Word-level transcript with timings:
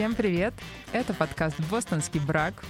Всем 0.00 0.14
привет! 0.14 0.54
Это 0.94 1.12
подкаст 1.12 1.60
«Бостонский 1.70 2.20
брак». 2.20 2.64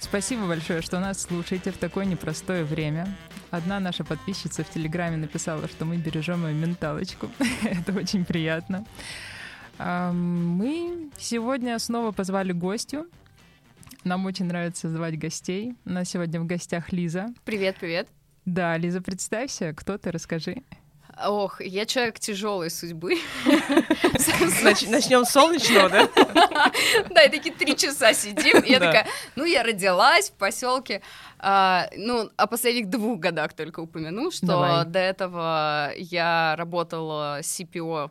Спасибо 0.00 0.46
большое, 0.46 0.80
что 0.80 0.98
нас 0.98 1.20
слушаете 1.20 1.70
в 1.70 1.76
такое 1.76 2.06
непростое 2.06 2.64
время. 2.64 3.06
Одна 3.50 3.80
наша 3.80 4.02
подписчица 4.02 4.64
в 4.64 4.70
Телеграме 4.70 5.18
написала, 5.18 5.68
что 5.68 5.84
мы 5.84 5.98
бережем 5.98 6.46
ее 6.46 6.54
менталочку. 6.54 7.28
Это 7.64 7.92
очень 7.92 8.24
приятно. 8.24 8.86
Мы 9.78 11.10
сегодня 11.18 11.78
снова 11.78 12.12
позвали 12.12 12.52
гостю. 12.52 13.08
Нам 14.04 14.24
очень 14.24 14.46
нравится 14.46 14.88
звать 14.88 15.18
гостей. 15.18 15.74
У 15.84 15.90
нас 15.90 16.08
сегодня 16.08 16.40
в 16.40 16.46
гостях 16.46 16.92
Лиза. 16.92 17.26
Привет, 17.44 17.76
привет. 17.78 18.08
Да, 18.46 18.78
Лиза, 18.78 19.02
представься, 19.02 19.74
кто 19.74 19.98
ты, 19.98 20.10
расскажи. 20.10 20.62
Ох, 21.22 21.60
я 21.60 21.86
человек 21.86 22.18
тяжелой 22.18 22.70
судьбы. 22.70 23.18
Начнем 23.44 25.24
с 25.24 25.30
солнечного, 25.30 25.88
да? 25.88 26.08
Да, 27.10 27.22
и 27.22 27.30
такие 27.30 27.54
три 27.54 27.76
часа 27.76 28.12
сидим. 28.12 28.60
И 28.60 28.70
я 28.70 28.80
такая, 28.80 29.06
ну, 29.36 29.44
я 29.44 29.62
родилась 29.62 30.30
в 30.30 30.32
поселке. 30.32 31.02
А, 31.38 31.88
ну, 31.96 32.30
о 32.36 32.46
последних 32.46 32.88
двух 32.88 33.20
годах 33.20 33.52
только 33.52 33.80
упомяну, 33.80 34.30
что 34.30 34.84
до 34.86 34.98
этого 34.98 35.92
я 35.96 36.54
работала 36.56 37.40
CPO 37.40 38.10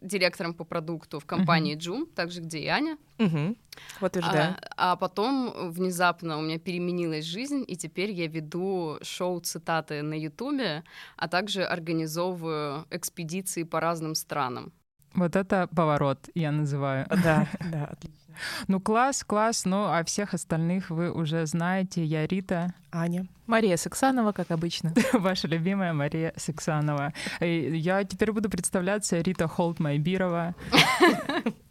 директором 0.00 0.54
по 0.54 0.64
продукту 0.64 1.18
в 1.20 1.26
компании 1.26 1.76
uh-huh. 1.76 2.06
Joom, 2.06 2.06
также 2.14 2.40
где 2.40 2.58
и 2.58 2.66
Аня. 2.66 2.98
Uh-huh. 3.18 3.56
Вот 4.00 4.16
уж 4.16 4.24
да. 4.24 4.58
А, 4.76 4.92
а 4.92 4.96
потом 4.96 5.70
внезапно 5.70 6.38
у 6.38 6.42
меня 6.42 6.58
переменилась 6.58 7.24
жизнь, 7.24 7.64
и 7.66 7.76
теперь 7.76 8.10
я 8.10 8.26
веду 8.26 8.98
шоу 9.02 9.40
цитаты 9.40 10.02
на 10.02 10.14
Ютубе, 10.14 10.84
а 11.16 11.28
также 11.28 11.64
организовываю 11.64 12.86
экспедиции 12.90 13.64
по 13.64 13.80
разным 13.80 14.14
странам. 14.14 14.72
Вот 15.14 15.36
это 15.36 15.68
поворот, 15.74 16.28
я 16.34 16.52
называю. 16.52 17.06
Да, 17.08 17.48
да, 17.72 17.86
отлично. 17.86 18.27
Ну, 18.68 18.80
класс, 18.80 19.24
класс. 19.24 19.64
Ну, 19.64 19.84
а 19.86 20.04
всех 20.04 20.34
остальных 20.34 20.90
вы 20.90 21.10
уже 21.10 21.46
знаете. 21.46 22.04
Я 22.04 22.26
Рита. 22.26 22.74
Аня. 22.90 23.26
Мария 23.46 23.76
Сексанова, 23.76 24.32
как 24.32 24.50
обычно. 24.50 24.92
Ваша 25.12 25.48
любимая 25.48 25.92
Мария 25.92 26.32
Сексанова. 26.36 27.12
Я 27.40 28.04
теперь 28.04 28.32
буду 28.32 28.50
представляться 28.50 29.20
Рита 29.20 29.48
Холт-Майбирова. 29.48 30.54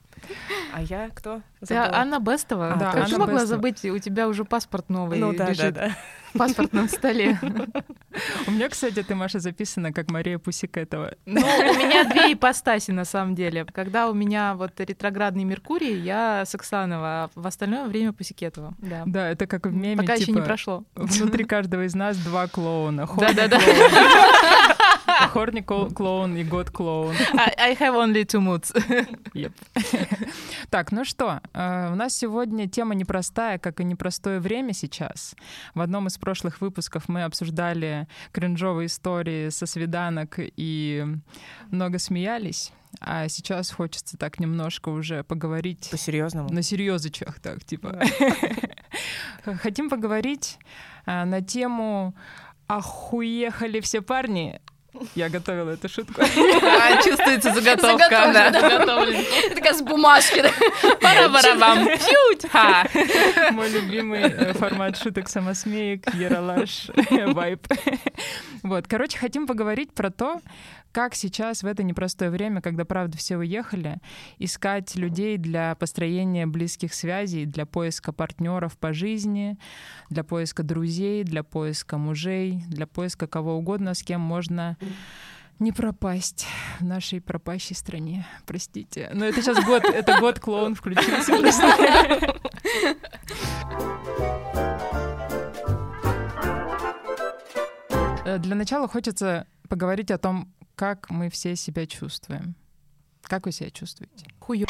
А 0.74 0.82
я 0.82 1.10
кто? 1.10 1.42
Забыла. 1.62 1.88
Да, 1.90 1.98
Анна 1.98 2.20
Бестова. 2.20 2.74
А, 2.74 2.76
да, 2.76 2.92
Как 2.92 3.10
ты 3.10 3.18
могла 3.18 3.42
Бестова. 3.42 3.46
забыть? 3.46 3.86
У 3.86 3.98
тебя 4.00 4.28
уже 4.28 4.46
паспорт 4.46 4.90
новый 4.90 5.20
ну, 5.20 5.34
да, 5.34 5.50
лежит 5.50 5.74
да, 5.74 5.88
да. 5.88 5.98
в 6.34 6.38
паспортном 6.38 6.88
столе. 6.90 7.40
У 8.48 8.52
меня, 8.52 8.70
кстати, 8.70 9.02
ты, 9.04 9.16
Маша, 9.16 9.40
записана 9.40 9.92
как 9.92 10.12
Мария 10.12 10.38
Пусикетова. 10.40 11.16
Ну, 11.26 11.42
у 11.42 11.74
меня 11.74 12.04
две 12.04 12.34
ипостаси, 12.34 12.92
на 12.92 13.06
самом 13.06 13.36
деле. 13.36 13.66
Когда 13.66 14.10
у 14.10 14.14
меня 14.14 14.56
вот 14.56 14.80
ретроградный 14.80 15.44
Меркурий, 15.44 16.00
я 16.00 16.44
Саксанова, 16.46 17.08
а 17.08 17.30
в 17.36 17.46
остальное 17.48 17.86
время 17.86 18.14
Пусикетова. 18.14 18.76
Да, 18.80 19.04
да 19.06 19.30
это 19.30 19.48
как 19.48 19.68
в 19.68 19.74
меме, 19.74 19.98
Пока 19.98 20.16
типа, 20.16 20.30
еще 20.30 20.40
не 20.40 20.46
прошло. 20.46 20.84
Внутри 20.96 21.44
каждого 21.44 21.86
из 21.86 21.96
нас 21.96 22.18
два 22.18 22.48
клоуна. 22.48 23.08
Да-да-да. 23.18 23.60
Хорни 25.32 25.62
клоун 25.62 26.36
и 26.38 26.44
год 26.44 26.70
клоун. 26.70 27.16
I 27.58 27.76
have 27.76 27.96
only 27.96 28.26
two 28.26 28.42
moods. 28.42 28.74
Yep. 29.34 29.52
Так, 30.70 30.92
ну 30.92 31.06
что, 31.06 31.40
э, 31.54 31.92
у 31.92 31.96
нас 31.96 32.14
сегодня 32.14 32.68
тема 32.68 32.94
непростая, 32.94 33.58
как 33.58 33.80
и 33.80 33.86
непростое 33.86 34.40
время 34.40 34.74
сейчас. 34.74 35.36
В 35.74 35.82
одном 35.82 36.08
из 36.08 36.18
прошлых 36.18 36.60
выпусков 36.60 37.08
мы 37.08 37.24
обсуждали 37.24 38.08
кринжовые 38.34 38.88
истории 38.88 39.50
со 39.50 39.66
свиданок 39.66 40.36
и 40.38 41.06
много 41.72 42.00
смеялись. 42.00 42.74
А 43.00 43.28
сейчас 43.28 43.72
хочется 43.72 44.18
так 44.18 44.40
немножко 44.40 44.90
уже 44.90 45.24
поговорить... 45.24 45.90
По-серьезному? 45.92 46.50
На 46.52 46.62
серьезочах, 46.62 47.40
так, 47.40 47.64
типа. 47.64 48.02
Хотим 49.62 49.90
поговорить 49.90 50.58
э, 51.06 51.24
на 51.24 51.42
тему 51.42 52.16
«Охуехали 52.68 53.80
все 53.80 54.02
парни» 54.02 54.60
Я 55.16 55.30
готовила 55.30 55.72
эту 55.72 55.90
шутку. 55.90 56.22
А, 56.22 57.02
чувствуется 57.02 57.54
заготовка. 57.54 58.10
Да. 58.10 58.52
Такая 58.52 59.74
с 59.74 59.82
бумажки. 59.82 60.44
Пара-барабам. 61.02 61.88
Мой 63.52 63.70
любимый 63.70 64.22
э, 64.22 64.54
формат 64.54 64.98
шуток 64.98 65.30
самосмеек, 65.30 66.14
ералаш, 66.14 66.88
вайп. 67.34 67.68
Вот, 68.64 68.88
короче, 68.88 69.18
хотим 69.18 69.48
поговорить 69.48 69.94
про 69.94 70.10
то, 70.10 70.42
как 70.92 71.14
сейчас 71.14 71.62
в 71.62 71.68
это 71.68 71.84
непростое 71.84 72.32
время, 72.32 72.60
когда, 72.60 72.84
правда, 72.84 73.18
все 73.18 73.38
уехали, 73.38 73.98
искать 74.40 74.96
людей 74.96 75.38
для 75.38 75.76
построения 75.76 76.48
близких 76.48 76.94
связей, 76.94 77.46
для 77.46 77.68
поиска 77.68 78.12
партнеров 78.12 78.78
по 78.78 78.94
жизни, 78.94 79.60
для 80.10 80.24
поиска 80.24 80.64
друзей, 80.64 81.24
для 81.24 81.44
поиска 81.44 81.98
мужей, 81.98 82.64
для 82.68 82.88
поиска 82.88 83.28
кого 83.28 83.58
угодно, 83.58 83.94
с 83.94 84.02
кем 84.02 84.22
можно 84.22 84.76
не 85.60 85.72
пропасть 85.72 86.46
в 86.80 86.84
нашей 86.84 87.20
пропащей 87.20 87.76
стране. 87.76 88.28
Простите. 88.46 89.10
Но 89.14 89.26
это 89.26 89.42
сейчас 89.42 89.64
год, 89.66 89.84
это 89.86 90.20
год 90.20 90.40
клоун 90.40 90.76
включился. 90.76 91.34
Э, 98.26 98.38
для 98.40 98.56
начала 98.56 98.88
хочется 98.88 99.48
поговорить 99.70 100.12
о 100.12 100.18
том, 100.18 100.54
как 100.76 101.10
мы 101.10 101.30
все 101.30 101.56
себя 101.56 101.88
чувствуем. 101.88 102.56
Как 103.24 103.46
вы 103.46 103.52
себя 103.52 103.70
чувствуете? 103.70 104.28
Хую. 104.40 104.68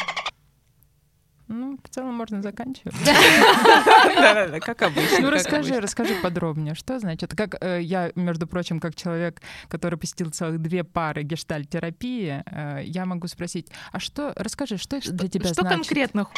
Ну, 1.48 1.78
в 1.82 1.88
целом 1.88 2.14
можно 2.14 2.42
заканчивать. 2.42 2.94
Да-да-да, 3.04 4.60
как 4.60 4.82
обычно. 4.82 5.20
Ну, 5.20 5.30
расскажи, 5.30 5.80
расскажи 5.80 6.14
подробнее, 6.22 6.74
что 6.74 6.98
значит. 6.98 7.34
Как 7.34 7.56
э, 7.62 7.80
я, 7.80 8.12
между 8.14 8.46
прочим, 8.46 8.80
как 8.80 8.94
человек, 8.94 9.40
который 9.68 9.98
посетил 9.98 10.30
целых 10.30 10.60
две 10.60 10.84
пары 10.84 11.22
гештальт-терапии, 11.22 12.42
э, 12.44 12.82
я 12.84 13.06
могу 13.06 13.28
спросить, 13.28 13.68
а 13.92 13.98
что, 13.98 14.34
расскажи, 14.36 14.76
что 14.76 15.00
для 15.00 15.28
тебя 15.28 15.48
значит? 15.48 15.54
Что 15.54 15.64
конкретно 15.64 16.28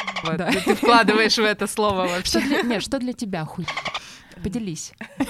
ты 0.63 0.75
вкладываешь 0.75 1.37
в 1.37 1.43
это 1.43 1.67
слово 1.67 2.07
вообще? 2.07 2.41
Нет, 2.63 2.81
что 2.81 2.97
для 2.97 3.11
тебя 3.11 3.43
хуй? 3.43 3.67
Поделись. 4.43 4.93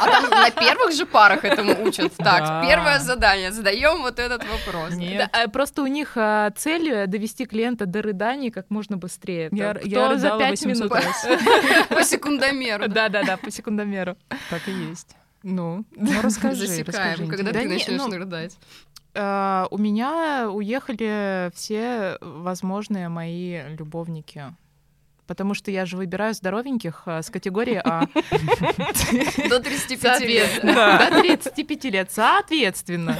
А 0.00 0.06
там 0.06 0.30
на 0.30 0.50
первых 0.50 0.92
же 0.94 1.04
парах 1.04 1.44
этому 1.44 1.82
учат. 1.84 2.14
Так, 2.16 2.64
первое 2.66 2.98
задание. 3.00 3.52
Задаем 3.52 4.00
вот 4.00 4.18
этот 4.18 4.42
вопрос. 4.48 4.94
Да, 4.94 5.48
просто 5.48 5.82
у 5.82 5.86
них 5.86 6.12
а, 6.16 6.50
цель 6.52 6.88
э, 6.88 7.06
довести 7.06 7.44
клиента 7.44 7.84
до 7.84 8.00
рыданий 8.00 8.50
как 8.50 8.70
можно 8.70 8.96
быстрее. 8.96 9.50
Я, 9.52 10.16
за 10.16 10.38
пять 10.38 10.64
минут. 10.64 10.90
По 11.88 12.02
секундомеру. 12.02 12.88
Да-да-да, 12.88 13.36
по 13.36 13.50
секундомеру. 13.50 14.16
Так 14.48 14.66
и 14.68 14.72
есть. 14.72 15.16
Ну, 15.42 15.84
ну 15.96 16.20
расскажи, 16.22 16.66
Засекаем, 16.66 17.12
расскажи. 17.12 17.26
когда 17.30 17.52
да 17.52 17.60
ты 17.60 17.68
начнешь 17.68 18.00
ну, 18.00 18.16
рыдать. 18.16 18.56
Uh, 19.12 19.66
у 19.72 19.78
меня 19.78 20.48
уехали 20.52 21.50
все 21.54 22.16
возможные 22.20 23.08
мои 23.08 23.60
любовники 23.76 24.54
потому 25.30 25.54
что 25.54 25.70
я 25.70 25.86
же 25.86 25.96
выбираю 25.96 26.34
здоровеньких 26.34 27.02
а, 27.06 27.22
с 27.22 27.30
категории 27.30 27.80
А. 27.84 28.00
До 29.48 29.60
35 29.60 30.20
лет. 30.22 30.60
До 30.60 31.20
35 31.22 31.84
лет, 31.84 32.10
соответственно. 32.10 33.16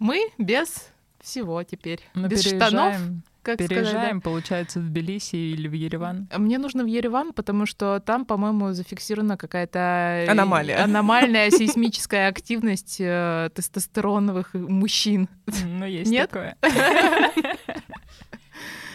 Мы 0.00 0.32
без 0.36 0.88
всего 1.20 1.62
теперь. 1.62 2.00
Мы 2.14 2.26
без 2.26 2.44
штанов. 2.44 2.96
Как 3.42 3.58
Переезжаем, 3.58 4.20
сказать, 4.20 4.22
получается, 4.22 4.78
в 4.78 4.84
Тбилиси 4.84 5.34
или 5.34 5.66
в 5.66 5.72
Ереван? 5.72 6.28
Мне 6.36 6.58
нужно 6.58 6.84
в 6.84 6.86
Ереван, 6.86 7.32
потому 7.32 7.66
что 7.66 8.00
там, 8.04 8.24
по-моему, 8.24 8.72
зафиксирована 8.72 9.36
какая-то 9.36 10.26
аномалия, 10.28 10.82
аномальная 10.82 11.50
сейсмическая 11.52 12.28
активность 12.28 12.98
э, 13.00 13.50
тестостероновых 13.52 14.54
мужчин. 14.54 15.28
Ну, 15.64 15.84
есть 15.84 16.10
Нет? 16.10 16.30
такое. 16.30 16.56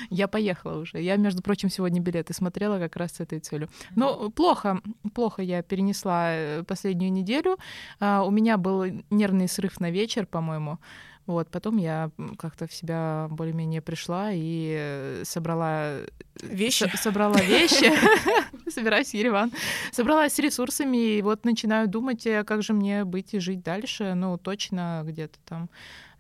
Я 0.09 0.27
поехала 0.27 0.80
уже. 0.80 1.01
Я, 1.01 1.15
между 1.18 1.42
прочим, 1.42 1.69
сегодня 1.69 2.01
билеты 2.01 2.33
смотрела 2.33 2.80
как 2.80 2.95
раз 2.95 3.13
с 3.13 3.19
этой 3.19 3.39
целью. 3.39 3.69
Но 3.95 4.30
плохо, 4.30 4.81
плохо 5.13 5.42
я 5.42 5.62
перенесла 5.62 6.31
э, 6.31 6.63
последнюю 6.63 7.12
неделю. 7.12 7.57
А, 8.00 8.24
у 8.24 8.31
меня 8.31 8.57
был 8.57 8.86
нервный 9.09 9.48
срыв 9.48 9.80
на 9.80 9.92
вечер, 9.92 10.25
по-моему. 10.25 10.80
Вот, 11.25 11.50
потом 11.50 11.75
я 11.75 12.09
как-то 12.38 12.68
в 12.68 12.74
себя 12.74 13.27
более-менее 13.30 13.81
пришла 13.81 14.31
и 14.31 14.75
э, 14.80 15.24
собрала 15.25 15.98
вещи. 16.42 16.89
С- 16.95 17.01
собрала 17.01 17.38
вещи. 17.42 17.92
Собираюсь 18.69 19.09
в 19.09 19.13
Ереван. 19.13 19.51
Собралась 19.92 20.33
с 20.33 20.39
ресурсами 20.39 21.18
и 21.18 21.21
вот 21.21 21.44
начинаю 21.44 21.89
думать, 21.89 22.25
э, 22.25 22.45
как 22.45 22.63
же 22.63 22.71
мне 22.71 23.04
быть 23.04 23.33
и 23.33 23.39
жить 23.39 23.62
дальше. 23.62 24.13
Ну, 24.13 24.38
точно 24.38 25.04
где-то 25.06 25.38
там 25.44 25.69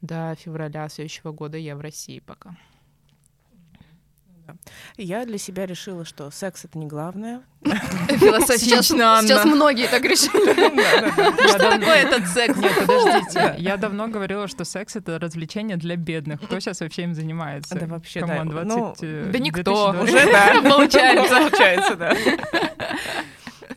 до 0.01 0.35
февраля 0.35 0.89
следующего 0.89 1.31
года 1.31 1.57
я 1.57 1.77
в 1.77 1.79
России 1.79 2.19
пока. 2.19 2.57
Я 4.97 5.25
для 5.25 5.37
себя 5.37 5.65
решила, 5.65 6.05
что 6.05 6.31
секс 6.31 6.65
это 6.65 6.77
не 6.77 6.85
главное. 6.87 7.41
Философично, 7.63 8.83
сейчас, 8.83 9.21
сейчас 9.23 9.45
многие 9.45 9.87
так 9.87 10.03
решили. 10.03 11.47
Что 11.49 11.57
такое 11.57 11.95
этот 11.95 12.27
секс? 12.27 12.57
Нет, 12.57 12.73
подождите. 12.85 13.55
Я 13.57 13.77
давно 13.77 14.07
говорила, 14.07 14.47
что 14.47 14.63
секс— 14.63 14.95
это 14.97 15.19
развлечение 15.19 15.77
для 15.77 15.95
бедных. 15.95 16.41
Кто 16.41 16.59
сейчас 16.59 16.79
вообще 16.81 17.03
им 17.03 17.13
занимается? 17.13 17.75
Да 17.75 17.85
вообще, 17.87 18.21
да. 18.21 18.27
Come 18.27 18.40
on, 18.40 18.49
20... 18.49 18.67
Ну, 18.69 18.95
э, 19.01 19.29
Да 19.31 19.39
никто. 19.39 19.91
2020. 19.93 20.03
Уже 20.03 20.31
да. 20.31 20.61
Получается. 20.69 21.35
Получается, 21.39 21.95
да. 21.95 22.13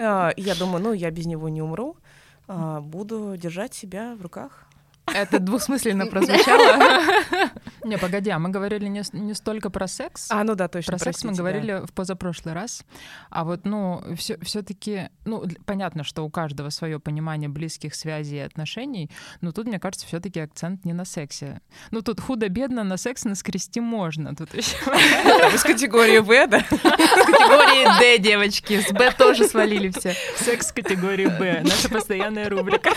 А, 0.03 0.33
Я 0.37 0.55
думаю, 0.55 0.83
ну, 0.83 0.93
я 0.95 1.11
без 1.11 1.27
него 1.27 1.49
не 1.51 1.61
умру. 1.61 1.97
А, 2.49 2.81
Буду 2.81 3.37
держать 3.37 3.75
себя 3.75 4.15
в 4.19 4.23
руках. 4.23 4.67
Это 5.15 5.39
двусмысленно 5.39 6.07
прозвучало. 6.07 7.03
Не, 7.85 7.97
погоди, 7.99 8.29
а 8.31 8.39
мы 8.39 8.51
говорили 8.51 8.87
не, 8.89 9.03
с- 9.03 9.13
не 9.15 9.33
столько 9.35 9.71
про 9.71 9.87
секс, 9.89 10.27
А, 10.31 10.45
ну 10.45 10.55
да, 10.55 10.69
точно. 10.69 10.93
Про 10.93 10.99
секс 10.99 11.25
мы 11.25 11.29
простите, 11.31 11.37
да. 11.37 11.37
говорили 11.43 11.87
в 11.87 11.93
позапрошлый 11.95 12.55
раз. 12.55 12.85
А 13.31 13.43
вот, 13.45 13.65
ну, 13.65 14.03
все, 14.17 14.37
все-таки, 14.43 15.09
ну, 15.25 15.45
д- 15.47 15.57
понятно, 15.65 16.05
что 16.05 16.23
у 16.25 16.31
каждого 16.31 16.69
свое 16.69 17.01
понимание 17.01 17.49
близких 17.49 17.95
связей 17.95 18.37
и 18.37 18.41
отношений, 18.41 19.11
но 19.41 19.53
тут, 19.53 19.67
мне 19.67 19.79
кажется, 19.81 20.07
все-таки 20.07 20.41
акцент 20.41 20.85
не 20.85 20.93
на 20.93 21.07
сексе. 21.07 21.63
Ну, 21.91 22.03
тут 22.03 22.21
худо-бедно 22.21 22.85
на 22.85 22.99
секс 22.99 23.25
наскрести 23.25 23.81
можно. 23.81 24.37
Тут 24.37 24.55
еще 24.55 24.77
Из 25.55 25.63
категории 25.63 26.19
В, 26.19 26.47
да? 26.49 26.61
Категории 26.61 27.99
D, 27.99 28.19
девочки. 28.19 28.81
С 28.83 28.93
Б 28.93 29.11
тоже 29.17 29.45
свалили 29.47 29.89
все. 29.89 30.15
секс 30.37 30.71
категории 30.71 31.27
Б. 31.27 31.63
Наша 31.65 31.89
постоянная 31.89 32.49
рубрика. 32.51 32.91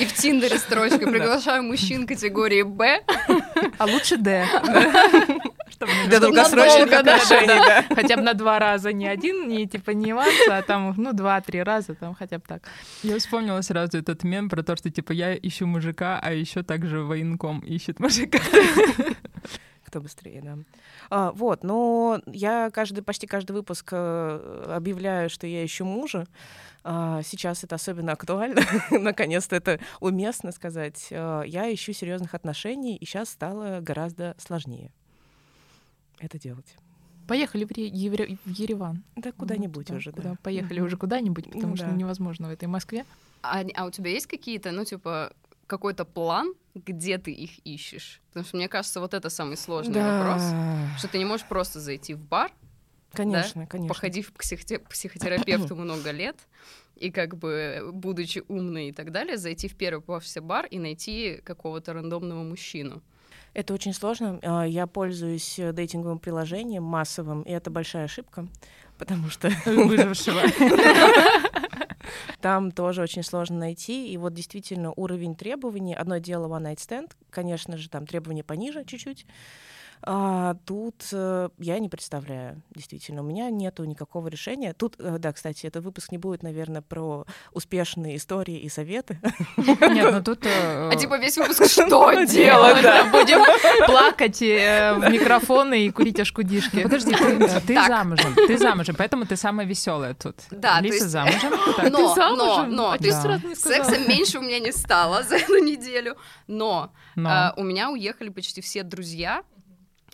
И 0.00 0.06
в 0.06 0.12
Тиндере 0.12 0.58
строчка 0.58 0.98
«Приглашаю 0.98 1.62
мужчин 1.62 2.06
категории 2.06 2.62
Б». 2.62 3.02
А 3.78 3.86
лучше 3.86 4.16
не 4.16 6.08
Для 6.08 6.20
долгосрочных 6.20 6.92
отношений, 6.92 7.46
да. 7.46 7.84
Хотя 7.94 8.16
бы 8.16 8.22
на 8.22 8.34
два 8.34 8.58
раза 8.58 8.92
не 8.92 9.06
один, 9.06 9.48
не 9.48 9.66
типа 9.66 9.90
не 9.90 10.12
ванса, 10.12 10.58
а 10.58 10.62
там, 10.62 10.94
ну, 10.96 11.12
два-три 11.12 11.62
раза, 11.62 11.94
там 11.94 12.14
хотя 12.14 12.38
бы 12.38 12.44
так. 12.46 12.62
Я 13.02 13.18
вспомнила 13.18 13.60
сразу 13.60 13.98
этот 13.98 14.24
мем 14.24 14.48
про 14.48 14.62
то, 14.62 14.76
что 14.76 14.90
типа 14.90 15.12
я 15.12 15.34
ищу 15.34 15.66
мужика, 15.66 16.18
а 16.22 16.32
еще 16.32 16.62
также 16.62 17.00
военком 17.00 17.60
ищет 17.60 18.00
мужика. 18.00 18.38
Кто 19.86 20.00
быстрее, 20.00 20.42
да. 20.42 20.58
А, 21.10 21.30
вот, 21.32 21.62
но 21.62 22.20
я 22.26 22.70
каждый, 22.72 23.02
почти 23.02 23.26
каждый 23.26 23.52
выпуск 23.52 23.90
э, 23.92 24.72
объявляю, 24.74 25.30
что 25.30 25.46
я 25.46 25.64
ищу 25.64 25.84
мужа. 25.84 26.26
А, 26.86 27.22
сейчас 27.22 27.64
это 27.64 27.76
особенно 27.76 28.12
актуально. 28.12 28.60
Наконец-то 28.90 29.56
это 29.56 29.80
уместно 30.00 30.52
сказать. 30.52 31.08
А, 31.10 31.42
я 31.42 31.72
ищу 31.72 31.92
серьезных 31.94 32.34
отношений, 32.34 32.96
и 32.96 33.04
сейчас 33.06 33.30
стало 33.30 33.80
гораздо 33.80 34.34
сложнее 34.38 34.92
это 36.20 36.38
делать. 36.38 36.76
Поехали 37.26 37.64
в, 37.64 37.70
Ре- 37.72 37.88
Евре- 37.88 38.38
в 38.44 38.50
Ереван. 38.50 39.02
Да 39.16 39.32
куда-нибудь 39.32 39.88
Ну, 39.88 39.96
уже, 39.96 40.12
куда- 40.12 40.30
да. 40.32 40.36
Поехали 40.42 40.80
уже 40.80 40.96
куда-нибудь, 40.96 41.46
потому 41.46 41.68
Ну 41.68 41.76
что 41.76 41.86
да. 41.86 41.92
невозможно 41.92 42.48
в 42.48 42.50
этой 42.50 42.68
Москве. 42.68 43.04
А, 43.42 43.62
а 43.74 43.86
у 43.86 43.90
тебя 43.90 44.10
есть 44.10 44.26
какие-то, 44.26 44.70
ну, 44.72 44.84
типа, 44.84 45.32
какой-то 45.66 46.04
план, 46.04 46.52
где 46.74 47.16
ты 47.18 47.32
их 47.32 47.58
ищешь? 47.66 48.20
Потому 48.28 48.44
что 48.44 48.56
мне 48.58 48.68
кажется, 48.68 49.00
вот 49.00 49.14
это 49.14 49.30
самый 49.30 49.56
сложный 49.56 50.02
вопрос. 50.02 50.42
Что 50.98 51.08
ты 51.08 51.16
не 51.18 51.24
можешь 51.24 51.46
просто 51.46 51.80
зайти 51.80 52.12
в 52.14 52.20
бар, 52.22 52.52
Конечно, 53.14 53.66
конечно. 53.66 53.88
походив 53.88 54.32
к 54.32 54.42
психоте- 54.42 54.78
психотерапевту 54.80 55.76
много 55.76 56.10
лет, 56.10 56.36
и 56.96 57.10
как 57.10 57.36
бы, 57.36 57.90
будучи 57.92 58.42
умной 58.48 58.88
и 58.88 58.92
так 58.92 59.10
далее, 59.12 59.36
зайти 59.36 59.68
в 59.68 59.76
первый 59.76 60.00
попавшийся 60.00 60.40
бар 60.40 60.66
и 60.66 60.78
найти 60.78 61.40
какого-то 61.44 61.92
рандомного 61.92 62.42
мужчину. 62.42 63.02
Это 63.52 63.72
очень 63.74 63.92
сложно. 63.92 64.40
А, 64.42 64.64
Я 64.64 64.86
пользуюсь 64.86 65.58
э, 65.58 65.72
дейтинговым 65.72 66.18
приложением 66.18 66.82
массовым, 66.82 67.42
и 67.42 67.50
это 67.50 67.70
большая 67.70 68.04
ошибка, 68.04 68.48
потому 68.98 69.28
что 69.30 69.48
Выжившего. 69.66 70.40
Там 72.40 72.72
тоже 72.72 73.02
очень 73.02 73.22
сложно 73.22 73.58
найти. 73.58 74.12
И 74.12 74.16
вот 74.18 74.34
действительно 74.34 74.92
уровень 74.94 75.34
требований. 75.34 75.94
Одно 75.94 76.18
дело 76.18 76.46
one 76.48 76.64
night 76.64 76.76
stand, 76.76 77.12
конечно 77.30 77.76
же, 77.76 77.88
там 77.88 78.06
требования 78.06 78.44
пониже 78.44 78.84
чуть-чуть. 78.84 79.24
А 80.06 80.54
тут 80.66 80.96
э, 81.12 81.48
я 81.58 81.78
не 81.78 81.88
представляю, 81.88 82.60
действительно, 82.74 83.22
у 83.22 83.24
меня 83.24 83.48
нету 83.48 83.84
никакого 83.84 84.28
решения. 84.28 84.74
Тут, 84.74 84.96
э, 84.98 85.16
да, 85.18 85.32
кстати, 85.32 85.64
этот 85.66 85.82
выпуск 85.82 86.12
не 86.12 86.18
будет, 86.18 86.42
наверное, 86.42 86.82
про 86.82 87.24
успешные 87.52 88.16
истории 88.16 88.58
и 88.58 88.68
советы. 88.68 89.18
Нет, 89.56 90.12
ну 90.12 90.22
тут... 90.22 90.44
э, 90.44 90.90
А 90.92 90.96
типа 90.96 91.16
весь 91.18 91.38
выпуск 91.38 91.64
что 91.70 91.86
делать? 92.26 92.82
Да, 92.82 93.04
Будем 93.12 93.40
плакать 93.86 94.42
э, 94.42 94.92
в 94.94 95.10
микрофоны 95.10 95.86
и 95.86 95.90
курить 95.90 96.20
ашкудишки. 96.20 96.82
Подожди, 96.82 97.14
ты, 97.66 97.74
замужем, 97.86 98.34
ты 98.34 98.58
замужем, 98.58 98.96
поэтому 98.96 99.24
ты 99.24 99.36
самая 99.36 99.66
веселая 99.66 100.12
тут. 100.14 100.36
Да, 100.50 100.80
есть- 100.80 101.08
замужем. 101.08 101.50
Но, 101.90 102.14
но, 102.36 102.66
но, 102.66 102.90
А 102.92 102.98
сказала. 102.98 103.40
секса 103.54 103.98
меньше 104.06 104.38
у 104.38 104.42
меня 104.42 104.58
не 104.60 104.72
стало 104.72 105.22
за 105.22 105.36
эту 105.36 105.56
неделю, 105.64 106.16
но 106.46 106.92
Но. 107.16 107.30
а, 107.30 107.54
у 107.56 107.62
меня 107.62 107.90
уехали 107.90 108.28
почти 108.28 108.60
все 108.60 108.82
друзья, 108.82 109.42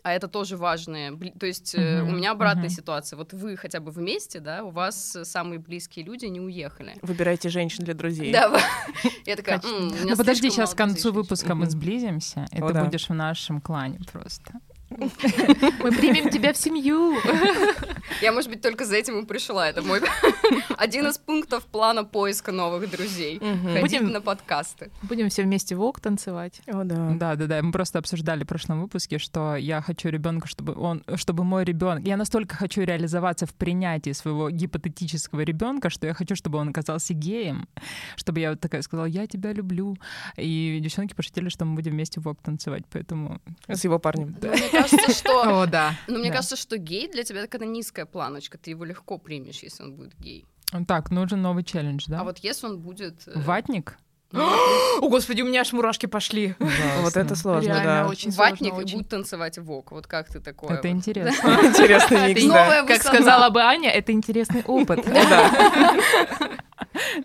а 0.02 0.12
это 0.12 0.28
тоже 0.28 0.56
важное. 0.56 1.16
То 1.38 1.46
есть 1.46 1.74
э, 1.74 2.02
у 2.02 2.10
меня 2.10 2.32
обратная 2.32 2.64
мгм. 2.64 2.74
ситуация. 2.74 3.16
Вот 3.16 3.32
вы 3.32 3.56
хотя 3.56 3.80
бы 3.80 3.90
вместе, 3.90 4.40
да, 4.40 4.64
у 4.64 4.70
вас 4.70 5.16
самые 5.24 5.58
близкие 5.58 6.04
люди 6.04 6.26
не 6.26 6.40
уехали. 6.40 6.94
Выбирайте 7.02 7.48
женщин 7.48 7.84
для 7.84 7.94
друзей. 7.94 8.32
Да, 8.32 8.60
я 9.26 9.36
такая, 9.36 9.60
«М, 9.62 9.88
у 9.88 9.90
меня 9.90 10.10
Ну 10.10 10.16
подожди, 10.16 10.50
сейчас 10.50 10.74
к 10.74 10.76
концу 10.76 11.12
выпуска 11.12 11.54
мы 11.54 11.68
сблизимся, 11.68 12.46
и 12.52 12.60
О, 12.60 12.68
ты 12.68 12.74
да. 12.74 12.84
будешь 12.84 13.08
в 13.08 13.14
нашем 13.14 13.60
клане 13.60 13.98
просто. 14.12 14.52
Мы 14.90 15.92
примем 15.92 16.30
тебя 16.30 16.52
в 16.52 16.56
семью. 16.56 17.16
Я, 18.22 18.32
может 18.32 18.50
быть, 18.50 18.60
только 18.60 18.84
за 18.84 18.96
этим 18.96 19.20
и 19.20 19.24
пришла. 19.24 19.68
Это 19.68 19.82
мой 19.82 20.00
один 20.76 21.06
из 21.06 21.16
пунктов 21.18 21.64
плана 21.66 22.04
поиска 22.04 22.50
новых 22.52 22.90
друзей. 22.90 23.38
Будем- 23.80 24.10
на 24.10 24.20
подкасты. 24.20 24.90
Будем 25.02 25.28
все 25.28 25.42
вместе 25.44 25.76
вок 25.76 26.00
танцевать. 26.00 26.60
О, 26.66 26.82
да. 26.84 27.10
Да, 27.14 27.36
да, 27.36 27.46
да. 27.46 27.62
Мы 27.62 27.70
просто 27.70 27.98
обсуждали 28.00 28.42
в 28.44 28.46
прошлом 28.48 28.80
выпуске, 28.82 29.18
что 29.18 29.54
я 29.56 29.80
хочу 29.80 30.08
ребенка, 30.08 30.48
чтобы 30.48 30.74
он, 30.74 31.04
чтобы 31.14 31.44
мой 31.44 31.64
ребенок. 31.64 32.04
Я 32.04 32.16
настолько 32.16 32.56
хочу 32.56 32.82
реализоваться 32.82 33.46
в 33.46 33.54
принятии 33.54 34.12
своего 34.12 34.50
гипотетического 34.50 35.42
ребенка, 35.42 35.88
что 35.90 36.06
я 36.08 36.14
хочу, 36.14 36.34
чтобы 36.34 36.58
он 36.58 36.70
оказался 36.70 37.14
геем, 37.14 37.68
чтобы 38.16 38.40
я 38.40 38.50
вот 38.50 38.60
такая 38.60 38.82
сказала, 38.82 39.06
я 39.06 39.26
тебя 39.28 39.52
люблю. 39.52 39.96
И 40.36 40.78
девчонки 40.82 41.14
пошутили, 41.14 41.48
что 41.48 41.64
мы 41.64 41.76
будем 41.76 41.92
вместе 41.92 42.20
вок 42.20 42.38
танцевать, 42.42 42.82
поэтому 42.90 43.40
С 43.68 43.84
его 43.84 43.98
парнем. 44.00 44.36
Но 44.42 44.48
Мне 44.48 44.79
кажется, 44.82 45.12
что 45.18 45.62
О, 45.62 45.66
да. 45.66 45.94
Но 46.08 46.18
мне 46.18 46.28
Да. 46.30 46.36
кажется, 46.36 46.56
что 46.56 46.76
гей 46.78 47.08
для 47.08 47.22
тебя 47.24 47.46
такая 47.46 47.68
низкая 47.68 48.06
планочка, 48.06 48.58
ты 48.58 48.70
его 48.70 48.84
легко 48.84 49.18
примешь, 49.18 49.62
если 49.62 49.82
он 49.84 49.94
будет 49.94 50.14
гей. 50.18 50.44
так 50.86 51.10
нужен 51.10 51.42
новый 51.42 51.64
челлендж, 51.64 52.04
да? 52.08 52.20
А 52.20 52.24
вот 52.24 52.38
если 52.38 52.66
он 52.66 52.78
будет... 52.80 53.26
э, 53.26 53.32
Ватник? 53.40 53.98
ну, 54.32 54.42
О, 55.02 55.08
господи, 55.08 55.42
у 55.42 55.46
меня 55.46 55.62
аж 55.62 55.72
мурашки 55.72 56.06
пошли. 56.06 56.54
Вот 57.02 57.16
это 57.16 57.34
сложно, 57.34 57.66
Реально 57.68 57.84
да. 58.04 58.08
очень 58.08 58.30
сложно, 58.32 58.52
ватник 58.52 58.72
и 58.88 58.92
будет 58.94 59.08
танцевать 59.08 59.58
вок. 59.58 59.90
Вот 59.92 60.06
как 60.06 60.28
ты 60.28 60.38
такое? 60.40 60.76
Это 60.78 60.88
вот? 60.88 60.94
интересно. 60.94 61.48
Интересный 61.64 62.28
микс, 62.34 62.44
да. 62.46 62.84
Как 62.86 63.02
сказала 63.02 63.50
бы 63.50 63.60
Аня, 63.62 63.90
это 63.90 64.12
интересный 64.12 64.62
опыт. 64.62 65.04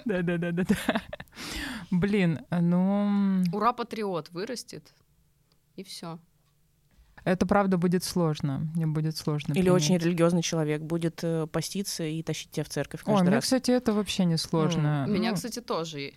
Да, 0.05 0.21
да, 0.21 0.37
да, 0.37 0.51
да, 0.51 0.63
да. 0.63 1.01
Блин, 1.91 2.39
ну 2.49 3.43
Ура, 3.53 3.73
патриот 3.73 4.29
вырастет, 4.31 4.93
и 5.75 5.83
все. 5.83 6.19
Это 7.25 7.45
правда 7.45 7.77
будет 7.77 8.03
сложно. 8.03 8.67
Мне 8.75 8.87
будет 8.87 9.17
сложно. 9.17 9.51
Или 9.53 9.63
принять. 9.63 9.81
очень 9.83 9.97
религиозный 9.97 10.41
человек 10.41 10.81
будет 10.81 11.19
э, 11.23 11.47
поститься 11.47 12.03
и 12.03 12.23
тащить 12.23 12.51
тебя 12.51 12.63
в 12.63 12.69
церковь 12.69 13.01
Ой, 13.05 13.13
каждый 13.13 13.27
мне, 13.27 13.35
раз. 13.35 13.43
кстати, 13.43 13.71
это 13.71 13.93
вообще 13.93 14.25
не 14.25 14.37
сложно. 14.37 15.05
У 15.07 15.11
меня, 15.11 15.31
Ну, 15.31 15.35
кстати, 15.35 15.59
тоже. 15.59 16.13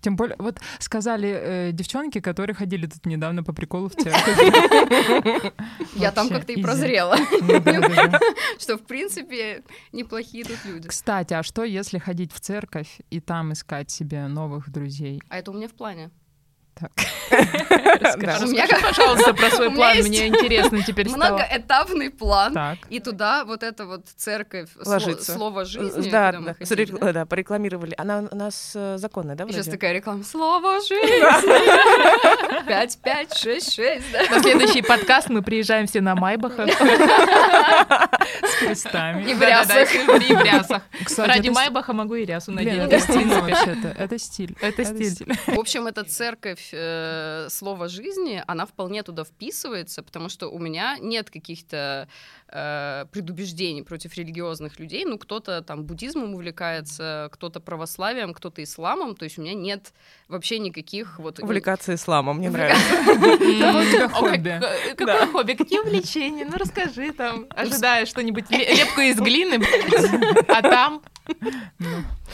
Тем 0.00 0.14
более, 0.16 0.36
вот 0.38 0.60
сказали 0.78 1.28
э, 1.28 1.72
девчонки, 1.72 2.20
которые 2.20 2.54
ходили 2.54 2.86
тут 2.86 3.04
недавно 3.06 3.42
по 3.42 3.52
приколу 3.52 3.88
в 3.88 3.94
церковь. 3.94 4.38
Я 5.96 6.12
там 6.12 6.28
как-то 6.28 6.52
и 6.52 6.62
прозрела, 6.62 7.16
Ну 7.40 7.60
что, 8.58 8.76
в 8.78 8.82
принципе, 8.82 9.64
неплохие 9.92 10.44
тут 10.44 10.58
люди. 10.64 10.88
Кстати, 10.88 11.34
а 11.34 11.42
что 11.42 11.64
если 11.64 11.98
ходить 11.98 12.32
в 12.32 12.40
церковь 12.40 13.00
и 13.10 13.20
там 13.20 13.52
искать 13.52 13.90
себе 13.90 14.26
новых 14.28 14.70
друзей? 14.70 15.20
А 15.28 15.38
это 15.38 15.50
у 15.50 15.54
меня 15.54 15.68
в 15.68 15.74
плане. 15.74 16.10
Так. 16.78 16.92
Да. 18.18 18.38
У 18.42 18.46
меня 18.46 18.64
Расскажи, 18.66 18.82
пожалуйста, 18.82 19.34
про 19.34 19.50
свой 19.50 19.70
план. 19.70 19.96
есть 19.96 20.08
Мне 20.08 20.28
интересно 20.28 20.82
теперь 20.82 21.08
стало. 21.08 21.28
многоэтапный 21.36 22.10
план. 22.10 22.54
Так. 22.54 22.78
И 22.88 23.00
туда 23.00 23.44
вот 23.44 23.62
эта 23.62 23.84
вот 23.84 24.06
церковь, 24.16 24.70
Ложится. 24.84 25.32
слово 25.32 25.64
жизни, 25.64 26.08
Да, 26.08 26.32
да, 26.32 26.54
ходили, 26.54 26.90
да? 26.98 27.12
да, 27.12 27.26
порекламировали. 27.26 27.94
Она 27.98 28.24
у 28.30 28.34
нас 28.36 28.72
э, 28.74 28.96
законная, 28.98 29.34
да, 29.36 29.44
И 29.44 29.48
сейчас 29.48 29.66
вроде? 29.66 29.70
такая 29.78 29.92
реклама. 29.92 30.24
Слово 30.24 30.80
жизни. 30.80 31.22
Пять, 32.68 32.98
пять, 33.02 33.36
шесть, 33.36 33.74
шесть, 33.74 34.06
да. 34.12 34.22
На 34.34 34.40
следующий 34.42 34.82
подкаст 34.82 35.28
мы 35.28 35.42
приезжаем 35.42 35.86
все 35.86 36.00
на 36.00 36.14
Майбахах. 36.14 36.68
С 38.42 38.58
крестами. 38.58 39.30
И 39.30 39.34
в 39.34 39.40
рясах. 39.40 39.94
и 39.94 40.34
в 40.34 40.42
рясах. 40.42 40.82
Ради 41.16 41.48
Майбаха 41.48 41.92
могу 41.92 42.14
и 42.14 42.24
рясу 42.24 42.52
надеть. 42.52 42.74
это 42.74 43.00
стильно 43.00 43.40
вообще-то. 43.40 43.88
Это 43.88 44.18
стиль. 44.18 44.56
Это 44.60 44.84
стиль. 44.84 45.26
В 45.46 45.58
общем, 45.58 45.86
эта 45.86 46.04
церковь 46.04 46.70
э, 46.72 47.48
слова 47.50 47.88
жизни, 47.88 48.42
она 48.46 48.66
вполне 48.66 49.02
туда 49.02 49.24
вписывается, 49.24 50.02
потому 50.02 50.28
что 50.28 50.48
у 50.48 50.58
меня 50.58 50.98
нет 51.00 51.30
каких-то 51.30 52.08
э, 52.50 53.06
предубеждений 53.10 53.82
против 53.82 54.14
религиозных 54.16 54.78
людей. 54.78 55.04
Ну, 55.04 55.18
кто-то 55.18 55.62
там 55.62 55.84
буддизмом 55.84 56.34
увлекается, 56.34 57.28
кто-то 57.32 57.60
православием, 57.60 58.34
кто-то 58.34 58.62
исламом. 58.62 59.14
То 59.14 59.24
есть 59.24 59.38
у 59.38 59.42
меня 59.42 59.54
нет 59.54 59.92
вообще 60.28 60.58
никаких 60.58 61.18
вот... 61.18 61.38
Увлекаться 61.40 61.94
исламом, 61.94 62.38
мне 62.38 62.50
нравится. 62.50 64.08
хобби. 64.08 64.60
Какое 64.96 65.26
хобби? 65.26 65.52
Какие 65.54 65.80
увлечения? 65.80 66.44
Ну, 66.44 66.56
расскажи 66.56 67.12
там. 67.12 67.46
Ожидая 67.50 68.06
что-нибудь 68.06 68.50
лепку 68.50 69.00
из 69.00 69.18
глины, 69.18 69.64
а 70.48 70.62
там... 70.62 71.02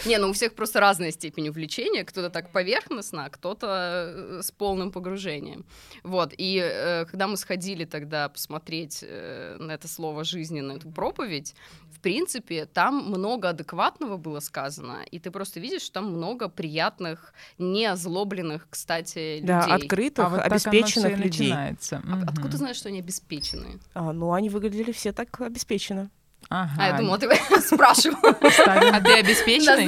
Не, 0.07 0.19
ну 0.19 0.31
у 0.31 0.33
всех 0.33 0.55
просто 0.55 0.81
разная 0.81 1.11
степень 1.11 1.49
увлечения. 1.49 2.05
Кто-то 2.05 2.31
так 2.31 2.51
поверхностно, 2.51 3.27
а 3.27 3.31
кто-то 3.31 3.67
э, 3.69 4.41
с 4.43 4.51
полным 4.51 4.93
погружением. 4.93 5.65
Вот. 6.03 6.33
И 6.37 6.61
э, 6.63 7.05
когда 7.07 7.27
мы 7.27 7.37
сходили 7.37 7.85
тогда 7.85 8.29
посмотреть 8.29 9.01
э, 9.03 9.57
на 9.59 9.73
это 9.73 9.89
слово 9.89 10.04
жизни, 10.25 10.61
на 10.61 10.73
эту 10.73 10.91
проповедь, 10.91 11.55
в 11.91 12.01
принципе, 12.01 12.67
там 12.67 13.07
много 13.07 13.51
адекватного 13.51 14.17
было 14.17 14.41
сказано, 14.41 15.05
и 15.11 15.19
ты 15.19 15.31
просто 15.31 15.61
видишь, 15.61 15.83
что 15.83 15.95
там 15.95 16.13
много 16.13 16.49
приятных, 16.49 17.33
не 17.59 17.87
озлобленных, 17.87 18.67
кстати, 18.69 19.37
людей. 19.37 19.47
Да, 19.47 19.61
открытых, 19.61 20.25
а 20.27 20.29
вот 20.29 20.41
обеспеченных 20.41 21.17
людей. 21.17 21.49
Начинается. 21.49 22.03
А, 22.07 22.17
угу. 22.17 22.25
Откуда 22.29 22.51
ты 22.51 22.57
знаешь, 22.59 22.77
что 22.77 22.89
они 22.89 22.99
обеспеченные? 22.99 23.79
А, 23.95 24.13
ну, 24.13 24.33
они 24.33 24.51
выглядели 24.51 24.93
все 24.93 25.13
так 25.13 25.41
обеспеченно. 25.41 26.11
Ага. 26.51 26.73
А 26.79 26.87
я 26.89 26.93
думала, 26.99 27.19
ты 27.19 27.29
спрашивала. 27.61 28.37
А 28.67 29.01
ты 29.01 29.13
обеспеченный? 29.15 29.87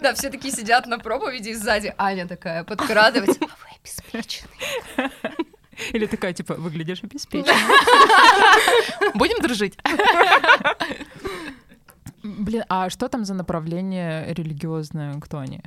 Да, 0.00 0.14
все 0.14 0.30
такие 0.30 0.54
сидят 0.54 0.86
на 0.86 0.98
проповеди 0.98 1.50
и 1.50 1.54
сзади 1.54 1.94
Аня 1.98 2.26
такая 2.26 2.64
подкрадывать. 2.64 3.38
А 3.40 3.44
вы 3.44 3.78
обеспеченный. 3.80 5.50
Или 5.92 6.06
такая, 6.06 6.32
типа, 6.32 6.54
выглядишь 6.54 7.02
обеспеченной. 7.02 7.54
Будем 9.14 9.42
дружить? 9.42 9.78
Блин, 12.22 12.64
а 12.68 12.88
что 12.90 13.08
там 13.08 13.24
за 13.24 13.34
направление 13.34 14.32
религиозное? 14.32 15.20
Кто 15.20 15.38
они? 15.38 15.60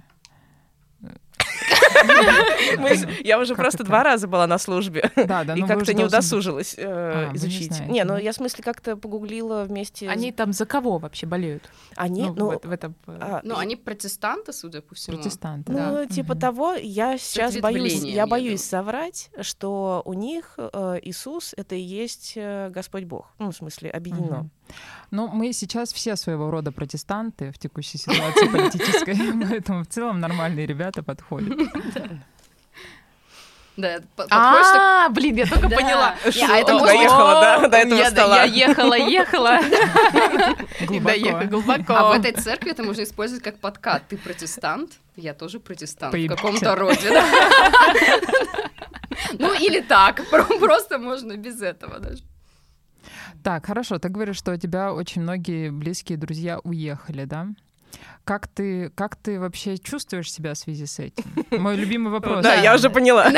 Я 3.24 3.40
уже 3.40 3.56
просто 3.56 3.84
два 3.84 4.04
раза 4.04 4.28
была 4.28 4.48
на 4.48 4.58
службе. 4.58 5.12
И 5.16 5.62
ну 5.62 5.68
как-то 5.68 5.94
не 5.94 6.04
удосужилась 6.04 6.76
э, 6.78 6.84
а, 6.86 7.36
изучить. 7.36 7.80
Не, 7.88 8.04
ну 8.04 8.18
я 8.18 8.32
в 8.32 8.36
смысле 8.36 8.64
как-то 8.64 8.96
погуглила 8.96 9.64
вместе. 9.64 10.10
Они 10.10 10.32
там 10.32 10.54
за 10.54 10.66
кого 10.66 10.98
вообще 10.98 11.26
болеют? 11.26 11.70
Они, 11.96 12.30
ну, 12.36 12.60
в 12.62 12.72
этом. 12.72 12.96
Э, 13.08 13.18
а, 13.20 13.42
ну, 13.44 13.58
они 13.58 13.76
протестанты, 13.76 14.54
судя 14.54 14.82
по 14.82 14.96
всему. 14.96 15.18
Протестанты. 15.18 15.72
Ну, 15.72 16.06
типа 16.06 16.36
того, 16.36 16.74
я 16.74 17.18
сейчас 17.18 17.58
боюсь, 17.58 18.04
я 18.04 18.28
боюсь 18.28 18.64
соврать, 18.64 19.30
что 19.42 20.02
у 20.06 20.14
них 20.14 20.56
э, 20.58 21.00
Иисус 21.04 21.54
это 21.58 21.76
и 21.76 21.82
есть 21.82 22.38
Господь 22.70 23.06
Бог. 23.06 23.34
Ну, 23.40 23.52
в 23.52 23.56
смысле, 23.56 23.90
объединено. 23.90 24.50
Ну, 25.12 25.28
мы 25.28 25.54
сейчас 25.54 25.94
все 25.94 26.16
своего 26.16 26.52
рода 26.52 26.72
протестанты 26.72 27.52
в 27.52 27.58
текущей 27.58 27.98
ситуации 27.98 28.48
политической, 28.48 29.48
поэтому 29.50 29.84
в 29.84 29.88
целом 29.88 30.20
нормальные 30.20 30.66
ребята 30.66 31.04
подходят. 31.04 31.58
Да, 33.78 34.00
А, 34.32 35.08
блин, 35.10 35.36
я 35.36 35.46
только 35.46 35.70
поняла. 35.70 36.16
А 36.26 36.58
это 36.58 36.74
можно 36.74 37.00
ехала, 37.00 37.68
до 37.70 37.78
этого 37.78 38.06
стола. 38.06 38.44
Я 38.44 38.68
ехала, 38.68 38.98
ехала. 38.98 39.60
Доехала 41.04 41.44
глубоко. 41.44 41.94
А 41.94 42.10
в 42.10 42.20
этой 42.20 42.32
церкви 42.32 42.72
это 42.72 42.82
можно 42.82 43.04
использовать 43.04 43.44
как 43.44 43.60
подкат. 43.60 44.02
Ты 44.10 44.18
протестант, 44.18 44.94
я 45.16 45.36
тоже 45.36 45.60
протестант 45.60 46.12
в 46.12 46.28
каком-то 46.28 46.76
роде. 46.76 47.22
Ну 49.34 49.54
или 49.54 49.82
так, 49.82 50.28
просто 50.28 50.98
можно 50.98 51.38
без 51.38 51.62
этого 51.62 52.00
даже. 52.00 52.24
Так, 53.44 53.66
хорошо, 53.66 54.00
ты 54.00 54.10
говоришь, 54.10 54.38
что 54.38 54.54
у 54.54 54.58
тебя 54.58 54.94
очень 54.94 55.22
многие 55.22 55.70
близкие 55.70 56.18
друзья 56.18 56.60
уехали, 56.60 57.26
да? 57.26 57.48
Как 58.24 58.48
ты, 58.48 58.90
как 58.90 59.16
ты 59.16 59.40
вообще 59.40 59.78
чувствуешь 59.78 60.32
себя 60.32 60.54
в 60.54 60.58
связи 60.58 60.86
с 60.86 61.00
этим? 61.00 61.24
Мой 61.62 61.78
любимый 61.78 62.12
вопрос. 62.12 62.44
Да, 62.44 62.56
я 62.56 62.76
уже 62.76 62.90
поняла. 62.90 63.32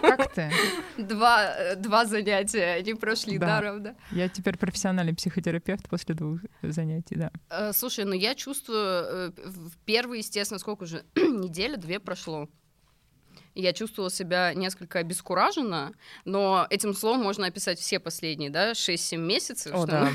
Как 0.00 0.32
ты? 0.32 0.50
Два, 0.96 1.74
два 1.76 2.06
занятия, 2.06 2.76
они 2.78 2.94
прошли 2.94 3.38
да. 3.38 3.60
даром, 3.60 3.96
Я 4.10 4.28
теперь 4.28 4.56
профессиональный 4.56 5.14
психотерапевт 5.14 5.88
после 5.88 6.14
двух 6.14 6.40
занятий, 6.62 7.16
да. 7.16 7.30
Э, 7.50 7.72
слушай, 7.72 8.04
ну 8.04 8.14
я 8.14 8.34
чувствую, 8.34 8.78
э, 8.78 9.30
в 9.44 9.76
первые, 9.84 10.20
естественно, 10.20 10.58
сколько 10.58 10.84
уже, 10.84 11.04
неделя, 11.14 11.76
две 11.76 12.00
прошло 12.00 12.48
я 13.60 13.72
чувствовала 13.72 14.10
себя 14.10 14.54
несколько 14.54 15.00
обескураженно, 15.00 15.92
но 16.24 16.66
этим 16.70 16.94
словом 16.94 17.22
можно 17.22 17.46
описать 17.46 17.80
все 17.80 17.98
последние, 17.98 18.50
да, 18.50 18.72
6-7 18.72 19.16
месяцев, 19.16 19.74
О, 19.74 19.78
что 19.78 19.86
да. 19.86 20.10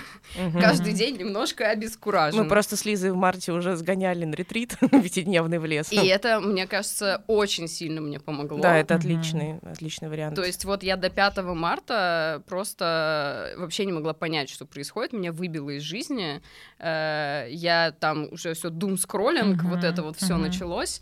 каждый 0.61 0.93
день 0.93 1.17
немножко 1.17 1.69
обескуражен. 1.69 2.39
Мы 2.39 2.47
просто 2.47 2.77
с 2.77 2.85
Лизой 2.85 3.11
в 3.11 3.15
марте 3.15 3.51
уже 3.51 3.75
сгоняли 3.75 4.23
на 4.23 4.33
ретрит 4.33 4.77
пятидневный 4.91 5.59
в 5.59 5.65
лес. 5.65 5.91
И 5.91 6.07
это, 6.07 6.39
мне 6.39 6.67
кажется, 6.67 7.23
очень 7.27 7.67
сильно 7.67 7.99
мне 7.99 8.19
помогло. 8.19 8.59
Да, 8.59 8.77
это 8.77 8.95
отличный, 8.95 9.59
отличный 9.59 10.07
вариант. 10.07 10.35
То 10.35 10.43
есть 10.43 10.63
вот 10.63 10.83
я 10.83 10.95
до 10.95 11.09
5 11.09 11.37
марта 11.43 12.41
просто 12.47 13.53
вообще 13.57 13.85
не 13.85 13.91
могла 13.91 14.13
понять, 14.13 14.49
что 14.49 14.65
происходит, 14.65 15.11
меня 15.11 15.33
выбило 15.33 15.71
из 15.71 15.81
жизни, 15.81 16.41
э, 16.79 17.47
я 17.49 17.93
там 17.99 18.29
уже 18.31 18.53
все 18.53 18.69
дум 18.69 18.97
скроллинг, 18.97 19.63
вот 19.63 19.83
это 19.83 20.01
вот 20.01 20.15
все 20.17 20.37
началось. 20.37 21.01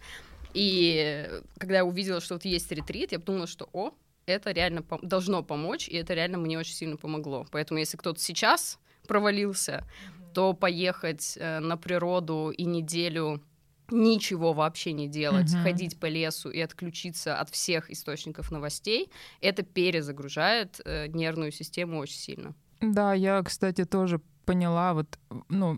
И 0.53 1.29
когда 1.57 1.77
я 1.77 1.85
увидела, 1.85 2.21
что 2.21 2.35
вот 2.35 2.45
есть 2.45 2.71
ретрит, 2.71 3.11
я 3.11 3.19
подумала, 3.19 3.47
что 3.47 3.69
о, 3.73 3.91
это 4.25 4.51
реально 4.51 4.79
пом- 4.79 5.05
должно 5.05 5.43
помочь, 5.43 5.87
и 5.87 5.95
это 5.95 6.13
реально 6.13 6.37
мне 6.37 6.57
очень 6.57 6.73
сильно 6.73 6.97
помогло. 6.97 7.45
Поэтому 7.51 7.79
если 7.79 7.97
кто-то 7.97 8.19
сейчас 8.19 8.79
провалился, 9.07 9.71
mm-hmm. 9.71 10.33
то 10.33 10.53
поехать 10.53 11.37
э, 11.39 11.59
на 11.59 11.77
природу 11.77 12.53
и 12.55 12.63
неделю 12.65 13.41
ничего 13.89 14.53
вообще 14.53 14.93
не 14.93 15.07
делать, 15.07 15.53
mm-hmm. 15.53 15.63
ходить 15.63 15.99
по 15.99 16.05
лесу 16.05 16.49
и 16.49 16.59
отключиться 16.59 17.37
от 17.37 17.49
всех 17.49 17.89
источников 17.89 18.51
новостей, 18.51 19.11
это 19.41 19.63
перезагружает 19.63 20.79
э, 20.85 21.07
нервную 21.07 21.51
систему 21.51 21.99
очень 21.99 22.17
сильно. 22.17 22.53
Да, 22.79 23.13
я, 23.13 23.43
кстати, 23.43 23.85
тоже 23.85 24.21
поняла, 24.45 24.93
вот, 24.93 25.19
ну, 25.49 25.77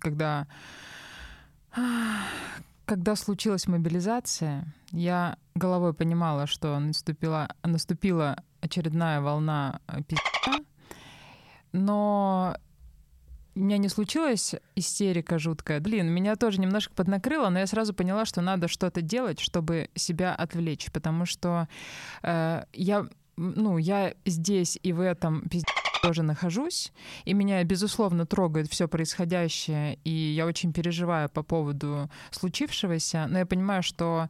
когда 0.00 0.46
когда 2.88 3.16
случилась 3.16 3.66
мобилизация, 3.66 4.74
я 4.92 5.36
головой 5.54 5.92
понимала, 5.92 6.46
что 6.46 6.78
наступила, 6.78 7.54
наступила 7.62 8.42
очередная 8.62 9.20
волна 9.20 9.80
э, 9.88 10.02
пизда, 10.04 10.64
но 11.72 12.56
у 13.54 13.60
меня 13.60 13.76
не 13.76 13.90
случилась 13.90 14.54
истерика 14.74 15.38
жуткая. 15.38 15.80
Блин, 15.80 16.08
меня 16.08 16.34
тоже 16.36 16.62
немножко 16.62 16.94
поднакрыло, 16.94 17.50
но 17.50 17.58
я 17.58 17.66
сразу 17.66 17.92
поняла, 17.92 18.24
что 18.24 18.40
надо 18.40 18.68
что-то 18.68 19.02
делать, 19.02 19.38
чтобы 19.38 19.90
себя 19.94 20.34
отвлечь, 20.34 20.90
потому 20.90 21.26
что 21.26 21.68
э, 22.22 22.62
я, 22.72 23.06
ну, 23.36 23.76
я 23.76 24.14
здесь 24.24 24.78
и 24.82 24.94
в 24.94 25.00
этом 25.00 25.42
пиздец 25.42 25.87
тоже 26.02 26.22
нахожусь, 26.22 26.92
и 27.24 27.34
меня, 27.34 27.62
безусловно, 27.64 28.26
трогает 28.26 28.70
все 28.70 28.88
происходящее, 28.88 29.98
и 30.04 30.10
я 30.10 30.46
очень 30.46 30.72
переживаю 30.72 31.28
по 31.28 31.42
поводу 31.42 32.10
случившегося, 32.30 33.26
но 33.28 33.38
я 33.38 33.46
понимаю, 33.46 33.82
что 33.82 34.28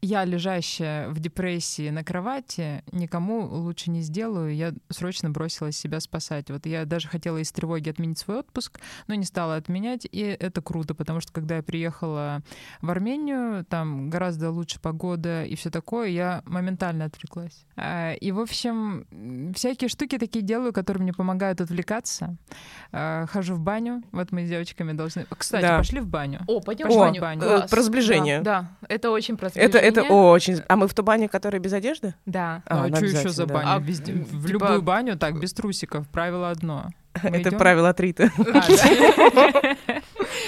я, 0.00 0.24
лежащая 0.24 1.08
в 1.08 1.18
депрессии 1.18 1.90
на 1.90 2.04
кровати, 2.04 2.82
никому 2.92 3.46
лучше 3.46 3.90
не 3.90 4.00
сделаю. 4.00 4.54
Я 4.54 4.72
срочно 4.90 5.30
бросилась 5.30 5.76
себя 5.76 6.00
спасать. 6.00 6.50
Вот 6.50 6.66
я 6.66 6.84
даже 6.84 7.08
хотела 7.08 7.38
из 7.38 7.50
тревоги 7.50 7.88
отменить 7.88 8.18
свой 8.18 8.38
отпуск, 8.38 8.80
но 9.06 9.14
не 9.14 9.24
стала 9.24 9.56
отменять, 9.56 10.06
и 10.10 10.20
это 10.20 10.62
круто, 10.62 10.94
потому 10.94 11.20
что 11.20 11.32
когда 11.32 11.56
я 11.56 11.62
приехала 11.62 12.42
в 12.80 12.90
Армению, 12.90 13.64
там 13.64 14.10
гораздо 14.10 14.50
лучше 14.50 14.80
погода 14.80 15.44
и 15.44 15.54
все 15.56 15.70
такое, 15.70 16.08
я 16.08 16.42
моментально 16.44 17.06
отвлеклась. 17.06 17.64
А, 17.76 18.12
и, 18.14 18.32
в 18.32 18.40
общем, 18.40 19.06
всякие 19.54 19.88
штуки 19.88 20.18
такие 20.18 20.44
делаю, 20.44 20.72
которые 20.72 21.02
мне 21.02 21.12
помогают 21.12 21.60
отвлекаться. 21.60 22.36
А, 22.92 23.26
хожу 23.26 23.54
в 23.54 23.60
баню. 23.60 24.02
Вот 24.12 24.32
мы 24.32 24.46
с 24.46 24.48
девочками 24.48 24.92
должны... 24.92 25.26
Кстати, 25.36 25.62
да. 25.62 25.78
пошли 25.78 26.00
в 26.00 26.06
баню. 26.06 26.40
О, 26.46 26.60
пойдем 26.60 26.88
О, 26.88 26.90
в 26.90 27.20
баню. 27.20 27.42
Э, 27.42 27.68
про 27.68 27.82
сближение. 27.82 28.40
Да, 28.40 28.62
да, 28.80 28.86
это 28.88 29.10
очень 29.10 29.36
про 29.36 29.50
Это, 29.54 29.78
это 29.88 30.02
очень... 30.02 30.62
А 30.68 30.76
мы 30.76 30.88
в 30.88 30.94
ту 30.94 31.02
баню, 31.02 31.28
которая 31.28 31.60
без 31.60 31.72
одежды? 31.72 32.14
Да. 32.26 32.62
А, 32.66 32.84
а 32.84 32.96
что 32.96 33.04
еще 33.04 33.28
за 33.30 33.46
баню? 33.46 33.68
А, 33.68 33.78
Везде, 33.78 34.12
в 34.12 34.46
типа... 34.46 34.48
любую 34.48 34.82
баню 34.82 35.18
так, 35.18 35.40
без 35.40 35.52
трусиков. 35.52 36.08
Правило 36.08 36.50
одно. 36.50 36.90
Мы 37.22 37.30
это 37.30 37.48
идем? 37.50 37.58
правило 37.58 37.92
Трита. 37.94 38.30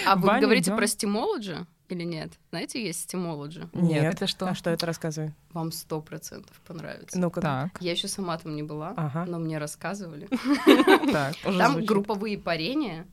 А, 0.07 0.17
вы 0.17 0.41
говорите 0.41 0.75
про 0.75 0.87
стимологи 0.87 1.67
или 1.89 2.05
нет? 2.05 2.33
Знаете, 2.51 2.85
есть 2.85 3.03
стимологи? 3.03 3.69
Нет. 3.73 4.15
Это 4.15 4.27
что? 4.27 4.49
А 4.49 4.55
что 4.55 4.71
это 4.71 4.87
рассказывай? 4.87 5.33
Вам 5.53 5.73
сто 5.73 6.01
процентов 6.01 6.61
понравится. 6.67 7.19
Ну-ка. 7.19 7.41
Так. 7.41 7.71
Я 7.81 7.93
еще 7.93 8.09
сама 8.09 8.39
там 8.39 8.55
не 8.55 8.63
была, 8.63 8.95
но 9.27 9.39
мне 9.39 9.59
рассказывали. 9.59 10.29
Так. 11.13 11.35
Там 11.43 11.85
групповые 11.85 12.39
парения. 12.39 13.07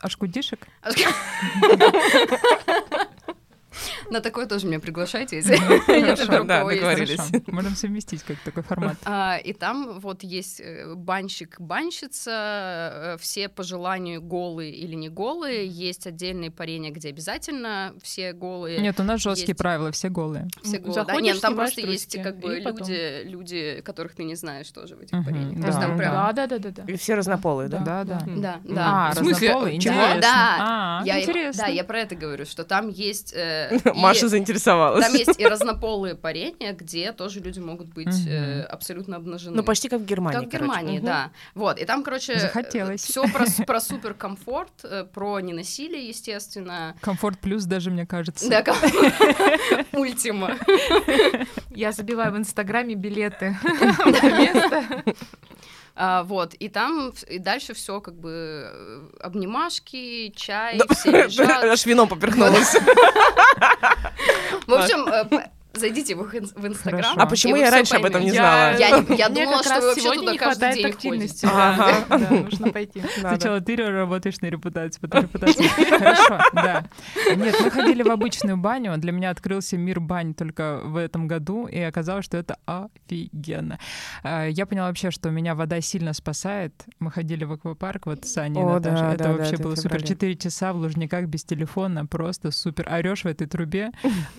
Ашкудишек? 0.00 0.66
На 4.10 4.20
такое 4.20 4.46
тоже 4.46 4.66
меня 4.66 4.80
приглашайте, 4.80 5.36
если 5.36 5.56
нет 5.88 6.26
другого 6.26 6.70
есть. 6.70 7.48
Можем 7.48 7.74
совместить 7.76 8.22
как 8.22 8.38
такой 8.40 8.62
формат. 8.62 8.96
А, 9.04 9.38
и 9.42 9.52
там 9.52 9.98
вот 10.00 10.22
есть 10.22 10.60
э, 10.60 10.94
банщик, 10.94 11.60
банщица, 11.60 12.30
э, 12.30 13.16
все 13.18 13.48
по 13.48 13.62
желанию 13.62 14.22
голые 14.22 14.72
или 14.72 14.94
не 14.94 15.08
голые, 15.08 15.66
есть 15.66 16.06
отдельные 16.06 16.50
парения, 16.50 16.90
где 16.90 17.08
обязательно 17.08 17.94
все 18.02 18.32
голые. 18.32 18.80
Нет, 18.80 19.00
у 19.00 19.02
нас 19.02 19.20
жесткие 19.20 19.54
правила, 19.54 19.90
все 19.92 20.08
голые. 20.08 20.48
Все 20.62 20.78
голые. 20.78 21.04
Да, 21.04 21.20
нет, 21.20 21.40
там 21.40 21.54
просто 21.54 21.80
есть 21.80 22.20
как 22.22 22.38
бы 22.38 22.58
люди, 22.58 23.22
люди, 23.24 23.82
которых 23.84 24.14
ты 24.14 24.24
не 24.24 24.34
знаешь 24.34 24.70
тоже 24.70 24.96
в 24.96 25.00
этих 25.00 25.24
парениях. 25.24 25.60
Да, 25.60 26.32
да, 26.32 26.46
да, 26.46 26.70
да. 26.70 26.82
И 26.86 26.96
все 26.96 27.14
разнополые, 27.14 27.68
да? 27.68 27.78
Да, 27.78 28.04
да. 28.04 28.22
Да, 28.26 28.60
да. 28.64 28.86
А, 28.86 29.14
разнополые, 29.14 29.76
интересно. 29.76 30.20
Да, 30.20 30.56
а, 30.58 31.02
я, 31.04 31.20
интересно. 31.20 31.64
да, 31.64 31.68
я 31.70 31.84
про 31.84 32.00
это 32.00 32.14
говорю, 32.14 32.44
что 32.44 32.64
там 32.64 32.88
есть... 32.88 33.34
Э, 33.94 34.00
Маша 34.00 34.28
заинтересовалась. 34.28 35.04
Там 35.04 35.14
есть 35.14 35.38
и 35.38 35.46
разнополые 35.46 36.14
парения, 36.14 36.72
где 36.72 37.12
тоже 37.12 37.40
люди 37.40 37.58
могут 37.60 37.88
быть 37.88 38.26
э, 38.26 38.62
абсолютно 38.62 39.16
обнажены. 39.16 39.56
Ну, 39.56 39.62
почти 39.62 39.88
как 39.88 40.00
в 40.00 40.04
Германии, 40.04 40.38
Как 40.38 40.48
в 40.48 40.52
Германии, 40.52 40.98
да. 40.98 41.30
Вот, 41.54 41.78
и 41.78 41.84
там, 41.84 42.02
короче... 42.02 42.38
Захотелось. 42.38 43.02
Все 43.02 43.24
про, 43.66 43.80
суперкомфорт, 43.80 44.84
э, 44.84 45.04
про 45.04 45.40
ненасилие, 45.40 46.08
естественно. 46.08 46.96
Комфорт 47.00 47.38
плюс 47.38 47.64
даже, 47.64 47.90
мне 47.90 48.06
кажется. 48.06 48.48
Да, 48.48 48.64
ультима. 49.92 50.56
Я 51.70 51.92
забиваю 51.92 52.32
в 52.32 52.38
Инстаграме 52.38 52.94
билеты 52.94 53.56
на 53.62 54.38
место. 54.38 55.04
А, 55.96 56.24
вот, 56.24 56.54
и 56.54 56.68
там, 56.68 57.12
и 57.28 57.38
дальше 57.38 57.72
все 57.72 58.00
как 58.00 58.14
бы 58.14 58.68
э, 58.72 59.08
обнимашки, 59.20 60.32
чай, 60.34 60.80
все 60.90 61.10
лежат. 61.10 61.64
Аж 61.64 61.86
вином 61.86 62.08
поперхнулась. 62.08 62.74
В 64.66 64.74
общем, 64.74 65.06
э, 65.06 65.50
Зайдите 65.74 66.14
в, 66.14 66.22
в 66.22 66.66
Инстаграм. 66.66 67.18
А 67.18 67.26
почему 67.26 67.56
я 67.56 67.70
раньше 67.70 67.96
об 67.96 68.04
этом 68.04 68.22
не 68.22 68.30
знала? 68.30 68.76
Я, 68.76 69.04
я 69.16 69.28
думала, 69.34 69.62
что 69.62 69.80
вы 69.80 69.88
вообще 69.88 70.14
туда 70.14 70.36
каждый 70.36 70.74
день 70.74 70.86
активности. 70.86 71.46
Да, 71.46 72.04
да, 72.08 72.30
нужно 72.30 72.70
пойти. 72.70 73.02
Сначала 73.18 73.60
ты 73.60 73.76
работаешь 73.76 74.40
на 74.40 74.46
репутацию, 74.46 75.00
потом 75.02 75.22
репутацию. 75.22 75.68
Хорошо, 75.68 76.38
да. 76.52 76.84
Нет, 77.34 77.56
мы 77.60 77.70
ходили 77.70 78.02
в 78.02 78.10
обычную 78.10 78.56
баню. 78.56 78.96
Для 78.98 79.12
меня 79.12 79.30
открылся 79.30 79.76
мир 79.76 80.00
бань 80.00 80.34
только 80.34 80.80
в 80.84 80.96
этом 80.96 81.26
году, 81.26 81.66
и 81.66 81.78
оказалось, 81.78 82.24
что 82.24 82.36
это 82.36 82.56
офигенно. 82.66 83.78
А, 84.22 84.46
я 84.46 84.66
поняла 84.66 84.88
вообще, 84.88 85.10
что 85.10 85.30
меня 85.30 85.54
вода 85.54 85.80
сильно 85.80 86.12
спасает. 86.12 86.84
Мы 87.00 87.10
ходили 87.10 87.44
в 87.44 87.52
аквапарк 87.52 88.06
вот 88.06 88.24
с 88.24 88.36
Аней 88.38 88.62
и 88.62 88.64
Наташей. 88.64 89.14
Это 89.14 89.32
вообще 89.32 89.56
было 89.56 89.74
супер. 89.74 90.02
Четыре 90.02 90.36
часа 90.36 90.72
в 90.72 90.76
Лужниках 90.76 91.26
без 91.26 91.44
телефона, 91.44 92.06
просто 92.06 92.50
супер. 92.50 92.88
Орешь 92.88 93.24
в 93.24 93.26
этой 93.26 93.46
трубе. 93.46 93.90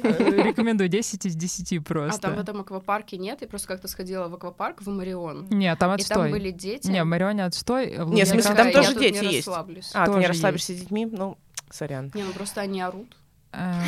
Э, 0.03 0.41
рекомендую 0.43 0.89
10 0.89 1.24
10 1.25 1.27
из 1.27 1.35
10 1.35 1.83
просто. 1.83 2.17
А 2.17 2.21
там 2.21 2.35
в 2.35 2.39
этом 2.39 2.61
аквапарке 2.61 3.17
нет? 3.17 3.41
Я 3.41 3.47
просто 3.47 3.67
как-то 3.67 3.87
сходила 3.87 4.27
в 4.27 4.35
аквапарк 4.35 4.81
в 4.81 4.89
Марион. 4.89 5.47
Нет, 5.49 5.77
там 5.79 5.91
отстой. 5.91 6.15
И 6.15 6.19
там 6.19 6.31
были 6.31 6.51
дети? 6.51 6.87
Не, 6.87 7.03
в 7.03 7.07
Марионе 7.07 7.45
отстой. 7.45 7.97
В 7.97 8.09
нет, 8.11 8.27
в 8.27 8.31
смысле, 8.31 8.55
там 8.55 8.71
тоже 8.71 8.95
дети 8.95 9.23
не 9.23 9.33
есть. 9.33 9.47
А, 9.93 10.05
ты 10.05 10.11
не 10.11 10.27
расслабишься 10.27 10.73
с 10.73 10.79
детьми? 10.79 11.05
Ну, 11.05 11.37
сорян. 11.69 12.11
Не, 12.13 12.23
ну 12.23 12.31
просто 12.33 12.61
они 12.61 12.81
орут. 12.81 13.15
Э, 13.55 13.81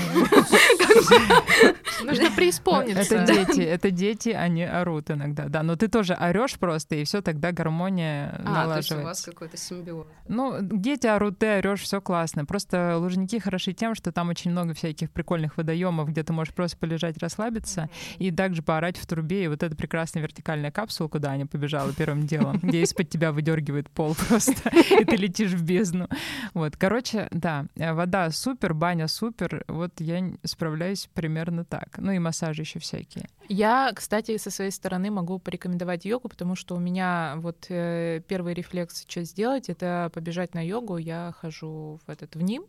Нужно 2.04 2.32
преисполниться. 2.32 3.16
Это 3.16 3.26
дети, 3.26 3.62
это 3.62 3.92
дети, 3.92 4.30
они 4.30 4.64
орут 4.64 5.12
иногда, 5.12 5.46
да. 5.48 5.64
Но 5.64 5.76
ты 5.76 5.88
тоже 5.88 6.14
орешь 6.14 6.58
просто, 6.58 6.96
и 6.96 7.04
все 7.04 7.22
тогда 7.22 7.52
гармония 7.52 8.36
а, 8.40 8.44
налаживается. 8.44 8.90
то 8.90 8.96
есть 8.96 9.04
у 9.04 9.08
вас 9.08 9.22
какой-то 9.24 9.58
симбиоз. 9.58 10.08
Ну, 10.28 10.58
дети 10.62 11.08
орут, 11.08 11.40
ты 11.40 11.58
орешь, 11.58 11.82
все 11.82 12.02
классно. 12.02 12.46
Просто 12.46 12.98
Лужники 12.98 13.40
хороши 13.40 13.74
тем, 13.74 13.96
что 13.96 14.12
там 14.12 14.30
очень 14.30 14.52
много 14.52 14.74
всяких 14.74 15.12
прикольных 15.12 15.58
водоемов, 15.58 16.10
где 16.10 16.24
ты 16.24 16.34
можешь 16.34 16.54
просто 16.54 16.78
полежать, 16.78 17.18
расслабиться, 17.18 17.90
и 18.18 18.32
также 18.32 18.62
поорать 18.62 18.98
в 18.98 19.06
трубе. 19.06 19.46
И 19.46 19.48
вот 19.48 19.64
эта 19.64 19.76
прекрасная 19.76 20.24
вертикальная 20.24 20.72
капсула, 20.72 21.08
куда 21.08 21.32
Аня 21.32 21.48
побежала 21.48 21.92
первым 21.94 22.26
делом, 22.28 22.60
где 22.62 22.82
из-под 22.84 23.10
тебя 23.10 23.32
выдергивает 23.32 23.90
пол 23.90 24.16
просто, 24.28 24.70
и 24.70 25.04
ты 25.04 25.16
летишь 25.16 25.52
в 25.52 25.64
бездну. 25.64 26.08
Вот, 26.54 26.78
короче, 26.78 27.28
да, 27.32 27.66
вода 27.76 28.30
супер, 28.32 28.74
баня 28.74 29.08
супер, 29.08 29.57
вот 29.68 30.00
я 30.00 30.32
справляюсь 30.44 31.10
примерно 31.14 31.66
так. 31.66 31.98
Ну 31.98 32.12
и 32.12 32.20
массажи 32.20 32.62
еще 32.62 32.80
всякие. 32.80 33.30
Я, 33.50 33.92
кстати, 33.96 34.38
со 34.38 34.52
своей 34.52 34.72
стороны 34.72 35.12
могу 35.12 35.40
порекомендовать 35.40 36.06
йогу, 36.06 36.30
потому 36.30 36.56
что 36.56 36.76
у 36.76 36.80
меня 36.80 37.36
вот 37.38 37.68
э, 37.70 38.22
первый 38.28 38.54
рефлекс, 38.54 39.06
что 39.08 39.24
сделать, 39.24 39.70
это 39.70 40.12
побежать 40.14 40.54
на 40.54 40.66
йогу. 40.66 40.98
Я 40.98 41.34
хожу 41.40 42.00
в 42.06 42.10
этот 42.10 42.36
в 42.36 42.42
ним. 42.42 42.66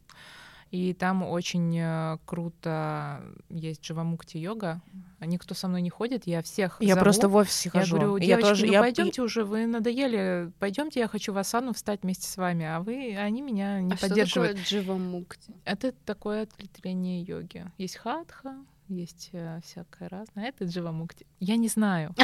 И 0.70 0.92
там 0.92 1.22
очень 1.22 1.78
э, 1.78 2.18
круто 2.26 3.22
есть 3.48 3.82
Дживамукти 3.82 4.36
йога. 4.36 4.82
Никто 5.20 5.54
со 5.54 5.66
мной 5.66 5.82
не 5.82 5.90
ходит, 5.90 6.26
я 6.26 6.42
всех 6.42 6.76
Я 6.80 6.94
зову. 6.94 7.04
просто 7.04 7.28
в 7.28 7.34
офисе 7.36 7.70
хожу. 7.70 7.96
Я 7.96 8.02
говорю, 8.02 8.18
девочки, 8.18 8.44
я 8.44 8.48
тоже, 8.48 8.66
ну 8.66 8.72
я... 8.72 8.80
пойдемте 8.80 9.22
уже, 9.22 9.44
вы 9.44 9.66
надоели, 9.66 10.52
пойдемте, 10.58 11.00
я 11.00 11.08
хочу 11.08 11.32
в 11.32 11.38
асану 11.38 11.72
встать 11.72 12.02
вместе 12.02 12.28
с 12.28 12.36
вами, 12.36 12.66
а 12.66 12.80
вы, 12.80 13.16
они 13.16 13.40
меня 13.40 13.80
не 13.80 13.94
а 13.94 13.96
поддерживают. 13.96 14.58
Что 14.58 14.76
такое 14.76 14.82
Дживамукти? 14.82 15.54
Это 15.64 15.92
такое 16.04 16.42
ответвление 16.42 17.22
йоги. 17.22 17.64
Есть 17.78 17.96
хатха, 17.96 18.54
есть 18.88 19.30
э, 19.32 19.60
всякое 19.64 20.08
разное. 20.08 20.44
А 20.44 20.48
это 20.48 20.64
Дживамукти. 20.64 21.26
Я 21.40 21.56
не 21.56 21.68
знаю. 21.68 22.14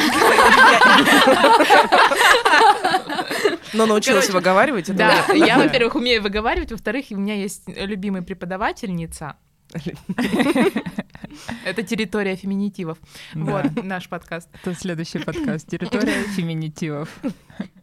Но 3.72 3.87
научилась 3.87 4.31
выговаривать. 4.31 4.94
Да, 4.94 5.27
я, 5.35 5.59
во-первых, 5.59 5.94
умею 5.94 6.22
выговаривать, 6.22 6.72
во-вторых, 6.72 7.07
у 7.11 7.16
меня 7.16 7.35
есть 7.35 7.62
любимая 7.66 8.22
преподавательница. 8.22 9.37
Это 11.64 11.82
территория 11.82 12.37
феминитивов. 12.37 12.98
Вот 13.34 13.82
наш 13.82 14.08
подкаст. 14.08 14.48
Это 14.62 14.74
следующий 14.74 15.18
подкаст. 15.24 15.68
Территория 15.68 16.22
феминитивов. 16.34 17.08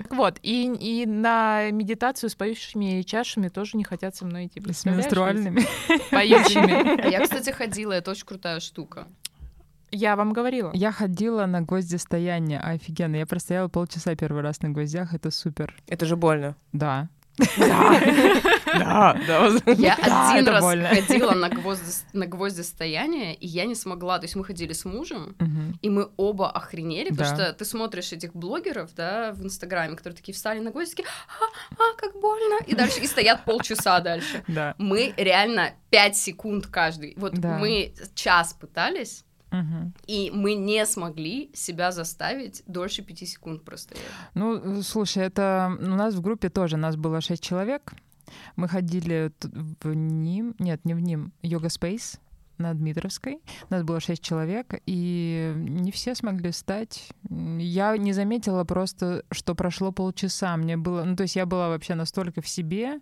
Вот, 0.10 0.40
и, 0.42 0.66
и 0.66 1.06
на 1.06 1.70
медитацию 1.72 2.30
с 2.30 2.36
поющими 2.36 3.02
чашами 3.02 3.48
тоже 3.48 3.78
не 3.78 3.84
хотят 3.84 4.16
со 4.16 4.26
мной 4.26 4.48
идти. 4.48 4.62
С 4.72 4.86
менструальными. 4.86 5.66
Поющими. 6.12 7.10
Я, 7.12 7.22
кстати, 7.22 7.50
ходила, 7.52 7.94
это 7.94 8.12
очень 8.12 8.26
крутая 8.26 8.60
штука. 8.60 9.08
Я 9.92 10.16
вам 10.16 10.32
говорила. 10.32 10.72
Я 10.74 10.92
ходила 10.92 11.46
на 11.46 11.62
гвоздистояние, 11.62 12.60
офигенно. 12.60 13.18
Я 13.18 13.26
простояла 13.26 13.68
полчаса 13.68 14.16
первый 14.16 14.42
раз 14.42 14.62
на 14.62 14.70
гвоздях, 14.70 15.14
это 15.14 15.32
супер. 15.32 15.76
Это 15.88 16.06
же 16.06 16.16
больно. 16.16 16.56
Да. 16.72 17.10
Да, 17.58 18.00
да. 18.80 19.18
Я 19.78 19.96
один 19.96 20.48
раз 20.48 20.64
ходила 20.64 21.32
на 21.34 22.28
гвоздистояние, 22.28 23.36
и 23.36 23.48
я 23.48 23.66
не 23.66 23.76
смогла. 23.76 24.20
То 24.20 24.26
есть 24.26 24.36
мы 24.36 24.44
ходили 24.44 24.74
с 24.74 24.86
мужем, 24.86 25.36
и 25.82 25.90
мы 25.90 26.10
оба 26.18 26.50
охренели, 26.50 27.10
потому 27.10 27.36
что 27.36 27.54
ты 27.54 27.66
смотришь 27.66 28.12
этих 28.12 28.34
блогеров, 28.34 28.94
да, 28.96 29.32
в 29.34 29.44
Инстаграме, 29.44 29.96
которые 29.96 30.18
такие 30.18 30.36
встали 30.36 30.60
на 30.60 30.72
гвоздики, 30.72 31.04
а, 31.40 31.82
а, 31.82 31.96
как 31.98 32.14
больно, 32.20 32.60
и 32.66 32.76
дальше, 32.76 33.00
и 33.02 33.08
стоят 33.08 33.46
полчаса 33.46 34.00
дальше. 34.00 34.44
Да. 34.52 34.76
Мы 34.78 35.14
реально 35.16 35.72
пять 35.90 36.18
секунд 36.18 36.68
каждый. 36.68 37.14
Вот 37.18 37.38
мы 37.38 37.94
час 38.16 38.54
пытались, 38.54 39.24
Угу. 39.52 39.92
И 40.08 40.32
мы 40.34 40.54
не 40.54 40.86
смогли 40.86 41.52
себя 41.54 41.92
заставить 41.92 42.64
дольше 42.68 43.02
пяти 43.02 43.26
секунд 43.26 43.64
простоять. 43.64 44.06
Ну, 44.34 44.82
слушай, 44.82 45.24
это 45.24 45.78
у 45.80 45.96
нас 45.96 46.16
в 46.16 46.22
группе 46.22 46.50
тоже, 46.50 46.78
нас 46.78 46.96
было 46.96 47.20
шесть 47.22 47.44
человек. 47.44 47.94
Мы 48.56 48.68
ходили 48.68 49.32
в 49.42 49.94
ним, 49.94 50.56
нет, 50.60 50.84
не 50.86 50.94
в 50.94 51.00
ним, 51.00 51.32
йога 51.42 51.70
спейс 51.70 52.20
на 52.62 52.74
Дмитровской. 52.74 53.40
Нас 53.70 53.84
было 53.84 54.00
шесть 54.00 54.24
человек, 54.24 54.82
и 54.86 55.54
не 55.56 55.92
все 55.92 56.16
смогли 56.16 56.52
встать. 56.52 57.10
Я 57.30 57.98
не 57.98 58.14
заметила 58.14 58.64
просто, 58.64 59.24
что 59.32 59.56
прошло 59.56 59.92
полчаса. 59.92 60.56
Мне 60.58 60.78
было, 60.78 61.04
ну 61.04 61.16
то 61.16 61.24
есть 61.24 61.36
я 61.36 61.46
была 61.46 61.70
вообще 61.70 61.96
настолько 61.96 62.42
в 62.42 62.48
себе, 62.48 63.00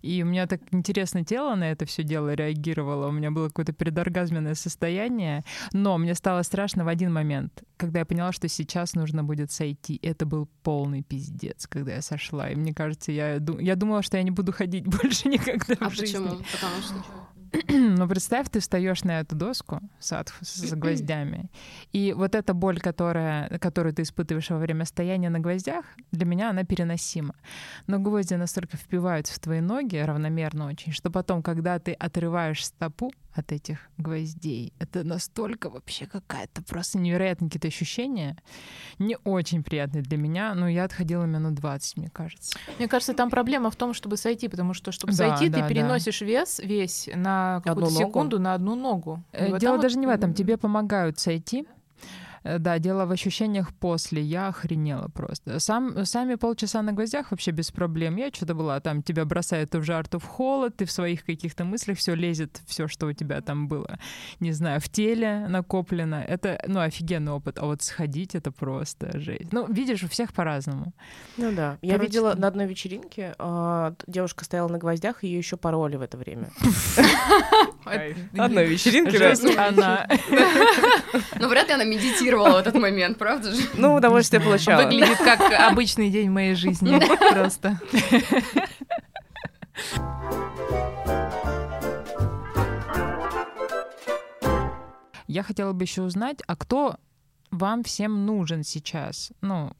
и 0.00 0.22
у 0.22 0.26
меня 0.26 0.46
так 0.46 0.60
интересно 0.72 1.24
тело 1.24 1.54
на 1.54 1.70
это 1.70 1.84
все 1.86 2.02
дело 2.02 2.34
реагировало. 2.34 3.08
У 3.08 3.12
меня 3.12 3.30
было 3.30 3.48
какое-то 3.48 3.72
предоргазменное 3.72 4.54
состояние, 4.54 5.44
но 5.72 5.98
мне 5.98 6.14
стало 6.14 6.42
страшно 6.42 6.84
в 6.84 6.88
один 6.88 7.12
момент, 7.12 7.62
когда 7.76 8.00
я 8.00 8.04
поняла, 8.04 8.32
что 8.32 8.48
сейчас 8.48 8.94
нужно 8.94 9.24
будет 9.24 9.50
сойти. 9.52 9.98
Это 10.02 10.26
был 10.26 10.48
полный 10.62 11.02
пиздец, 11.02 11.66
когда 11.66 11.94
я 11.94 12.02
сошла. 12.02 12.50
И 12.50 12.54
мне 12.54 12.74
кажется, 12.74 13.12
я, 13.12 13.34
я 13.34 13.76
думала, 13.76 14.02
что 14.02 14.16
я 14.16 14.22
не 14.22 14.30
буду 14.30 14.52
ходить 14.52 14.84
больше 15.02 15.28
никогда 15.28 15.74
а 15.80 15.88
в 15.88 15.94
жизни. 15.94 16.18
почему? 16.18 16.42
Потому 16.52 16.82
что 16.82 17.21
ну, 17.68 18.08
представь, 18.08 18.48
ты 18.48 18.60
встаешь 18.60 19.04
на 19.04 19.20
эту 19.20 19.36
доску 19.36 19.80
садху 19.98 20.44
с 20.44 20.72
гвоздями, 20.72 21.50
и 21.92 22.14
вот 22.16 22.34
эта 22.34 22.54
боль, 22.54 22.80
которая, 22.80 23.58
которую 23.58 23.94
ты 23.94 24.02
испытываешь 24.02 24.50
во 24.50 24.58
время 24.58 24.84
стояния 24.84 25.30
на 25.30 25.38
гвоздях, 25.38 25.84
для 26.12 26.26
меня 26.26 26.50
она 26.50 26.64
переносима. 26.64 27.34
Но 27.86 27.98
гвозди 27.98 28.34
настолько 28.34 28.76
впиваются 28.76 29.34
в 29.34 29.38
твои 29.38 29.60
ноги 29.60 29.96
равномерно 29.96 30.66
очень, 30.66 30.92
что 30.92 31.10
потом, 31.10 31.42
когда 31.42 31.78
ты 31.78 31.92
отрываешь 31.92 32.64
стопу 32.64 33.12
от 33.34 33.50
этих 33.50 33.78
гвоздей. 33.96 34.74
Это 34.78 35.04
настолько 35.04 35.70
вообще 35.70 36.06
какая-то 36.06 36.62
просто 36.62 36.98
невероятные 36.98 37.48
какие-то 37.48 37.68
ощущения. 37.68 38.36
Не 38.98 39.16
очень 39.24 39.62
приятные 39.62 40.02
для 40.02 40.18
меня, 40.18 40.54
но 40.54 40.68
я 40.68 40.84
отходила 40.84 41.24
минут 41.24 41.54
20, 41.54 41.96
мне 41.96 42.10
кажется. 42.10 42.58
Мне 42.78 42.88
кажется, 42.88 43.14
там 43.14 43.30
проблема 43.30 43.70
в 43.70 43.76
том, 43.76 43.94
чтобы 43.94 44.16
сойти, 44.16 44.48
потому 44.48 44.74
что, 44.74 44.92
чтобы 44.92 45.14
да, 45.14 45.36
сойти, 45.36 45.48
да, 45.48 45.62
ты 45.62 45.68
переносишь 45.74 46.20
да. 46.20 46.26
вес 46.26 46.60
весь 46.62 47.08
на 47.14 47.41
какую-то 47.64 47.90
секунду 47.90 48.38
на 48.38 48.54
одну 48.54 48.74
ногу. 48.74 49.22
Э, 49.32 49.58
дело 49.58 49.78
даже 49.78 49.96
вот... 49.96 50.00
не 50.00 50.06
в 50.06 50.10
этом. 50.10 50.34
Тебе 50.34 50.56
помогают 50.56 51.18
сойти, 51.18 51.66
да, 52.44 52.78
дело 52.78 53.06
в 53.06 53.12
ощущениях 53.12 53.72
после. 53.74 54.22
Я 54.22 54.48
охренела 54.48 55.08
просто. 55.08 55.60
Сам, 55.60 56.04
сами 56.04 56.34
полчаса 56.34 56.82
на 56.82 56.92
гвоздях 56.92 57.30
вообще 57.30 57.52
без 57.52 57.70
проблем. 57.70 58.16
Я 58.16 58.30
что-то 58.32 58.54
была 58.54 58.80
там, 58.80 59.02
тебя 59.02 59.24
бросает 59.24 59.70
то 59.70 59.78
в 59.78 59.84
жар, 59.84 60.08
то 60.08 60.18
в 60.18 60.24
холод, 60.24 60.76
ты 60.76 60.84
в 60.84 60.90
своих 60.90 61.24
каких-то 61.24 61.64
мыслях 61.64 61.98
все 61.98 62.14
лезет, 62.14 62.60
все, 62.66 62.88
что 62.88 63.06
у 63.06 63.12
тебя 63.12 63.40
там 63.40 63.68
было, 63.68 63.98
не 64.40 64.52
знаю, 64.52 64.80
в 64.80 64.88
теле 64.88 65.46
накоплено. 65.48 66.16
Это, 66.16 66.60
ну, 66.66 66.80
офигенный 66.80 67.32
опыт. 67.32 67.58
А 67.58 67.66
вот 67.66 67.82
сходить— 67.82 68.34
это 68.34 68.50
просто 68.50 69.18
жесть. 69.18 69.52
Ну, 69.52 69.72
видишь, 69.72 70.02
у 70.02 70.08
всех 70.08 70.32
по-разному. 70.32 70.92
Ну 71.36 71.52
да. 71.52 71.78
Я 71.80 71.94
Короче, 71.94 72.08
видела 72.08 72.34
на 72.34 72.48
одной 72.48 72.66
вечеринке, 72.66 73.34
э, 73.38 73.92
девушка 74.06 74.44
стояла 74.44 74.68
на 74.68 74.78
гвоздях, 74.78 75.22
ее 75.22 75.38
еще 75.38 75.56
пароли 75.56 75.96
в 75.96 76.02
это 76.02 76.16
время. 76.16 76.50
Одной 78.36 78.66
вечеринке, 78.66 79.32
она. 79.56 80.08
Ну, 81.38 81.48
вряд 81.48 81.68
ли 81.68 81.74
она 81.74 81.84
медитирует 81.84 82.31
фиксировала 82.32 82.58
этот 82.60 82.74
момент, 82.74 83.18
правда 83.18 83.52
же? 83.52 83.62
Ну, 83.74 83.94
удовольствие 83.94 84.40
получала. 84.40 84.82
Выглядит 84.82 85.18
как 85.18 85.40
обычный 85.70 86.10
день 86.10 86.30
в 86.30 86.32
моей 86.32 86.54
жизни 86.54 87.00
просто. 87.32 87.78
Я 95.26 95.42
хотела 95.42 95.72
бы 95.72 95.84
еще 95.84 96.02
узнать, 96.02 96.38
а 96.46 96.56
кто 96.56 96.96
вам 97.52 97.84
всем 97.84 98.26
нужен 98.26 98.64
сейчас? 98.64 99.30
Ну, 99.42 99.72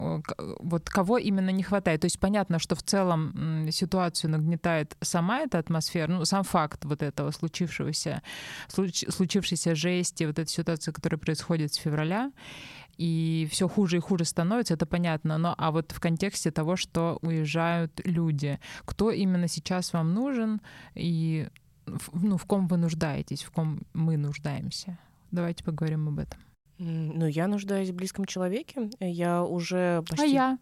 вот 0.59 0.89
кого 0.89 1.17
именно 1.17 1.49
не 1.49 1.63
хватает? 1.63 2.01
То 2.01 2.05
есть 2.05 2.19
понятно, 2.19 2.59
что 2.59 2.75
в 2.75 2.83
целом 2.83 3.67
ситуацию 3.71 4.31
нагнетает 4.31 4.95
сама 5.01 5.39
эта 5.39 5.57
атмосфера, 5.57 6.11
ну, 6.11 6.23
сам 6.23 6.43
факт 6.43 6.85
вот 6.85 7.01
этого 7.01 7.31
случившегося, 7.31 8.21
случ, 8.67 9.03
случившейся 9.09 9.75
жести, 9.75 10.23
вот 10.23 10.39
эта 10.39 10.49
ситуация, 10.49 10.93
которая 10.93 11.17
происходит 11.17 11.73
с 11.73 11.77
февраля, 11.77 12.31
и 12.97 13.47
все 13.51 13.67
хуже 13.67 13.97
и 13.97 14.01
хуже 14.01 14.23
становится, 14.25 14.75
это 14.75 14.85
понятно. 14.85 15.39
Но 15.39 15.55
а 15.57 15.71
вот 15.71 15.91
в 15.91 15.99
контексте 15.99 16.51
того, 16.51 16.75
что 16.75 17.17
уезжают 17.23 18.01
люди, 18.05 18.59
кто 18.85 19.09
именно 19.09 19.47
сейчас 19.47 19.93
вам 19.93 20.13
нужен 20.13 20.61
и 20.93 21.49
ну, 22.13 22.37
в 22.37 22.45
ком 22.45 22.67
вы 22.67 22.77
нуждаетесь, 22.77 23.43
в 23.43 23.51
ком 23.51 23.81
мы 23.93 24.15
нуждаемся? 24.17 24.99
Давайте 25.31 25.63
поговорим 25.63 26.07
об 26.07 26.19
этом. 26.19 26.39
Ну, 26.85 27.27
я 27.27 27.47
нуждаюсь 27.47 27.89
в 27.89 27.93
близком 27.93 28.25
человеке. 28.25 28.89
Я 28.99 29.43
уже 29.43 29.97
а 29.97 30.01
почти... 30.01 30.37
А 30.37 30.57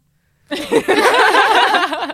я? 0.50 2.14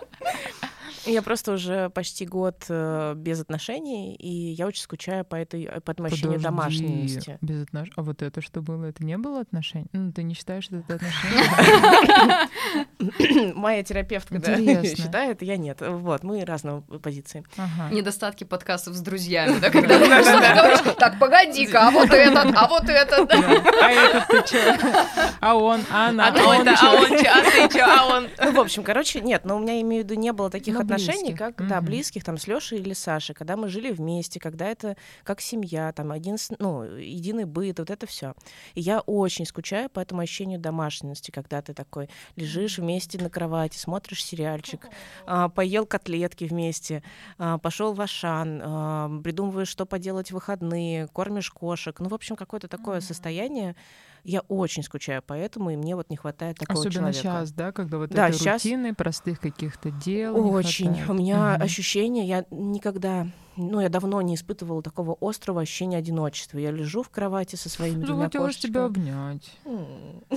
Я 1.08 1.22
просто 1.22 1.52
уже 1.52 1.90
почти 1.90 2.26
год 2.26 2.64
э, 2.68 3.14
без 3.16 3.40
отношений, 3.40 4.14
и 4.14 4.28
я 4.28 4.66
очень 4.66 4.82
скучаю 4.82 5.24
по 5.24 5.36
этой 5.36 5.68
по 5.84 5.90
этому 5.90 6.08
ощущению 6.08 6.40
домашности. 6.40 7.38
Без 7.40 7.62
отнош... 7.62 7.88
А 7.96 8.02
вот 8.02 8.22
это 8.22 8.40
что 8.40 8.60
было? 8.60 8.84
Это 8.86 9.04
не 9.04 9.16
было 9.16 9.40
отношений? 9.40 9.88
Ну, 9.92 10.12
ты 10.12 10.22
не 10.22 10.34
считаешь, 10.34 10.64
что 10.64 10.76
это 10.76 10.94
отношения? 10.96 12.48
Моя 13.54 13.82
терапевтка 13.82 14.38
да, 14.38 14.56
считает, 14.84 15.42
я 15.42 15.56
нет. 15.56 15.80
Вот, 15.80 16.22
мы 16.22 16.44
разного 16.44 16.80
позиции. 16.80 17.44
Недостатки 17.90 18.44
подкастов 18.44 18.94
с 18.94 19.00
друзьями, 19.00 19.58
да, 19.60 19.70
когда 19.70 19.98
так, 20.98 21.18
погоди-ка, 21.18 21.88
а 21.88 21.90
вот 21.90 22.10
этот, 22.10 22.54
а 22.54 22.68
вот 22.68 22.88
этот. 22.88 23.32
А 23.32 23.90
этот 23.90 24.26
ты 24.28 24.42
чё? 24.48 24.76
А 25.40 25.54
он, 25.54 25.80
а 25.90 26.08
она, 26.08 26.28
а, 26.28 26.30
а 26.30 26.48
он, 26.48 26.68
а 26.68 26.94
он, 26.94 27.12
а 27.12 27.50
ты 27.50 27.68
чё, 27.72 27.84
а 27.84 28.06
он. 28.06 28.28
Ну, 28.38 28.52
в 28.52 28.60
общем, 28.60 28.82
короче, 28.82 29.20
нет, 29.20 29.44
но 29.44 29.56
у 29.56 29.58
меня, 29.58 29.80
имею 29.80 30.02
в 30.02 30.06
виду, 30.06 30.20
не 30.20 30.32
было 30.32 30.50
таких 30.50 30.78
отношений, 30.78 30.97
отношений, 31.02 31.34
как, 31.34 31.60
mm-hmm. 31.60 31.68
да, 31.68 31.80
близких, 31.80 32.24
там, 32.24 32.38
с 32.38 32.46
Лешей 32.46 32.78
или 32.78 32.92
Сашей, 32.92 33.34
когда 33.34 33.56
мы 33.56 33.68
жили 33.68 33.90
вместе, 33.90 34.40
когда 34.40 34.66
это 34.66 34.96
как 35.24 35.40
семья, 35.40 35.92
там, 35.92 36.12
один, 36.12 36.36
ну, 36.58 36.84
единый 36.84 37.44
быт, 37.44 37.78
вот 37.78 37.90
это 37.90 38.06
все. 38.06 38.34
И 38.74 38.80
я 38.80 39.00
очень 39.00 39.46
скучаю 39.46 39.88
по 39.90 40.00
этому 40.00 40.22
ощущению 40.22 40.58
домашности, 40.58 41.30
когда 41.30 41.62
ты 41.62 41.74
такой 41.74 42.08
лежишь 42.36 42.78
вместе 42.78 43.18
на 43.18 43.30
кровати, 43.30 43.78
смотришь 43.78 44.24
сериальчик, 44.24 44.86
а, 45.26 45.48
поел 45.48 45.86
котлетки 45.86 46.44
вместе, 46.44 47.02
а, 47.38 47.58
пошел 47.58 47.92
в 47.92 48.00
Ашан, 48.00 48.60
а, 48.62 49.20
придумываешь, 49.22 49.68
что 49.68 49.86
поделать 49.86 50.30
в 50.30 50.34
выходные, 50.34 51.08
кормишь 51.08 51.50
кошек. 51.50 51.98
Ну, 52.00 52.08
в 52.08 52.14
общем, 52.14 52.36
какое-то 52.36 52.68
такое 52.68 52.98
mm-hmm. 52.98 53.02
состояние, 53.02 53.76
я 54.28 54.40
очень 54.48 54.82
скучаю 54.82 55.22
по 55.22 55.32
этому, 55.32 55.70
и 55.70 55.76
мне 55.76 55.96
вот 55.96 56.10
не 56.10 56.16
хватает 56.16 56.58
такого 56.58 56.80
Особенно 56.80 57.14
человека. 57.14 57.18
сейчас, 57.18 57.52
да, 57.52 57.72
когда 57.72 57.96
вот 57.96 58.10
да, 58.10 58.28
этой 58.28 58.38
сейчас... 58.38 58.62
рутины, 58.62 58.94
простых 58.94 59.40
каких-то 59.40 59.90
дел 59.90 60.36
Очень. 60.52 61.02
У 61.08 61.14
меня 61.14 61.54
угу. 61.54 61.64
ощущение, 61.64 62.26
я 62.26 62.44
никогда, 62.50 63.26
ну, 63.56 63.80
я 63.80 63.88
давно 63.88 64.20
не 64.20 64.34
испытывала 64.34 64.82
такого 64.82 65.16
острого 65.22 65.62
ощущения 65.62 65.96
одиночества. 65.96 66.58
Я 66.58 66.72
лежу 66.72 67.02
в 67.02 67.08
кровати 67.08 67.56
со 67.56 67.70
своими 67.70 68.04
двумя 68.04 68.24
хотелось 68.24 68.56
кошечками. 68.56 68.70
тебя 68.70 68.84
обнять. 68.84 69.50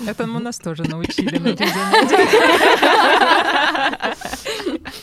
Это 0.08 0.25
мы 0.25 0.39
нас 0.39 0.58
тоже 0.58 0.84
научили 0.84 1.38
на. 1.38 1.51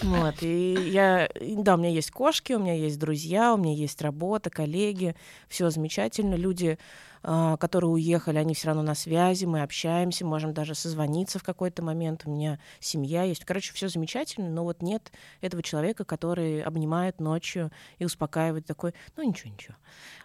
Вот, 0.02 0.36
и 0.40 0.90
я, 0.90 1.28
да, 1.40 1.74
у 1.74 1.76
меня 1.76 1.90
есть 1.90 2.10
кошки, 2.10 2.54
у 2.54 2.58
меня 2.58 2.74
есть 2.74 2.98
друзья, 2.98 3.52
у 3.52 3.58
меня 3.58 3.74
есть 3.74 4.00
работа, 4.00 4.48
коллеги, 4.48 5.14
все 5.48 5.68
замечательно, 5.70 6.34
люди 6.34 6.78
которые 7.22 7.90
уехали, 7.90 8.38
они 8.38 8.54
все 8.54 8.68
равно 8.68 8.82
на 8.82 8.94
связи, 8.94 9.44
мы 9.44 9.62
общаемся, 9.62 10.24
можем 10.24 10.54
даже 10.54 10.74
созвониться 10.74 11.38
в 11.38 11.42
какой-то 11.42 11.82
момент. 11.82 12.22
У 12.24 12.30
меня 12.30 12.58
семья 12.80 13.24
есть. 13.24 13.44
Короче, 13.44 13.72
все 13.72 13.88
замечательно, 13.88 14.48
но 14.48 14.64
вот 14.64 14.82
нет 14.82 15.12
этого 15.40 15.62
человека, 15.62 16.04
который 16.04 16.62
обнимает 16.62 17.20
ночью 17.20 17.70
и 17.98 18.04
успокаивает 18.04 18.66
такой, 18.66 18.94
ну 19.16 19.22
ничего, 19.22 19.52
ничего. 19.52 19.76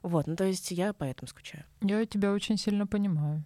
Вот, 0.02 0.28
ну 0.28 0.36
то 0.36 0.44
есть 0.44 0.72
я 0.72 0.94
поэтому 0.94 1.28
скучаю. 1.28 1.66
Я 1.82 2.06
тебя 2.06 2.34
очень 2.34 2.58
сильно 2.58 2.88
понимаю. 2.88 3.44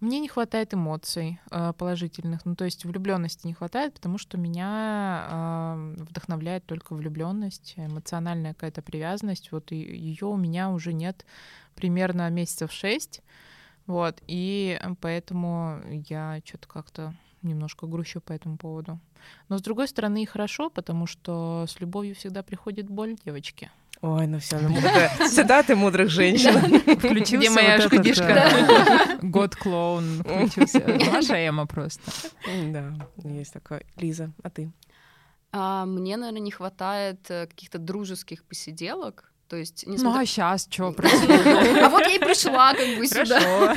Мне 0.00 0.20
не 0.20 0.28
хватает 0.28 0.74
эмоций 0.74 1.40
э, 1.50 1.72
положительных, 1.72 2.44
ну 2.44 2.54
то 2.54 2.66
есть 2.66 2.84
влюбленности 2.84 3.46
не 3.46 3.54
хватает, 3.54 3.94
потому 3.94 4.18
что 4.18 4.36
меня 4.36 5.26
э, 5.30 5.94
вдохновляет 6.02 6.66
только 6.66 6.94
влюбленность, 6.94 7.74
эмоциональная 7.76 8.52
какая-то 8.52 8.82
привязанность. 8.82 9.52
Вот 9.52 9.70
ее 9.70 10.26
у 10.26 10.36
меня 10.36 10.68
уже 10.70 10.92
нет 10.92 11.24
примерно 11.76 12.28
месяцев 12.30 12.72
шесть, 12.72 13.22
вот, 13.86 14.20
и 14.26 14.80
поэтому 15.00 15.80
я 16.08 16.40
что-то 16.44 16.66
как-то 16.66 17.14
немножко 17.42 17.86
грущу 17.86 18.20
по 18.20 18.32
этому 18.32 18.56
поводу. 18.56 18.98
Но 19.48 19.58
с 19.58 19.62
другой 19.62 19.88
стороны 19.88 20.22
и 20.22 20.26
хорошо, 20.26 20.70
потому 20.70 21.06
что 21.06 21.66
с 21.68 21.80
любовью 21.80 22.14
всегда 22.14 22.42
приходит 22.42 22.90
боль, 22.90 23.16
девочки. 23.24 23.70
Ой, 24.02 24.26
ну 24.26 24.38
все, 24.38 24.58
ну, 24.58 24.76
цитаты 25.26 25.74
мудрых 25.74 26.10
женщин. 26.10 26.52
Включился 26.98 27.36
Где 27.38 27.50
моя 27.50 27.80
шкудишка? 27.80 29.18
Год 29.22 29.56
клоун 29.56 30.22
включился. 30.22 30.80
Маша 31.12 31.34
Эма 31.34 31.66
просто. 31.66 32.02
Да, 32.66 32.92
есть 33.24 33.54
такое. 33.54 33.84
Лиза, 33.96 34.32
а 34.42 34.50
ты? 34.50 34.70
А, 35.52 35.86
мне, 35.86 36.18
наверное, 36.18 36.42
не 36.42 36.50
хватает 36.50 37.30
э, 37.30 37.46
каких-то 37.46 37.78
дружеских 37.78 38.44
посиделок. 38.44 39.32
То 39.48 39.56
есть, 39.56 39.86
несмотря... 39.86 40.18
Ну 40.18 40.22
а 40.22 40.26
сейчас 40.26 40.68
что 40.70 40.92
происходит? 40.92 41.82
А 41.82 41.88
вот 41.88 42.00
я 42.00 42.14
и 42.14 42.18
пришла 42.18 42.74
как 42.74 42.98
бы 42.98 43.06
сюда. 43.06 43.76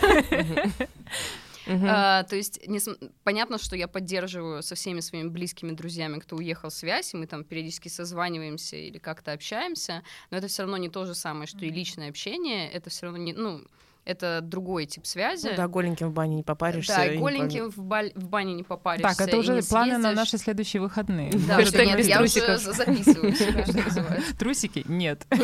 Uh-huh. 1.70 1.86
А, 1.88 2.24
то 2.24 2.36
есть 2.36 2.68
не, 2.68 2.80
понятно, 3.24 3.60
что 3.60 3.76
я 3.76 3.88
поддерживаю 3.88 4.64
со 4.64 4.74
всеми 4.74 5.02
своими 5.02 5.28
близкими 5.28 5.72
друзьями, 5.72 6.18
кто 6.18 6.36
уехал 6.38 6.72
связь, 6.72 7.14
и 7.14 7.18
мы 7.18 7.28
там 7.28 7.44
периодически 7.44 7.90
созваниваемся 7.90 8.76
или 8.76 8.98
как-то 8.98 9.34
общаемся, 9.34 10.02
но 10.32 10.38
это 10.38 10.48
все 10.48 10.64
равно 10.64 10.78
не 10.78 10.90
то 10.90 11.06
же 11.06 11.14
самое, 11.14 11.46
что 11.46 11.64
и 11.64 11.70
личное 11.70 12.10
общение, 12.10 12.72
это 12.72 12.90
все 12.90 13.06
равно 13.06 13.20
не, 13.20 13.34
ну, 13.34 13.64
это 14.06 14.42
другой 14.42 14.86
тип 14.86 15.06
связи. 15.06 15.50
Ну, 15.50 15.56
да, 15.56 15.68
голеньким 15.68 16.10
в 16.10 16.14
бане 16.14 16.36
не 16.36 16.44
попаришься. 16.44 16.96
Да, 16.96 17.06
и 17.06 17.18
голеньким 17.18 17.70
в, 17.70 17.78
баль... 17.78 18.12
в 18.16 18.28
бане 18.28 18.54
не 18.54 18.64
попаришься. 18.64 19.18
Так, 19.18 19.28
это 19.28 19.38
уже 19.38 19.62
планы 19.62 19.98
на 19.98 20.12
наши 20.14 20.38
следующие 20.38 20.82
выходные. 20.82 21.32
Да, 21.48 21.64
что 21.66 21.86
нет, 21.86 22.04
я 22.06 22.22
уже 22.22 22.58
записываю, 22.58 23.34
что 23.34 24.34
Трусики? 24.40 24.84
Нет. 24.88 25.26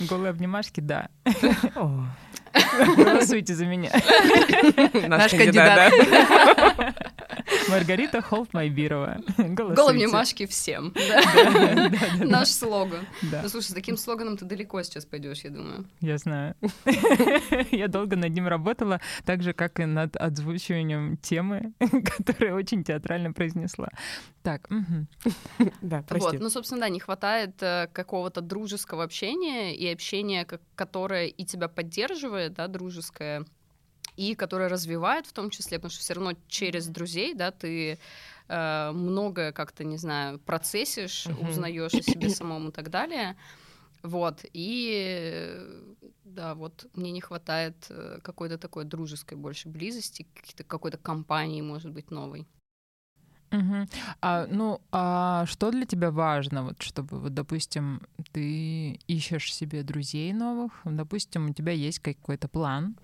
Голые 0.00 0.30
обнимашки? 0.30 0.80
Да. 0.80 1.08
Голосуйте 2.96 3.54
за 3.54 3.66
меня. 3.66 3.90
Наш 5.08 5.30
кандидат. 5.30 5.92
Маргарита 7.68 8.22
Холфмайбирова. 8.22 9.20
Головнемашки 9.38 10.46
всем. 10.46 10.92
Наш 12.18 12.48
слоган. 12.48 13.06
Ну, 13.22 13.48
слушай, 13.48 13.70
с 13.70 13.74
таким 13.74 13.96
слоганом 13.96 14.36
ты 14.36 14.44
далеко 14.44 14.82
сейчас 14.82 15.04
пойдешь, 15.04 15.40
я 15.44 15.50
думаю. 15.50 15.86
Я 16.00 16.18
знаю. 16.18 16.54
Я 17.70 17.88
долго 17.88 18.16
над 18.16 18.32
ним 18.32 18.48
работала, 18.48 19.00
так 19.24 19.42
же, 19.42 19.52
как 19.52 19.80
и 19.80 19.84
над 19.84 20.16
озвучиванием 20.16 21.16
темы, 21.18 21.72
которая 22.16 22.54
очень 22.54 22.84
театрально 22.84 23.32
произнесла. 23.32 23.88
Так, 24.42 24.68
да, 25.80 26.02
прости. 26.02 26.28
Вот, 26.28 26.40
ну, 26.40 26.50
собственно, 26.50 26.80
да, 26.80 26.88
не 26.88 26.98
хватает 26.98 27.62
э, 27.62 27.88
какого-то 27.92 28.40
дружеского 28.40 29.04
общения 29.04 29.74
и 29.74 29.86
общения, 29.86 30.46
которое 30.74 31.26
и 31.26 31.44
тебя 31.44 31.68
поддерживает, 31.68 32.54
да, 32.54 32.66
дружеское, 32.66 33.44
и 34.22 34.34
которое 34.34 34.68
развивает 34.68 35.26
в 35.26 35.32
том 35.32 35.50
числе, 35.50 35.78
потому 35.78 35.90
что 35.90 36.00
все 36.00 36.14
равно 36.14 36.32
через 36.46 36.86
друзей, 36.86 37.34
да, 37.34 37.50
ты 37.50 37.98
э, 38.48 38.90
многое 38.92 39.52
как-то, 39.52 39.84
не 39.84 39.96
знаю, 39.96 40.38
процессишь, 40.38 41.26
узнаешь 41.26 41.94
о 41.94 42.02
себе 42.02 42.28
самом 42.28 42.68
и 42.68 42.72
так 42.72 42.90
далее. 42.90 43.36
Вот, 44.02 44.44
и 44.52 45.60
да, 46.24 46.54
вот 46.54 46.86
мне 46.94 47.12
не 47.12 47.20
хватает 47.20 47.86
э, 47.88 48.18
какой-то 48.22 48.58
такой 48.58 48.84
дружеской 48.84 49.38
больше 49.38 49.68
близости, 49.68 50.26
какой-то 50.66 50.98
компании, 50.98 51.62
может 51.62 51.92
быть, 51.92 52.10
новой. 52.10 52.46
Угу. 53.52 53.86
А, 54.20 54.46
ну, 54.46 54.80
а 54.92 55.46
что 55.46 55.70
для 55.70 55.84
тебя 55.84 56.10
важно, 56.10 56.64
вот, 56.64 56.82
чтобы, 56.82 57.20
вот, 57.20 57.34
допустим, 57.34 58.00
ты 58.32 58.92
ищешь 59.06 59.54
себе 59.54 59.82
друзей 59.82 60.32
новых, 60.32 60.72
допустим, 60.84 61.50
у 61.50 61.52
тебя 61.52 61.72
есть 61.72 61.98
какой-то 61.98 62.48
план, 62.48 62.96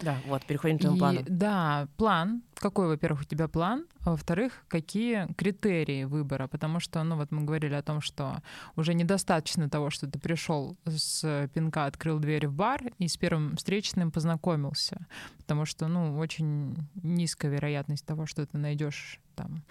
да, 0.00 0.18
вот, 0.26 0.44
переходим 0.44 0.78
к 0.78 0.80
твоему 0.80 0.98
плану. 0.98 1.20
Да, 1.26 1.88
план. 1.96 2.42
Какой, 2.54 2.86
во-первых, 2.86 3.22
у 3.22 3.24
тебя 3.24 3.48
план? 3.48 3.86
А 4.00 4.10
во-вторых, 4.10 4.64
какие 4.68 5.32
критерии 5.34 6.04
выбора? 6.04 6.46
Потому 6.46 6.80
что, 6.80 7.02
ну 7.02 7.16
вот 7.16 7.30
мы 7.30 7.42
говорили 7.42 7.74
о 7.74 7.82
том, 7.82 8.00
что 8.00 8.42
уже 8.76 8.94
недостаточно 8.94 9.68
того, 9.68 9.90
что 9.90 10.06
ты 10.06 10.18
пришел 10.18 10.76
с 10.86 11.48
пинка, 11.54 11.86
открыл 11.86 12.18
дверь 12.18 12.46
в 12.46 12.52
бар 12.52 12.82
и 12.98 13.08
с 13.08 13.16
первым 13.16 13.56
встречным 13.56 14.10
познакомился. 14.10 15.06
Потому 15.38 15.64
что, 15.64 15.88
ну, 15.88 16.18
очень 16.18 16.76
низкая 17.02 17.50
вероятность 17.50 18.06
того, 18.06 18.26
что 18.26 18.46
ты 18.46 18.58
найдешь 18.58 19.20
там 19.34 19.62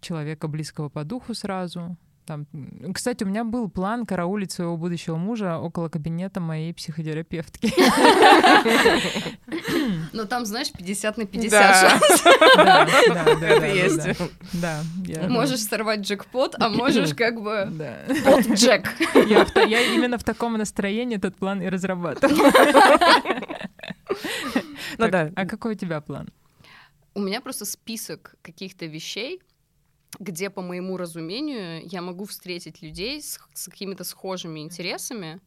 человека 0.00 0.48
близкого 0.48 0.88
по 0.88 1.04
духу 1.04 1.34
сразу, 1.34 1.96
там, 2.28 2.46
кстати, 2.92 3.24
у 3.24 3.26
меня 3.26 3.42
был 3.42 3.70
план 3.70 4.04
караулить 4.04 4.52
своего 4.52 4.76
будущего 4.76 5.16
мужа 5.16 5.56
около 5.56 5.88
кабинета 5.88 6.40
моей 6.40 6.74
психотерапевтки. 6.74 7.72
Но 10.12 10.26
там, 10.26 10.44
знаешь, 10.44 10.70
50 10.70 11.16
на 11.16 11.24
50 11.24 11.76
шанс. 11.76 12.22
Да, 12.56 12.86
да, 12.86 13.34
да. 13.40 13.48
Это 13.48 13.66
есть. 13.66 14.20
Да. 14.52 14.82
Можешь 15.28 15.60
сорвать 15.60 16.00
джекпот, 16.00 16.54
а 16.60 16.68
можешь 16.68 17.14
как 17.14 17.40
бы 17.40 17.72
под 18.24 18.46
джек. 18.50 18.86
Я 19.14 19.94
именно 19.94 20.18
в 20.18 20.24
таком 20.24 20.58
настроении 20.58 21.16
этот 21.16 21.34
план 21.36 21.62
и 21.62 21.68
разрабатываю. 21.70 22.52
Ну 24.98 25.08
да. 25.08 25.32
А 25.34 25.46
какой 25.46 25.72
у 25.72 25.76
тебя 25.78 26.02
план? 26.02 26.28
У 27.14 27.20
меня 27.20 27.40
просто 27.40 27.64
список 27.64 28.34
каких-то 28.42 28.84
вещей, 28.84 29.40
где, 30.18 30.50
по 30.50 30.62
моему 30.62 30.96
разумению, 30.96 31.86
я 31.86 32.02
могу 32.02 32.24
встретить 32.24 32.82
людей 32.82 33.22
с, 33.22 33.38
с 33.52 33.68
какими-то 33.68 34.04
схожими 34.04 34.60
интересами. 34.60 35.40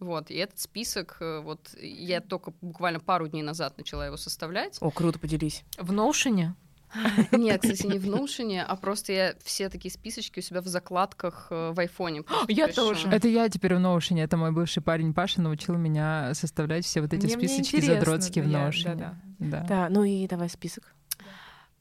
Вот, 0.00 0.30
и 0.30 0.34
этот 0.34 0.58
список, 0.58 1.16
э, 1.20 1.40
вот, 1.40 1.74
я 1.80 2.20
только 2.20 2.52
буквально 2.60 3.00
пару 3.00 3.28
дней 3.28 3.42
назад 3.42 3.78
начала 3.78 4.06
его 4.06 4.16
составлять. 4.16 4.78
О, 4.80 4.90
круто, 4.90 5.18
поделись. 5.18 5.64
В 5.78 5.92
Notion? 5.92 6.54
Нет, 7.32 7.62
кстати, 7.62 7.86
не 7.86 7.98
в 7.98 8.06
Notion, 8.06 8.60
а 8.60 8.76
просто 8.76 9.12
я 9.12 9.34
все 9.42 9.68
такие 9.68 9.90
списочки 9.90 10.38
у 10.38 10.42
себя 10.42 10.60
в 10.60 10.66
закладках 10.66 11.48
э, 11.50 11.72
в 11.72 11.80
айфоне. 11.80 12.22
Я 12.48 12.68
тоже. 12.68 13.08
Это 13.08 13.26
я 13.28 13.48
теперь 13.48 13.74
в 13.74 13.78
Notion. 13.78 14.22
Это 14.22 14.36
мой 14.36 14.52
бывший 14.52 14.82
парень 14.82 15.12
Паша 15.12 15.40
научил 15.40 15.76
меня 15.76 16.32
составлять 16.34 16.84
все 16.84 17.00
вот 17.00 17.12
эти 17.12 17.26
списочки 17.26 17.80
задротские 17.80 18.44
в 18.44 18.48
Notion. 18.48 18.94
Да, 18.94 19.14
да. 19.38 19.64
Да, 19.68 19.88
ну 19.88 20.04
и 20.04 20.26
давай 20.28 20.48
список. 20.48 20.94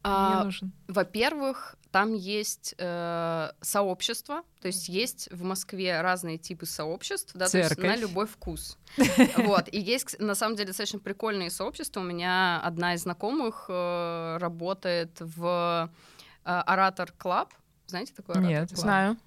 А, 0.03 0.49
во-первых, 0.87 1.75
там 1.91 2.13
есть 2.13 2.75
э, 2.77 3.51
сообщество, 3.61 4.41
то 4.61 4.67
есть 4.67 4.89
есть 4.89 5.29
в 5.31 5.43
Москве 5.43 6.01
разные 6.01 6.37
типы 6.37 6.65
сообществ, 6.65 7.31
да, 7.35 7.47
то 7.47 7.57
есть 7.57 7.77
на 7.77 7.95
любой 7.95 8.27
вкус. 8.27 8.77
Вот, 9.37 9.69
и 9.71 9.79
есть, 9.79 10.19
на 10.19 10.35
самом 10.35 10.55
деле, 10.55 10.67
достаточно 10.67 10.99
прикольные 10.99 11.49
сообщества. 11.49 12.01
У 12.01 12.03
меня 12.03 12.59
одна 12.61 12.95
из 12.95 13.03
знакомых 13.03 13.65
э, 13.69 14.37
работает 14.39 15.17
в 15.19 15.89
э, 15.89 16.49
Оратор 16.49 17.11
Club. 17.17 17.53
Знаете 17.87 18.13
такое? 18.13 18.37
Нет, 18.37 18.71
знаю. 18.71 19.17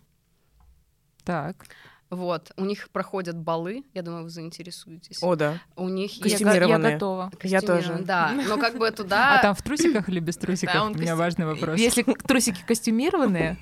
Так. 1.24 1.66
Вот, 2.10 2.52
у 2.56 2.64
них 2.64 2.88
проходят 2.90 3.36
балы, 3.36 3.84
я 3.92 4.02
думаю, 4.02 4.24
вы 4.24 4.30
заинтересуетесь. 4.30 5.22
О, 5.22 5.34
да. 5.34 5.60
У 5.74 5.88
них 5.88 6.12
Костюмированные. 6.20 6.82
Я, 6.82 6.88
я 6.88 6.94
готова. 6.94 7.32
Я 7.42 7.60
тоже. 7.60 7.98
Да, 8.00 8.32
но 8.48 8.58
как 8.58 8.78
бы 8.78 8.90
туда... 8.92 9.38
А 9.38 9.42
там 9.42 9.54
в 9.54 9.62
трусиках 9.62 10.08
или 10.08 10.20
без 10.20 10.36
трусиков? 10.36 10.90
У 10.90 10.94
меня 10.94 11.16
важный 11.16 11.46
вопрос. 11.46 11.78
Если 11.78 12.02
трусики 12.02 12.64
костюмированные, 12.66 13.58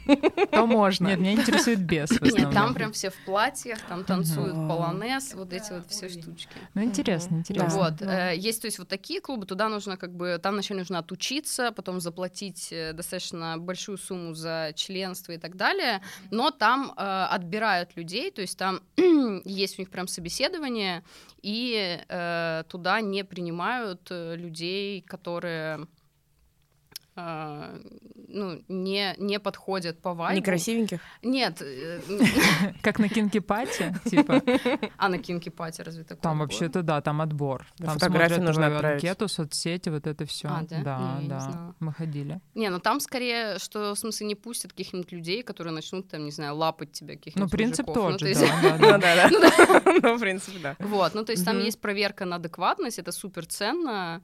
то 0.51 0.67
можно. 0.67 1.09
Нет, 1.09 1.21
меня 1.21 1.33
интересует 1.33 1.81
без 1.81 2.11
Нет, 2.21 2.51
там 2.53 2.75
прям 2.75 2.93
все 2.93 3.11
в 3.11 3.17
платьях, 3.25 3.79
там 3.89 4.05
танцуют 4.05 4.55
полонез, 4.55 5.35
вот 5.35 5.53
эти 5.53 5.73
вот 5.73 5.89
все 5.89 6.09
штучки. 6.09 6.49
Ну, 6.75 6.83
интересно, 6.83 7.37
интересно. 7.37 7.69
Вот, 7.71 8.03
э, 8.03 8.35
есть, 8.37 8.61
то 8.61 8.67
есть, 8.67 8.79
вот 8.79 8.89
такие 8.89 9.21
клубы, 9.21 9.47
туда 9.47 9.69
нужно 9.69 9.97
как 9.97 10.15
бы, 10.15 10.39
там 10.43 10.55
вначале 10.55 10.81
нужно 10.81 10.99
отучиться, 10.99 11.73
потом 11.73 12.01
заплатить 12.01 12.69
э, 12.73 12.93
достаточно 12.93 13.57
большую 13.59 13.99
сумму 13.99 14.35
за 14.35 14.73
членство 14.75 15.33
и 15.33 15.39
так 15.39 15.57
далее, 15.57 16.03
но 16.31 16.51
там 16.51 16.93
э, 16.97 17.27
отбирают 17.31 17.97
людей, 17.97 18.31
то 18.35 18.43
есть 18.43 18.59
там 18.59 18.81
есть 19.45 19.79
у 19.79 19.83
них 19.83 19.91
прям 19.91 20.09
собеседование, 20.09 21.03
и 21.43 22.01
э, 22.09 22.65
туда 22.69 23.01
не 23.01 23.25
принимают 23.25 24.09
э, 24.11 24.37
людей, 24.37 25.01
которые 25.03 25.87
э, 27.17 27.81
ну, 28.29 28.63
не, 28.69 29.15
не 29.19 29.39
подходят 29.39 30.01
по 30.01 30.15
вайбу. 30.15 30.41
Некрасивеньких? 30.41 31.01
Нет. 31.23 31.63
Э, 31.63 32.01
как 32.83 32.99
на 32.99 33.09
кинки-пати, 33.09 33.95
типа? 34.11 34.43
А 34.97 35.09
на 35.09 35.19
кинки-пати 35.19 35.83
разве 35.83 36.05
такое 36.05 36.23
Там 36.23 36.39
вообще-то, 36.39 36.83
да, 36.83 37.01
там 37.01 37.21
отбор. 37.21 37.67
Там 37.77 37.99
фотографию 37.99 38.43
нужно 38.43 38.67
анкету, 38.67 39.29
соцсети, 39.29 39.91
вот 39.91 40.07
это 40.07 40.25
все. 40.27 40.49
А, 40.49 40.65
да? 40.69 41.21
Да, 41.23 41.75
мы 41.81 41.93
ходили. 41.93 42.41
Не, 42.55 42.71
ну 42.71 42.81
там 42.81 43.01
скорее, 43.01 43.59
что, 43.59 43.95
в 43.95 43.99
смысле, 43.99 44.27
не 44.27 44.35
пустят 44.35 44.73
каких-нибудь 44.73 45.13
людей, 45.13 45.43
которые 45.43 45.73
начнут, 45.73 46.09
там, 46.09 46.25
не 46.25 46.31
знаю, 46.31 46.57
лапать 46.57 46.93
тебя 46.93 47.15
каких-нибудь 47.15 47.53
Ну, 47.53 47.57
принцип 47.57 47.87
ну, 47.87 47.95
тот 47.95 48.21
же, 48.21 48.35
да, 48.35 48.79
да, 48.79 48.99
да. 48.99 49.29
Ну, 50.03 50.17
в 50.17 50.21
принципе, 50.21 50.59
да. 50.59 50.77
Вот, 50.79 51.15
ну, 51.15 51.25
то 51.25 51.33
есть 51.33 51.45
там 51.45 51.59
есть 51.61 51.81
проверка 51.81 52.25
на 52.25 52.37
адекватность, 52.37 52.99
это 52.99 53.13
супер 53.13 53.47
ценно, 53.47 54.23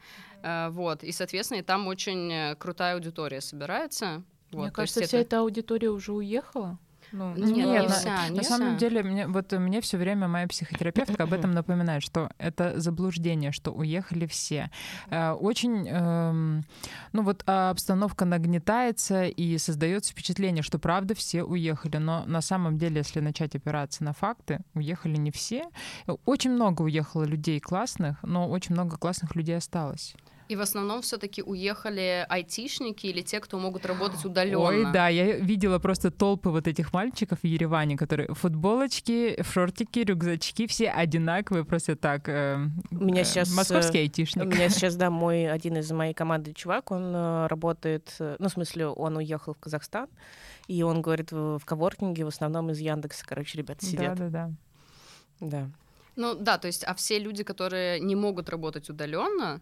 вот, 0.71 1.05
и, 1.05 1.13
соответственно, 1.13 1.63
там 1.63 1.87
очень 1.87 2.33
э, 2.33 2.57
крутая 2.57 2.95
аудитория 2.95 3.41
собирается. 3.41 4.23
Вот, 4.53 4.63
Мне 4.63 4.71
кажется, 4.71 5.03
вся 5.03 5.19
эта 5.19 5.41
аудитория 5.41 5.91
уже 5.91 6.13
уехала. 6.13 6.79
Ну, 7.13 7.35
нет, 7.35 7.49
нет, 7.49 7.67
не 7.67 7.89
на, 7.89 7.89
вся, 7.89 8.29
не 8.29 8.37
на 8.37 8.43
вся. 8.43 8.57
самом 8.57 8.77
деле, 8.77 9.03
мне, 9.03 9.27
вот 9.27 9.51
мне 9.53 9.81
все 9.81 9.97
время 9.99 10.29
моя 10.29 10.47
психотерапевтка 10.47 11.25
об 11.25 11.33
этом 11.33 11.51
напоминает, 11.51 12.03
что 12.03 12.31
это 12.39 12.79
заблуждение, 12.79 13.51
что 13.51 13.73
уехали 13.73 14.27
все. 14.27 14.71
Э, 15.09 15.33
очень, 15.33 15.89
эм, 15.89 16.65
ну 17.13 17.23
вот 17.23 17.43
обстановка 17.47 18.25
нагнетается 18.25 19.25
и 19.25 19.59
создается 19.59 20.13
впечатление, 20.13 20.63
что 20.63 20.79
правда 20.79 21.15
все 21.15 21.43
уехали, 21.43 21.97
но 21.97 22.25
на 22.27 22.41
самом 22.41 22.79
деле, 22.79 22.99
если 22.99 23.21
начать 23.21 23.57
опираться 23.57 24.05
на 24.05 24.13
факты, 24.13 24.61
уехали 24.75 25.17
не 25.17 25.33
все. 25.33 25.65
Очень 26.27 26.53
много 26.53 26.83
уехало 26.83 27.25
людей 27.25 27.59
классных, 27.59 28.23
но 28.23 28.49
очень 28.49 28.75
много 28.75 28.97
классных 28.97 29.35
людей 29.35 29.57
осталось. 29.57 30.15
И 30.51 30.57
в 30.57 30.61
основном 30.63 31.01
все-таки 31.01 31.45
уехали 31.45 32.27
айтишники 32.29 33.07
или 33.07 33.23
те, 33.23 33.39
кто 33.39 33.57
могут 33.61 33.87
работать 33.87 34.25
удаленно. 34.25 34.65
Ой, 34.65 34.93
да, 34.93 35.07
я 35.07 35.37
видела 35.37 35.79
просто 35.79 36.11
толпы 36.11 36.51
вот 36.51 36.67
этих 36.67 36.93
мальчиков 36.93 37.39
в 37.43 37.47
Ереване, 37.47 37.97
которые 37.97 38.35
футболочки, 38.35 39.41
шортики, 39.45 40.01
рюкзачки, 40.01 40.67
все 40.67 40.91
одинаковые, 40.91 41.65
просто 41.65 41.95
так. 41.95 42.29
Э, 42.29 42.67
у 42.91 43.05
меня 43.05 43.21
э, 43.21 43.25
сейчас 43.25 43.55
московский 43.55 43.99
айтишник. 43.99 44.45
У 44.45 44.49
меня 44.49 44.69
сейчас, 44.71 44.97
да, 44.97 45.09
мой 45.09 45.49
один 45.49 45.77
из 45.77 45.89
моей 45.93 46.15
команды 46.15 46.53
чувак, 46.53 46.91
он 46.91 47.15
э, 47.15 47.47
работает, 47.47 48.13
э, 48.19 48.35
ну 48.41 48.49
в 48.49 48.53
смысле, 48.53 48.89
он 48.89 49.19
уехал 49.19 49.55
в 49.55 49.59
Казахстан, 49.59 50.09
и 50.67 50.83
он 50.83 51.01
говорит 51.01 51.31
в, 51.31 51.61
в 51.61 51.65
коворкинге 51.65 52.25
в 52.25 52.29
основном 52.29 52.71
из 52.73 52.81
Яндекса, 52.81 53.25
короче, 53.25 53.57
ребята 53.57 53.87
сидят. 53.87 54.19
Да, 54.19 54.29
да, 54.29 54.31
да. 54.31 55.49
Да. 55.49 55.71
Ну 56.17 56.35
да, 56.35 56.59
то 56.59 56.67
есть, 56.67 56.83
а 56.83 56.95
все 56.95 57.21
люди, 57.21 57.45
которые 57.45 58.01
не 58.01 58.17
могут 58.17 58.49
работать 58.51 58.91
удаленно, 58.91 59.61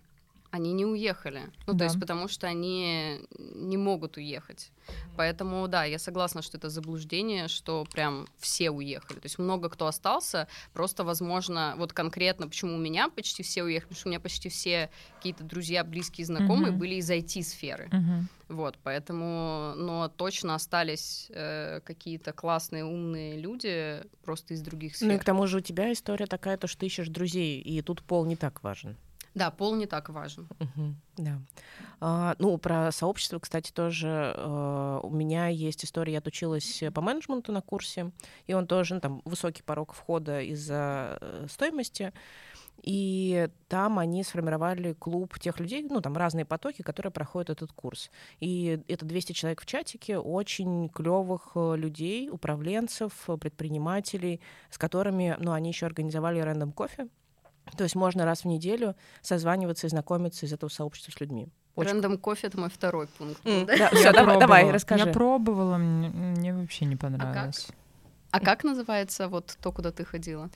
они 0.51 0.73
не 0.73 0.87
уехали. 0.87 1.43
Ну, 1.67 1.73
да. 1.73 1.79
то 1.79 1.85
есть 1.85 2.01
потому 2.01 2.29
что 2.29 2.47
они 2.47 3.21
не 3.29 3.77
могут 3.77 4.17
уехать. 4.17 4.71
Поэтому, 5.17 5.69
да, 5.69 5.85
я 5.85 5.99
согласна, 5.99 6.43
что 6.43 6.57
это 6.57 6.71
заблуждение, 6.71 7.49
что 7.49 7.85
прям 7.93 8.27
все 8.39 8.71
уехали. 8.71 9.19
То 9.19 9.27
есть 9.27 9.39
много 9.39 9.69
кто 9.69 9.87
остался, 9.87 10.49
просто, 10.73 11.05
возможно, 11.05 11.75
вот 11.77 11.93
конкретно, 11.93 12.49
почему 12.49 12.75
у 12.75 12.79
меня 12.79 13.09
почти 13.09 13.43
все 13.43 13.65
уехали, 13.65 13.89
потому 13.89 13.99
что 13.99 14.09
у 14.09 14.11
меня 14.11 14.21
почти 14.21 14.49
все 14.49 14.91
какие-то 15.17 15.45
друзья, 15.45 15.85
близкие, 15.85 16.27
знакомые 16.27 16.73
uh-huh. 16.73 16.77
были 16.77 16.95
из 16.95 17.11
IT-сферы. 17.11 17.89
Uh-huh. 17.91 18.23
Вот, 18.49 18.79
поэтому, 18.83 19.75
но 19.77 20.09
точно 20.09 20.55
остались 20.55 21.27
э, 21.31 21.81
какие-то 21.85 22.33
классные, 22.33 22.85
умные 22.85 23.39
люди 23.39 24.03
просто 24.25 24.55
из 24.55 24.63
других 24.63 24.97
сфер. 24.97 25.09
Ну 25.09 25.15
и 25.15 25.19
к 25.19 25.25
тому 25.25 25.47
же 25.47 25.59
у 25.59 25.61
тебя 25.61 25.93
история 25.93 26.27
такая, 26.27 26.57
то, 26.57 26.67
что 26.67 26.81
ты 26.81 26.87
ищешь 26.87 27.09
друзей, 27.09 27.61
и 27.61 27.83
тут 27.83 28.03
пол 28.03 28.25
не 28.25 28.37
так 28.37 28.63
важен. 28.63 28.97
Да, 29.35 29.51
пол 29.51 29.75
не 29.77 29.87
так 29.87 30.09
важен. 30.09 30.49
Угу, 30.59 30.95
да. 31.19 31.39
А, 32.01 32.35
ну, 32.39 32.59
про 32.59 32.91
сообщество, 32.93 33.39
кстати, 33.39 33.73
тоже 33.73 34.35
а, 34.37 35.01
у 35.03 35.11
меня 35.11 35.49
есть 35.49 35.85
история. 35.85 36.15
Я 36.15 36.19
отучилась 36.19 36.83
по 36.95 37.01
менеджменту 37.01 37.53
на 37.53 37.61
курсе, 37.61 38.13
и 38.47 38.55
он 38.55 38.67
тоже, 38.67 38.95
ну, 38.95 39.01
там, 39.01 39.23
высокий 39.25 39.63
порог 39.63 39.93
входа 39.93 40.41
из-за 40.41 41.19
э, 41.21 41.47
стоимости. 41.49 42.13
И 42.83 43.49
там 43.69 43.99
они 43.99 44.23
сформировали 44.23 44.93
клуб 44.93 45.39
тех 45.39 45.59
людей, 45.59 45.83
ну, 45.89 46.01
там 46.01 46.17
разные 46.17 46.45
потоки, 46.45 46.83
которые 46.83 47.13
проходят 47.13 47.51
этот 47.51 47.73
курс. 47.73 48.11
И 48.41 48.81
это 48.89 49.05
200 49.05 49.33
человек 49.33 49.61
в 49.63 49.67
чатике, 49.67 50.19
очень 50.19 50.89
клевых 50.89 51.53
э, 51.55 51.75
людей, 51.77 52.31
управленцев, 52.31 53.13
предпринимателей, 53.41 54.41
с 54.71 54.79
которыми, 54.79 55.37
ну, 55.41 55.53
они 55.53 55.71
еще 55.71 55.87
организовали 55.87 56.39
рандом 56.39 56.73
кофе, 56.73 57.09
то 57.77 57.85
есть 57.85 57.95
можно 57.95 58.25
раз 58.25 58.43
в 58.43 58.45
неделю 58.47 58.95
созваниваться 59.23 59.87
и 59.87 59.91
знакомиться 59.91 60.47
из 60.47 60.53
этого 60.53 60.71
сообщества 60.71 61.13
с 61.13 61.21
людьми. 61.21 61.49
Очень... 61.75 61.93
Рэндом 61.93 62.19
кофе 62.19 62.49
это 62.49 62.59
мой 62.59 62.71
второй 62.71 63.07
пункт. 63.07 63.45
Mm, 63.45 63.65
да? 63.67 63.77
Да, 63.77 63.91
все, 63.91 64.13
давай, 64.13 64.39
давай, 64.39 64.71
расскажи. 64.71 65.07
Я 65.07 65.13
пробовала, 65.13 65.77
мне, 65.77 66.09
мне 66.09 66.55
вообще 66.55 66.87
не 66.87 66.97
понравилось. 66.97 67.69
А 68.31 68.41
как? 68.41 68.43
а 68.43 68.45
как 68.45 68.65
называется 68.65 69.29
вот 69.29 69.57
то, 69.61 69.71
куда 69.71 69.93
ты 69.93 70.05
ходила? 70.05 70.51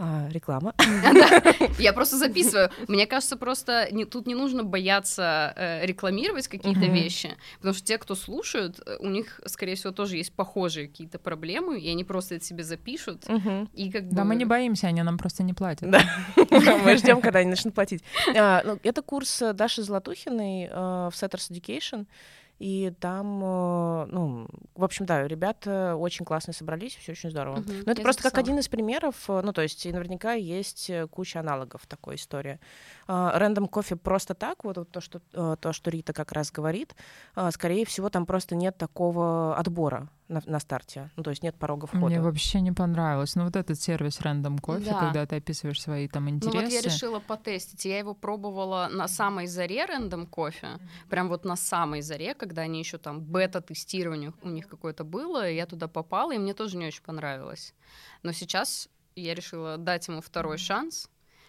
А, 0.00 0.28
реклама. 0.30 0.74
Я 1.78 1.92
просто 1.92 2.18
записываю. 2.18 2.70
Мне 2.86 3.06
кажется, 3.06 3.36
просто 3.36 3.88
не, 3.90 4.04
тут 4.04 4.28
не 4.28 4.36
нужно 4.36 4.62
бояться 4.62 5.52
э, 5.56 5.84
рекламировать 5.84 6.46
какие-то 6.46 6.86
вещи, 6.86 7.36
потому 7.56 7.74
что 7.74 7.84
те, 7.84 7.98
кто 7.98 8.14
слушают, 8.14 8.80
э, 8.86 8.96
у 9.00 9.08
них, 9.08 9.40
скорее 9.46 9.74
всего, 9.74 9.92
тоже 9.92 10.16
есть 10.16 10.32
похожие 10.32 10.86
какие-то 10.86 11.18
проблемы, 11.18 11.80
и 11.80 11.90
они 11.90 12.04
просто 12.04 12.36
это 12.36 12.44
себе 12.44 12.62
запишут. 12.62 13.26
И 13.74 13.90
как 13.90 14.04
бы... 14.04 14.14
Да, 14.14 14.24
мы 14.24 14.36
не 14.36 14.44
боимся, 14.44 14.86
они 14.86 15.02
нам 15.02 15.18
просто 15.18 15.42
не 15.42 15.52
платят. 15.52 15.90
Да, 15.90 16.00
мы 16.84 16.96
ждем, 16.96 17.20
когда 17.20 17.40
они 17.40 17.50
начнут 17.50 17.74
платить. 17.74 18.04
А, 18.36 18.62
ну, 18.64 18.78
это 18.84 19.02
курс 19.02 19.42
Даши 19.52 19.82
Златухиной 19.82 20.66
э, 20.66 20.70
в 20.70 21.12
Setters 21.12 21.50
Education. 21.50 22.06
И 22.58 22.92
там, 22.98 23.40
э, 23.42 24.06
ну, 24.10 24.48
в 24.74 24.82
общем, 24.82 25.06
да, 25.06 25.26
ребята 25.26 25.94
очень 25.94 26.24
классно 26.24 26.52
собрались, 26.52 26.96
все 26.96 27.12
очень 27.12 27.30
здорово. 27.30 27.60
Угу, 27.60 27.72
Но 27.86 27.92
это 27.92 28.02
просто 28.02 28.22
записала. 28.22 28.30
как 28.30 28.38
один 28.38 28.58
из 28.58 28.68
примеров, 28.68 29.14
э, 29.28 29.40
ну, 29.44 29.52
то 29.52 29.62
есть 29.62 29.84
наверняка 29.84 30.32
есть 30.32 30.90
э, 30.90 31.06
куча 31.06 31.38
аналогов 31.38 31.86
такой 31.86 32.16
истории. 32.16 32.58
Рэндом 33.08 33.68
кофе 33.68 33.96
просто 33.96 34.34
так, 34.34 34.64
вот 34.64 34.90
то 34.90 35.00
что, 35.00 35.20
то, 35.56 35.72
что 35.72 35.90
Рита 35.90 36.12
как 36.12 36.32
раз 36.32 36.52
говорит, 36.52 36.94
скорее 37.50 37.86
всего, 37.86 38.10
там 38.10 38.26
просто 38.26 38.54
нет 38.54 38.76
такого 38.76 39.56
отбора 39.56 40.10
на, 40.28 40.42
на 40.44 40.60
старте. 40.60 41.10
Ну, 41.16 41.22
то 41.22 41.30
есть 41.30 41.42
нет 41.42 41.56
порога 41.56 41.86
входа. 41.86 42.04
Мне 42.04 42.20
вообще 42.20 42.60
не 42.60 42.72
понравилось. 42.72 43.34
Ну, 43.34 43.44
вот 43.44 43.56
этот 43.56 43.80
сервис 43.80 44.20
Random 44.20 44.60
Coffee, 44.60 44.84
да. 44.84 45.00
когда 45.00 45.24
ты 45.24 45.36
описываешь 45.36 45.80
свои 45.80 46.06
там 46.06 46.28
интересы. 46.28 46.56
Ну, 46.58 46.62
вот 46.64 46.70
я 46.70 46.80
решила 46.82 47.18
потестить. 47.20 47.84
Я 47.86 47.98
его 47.98 48.14
пробовала 48.14 48.88
на 48.92 49.08
самой 49.08 49.46
заре 49.46 49.86
Random 49.86 50.28
Coffee. 50.28 50.60
Mm-hmm. 50.62 51.08
Прям 51.08 51.28
вот 51.28 51.46
на 51.46 51.56
самой 51.56 52.02
заре, 52.02 52.34
когда 52.34 52.62
они 52.62 52.78
еще 52.78 52.98
там 52.98 53.22
бета-тестирование 53.22 54.34
у 54.42 54.48
них 54.50 54.68
какое-то 54.68 55.04
было, 55.04 55.48
и 55.48 55.56
я 55.56 55.64
туда 55.64 55.88
попала, 55.88 56.34
и 56.34 56.38
мне 56.38 56.52
тоже 56.52 56.76
не 56.76 56.86
очень 56.86 57.02
понравилось. 57.02 57.74
Но 58.22 58.32
сейчас 58.32 58.90
я 59.16 59.34
решила 59.34 59.78
дать 59.78 60.08
ему 60.08 60.20
второй 60.20 60.58
шанс 60.58 61.08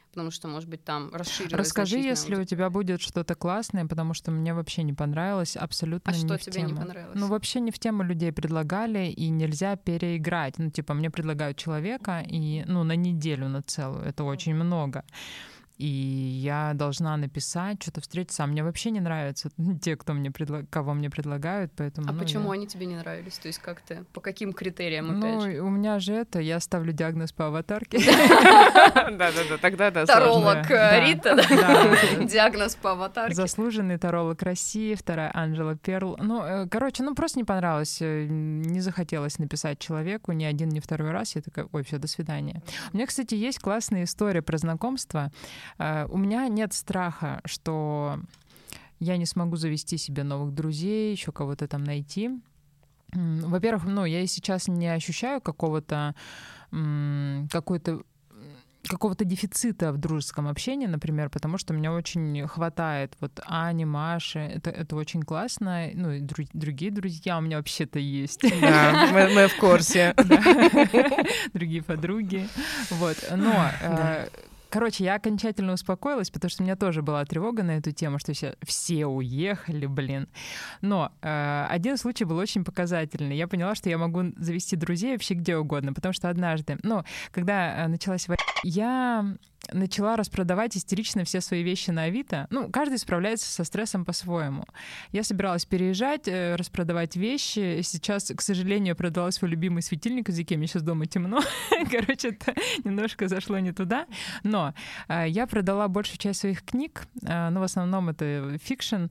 потому 0.09 0.31
что, 0.31 0.47
может 0.47 0.69
быть, 0.69 0.83
там 0.83 1.09
расширилось. 1.13 1.53
Расскажи, 1.53 1.97
если 1.97 2.35
у 2.35 2.43
тебя 2.43 2.69
будет 2.69 3.01
что-то 3.01 3.35
классное, 3.35 3.85
потому 3.85 4.13
что 4.13 4.31
мне 4.31 4.53
вообще 4.53 4.83
не 4.83 4.93
понравилось, 4.93 5.55
абсолютно 5.55 6.11
а 6.11 6.15
не 6.15 6.25
что 6.25 6.37
в 6.37 6.41
тебе 6.41 6.61
тему. 6.61 6.69
не 6.69 6.75
понравилось? 6.75 7.19
Ну, 7.19 7.27
вообще 7.27 7.59
не 7.59 7.71
в 7.71 7.79
тему 7.79 8.03
людей 8.03 8.31
предлагали, 8.31 9.07
и 9.07 9.29
нельзя 9.29 9.75
переиграть. 9.75 10.57
Ну, 10.57 10.69
типа, 10.71 10.93
мне 10.93 11.09
предлагают 11.09 11.57
человека, 11.57 12.23
и, 12.27 12.63
ну, 12.67 12.83
на 12.83 12.95
неделю, 12.95 13.47
на 13.49 13.61
целую, 13.61 14.03
это 14.03 14.23
очень 14.23 14.55
много 14.55 15.03
и 15.79 15.85
я 15.85 16.73
должна 16.75 17.15
написать, 17.15 17.81
что-то 17.81 18.01
встретиться. 18.01 18.43
А 18.43 18.47
мне 18.47 18.65
вообще 18.65 18.91
не 18.91 18.99
нравятся 18.99 19.49
те, 19.81 19.95
кто 19.95 20.13
мне 20.13 20.29
предла... 20.29 20.63
кого 20.69 20.93
мне 20.93 21.09
предлагают, 21.09 21.71
поэтому... 21.75 22.09
А 22.09 22.11
ну, 22.11 22.19
почему 22.19 22.53
я... 22.53 22.59
они 22.59 22.67
тебе 22.67 22.85
не 22.85 22.97
нравились? 22.97 23.37
То 23.37 23.47
есть 23.47 23.59
как 23.59 23.79
ты? 23.79 24.03
По 24.11 24.19
каким 24.19 24.51
критериям, 24.51 25.07
ну, 25.07 25.19
опять 25.19 25.55
же? 25.55 25.61
у 25.61 25.69
меня 25.69 25.99
же 25.99 26.13
это, 26.13 26.39
я 26.39 26.59
ставлю 26.59 26.91
диагноз 26.91 27.31
по 27.31 27.47
аватарке. 27.47 27.97
Да-да-да, 28.93 29.57
тогда 29.61 29.89
да, 29.89 30.05
Таролог 30.05 30.69
э, 30.69 31.07
Рита? 31.07 31.35
Диагноз 32.25 32.75
по 32.75 32.91
аватарке. 32.91 33.35
Заслуженный 33.35 33.97
таролог 33.97 34.41
России, 34.41 34.95
вторая 34.95 35.31
Анжела 35.33 35.77
Перл. 35.77 36.17
Ну, 36.17 36.43
э, 36.43 36.67
короче, 36.67 37.03
ну 37.03 37.15
просто 37.15 37.39
не 37.39 37.45
понравилось, 37.45 37.99
э, 38.01 38.25
не 38.27 38.81
захотелось 38.81 39.39
написать 39.39 39.79
человеку 39.79 40.33
ни 40.33 40.43
один, 40.43 40.67
ни 40.67 40.81
второй 40.81 41.11
раз. 41.11 41.37
Я 41.37 41.41
такая, 41.41 41.69
ой, 41.71 41.83
все, 41.83 41.99
до 41.99 42.07
свидания. 42.07 42.61
У 42.91 42.97
меня, 42.97 43.07
кстати, 43.07 43.35
есть 43.35 43.59
классная 43.59 44.03
история 44.03 44.41
про 44.41 44.57
знакомство. 44.57 45.31
Э, 45.77 46.05
у 46.09 46.17
меня 46.17 46.47
нет 46.47 46.73
страха, 46.73 47.41
что 47.45 48.19
я 48.99 49.17
не 49.17 49.25
смогу 49.25 49.55
завести 49.55 49.97
себе 49.97 50.23
новых 50.23 50.53
друзей, 50.53 51.11
еще 51.11 51.31
кого-то 51.31 51.67
там 51.67 51.83
найти. 51.83 52.31
Во-первых, 53.13 53.85
ну, 53.85 54.05
я 54.05 54.21
и 54.21 54.27
сейчас 54.27 54.67
не 54.67 54.87
ощущаю 54.87 55.41
какого-то 55.41 56.13
какой-то 57.49 58.03
какого-то 58.87 59.25
дефицита 59.25 59.91
в 59.91 59.97
дружеском 59.97 60.47
общении, 60.47 60.87
например, 60.87 61.29
потому 61.29 61.57
что 61.57 61.73
мне 61.73 61.91
очень 61.91 62.47
хватает 62.47 63.13
вот 63.19 63.39
Ани, 63.45 63.85
Маши, 63.85 64.39
это, 64.39 64.69
это 64.69 64.95
очень 64.95 65.23
классно, 65.23 65.89
ну 65.93 66.11
и 66.11 66.19
друг, 66.21 66.47
другие 66.53 66.91
друзья 66.91 67.37
у 67.37 67.41
меня 67.41 67.57
вообще-то 67.57 67.99
есть. 67.99 68.41
Да, 68.61 69.09
мы, 69.13 69.29
мы 69.29 69.47
в 69.47 69.57
курсе. 69.57 70.15
Другие 71.53 71.83
подруги, 71.83 72.47
вот, 72.91 73.17
но 73.35 73.69
э, 73.81 74.27
Короче, 74.69 75.03
я 75.03 75.15
окончательно 75.15 75.73
успокоилась, 75.73 76.29
потому 76.29 76.49
что 76.49 76.61
у 76.61 76.65
меня 76.65 76.75
тоже 76.75 77.01
была 77.01 77.25
тревога 77.25 77.63
на 77.63 77.77
эту 77.77 77.91
тему, 77.91 78.19
что 78.19 78.33
все, 78.33 78.55
все 78.63 79.05
уехали, 79.07 79.85
блин. 79.87 80.27
Но 80.81 81.11
э, 81.21 81.65
один 81.69 81.97
случай 81.97 82.25
был 82.25 82.37
очень 82.37 82.63
показательный. 82.63 83.35
Я 83.35 83.47
поняла, 83.47 83.73
что 83.73 83.89
я 83.89 83.97
могу 83.97 84.31
завести 84.37 84.75
друзей 84.75 85.13
вообще 85.13 85.33
где 85.33 85.57
угодно, 85.57 85.93
потому 85.93 86.13
что 86.13 86.29
однажды, 86.29 86.77
ну, 86.83 87.03
когда 87.31 87.85
э, 87.85 87.87
началась 87.87 88.27
война, 88.27 88.43
я 88.63 89.35
начала 89.73 90.15
распродавать 90.15 90.75
истерично 90.75 91.23
все 91.23 91.41
свои 91.41 91.63
вещи 91.63 91.91
на 91.91 92.03
Авито. 92.03 92.47
Ну, 92.49 92.69
каждый 92.69 92.97
справляется 92.97 93.51
со 93.51 93.63
стрессом 93.63 94.05
по-своему. 94.05 94.65
Я 95.11 95.23
собиралась 95.23 95.65
переезжать, 95.65 96.27
э, 96.27 96.55
распродавать 96.55 97.15
вещи. 97.15 97.81
Сейчас, 97.81 98.31
к 98.35 98.41
сожалению, 98.41 98.95
продала 98.95 99.31
свой 99.31 99.51
любимый 99.51 99.81
светильник 99.81 100.29
из 100.29 100.39
Икеи. 100.39 100.57
Мне 100.57 100.67
сейчас 100.67 100.83
дома 100.83 101.05
темно. 101.05 101.41
Короче, 101.91 102.29
это 102.29 102.53
немножко 102.83 103.27
зашло 103.27 103.59
не 103.59 103.71
туда. 103.71 104.07
Но 104.43 104.73
э, 105.07 105.25
я 105.27 105.47
продала 105.47 105.87
большую 105.87 106.17
часть 106.17 106.41
своих 106.41 106.63
книг. 106.63 107.07
Э, 107.25 107.49
ну, 107.49 107.59
в 107.59 107.63
основном 107.63 108.09
это 108.09 108.57
fiction. 108.61 109.05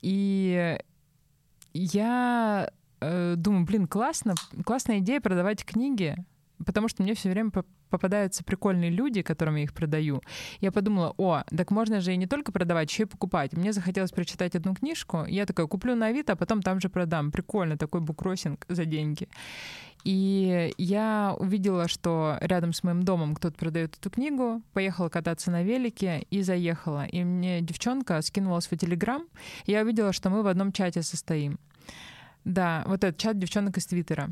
И 0.00 0.78
я 1.74 2.70
думаю, 3.00 3.64
блин, 3.64 3.88
классно, 3.88 4.34
классная 4.64 5.00
идея 5.00 5.20
продавать 5.20 5.64
книги, 5.64 6.14
потому 6.64 6.88
что 6.88 7.02
мне 7.02 7.14
все 7.14 7.30
время 7.30 7.50
попадаются 7.90 8.44
прикольные 8.44 8.90
люди, 8.90 9.22
которым 9.22 9.56
я 9.56 9.64
их 9.64 9.72
продаю. 9.72 10.22
Я 10.60 10.72
подумала, 10.72 11.14
о, 11.18 11.42
так 11.56 11.70
можно 11.70 12.00
же 12.00 12.12
и 12.12 12.16
не 12.16 12.26
только 12.26 12.52
продавать, 12.52 12.90
еще 12.90 13.04
и 13.04 13.06
покупать. 13.06 13.52
Мне 13.52 13.72
захотелось 13.72 14.10
прочитать 14.12 14.54
одну 14.54 14.74
книжку, 14.74 15.24
я 15.26 15.46
такая, 15.46 15.66
куплю 15.66 15.94
на 15.94 16.06
Авито, 16.06 16.32
а 16.32 16.36
потом 16.36 16.62
там 16.62 16.80
же 16.80 16.88
продам. 16.88 17.30
Прикольно, 17.30 17.76
такой 17.76 18.00
буккроссинг 18.00 18.64
за 18.68 18.84
деньги. 18.84 19.28
И 20.04 20.72
я 20.78 21.36
увидела, 21.38 21.86
что 21.86 22.36
рядом 22.40 22.72
с 22.72 22.82
моим 22.82 23.04
домом 23.04 23.34
кто-то 23.34 23.56
продает 23.56 23.96
эту 23.96 24.10
книгу, 24.10 24.62
поехала 24.72 25.08
кататься 25.08 25.50
на 25.50 25.62
велике 25.62 26.26
и 26.30 26.42
заехала. 26.42 27.06
И 27.06 27.22
мне 27.22 27.60
девчонка 27.60 28.20
скинула 28.22 28.60
свой 28.60 28.78
телеграм, 28.78 29.24
и 29.64 29.72
я 29.72 29.82
увидела, 29.82 30.12
что 30.12 30.28
мы 30.30 30.42
в 30.42 30.48
одном 30.48 30.72
чате 30.72 31.02
состоим. 31.02 31.58
Да, 32.44 32.82
вот 32.86 33.04
этот 33.04 33.18
чат 33.18 33.38
девчонок 33.38 33.76
из 33.78 33.86
Твиттера. 33.86 34.30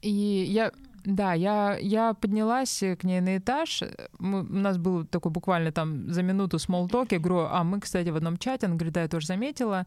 И 0.00 0.10
я 0.10 0.72
да, 1.04 1.32
я, 1.34 1.76
я 1.80 2.14
поднялась 2.14 2.82
к 2.98 3.04
ней 3.04 3.20
на 3.20 3.38
этаж. 3.38 3.82
Мы, 4.18 4.40
у 4.40 4.52
нас 4.52 4.78
был 4.78 5.04
такой 5.04 5.32
буквально 5.32 5.72
там 5.72 6.12
за 6.12 6.22
минуту 6.22 6.58
small 6.58 6.88
Я 7.10 7.18
говорю, 7.18 7.48
а 7.50 7.64
мы, 7.64 7.80
кстати, 7.80 8.08
в 8.08 8.16
одном 8.16 8.36
чате. 8.36 8.66
Она 8.66 8.76
говорит, 8.76 8.94
да, 8.94 9.02
я 9.02 9.08
тоже 9.08 9.26
заметила. 9.26 9.86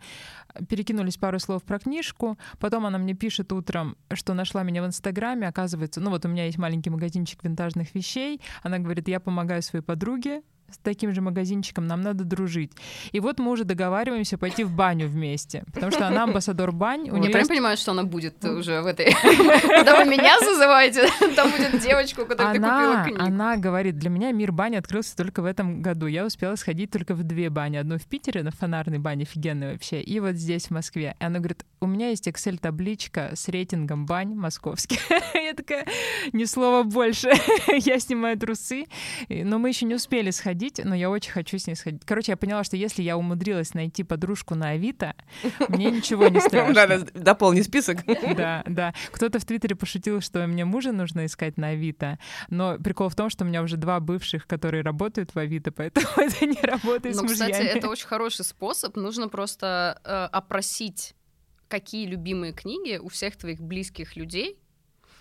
Перекинулись 0.70 1.18
пару 1.18 1.40
слов 1.40 1.64
про 1.64 1.80
книжку. 1.80 2.38
Потом 2.60 2.86
она 2.86 2.98
мне 2.98 3.14
пишет 3.14 3.52
утром, 3.52 3.96
что 4.14 4.34
нашла 4.34 4.64
меня 4.64 4.82
в 4.82 4.88
Инстаграме. 4.88 5.48
Оказывается, 5.48 6.02
ну 6.02 6.10
вот 6.10 6.26
у 6.26 6.30
меня 6.30 6.46
есть 6.46 6.58
маленький 6.58 6.90
магазинчик 6.90 7.44
винтажных 7.44 7.94
вещей. 7.94 8.42
Она 8.64 8.80
говорит, 8.80 9.08
я 9.08 9.20
помогаю 9.20 9.62
своей 9.62 9.84
подруге 9.84 10.42
с 10.74 10.78
таким 10.78 11.14
же 11.14 11.22
магазинчиком, 11.22 11.88
нам 11.88 12.02
надо 12.02 12.24
дружить. 12.24 12.72
И 13.12 13.20
вот 13.20 13.40
мы 13.40 13.52
уже 13.52 13.64
договариваемся 13.64 14.38
пойти 14.38 14.64
в 14.64 14.72
баню 14.72 15.08
вместе, 15.08 15.64
потому 15.74 15.92
что 15.92 16.08
она 16.08 16.24
амбассадор 16.24 16.72
бань. 16.72 17.10
У 17.10 17.22
Я 17.24 17.30
прям 17.30 17.48
понимаю, 17.48 17.78
что 17.78 17.92
она 17.92 18.04
будет 18.04 18.44
уже 18.44 18.82
в 18.82 18.88
этой... 18.88 19.14
Когда 19.62 20.04
вы 20.04 20.10
меня 20.10 20.40
зазываете, 20.40 21.08
там 21.36 21.52
будет 21.52 21.82
девочка, 21.82 22.22
у 22.22 22.26
которой 22.26 22.54
ты 22.54 22.60
купила 22.60 23.04
книгу. 23.04 23.22
Она 23.22 23.58
говорит, 23.58 23.98
для 23.98 24.10
меня 24.10 24.32
мир 24.32 24.52
бани 24.52 24.76
открылся 24.76 25.16
только 25.16 25.42
в 25.42 25.46
этом 25.46 25.82
году. 25.82 26.08
Я 26.08 26.26
успела 26.26 26.56
сходить 26.56 26.92
только 26.92 27.14
в 27.14 27.24
две 27.24 27.50
бани. 27.50 27.78
Одну 27.78 27.98
в 27.98 28.06
Питере, 28.06 28.44
на 28.44 28.52
фонарной 28.52 29.00
бане, 29.00 29.24
офигенной 29.24 29.74
вообще, 29.74 30.02
и 30.02 30.20
вот 30.20 30.36
здесь, 30.36 30.68
в 30.68 30.72
Москве. 30.72 31.16
И 31.20 31.24
она 31.24 31.40
говорит, 31.40 31.66
у 31.84 31.88
меня 31.88 32.10
есть 32.10 32.28
Excel-табличка 32.28 33.36
с 33.36 33.50
рейтингом 33.50 34.06
бань 34.06 34.34
московских. 34.34 35.00
Я 35.34 35.54
такая, 35.54 35.86
ни 36.32 36.46
слова 36.46 36.84
больше. 36.84 37.34
Я 37.68 38.00
снимаю 38.00 38.38
трусы. 38.38 38.86
Но 39.30 39.60
мы 39.60 39.70
еще 39.70 39.86
не 39.86 39.96
успели 39.96 40.32
сходить, 40.32 40.63
но 40.84 40.96
я 40.96 41.10
очень 41.10 41.32
хочу 41.32 41.58
с 41.58 41.68
ней 41.68 41.76
сходить. 41.76 42.04
Короче, 42.06 42.32
я 42.32 42.38
поняла, 42.38 42.64
что 42.64 42.78
если 42.78 43.02
я 43.02 43.18
умудрилась 43.18 43.74
найти 43.74 44.04
подружку 44.04 44.56
на 44.56 44.70
Авито, 44.70 45.16
мне 45.70 45.92
ничего 45.92 46.28
не 46.28 46.40
страшно. 46.40 46.74
Да, 46.74 46.98
дополни 47.14 47.62
список. 47.62 48.00
Да, 48.34 48.64
да. 48.66 48.94
Кто-то 49.12 49.40
в 49.40 49.46
Твиттере 49.46 49.76
пошутил, 49.76 50.22
что 50.22 50.48
мне 50.48 50.66
мужа 50.66 50.92
нужно 50.92 51.26
искать 51.26 51.58
на 51.58 51.70
Авито, 51.70 52.18
но 52.50 52.78
прикол 52.78 53.10
в 53.10 53.16
том, 53.16 53.30
что 53.30 53.44
у 53.44 53.48
меня 53.48 53.62
уже 53.62 53.78
два 53.78 54.00
бывших, 54.00 54.48
которые 54.48 54.82
работают 54.82 55.36
в 55.36 55.40
Авито, 55.40 55.72
поэтому 55.72 56.08
это 56.18 56.46
не 56.46 56.62
работает 56.62 57.16
ну, 57.16 57.22
с 57.22 57.30
мужьями. 57.30 57.52
кстати, 57.52 57.68
это 57.68 57.90
очень 57.90 58.08
хороший 58.08 58.46
способ. 58.46 58.96
Нужно 58.96 59.30
просто 59.30 60.00
э, 60.04 60.10
опросить, 60.32 61.16
какие 61.68 62.08
любимые 62.08 62.54
книги 62.54 62.98
у 62.98 63.10
всех 63.10 63.36
твоих 63.36 63.62
близких 63.62 64.16
людей, 64.16 64.58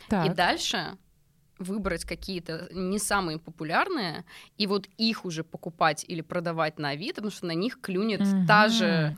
так. 0.08 0.26
и 0.26 0.34
дальше 0.34 0.96
выбрать 1.58 2.04
какие-то 2.04 2.68
не 2.72 2.98
самые 2.98 3.38
популярные, 3.38 4.24
и 4.58 4.66
вот 4.66 4.88
их 4.98 5.24
уже 5.24 5.44
покупать 5.44 6.04
или 6.08 6.20
продавать 6.20 6.78
на 6.78 6.90
Авито, 6.90 7.16
потому 7.16 7.30
что 7.30 7.46
на 7.46 7.52
них 7.52 7.80
клюнет 7.80 8.20
mm-hmm. 8.20 8.46
та 8.46 8.68
же 8.68 9.16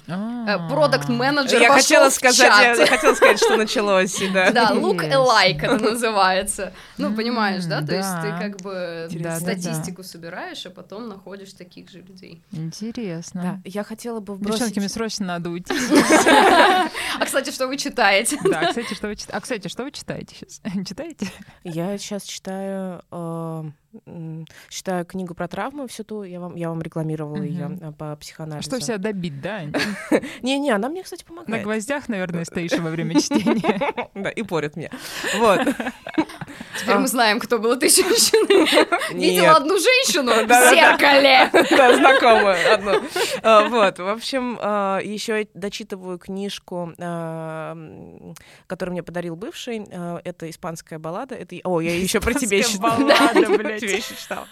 продукт 0.69 1.09
менеджер 1.09 1.61
Я 1.61 1.73
хотела 1.73 2.11
сказать, 2.11 2.79
я 2.79 2.87
хотела 2.87 3.15
сказать, 3.15 3.39
что 3.39 3.57
началось, 3.57 4.19
да. 4.33 4.51
Да, 4.51 4.71
look 4.73 5.01
alike 5.11 5.63
это 5.63 5.79
называется. 5.79 6.73
Ну, 6.99 7.15
понимаешь, 7.15 7.65
да? 7.65 7.83
То 7.83 7.95
есть 7.95 8.21
ты 8.23 8.29
как 8.39 8.61
бы 8.61 9.09
статистику 9.39 10.03
собираешь, 10.03 10.67
а 10.67 10.71
потом 10.71 11.09
находишь 11.09 11.53
таких 11.53 11.91
же 11.91 12.01
людей. 12.01 12.43
Интересно. 12.53 13.63
Я 13.65 13.85
хотела 13.85 14.21
бы 14.21 14.35
вбросить... 14.35 14.61
Девчонки, 14.61 14.79
мне 14.79 14.89
срочно 14.89 15.27
надо 15.27 15.51
уйти. 15.51 15.75
А, 17.17 17.25
кстати, 17.25 17.51
что 17.51 17.69
вы 17.69 17.77
читаете? 17.77 18.39
Да, 18.43 18.67
кстати, 18.69 18.95
что 18.95 19.09
вы 19.09 19.17
читаете? 19.17 19.37
А, 19.37 19.41
кстати, 19.41 19.69
что 19.69 19.85
вы 19.85 19.91
читаете 19.93 20.35
сейчас? 20.35 20.61
Читаете? 20.87 21.31
Я 21.63 21.97
сейчас 21.99 22.24
читаю, 22.27 23.03
э, 23.11 23.65
читаю 24.69 25.05
книгу 25.05 25.35
про 25.35 25.49
травмы 25.49 25.89
всю 25.89 26.05
ту, 26.05 26.23
я 26.23 26.41
вам, 26.41 26.55
я 26.55 26.69
вам 26.69 26.83
рекламировала 26.83 27.37
uh-huh. 27.37 27.49
ее 27.49 27.79
э, 27.81 27.93
по 27.93 28.17
психоанализу. 28.17 28.69
Что 28.69 28.81
себя 28.81 28.99
добить, 28.99 29.41
да? 29.41 29.63
Не-не, 30.43 30.71
она 30.71 30.89
мне, 30.89 31.03
кстати, 31.03 31.25
помогает. 31.25 31.49
На 31.49 31.63
гвоздях, 31.63 32.09
наверное, 32.09 32.45
стоишь 32.45 32.73
во 32.79 32.91
время 32.91 33.21
чтения. 33.21 33.95
Да, 34.15 34.31
и 34.31 34.43
порят 34.43 34.77
мне. 34.77 34.91
Вот. 35.39 35.61
Теперь 36.79 36.97
мы 36.97 37.07
знаем, 37.07 37.41
кто 37.41 37.59
был 37.59 37.73
этой 37.73 37.89
женщиной. 37.89 38.69
Видела 39.15 39.57
одну 39.57 39.79
женщину 39.79 40.33
в 40.33 40.49
зеркале. 40.49 41.51
Да, 41.75 41.97
знакомую 41.97 42.57
одну. 42.73 43.03
А, 43.43 43.69
вот, 43.69 43.99
в 43.99 44.09
общем, 44.09 44.59
а, 44.61 45.01
еще 45.01 45.49
дочитываю 45.55 46.19
книжку, 46.19 46.93
а, 46.99 47.77
которую 48.67 48.93
мне 48.93 49.03
подарил 49.03 49.37
бывший. 49.37 49.87
Это 50.25 50.49
испанская 50.51 50.99
баллада. 50.99 51.35
Это... 51.35 51.57
О, 51.65 51.81
я 51.81 51.97
еще 51.97 52.21
про 52.21 52.35
тебя 52.35 52.63
читала. 52.63 52.99
баллада, 52.99 53.59
блядь. 53.59 53.81
Тебе 53.81 53.97
еще 53.97 54.15
читала. 54.15 54.47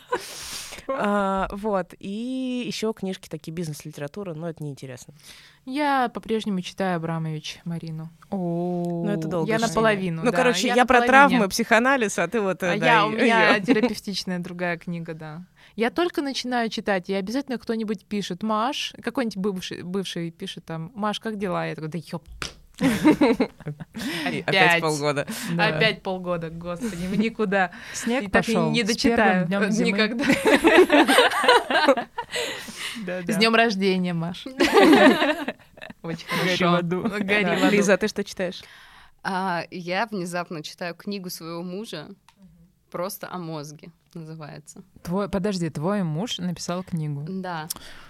А, 0.89 1.49
вот. 1.51 1.95
И 1.99 2.65
еще 2.67 2.93
книжки 2.93 3.29
такие 3.29 3.53
бизнес-литературы, 3.53 4.35
но 4.35 4.49
это 4.49 4.63
неинтересно. 4.63 5.15
Я 5.65 6.11
по-прежнему 6.13 6.61
читаю 6.61 6.97
Абрамович 6.97 7.61
Марину. 7.65 8.11
О, 8.31 9.03
ну 9.05 9.11
это 9.11 9.29
долго. 9.29 9.49
Я 9.49 9.59
наполовину. 9.59 10.23
Ну, 10.25 10.31
да. 10.31 10.37
короче, 10.37 10.69
я, 10.69 10.75
я 10.75 10.85
про 10.85 11.03
травмы, 11.03 11.49
психоанализ, 11.49 12.19
а 12.19 12.27
ты 12.29 12.41
вот. 12.41 12.63
А 12.63 12.77
да, 12.77 12.87
я, 12.87 13.07
у 13.07 13.11
меня 13.11 13.61
терапевтичная 13.65 14.39
другая 14.39 14.79
книга, 14.79 15.15
да. 15.15 15.45
Я 15.77 15.91
только 15.91 16.21
начинаю 16.21 16.69
читать, 16.69 17.09
и 17.09 17.15
обязательно 17.15 17.59
кто-нибудь 17.59 18.05
пишет, 18.05 18.43
Маш, 18.43 18.95
какой-нибудь 19.03 19.37
бывший, 19.37 19.83
бывший 19.83 20.31
пишет 20.31 20.65
там, 20.65 20.93
Маш, 20.95 21.21
как 21.21 21.39
дела? 21.39 21.67
Я 21.67 21.75
такой, 21.75 21.89
да 21.89 21.99
ёп, 21.99 22.25
Опять 22.79 24.81
полгода. 24.81 25.27
Опять 25.59 26.03
полгода, 26.03 26.51
господи, 26.51 27.05
никуда. 27.17 27.73
Снег 27.93 28.31
пошел. 28.31 28.71
не 28.71 28.83
дочитаю 28.83 29.47
никогда. 29.49 30.25
С 33.27 33.37
днем 33.37 33.55
рождения, 33.55 34.13
Маш. 34.13 34.47
Очень 36.03 36.27
хорошо. 36.27 36.81
Гори. 36.83 37.71
Лиза, 37.71 37.97
ты 37.97 38.09
что 38.09 38.25
читаешь? 38.25 38.63
А, 39.23 39.65
я 39.71 40.07
внезапно 40.07 40.63
читаю 40.63 40.95
книгу 40.95 41.31
своего 41.31 41.63
мужа 41.63 42.09
просто 42.91 43.29
о 43.31 43.39
мозге 43.39 43.91
называется. 44.15 44.83
Твой, 45.03 45.29
подожди, 45.29 45.71
твой 45.71 46.03
муж 46.03 46.39
написал 46.39 46.83
книгу. 46.83 47.25
Да. 47.29 47.69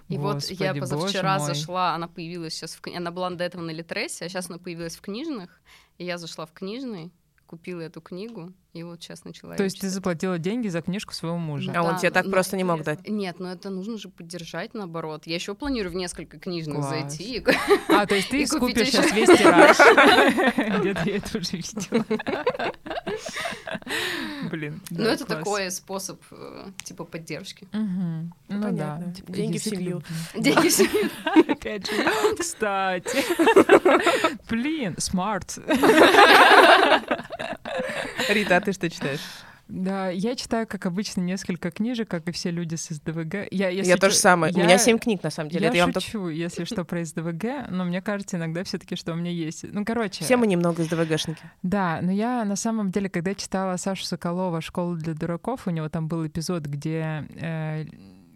И 0.08 0.16
Господи, 0.16 0.58
вот 0.58 0.64
я 0.64 0.74
позавчера 0.74 1.38
зашла, 1.38 1.94
она 1.94 2.08
появилась 2.08 2.54
сейчас 2.54 2.74
в 2.74 2.80
она 2.94 3.10
была 3.10 3.30
до 3.30 3.44
этого 3.44 3.62
на 3.62 3.70
Литресе, 3.70 4.26
а 4.26 4.28
сейчас 4.28 4.48
она 4.50 4.58
появилась 4.58 4.96
в 4.96 5.00
книжных, 5.00 5.60
и 5.98 6.04
я 6.04 6.18
зашла 6.18 6.46
в 6.46 6.52
книжный, 6.52 7.12
купила 7.52 7.82
эту 7.82 8.00
книгу, 8.00 8.50
и 8.72 8.82
вот 8.82 9.02
сейчас 9.02 9.24
начала. 9.24 9.54
То 9.56 9.64
есть 9.64 9.76
читать. 9.76 9.90
ты 9.90 9.94
заплатила 9.94 10.38
деньги 10.38 10.68
за 10.68 10.80
книжку 10.80 11.12
своего 11.12 11.36
мужа? 11.36 11.70
А 11.72 11.74
да, 11.74 11.82
он 11.82 11.98
тебе 11.98 12.10
так 12.10 12.24
ну, 12.24 12.30
просто 12.30 12.56
не 12.56 12.64
мог 12.64 12.82
дать? 12.82 13.06
Нет, 13.06 13.40
но 13.40 13.52
это 13.52 13.68
нужно 13.68 13.98
же 13.98 14.08
поддержать, 14.08 14.72
наоборот. 14.72 15.26
Я 15.26 15.34
еще 15.34 15.54
планирую 15.54 15.92
в 15.92 15.94
несколько 15.94 16.38
книжных 16.38 16.76
Класс. 16.76 16.88
зайти. 16.88 17.44
А, 17.90 18.06
то 18.06 18.14
есть 18.14 18.30
ты 18.30 18.46
скупишь 18.46 18.88
сейчас 18.88 19.12
весь 19.12 19.28
тираж. 19.28 19.76
Где-то 20.80 21.02
я 21.04 21.16
это 21.16 21.38
уже 21.38 21.58
видела. 21.58 22.06
Блин. 24.50 24.80
Ну, 24.88 25.04
это 25.04 25.26
такой 25.26 25.70
способ, 25.70 26.22
э, 26.30 26.70
типа, 26.84 27.04
поддержки. 27.04 27.68
Ну 27.72 28.32
да. 28.48 29.02
Деньги 29.28 29.58
в 29.58 29.64
семью. 29.64 30.02
Деньги 30.34 30.68
в 30.68 30.72
семью. 30.72 31.10
Опять 31.52 31.90
же. 31.90 32.36
Кстати. 32.38 33.18
Блин, 34.48 34.94
smart. 34.98 35.58
Рита, 38.32 38.56
а 38.56 38.60
ты 38.60 38.72
что 38.72 38.88
читаешь? 38.90 39.20
Да, 39.68 40.10
я 40.10 40.36
читаю, 40.36 40.66
как 40.66 40.84
обычно, 40.84 41.22
несколько 41.22 41.70
книжек, 41.70 42.08
как 42.08 42.28
и 42.28 42.32
все 42.32 42.50
люди 42.50 42.74
с 42.74 42.88
СДВГ. 42.88 43.48
Я, 43.50 43.70
если 43.70 43.88
я 43.88 43.96
тоже 43.96 44.16
самое. 44.16 44.52
Я... 44.54 44.62
У 44.62 44.66
меня 44.66 44.76
семь 44.76 44.98
книг, 44.98 45.22
на 45.22 45.30
самом 45.30 45.48
деле. 45.48 45.70
Я 45.72 45.88
Это 45.88 46.00
шучу, 46.00 46.18
я 46.18 46.24
вам 46.24 46.30
если 46.34 46.64
что, 46.64 46.84
про 46.84 47.04
СДВГ, 47.04 47.70
но 47.70 47.84
мне 47.84 48.02
кажется 48.02 48.36
иногда 48.36 48.64
все 48.64 48.78
таки 48.78 48.96
что 48.96 49.12
у 49.12 49.14
меня 49.14 49.30
есть. 49.30 49.64
Ну, 49.72 49.84
короче... 49.84 50.24
Все 50.24 50.36
мы 50.36 50.46
немного 50.46 50.82
СДВГшники. 50.82 51.40
Да, 51.62 52.00
но 52.02 52.12
я 52.12 52.44
на 52.44 52.56
самом 52.56 52.90
деле, 52.90 53.08
когда 53.08 53.34
читала 53.34 53.76
Сашу 53.76 54.04
Соколова 54.04 54.60
«Школу 54.60 54.96
для 54.96 55.14
дураков», 55.14 55.66
у 55.66 55.70
него 55.70 55.88
там 55.88 56.06
был 56.06 56.26
эпизод, 56.26 56.64
где 56.64 57.26
э, 57.36 57.86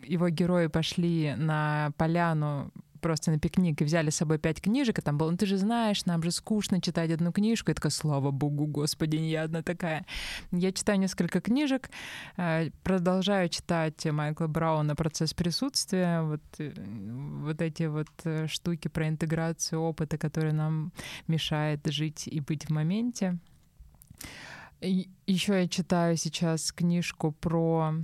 его 0.04 0.28
герои 0.30 0.68
пошли 0.68 1.34
на 1.36 1.92
поляну 1.98 2.70
просто 3.06 3.30
на 3.30 3.38
пикник 3.38 3.80
и 3.80 3.84
взяли 3.84 4.10
с 4.10 4.16
собой 4.16 4.38
пять 4.38 4.60
книжек, 4.60 4.98
и 4.98 5.02
там 5.02 5.16
было, 5.16 5.30
ну 5.30 5.36
ты 5.36 5.46
же 5.46 5.58
знаешь, 5.58 6.06
нам 6.06 6.24
же 6.24 6.32
скучно 6.32 6.80
читать 6.80 7.12
одну 7.12 7.30
книжку. 7.30 7.70
Я 7.70 7.74
такая, 7.74 7.92
слава 7.92 8.32
богу, 8.32 8.66
господи, 8.66 9.16
не 9.16 9.30
я 9.30 9.44
одна 9.44 9.62
такая. 9.62 10.04
Я 10.50 10.72
читаю 10.72 10.98
несколько 10.98 11.40
книжек, 11.40 11.88
э, 12.36 12.70
продолжаю 12.82 13.48
читать 13.48 14.04
Майкла 14.06 14.48
Брауна 14.48 14.96
«Процесс 14.96 15.34
присутствия», 15.34 16.22
вот, 16.22 16.42
э, 16.58 16.72
вот 17.44 17.62
эти 17.62 17.84
вот 17.84 18.08
э, 18.24 18.48
штуки 18.48 18.88
про 18.88 19.06
интеграцию 19.06 19.80
опыта, 19.80 20.18
которые 20.18 20.52
нам 20.52 20.92
мешает 21.28 21.86
жить 21.86 22.26
и 22.26 22.40
быть 22.40 22.64
в 22.64 22.70
моменте. 22.70 23.38
Еще 24.80 25.60
я 25.60 25.68
читаю 25.68 26.16
сейчас 26.16 26.72
книжку 26.72 27.30
про 27.30 27.94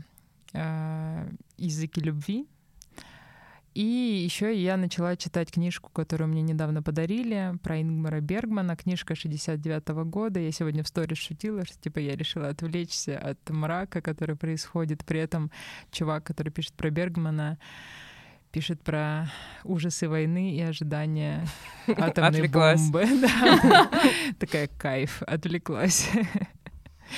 э, 0.53 1.29
языки 1.57 2.01
любви 2.01 2.47
и 3.75 4.23
еще 4.25 4.55
я 4.55 4.77
начала 4.77 5.17
читать 5.17 5.51
книжку, 5.51 5.91
которую 5.91 6.29
мне 6.29 6.43
недавно 6.43 6.83
подарили, 6.83 7.55
про 7.63 7.81
Ингмара 7.81 8.21
Бергмана, 8.21 8.77
книжка 8.77 9.15
69 9.15 9.83
-го 9.85 10.05
года. 10.05 10.41
Я 10.41 10.53
сегодня 10.53 10.83
в 10.83 10.89
сторис 10.89 11.19
шутила, 11.19 11.65
что 11.65 11.79
типа 11.79 11.99
я 11.99 12.15
решила 12.15 12.49
отвлечься 12.49 13.19
от 13.19 13.39
мрака, 13.51 14.03
который 14.03 14.37
происходит. 14.37 15.05
При 15.05 15.21
этом 15.21 15.51
чувак, 15.91 16.25
который 16.25 16.51
пишет 16.51 16.75
про 16.75 16.91
Бергмана, 16.91 17.59
пишет 18.51 18.83
про 18.83 19.31
ужасы 19.65 20.09
войны 20.09 20.55
и 20.55 20.61
ожидания 20.61 21.47
атомной 21.87 22.49
бомбы. 22.49 23.07
Такая 24.39 24.69
кайф, 24.79 25.23
отвлеклась. 25.23 26.11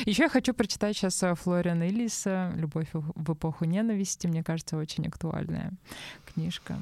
Еще 0.05 0.25
я 0.25 0.29
хочу 0.29 0.55
прочитать 0.55 0.97
сейчас 0.97 1.23
э, 1.23 1.35
Флориана 1.35 1.89
Иллиса 1.89 2.53
«Любовь 2.57 2.89
в 2.93 3.33
эпоху 3.33 3.65
ненависти». 3.65 4.27
Мне 4.27 4.43
кажется, 4.43 4.77
очень 4.77 5.07
актуальная 5.07 5.73
книжка. 6.27 6.77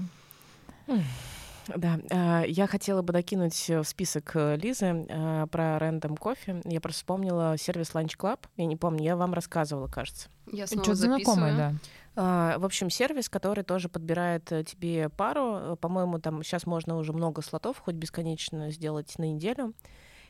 Да, 1.68 2.00
а, 2.10 2.42
я 2.42 2.66
хотела 2.66 3.02
бы 3.02 3.12
докинуть 3.12 3.68
в 3.68 3.84
список 3.84 4.32
э, 4.34 4.56
Лизы 4.56 5.06
э, 5.08 5.46
про 5.50 5.78
рандом 5.78 6.16
кофе. 6.16 6.60
Я 6.64 6.80
просто 6.80 6.98
вспомнила 6.98 7.56
сервис 7.56 7.92
Lunch 7.92 8.16
Club. 8.18 8.40
Я 8.56 8.66
не 8.66 8.76
помню, 8.76 9.04
я 9.04 9.16
вам 9.16 9.32
рассказывала, 9.32 9.86
кажется. 9.86 10.28
Я 10.50 10.66
снова 10.66 10.84
Что-то 10.84 10.98
знакомое, 10.98 11.56
да. 11.56 11.74
А, 12.14 12.58
в 12.58 12.64
общем, 12.64 12.90
сервис, 12.90 13.28
который 13.28 13.64
тоже 13.64 13.88
подбирает 13.88 14.50
э, 14.52 14.64
тебе 14.64 15.08
пару. 15.08 15.54
Э, 15.54 15.76
по-моему, 15.76 16.18
там 16.18 16.42
сейчас 16.42 16.66
можно 16.66 16.96
уже 16.96 17.12
много 17.12 17.42
слотов, 17.42 17.78
хоть 17.78 17.94
бесконечно 17.94 18.70
сделать 18.70 19.16
на 19.18 19.32
неделю. 19.32 19.72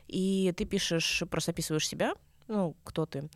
И 0.07 0.53
ты 0.55 0.65
пишешь, 0.65 1.23
просто 1.29 1.51
описываешь 1.51 1.87
себя, 1.87 2.13
ну, 2.53 2.75
кто 2.83 3.05
ты, 3.07 3.29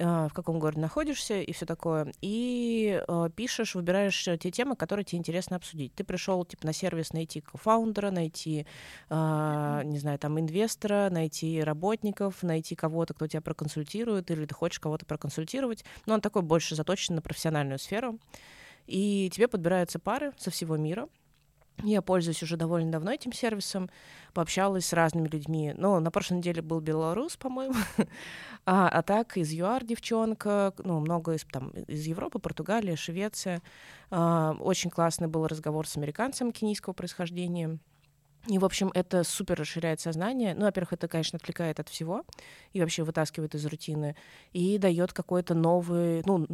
а, 0.00 0.28
в 0.28 0.32
каком 0.32 0.58
городе 0.58 0.80
находишься 0.80 1.40
и 1.40 1.52
все 1.52 1.66
такое. 1.66 2.12
И 2.20 3.00
э, 3.06 3.28
пишешь, 3.36 3.74
выбираешь 3.74 4.24
те 4.24 4.50
темы, 4.50 4.74
которые 4.74 5.04
тебе 5.04 5.18
интересно 5.18 5.56
обсудить. 5.56 5.94
Ты 5.94 6.04
пришел 6.04 6.44
типа 6.44 6.66
на 6.66 6.72
сервис 6.72 7.12
найти 7.12 7.40
кофаундера, 7.40 8.10
найти, 8.10 8.66
э, 9.08 9.82
не 9.84 9.98
знаю, 9.98 10.18
там 10.18 10.40
инвестора, 10.40 11.10
найти 11.10 11.62
работников, 11.62 12.42
найти 12.42 12.74
кого-то, 12.74 13.14
кто 13.14 13.26
тебя 13.28 13.40
проконсультирует, 13.40 14.30
или 14.30 14.46
ты 14.46 14.54
хочешь 14.54 14.80
кого-то 14.80 15.06
проконсультировать. 15.06 15.84
Но 16.06 16.14
он 16.14 16.20
такой 16.20 16.42
больше 16.42 16.74
заточен 16.74 17.14
на 17.14 17.22
профессиональную 17.22 17.78
сферу. 17.78 18.18
И 18.86 19.30
тебе 19.32 19.46
подбираются 19.46 19.98
пары 19.98 20.32
со 20.38 20.50
всего 20.50 20.76
мира. 20.76 21.08
Я 21.82 22.02
пользуюсь 22.02 22.42
уже 22.42 22.56
довольно 22.56 22.92
давно 22.92 23.12
этим 23.12 23.32
сервисом, 23.32 23.88
пообщалась 24.34 24.86
с 24.86 24.92
разными 24.92 25.28
людьми. 25.28 25.74
Ну, 25.76 25.98
на 25.98 26.10
прошлой 26.10 26.38
неделе 26.38 26.62
был 26.62 26.80
белорус, 26.80 27.36
по-моему, 27.36 27.74
а, 28.66 28.88
а 28.88 29.02
так 29.02 29.36
из 29.36 29.50
ЮАР 29.50 29.84
девчонка, 29.84 30.74
ну, 30.78 31.00
много 31.00 31.34
из, 31.34 31.44
там, 31.44 31.70
из 31.70 32.04
Европы, 32.06 32.38
Португалия, 32.38 32.96
Швеция. 32.96 33.62
А, 34.10 34.56
очень 34.60 34.90
классный 34.90 35.28
был 35.28 35.46
разговор 35.46 35.88
с 35.88 35.96
американцем 35.96 36.52
кенийского 36.52 36.92
происхождения. 36.92 37.78
И, 38.46 38.58
в 38.58 38.64
общем, 38.64 38.90
это 38.94 39.22
супер 39.22 39.60
расширяет 39.60 40.00
сознание. 40.00 40.54
Ну, 40.54 40.62
во-первых, 40.62 40.94
это, 40.94 41.08
конечно, 41.08 41.36
отвлекает 41.36 41.78
от 41.78 41.88
всего 41.88 42.24
и 42.72 42.80
вообще 42.80 43.02
вытаскивает 43.02 43.54
из 43.54 43.66
рутины 43.66 44.16
и 44.52 44.78
дает 44.78 45.12
какое-то 45.12 45.54
новое, 45.54 46.22
ну, 46.24 46.46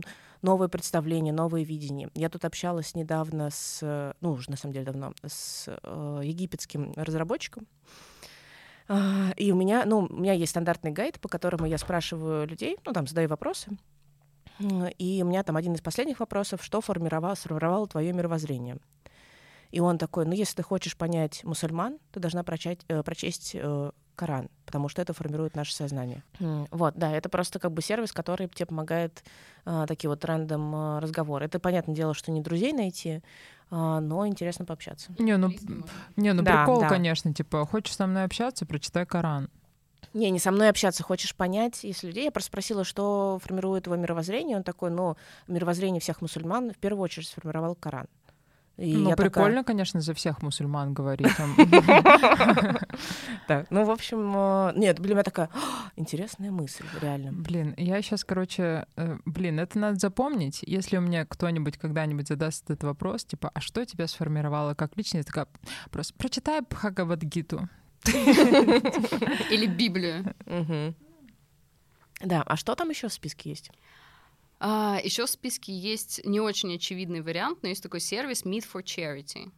новое 0.42 0.68
представление, 0.68 1.32
новое 1.32 1.62
видение. 1.62 2.10
Я 2.14 2.28
тут 2.28 2.44
общалась 2.44 2.94
недавно 2.94 3.50
с, 3.50 4.14
ну, 4.20 4.32
уже 4.32 4.50
на 4.50 4.56
самом 4.56 4.74
деле 4.74 4.86
давно, 4.86 5.12
с 5.24 5.66
э, 5.68 6.20
египетским 6.24 6.92
разработчиком. 6.96 7.66
Uh, 8.88 9.34
и 9.34 9.50
у 9.50 9.56
меня, 9.56 9.84
ну, 9.84 10.06
у 10.08 10.16
меня 10.16 10.32
есть 10.32 10.50
стандартный 10.50 10.92
гайд, 10.92 11.18
по 11.18 11.28
которому 11.28 11.66
я 11.66 11.76
спрашиваю 11.76 12.46
людей, 12.46 12.76
ну, 12.84 12.92
там, 12.92 13.08
задаю 13.08 13.28
вопросы. 13.28 13.76
И 14.98 15.20
у 15.22 15.26
меня 15.26 15.42
там 15.42 15.56
один 15.56 15.74
из 15.74 15.80
последних 15.80 16.20
вопросов, 16.20 16.62
что 16.62 16.80
формировало, 16.80 17.34
сформировало 17.34 17.88
твое 17.88 18.12
мировоззрение. 18.12 18.78
И 19.70 19.80
он 19.80 19.98
такой, 19.98 20.26
ну, 20.26 20.32
если 20.32 20.56
ты 20.56 20.62
хочешь 20.62 20.96
понять 20.96 21.44
мусульман, 21.44 21.98
ты 22.12 22.20
должна 22.20 22.42
прочесть, 22.42 22.84
э, 22.88 23.02
прочесть 23.02 23.52
э, 23.54 23.90
Коран, 24.16 24.48
потому 24.64 24.88
что 24.88 25.02
это 25.02 25.12
формирует 25.12 25.54
наше 25.54 25.74
сознание. 25.74 26.22
Mm. 26.40 26.68
Вот, 26.70 26.94
да, 26.96 27.12
это 27.12 27.28
просто 27.28 27.58
как 27.58 27.72
бы 27.72 27.82
сервис, 27.82 28.12
который 28.12 28.48
тебе 28.48 28.66
помогает 28.66 29.22
э, 29.66 29.84
такие 29.86 30.08
вот 30.08 30.24
рандом 30.24 30.74
э, 30.74 30.98
разговоры. 31.00 31.44
Это, 31.44 31.60
понятное 31.60 31.94
дело, 31.94 32.14
что 32.14 32.32
не 32.32 32.40
друзей 32.40 32.72
найти, 32.72 33.10
э, 33.10 33.20
но 33.70 34.26
интересно 34.26 34.64
пообщаться. 34.64 35.14
Не, 35.18 35.36
ну, 35.36 35.50
не, 36.16 36.32
ну 36.32 36.42
да, 36.42 36.64
прикол, 36.64 36.80
да. 36.80 36.88
конечно, 36.88 37.32
типа, 37.34 37.66
хочешь 37.66 37.94
со 37.94 38.06
мной 38.06 38.24
общаться, 38.24 38.64
прочитай 38.64 39.04
Коран. 39.04 39.50
Не, 40.14 40.30
не 40.30 40.38
со 40.38 40.50
мной 40.50 40.70
общаться, 40.70 41.02
хочешь 41.02 41.34
понять, 41.34 41.84
если 41.84 42.06
людей. 42.06 42.24
Я 42.24 42.30
просто 42.30 42.48
спросила, 42.48 42.84
что 42.84 43.38
формирует 43.42 43.84
его 43.84 43.96
мировоззрение. 43.96 44.56
Он 44.56 44.62
такой, 44.62 44.90
ну, 44.90 45.16
мировоззрение 45.46 46.00
всех 46.00 46.22
мусульман 46.22 46.72
в 46.72 46.78
первую 46.78 47.02
очередь 47.02 47.28
сформировал 47.28 47.74
Коран. 47.74 48.06
И 48.76 48.94
ну, 48.94 49.16
прикольно, 49.16 49.62
такая... 49.62 49.64
конечно, 49.64 50.00
за 50.00 50.12
всех 50.12 50.42
мусульман 50.42 50.92
говорить. 50.92 51.32
Так, 53.46 53.70
ну, 53.70 53.84
в 53.84 53.90
общем, 53.90 54.32
э, 54.34 54.72
нет, 54.76 54.96
для 54.96 55.14
меня 55.14 55.22
такая 55.22 55.50
интересная 55.94 56.50
мысль, 56.50 56.84
реально. 57.00 57.32
Блин, 57.32 57.74
я 57.76 58.02
сейчас, 58.02 58.24
короче, 58.24 58.86
э, 58.96 59.18
блин, 59.24 59.60
это 59.60 59.78
надо 59.78 59.98
запомнить. 59.98 60.64
Если 60.66 60.96
у 60.96 61.00
меня 61.00 61.24
кто-нибудь 61.24 61.76
когда-нибудь 61.76 62.26
задаст 62.26 62.64
этот 62.64 62.84
вопрос, 62.84 63.24
типа, 63.24 63.50
а 63.54 63.60
что 63.60 63.84
тебя 63.84 64.08
сформировало 64.08 64.74
как 64.74 64.96
личность? 64.96 65.28
Такая, 65.28 65.46
просто 65.90 66.14
прочитай 66.14 66.60
Бхагавадгиту. 66.62 67.68
Или 68.06 69.66
Библию. 69.66 70.34
Да, 72.20 72.42
а 72.42 72.56
что 72.56 72.74
там 72.74 72.90
еще 72.90 73.08
в 73.08 73.12
списке 73.12 73.50
есть? 73.50 73.70
А, 74.58 74.98
еще 75.02 75.26
в 75.26 75.30
списке 75.30 75.76
есть 75.76 76.24
не 76.24 76.40
очень 76.40 76.74
очевидный 76.74 77.20
вариант, 77.20 77.58
но 77.62 77.68
есть 77.68 77.82
такой 77.82 78.00
сервис 78.00 78.44
Meet 78.44 78.64
for 78.72 78.82
Charity. 78.82 79.50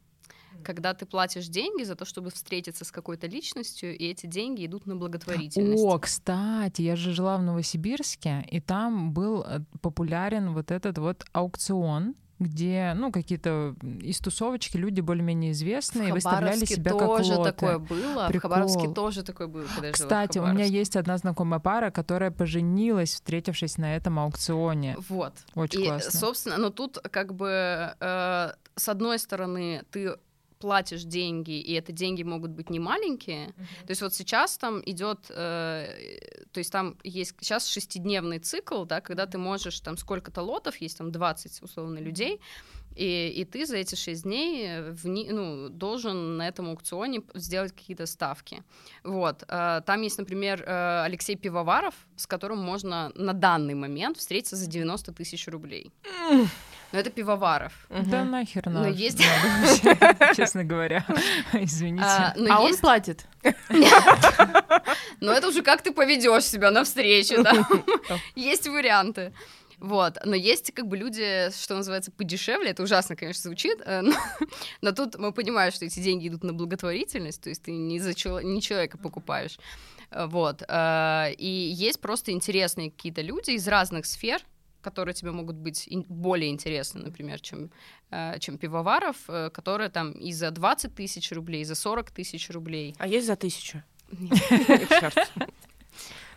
Когда 0.64 0.92
ты 0.92 1.06
платишь 1.06 1.46
деньги 1.46 1.84
за 1.84 1.94
то, 1.94 2.04
чтобы 2.04 2.30
встретиться 2.30 2.84
с 2.84 2.90
какой-то 2.90 3.28
личностью, 3.28 3.96
и 3.96 4.06
эти 4.06 4.26
деньги 4.26 4.66
идут 4.66 4.86
на 4.86 4.96
благотворительность. 4.96 5.84
О, 5.84 5.98
кстати, 6.00 6.82
я 6.82 6.96
же 6.96 7.12
жила 7.12 7.36
в 7.38 7.42
Новосибирске, 7.42 8.44
и 8.50 8.60
там 8.60 9.12
был 9.12 9.44
э, 9.44 9.60
популярен 9.80 10.52
вот 10.52 10.72
этот 10.72 10.98
вот 10.98 11.24
аукцион 11.32 12.16
где, 12.38 12.92
ну, 12.96 13.10
какие-то 13.10 13.74
из 13.82 14.18
тусовочки 14.18 14.76
люди 14.76 15.00
более-менее 15.00 15.52
известные 15.52 16.12
выставляли 16.12 16.64
себя 16.64 16.92
как 16.92 17.00
тоже 17.00 17.42
такое 17.42 17.78
было. 17.78 18.28
Прикол. 18.28 18.50
В 18.50 18.52
Хабаровске 18.52 18.88
тоже 18.88 19.22
такое 19.22 19.48
было, 19.48 19.64
когда 19.74 19.92
Кстати, 19.92 20.38
у 20.38 20.46
меня 20.46 20.64
есть 20.64 20.96
одна 20.96 21.18
знакомая 21.18 21.60
пара, 21.60 21.90
которая 21.90 22.30
поженилась, 22.30 23.14
встретившись 23.14 23.78
на 23.78 23.96
этом 23.96 24.18
аукционе. 24.18 24.96
Вот. 25.08 25.34
Очень 25.54 25.82
и, 25.82 25.86
классно. 25.86 26.18
собственно, 26.18 26.56
но 26.58 26.70
тут 26.70 26.98
как 27.10 27.34
бы 27.34 27.94
э, 27.98 28.50
с 28.76 28.88
одной 28.88 29.18
стороны 29.18 29.82
ты 29.90 30.16
платишь 30.58 31.04
деньги, 31.04 31.60
и 31.60 31.72
это 31.72 31.92
деньги 31.92 32.22
могут 32.22 32.50
быть 32.50 32.70
не 32.70 32.78
маленькие. 32.78 33.48
Mm-hmm. 33.48 33.86
То 33.86 33.90
есть 33.90 34.02
вот 34.02 34.14
сейчас 34.14 34.58
там 34.58 34.82
идет, 34.84 35.18
э, 35.30 36.44
то 36.52 36.58
есть 36.58 36.72
там 36.72 36.96
есть 37.04 37.34
сейчас 37.40 37.66
шестидневный 37.68 38.38
цикл, 38.38 38.84
да, 38.84 39.00
когда 39.00 39.26
ты 39.26 39.38
можешь 39.38 39.80
там 39.80 39.96
сколько-то 39.96 40.42
лотов, 40.42 40.76
есть 40.76 40.98
там 40.98 41.12
20 41.12 41.62
условно 41.62 41.98
людей, 41.98 42.40
и, 42.94 43.28
и 43.28 43.44
ты 43.44 43.66
за 43.66 43.76
эти 43.76 43.94
шесть 43.94 44.24
дней 44.24 44.80
в, 44.90 45.06
ну, 45.06 45.68
должен 45.68 46.36
на 46.36 46.48
этом 46.48 46.68
аукционе 46.68 47.22
сделать 47.34 47.72
какие-то 47.72 48.06
ставки. 48.06 48.62
Вот. 49.04 49.44
Э, 49.48 49.82
там 49.86 50.02
есть, 50.02 50.18
например, 50.18 50.64
э, 50.66 51.02
Алексей 51.04 51.36
Пивоваров, 51.36 51.94
с 52.16 52.26
которым 52.26 52.58
можно 52.58 53.12
на 53.14 53.32
данный 53.32 53.74
момент 53.74 54.16
встретиться 54.16 54.56
за 54.56 54.66
90 54.66 55.12
тысяч 55.12 55.46
рублей. 55.48 55.92
Но 56.90 56.98
это 56.98 57.10
пивоваров. 57.10 57.72
Да 57.90 58.24
нахер 58.24 58.66
надо. 58.66 58.80
Но 58.88 58.94
есть... 58.94 59.22
Честно 60.34 60.64
говоря. 60.64 61.04
Извините. 61.52 62.04
А, 62.04 62.34
а 62.48 62.62
он 62.62 62.76
платит? 62.78 63.26
Но 65.20 65.32
это 65.32 65.48
уже 65.48 65.62
как 65.62 65.82
ты 65.82 65.92
поведешь 65.92 66.44
себя 66.44 66.70
на 66.70 66.84
встречу, 66.84 67.42
да? 67.42 67.52
Есть 68.34 68.66
варианты. 68.68 69.34
Вот, 69.80 70.18
но 70.24 70.34
есть 70.34 70.72
как 70.72 70.88
бы 70.88 70.96
люди, 70.96 71.50
что 71.50 71.76
называется, 71.76 72.10
подешевле, 72.10 72.70
это 72.70 72.82
ужасно, 72.82 73.14
конечно, 73.14 73.42
звучит, 73.42 73.80
э, 73.84 74.00
но, 74.00 74.12
но 74.82 74.92
тут 74.92 75.16
мы 75.18 75.32
понимаем, 75.32 75.72
что 75.72 75.84
эти 75.84 76.00
деньги 76.00 76.28
идут 76.28 76.42
на 76.42 76.52
благотворительность, 76.52 77.42
то 77.42 77.48
есть 77.48 77.62
ты 77.62 77.70
не 77.70 78.00
за 78.00 78.14
чел- 78.14 78.40
не 78.40 78.60
человека 78.60 78.98
покупаешь, 78.98 79.58
э, 80.10 80.26
вот, 80.26 80.62
э, 80.66 81.32
и 81.38 81.46
есть 81.46 82.00
просто 82.00 82.32
интересные 82.32 82.90
какие-то 82.90 83.22
люди 83.22 83.52
из 83.52 83.68
разных 83.68 84.06
сфер, 84.06 84.42
которые 84.80 85.14
тебе 85.14 85.30
могут 85.30 85.56
быть 85.56 85.88
более 86.08 86.50
интересны, 86.50 87.02
например, 87.02 87.40
чем, 87.40 87.70
чем 88.38 88.58
пивоваров, 88.58 89.16
которые 89.52 89.90
там 89.90 90.12
и 90.12 90.32
за 90.32 90.52
20 90.52 90.94
тысяч 90.94 91.32
рублей, 91.32 91.62
и 91.62 91.64
за 91.64 91.74
40 91.74 92.12
тысяч 92.12 92.48
рублей. 92.48 92.94
А 92.98 93.08
есть 93.08 93.26
за 93.26 93.34
тысячу? 93.34 93.82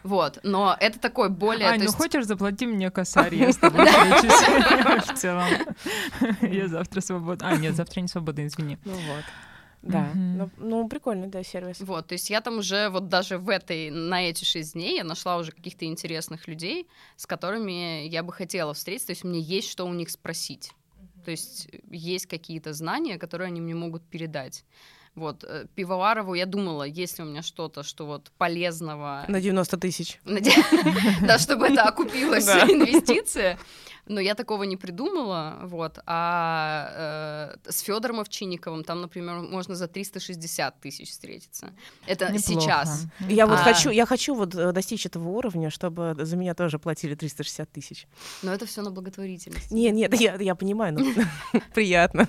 Вот, 0.04 0.40
но 0.44 0.76
это 0.80 1.00
такой 1.00 1.30
более... 1.30 1.68
Ань, 1.68 1.80
ну 1.80 1.86
есть... 1.86 1.96
хочешь, 1.96 2.26
заплати 2.26 2.66
мне 2.66 2.90
косарь, 2.90 3.36
я 3.36 3.52
с 3.52 3.58
тобой 3.58 3.86
в 3.86 5.14
целом. 5.16 5.48
Я 6.42 6.68
завтра 6.68 7.02
свободна. 7.02 7.50
А, 7.50 7.58
нет, 7.58 7.76
завтра 7.76 8.02
не 8.02 8.08
свободна, 8.08 8.48
извини. 8.48 8.78
Ну 8.86 8.94
вот. 8.94 9.24
Да, 9.82 10.12
mm-hmm. 10.14 10.16
ну, 10.16 10.50
ну 10.58 10.88
прикольный, 10.88 11.28
да, 11.28 11.44
сервис. 11.44 11.82
Вот, 11.82 12.08
то 12.08 12.14
есть 12.14 12.30
я 12.30 12.42
там 12.42 12.60
уже 12.60 12.90
вот 12.90 13.10
даже 13.10 13.40
в 13.40 13.50
этой, 13.50 13.90
на 13.90 14.30
эти 14.30 14.44
шесть 14.44 14.74
дней 14.74 14.98
я 14.98 15.04
нашла 15.04 15.38
уже 15.38 15.52
каких-то 15.52 15.86
интересных 15.86 16.48
людей, 16.48 16.88
с 17.16 17.26
которыми 17.26 18.08
я 18.08 18.22
бы 18.22 18.32
хотела 18.32 18.76
встретиться, 18.76 19.08
то 19.08 19.12
есть 19.14 19.26
у 19.26 19.28
меня 19.28 19.40
есть 19.40 19.72
что 19.72 19.86
у 19.86 19.94
них 19.94 20.12
спросить. 20.12 20.72
Mm-hmm. 20.72 21.24
То 21.26 21.32
есть 21.32 21.70
есть 21.90 22.28
какие-то 22.28 22.74
знания, 22.74 23.18
которые 23.18 23.48
они 23.48 23.60
мне 23.60 23.74
могут 23.74 24.04
передать. 24.04 24.66
Вот, 25.16 25.44
э, 25.44 25.66
Пивоварову 25.76 26.36
я 26.36 26.46
думала, 26.46 26.84
если 26.84 27.24
у 27.24 27.26
меня 27.26 27.42
что-то, 27.42 27.84
что 27.84 28.06
вот 28.06 28.32
полезного... 28.38 29.26
На 29.28 29.42
90 29.42 29.78
тысяч. 29.78 30.20
Да, 31.22 31.38
чтобы 31.38 31.68
это 31.68 31.84
окупилась 31.84 32.48
инвестиция. 32.70 33.58
Но 34.08 34.20
я 34.20 34.36
такого 34.36 34.64
не 34.64 34.78
придумала, 34.78 35.60
вот. 35.64 36.00
А 36.06 37.56
э, 37.66 37.72
с 37.72 37.82
Федором 37.82 38.20
Овчинниковым 38.20 38.84
там, 38.84 39.02
например, 39.02 39.42
можно 39.42 39.76
за 39.76 39.88
360 39.88 40.80
тысяч 40.80 41.12
встретиться. 41.12 41.74
Это 42.08 42.32
Неплохо. 42.32 42.62
сейчас. 42.62 43.06
Я 43.20 43.48
вот 43.48 43.60
а... 43.60 43.64
хочу, 43.64 43.90
я 43.90 44.06
хочу 44.06 44.34
вот 44.34 44.56
э, 44.56 44.72
достичь 44.72 45.06
этого 45.06 45.30
уровня, 45.30 45.70
чтобы 45.70 46.16
за 46.20 46.36
меня 46.36 46.56
тоже 46.56 46.80
платили 46.80 47.16
360 47.16 47.72
тысяч. 47.72 48.08
Но 48.42 48.54
это 48.54 48.66
все 48.66 48.82
на 48.82 48.92
благотворительность. 48.92 49.72
Нет, 49.72 49.94
нет, 49.94 50.14
я, 50.20 50.36
я 50.36 50.56
понимаю, 50.56 50.94
но 50.94 51.06
приятно. 51.74 52.28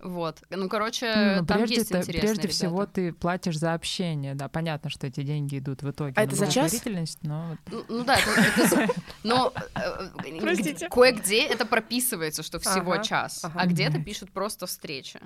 Вот. 0.00 0.42
Ну, 0.50 0.68
короче, 0.68 1.38
ну, 1.40 1.46
там 1.46 1.58
прежде 1.58 1.76
есть 1.76 1.90
интересные 1.90 2.20
Прежде 2.20 2.42
ребята. 2.42 2.54
всего 2.54 2.86
ты 2.86 3.12
платишь 3.12 3.58
за 3.58 3.74
общение, 3.74 4.34
да, 4.34 4.48
понятно, 4.48 4.90
что 4.90 5.08
эти 5.08 5.22
деньги 5.22 5.58
идут 5.58 5.82
в 5.82 5.90
итоге 5.90 6.12
а 6.16 6.22
это 6.22 6.36
за 6.36 6.46
час? 6.46 6.80
но... 7.22 7.56
Ну, 7.70 7.84
ну 7.88 8.04
да, 8.04 8.16
это, 8.16 8.62
это, 8.62 8.94
но 9.24 9.52
э, 9.74 10.88
кое-где 10.88 11.42
это 11.42 11.66
прописывается, 11.66 12.44
что 12.44 12.60
всего 12.60 12.92
ага, 12.92 13.02
час, 13.02 13.44
ага. 13.44 13.60
а 13.60 13.66
где-то 13.66 14.00
пишут 14.00 14.30
просто 14.30 14.66
встреча. 14.66 15.20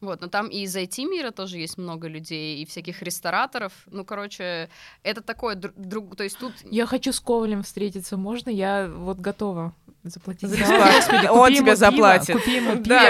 Вот, 0.00 0.20
но 0.20 0.28
там 0.28 0.48
и 0.48 0.60
из 0.60 0.76
IT-мира 0.76 1.30
тоже 1.32 1.58
есть 1.58 1.76
много 1.78 2.08
людей, 2.08 2.62
и 2.62 2.66
всяких 2.66 3.02
рестораторов. 3.02 3.72
Ну, 3.86 4.04
короче, 4.04 4.68
это 5.02 5.22
такое 5.22 5.56
друг... 5.56 6.16
То 6.16 6.24
есть 6.24 6.38
тут... 6.38 6.52
Я 6.70 6.86
хочу 6.86 7.12
с 7.12 7.20
Ковалем 7.20 7.62
встретиться, 7.62 8.16
можно? 8.16 8.50
Я 8.50 8.88
вот 8.88 9.18
готова 9.18 9.74
заплатить. 10.04 10.50
Да, 10.50 11.32
Он 11.32 11.52
тебе 11.52 11.76
заплатит. 11.76 12.36
Купи 12.36 12.56
ему 12.56 12.82
пиво, 12.82 13.00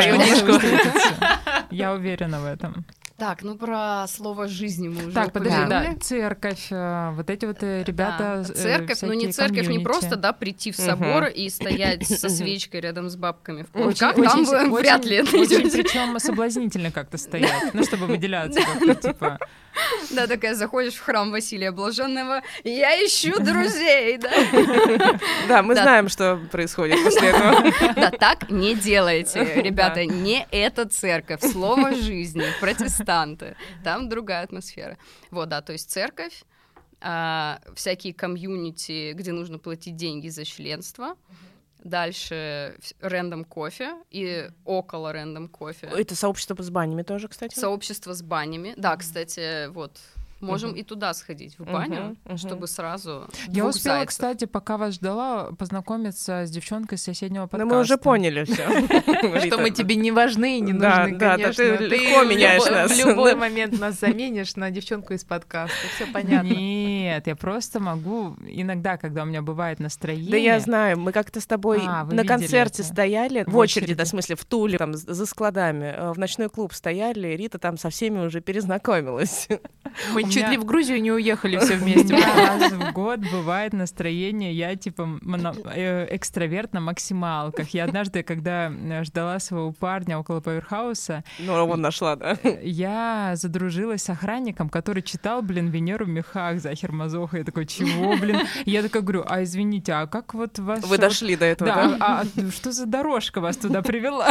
Я 1.70 1.92
уверена 1.92 2.40
в 2.40 2.46
этом. 2.46 2.86
Так, 3.18 3.42
ну 3.42 3.56
про 3.56 4.06
слово 4.06 4.46
жизни 4.46 4.86
мы 4.86 5.06
уже 5.06 5.12
Так, 5.12 5.32
подожди, 5.32 5.68
да, 5.68 5.92
церковь, 6.00 6.68
э, 6.70 7.10
вот 7.16 7.28
эти 7.28 7.46
вот 7.46 7.56
э, 7.62 7.82
ребята. 7.82 8.44
Да. 8.46 8.52
Э, 8.52 8.54
церковь, 8.54 8.98
ну 9.02 9.12
не 9.12 9.32
церковь, 9.32 9.56
комьюнити. 9.56 9.78
не 9.78 9.84
просто, 9.84 10.14
да, 10.14 10.32
прийти 10.32 10.70
в 10.70 10.76
собор 10.76 11.24
угу. 11.24 11.32
и 11.34 11.50
стоять 11.50 12.06
со 12.06 12.28
свечкой 12.28 12.80
рядом 12.80 13.10
с 13.10 13.16
бабками 13.16 13.66
в 13.72 13.76
очень, 13.76 13.98
там 13.98 14.20
очень, 14.20 14.70
вряд 14.72 15.04
ли 15.04 15.16
это 15.16 15.36
очень, 15.36 15.68
Причем 15.68 16.16
соблазнительно 16.20 16.92
как-то 16.92 17.18
стоять, 17.18 17.74
ну 17.74 17.82
чтобы 17.82 18.06
выделяться 18.06 18.60
как-то 18.60 18.94
типа. 18.94 19.38
Да, 20.10 20.26
такая 20.26 20.54
заходишь 20.54 20.94
в 20.94 21.02
храм 21.02 21.30
Василия 21.30 21.70
Блаженного, 21.70 22.42
я 22.64 22.94
ищу 23.04 23.38
друзей, 23.38 24.18
да? 24.18 24.30
Да, 25.48 25.62
мы 25.62 25.74
знаем, 25.74 26.08
что 26.08 26.40
происходит 26.50 27.02
после 27.02 27.28
этого. 27.28 27.72
Да, 27.94 28.10
так 28.10 28.50
не 28.50 28.74
делайте, 28.74 29.62
ребята, 29.62 30.04
не 30.04 30.46
эта 30.50 30.88
церковь, 30.88 31.40
слово 31.42 31.94
жизни, 31.94 32.44
протестанты, 32.60 33.56
там 33.84 34.08
другая 34.08 34.44
атмосфера. 34.44 34.98
Вот, 35.30 35.48
да, 35.48 35.60
то 35.60 35.72
есть 35.72 35.90
церковь, 35.90 36.42
а, 37.00 37.60
всякие 37.74 38.12
комьюнити, 38.12 39.12
где 39.12 39.32
нужно 39.32 39.58
платить 39.58 39.96
деньги 39.96 40.28
за 40.28 40.44
членство, 40.44 41.14
Дальше 41.84 42.76
рандом 43.00 43.44
кофе 43.44 43.94
и 44.10 44.48
около 44.64 45.12
рандом 45.12 45.48
кофе. 45.48 45.86
Это 45.86 46.14
сообщество 46.14 46.62
с 46.62 46.70
банями 46.70 47.02
тоже, 47.02 47.28
кстати? 47.28 47.58
Сообщество 47.58 48.12
с 48.14 48.22
банями. 48.22 48.74
Да, 48.76 48.96
кстати, 48.96 49.68
вот 49.68 49.98
Можем 50.40 50.70
uh-huh. 50.70 50.78
и 50.78 50.82
туда 50.84 51.14
сходить, 51.14 51.58
в 51.58 51.64
баню, 51.64 51.96
uh-huh, 51.96 52.16
uh-huh. 52.32 52.36
чтобы 52.36 52.68
сразу. 52.68 53.28
Я 53.48 53.66
успела, 53.66 53.96
зайцев. 53.96 54.08
кстати, 54.08 54.44
пока 54.44 54.76
вас 54.76 54.94
ждала, 54.94 55.50
познакомиться 55.58 56.46
с 56.46 56.50
девчонкой 56.50 56.96
с 56.96 57.02
соседнего 57.02 57.48
подкаста. 57.48 57.66
Но 57.66 57.74
мы 57.74 57.80
уже 57.80 57.96
поняли 57.96 58.44
все. 58.44 58.66
Что 59.46 59.58
мы 59.58 59.70
тебе 59.70 59.96
не 59.96 60.12
важны 60.12 60.58
и 60.58 60.60
не 60.60 60.72
нужны, 60.72 61.16
Да, 61.16 61.36
да, 61.36 61.52
ты 61.52 61.76
легко 61.78 62.22
меняешь 62.22 62.64
нас. 62.70 62.92
В 62.92 63.06
любой 63.06 63.34
момент 63.34 63.78
нас 63.80 63.98
заменишь 63.98 64.54
на 64.54 64.70
девчонку 64.70 65.12
из 65.12 65.24
подкаста. 65.24 65.74
Все 65.96 66.06
понятно. 66.12 66.46
Нет, 66.46 67.26
я 67.26 67.34
просто 67.34 67.80
могу 67.80 68.36
иногда, 68.46 68.96
когда 68.96 69.24
у 69.24 69.26
меня 69.26 69.42
бывает 69.42 69.80
настроение. 69.80 70.30
Да 70.30 70.36
я 70.36 70.60
знаю, 70.60 71.00
мы 71.00 71.10
как-то 71.10 71.40
с 71.40 71.46
тобой 71.46 71.82
а, 71.84 72.04
на 72.04 72.24
концерте 72.24 72.84
стояли, 72.84 73.44
в 73.46 73.56
очереди, 73.56 73.94
да, 73.94 74.04
в 74.04 74.08
смысле, 74.08 74.36
в 74.36 74.44
Туле, 74.44 74.78
там, 74.78 74.94
за 74.94 75.26
складами, 75.26 75.86
э, 75.86 76.12
в 76.12 76.18
ночной 76.18 76.48
клуб 76.48 76.72
стояли, 76.74 77.28
Рита 77.28 77.58
там 77.58 77.76
со 77.76 77.90
всеми 77.90 78.24
уже 78.24 78.40
перезнакомилась. 78.40 79.48
Мы 80.12 80.27
чуть 80.28 80.36
меня... 80.36 80.50
ли 80.50 80.58
в 80.58 80.64
Грузию 80.64 81.00
не 81.00 81.12
уехали 81.12 81.58
все 81.58 81.76
вместе. 81.78 82.14
Раз 82.14 82.72
в 82.72 82.92
год 82.92 83.20
бывает 83.20 83.72
настроение, 83.72 84.52
я 84.52 84.76
типа 84.76 85.18
э, 85.74 86.14
экстраверт 86.14 86.72
на 86.72 86.80
максималках. 86.80 87.70
Я 87.70 87.84
однажды, 87.84 88.22
когда 88.22 88.70
э, 88.70 89.04
ждала 89.04 89.38
своего 89.38 89.72
парня 89.72 90.18
около 90.18 90.40
Пауэрхауса... 90.40 91.24
Ну, 91.38 91.54
а 91.54 91.64
он 91.64 91.80
нашла, 91.80 92.16
да? 92.16 92.38
Э, 92.42 92.60
я 92.62 93.32
задружилась 93.34 94.02
с 94.02 94.10
охранником, 94.10 94.68
который 94.68 95.02
читал, 95.02 95.42
блин, 95.42 95.68
Венеру 95.68 96.04
в 96.06 96.08
мехах 96.08 96.60
Захер 96.60 96.92
Мазоха. 96.92 97.38
Я 97.38 97.44
такой, 97.44 97.66
чего, 97.66 98.16
блин? 98.16 98.40
Я 98.64 98.82
такая 98.82 99.02
говорю, 99.02 99.24
а 99.26 99.42
извините, 99.42 99.92
а 99.92 100.06
как 100.06 100.34
вот 100.34 100.58
вас... 100.58 100.84
Вы 100.84 100.98
дошли 100.98 101.36
до 101.36 101.44
этого, 101.44 101.70
да? 101.70 101.96
А, 102.00 102.20
а 102.22 102.50
что 102.50 102.72
за 102.72 102.86
дорожка 102.86 103.40
вас 103.40 103.56
туда 103.56 103.82
привела? 103.82 104.30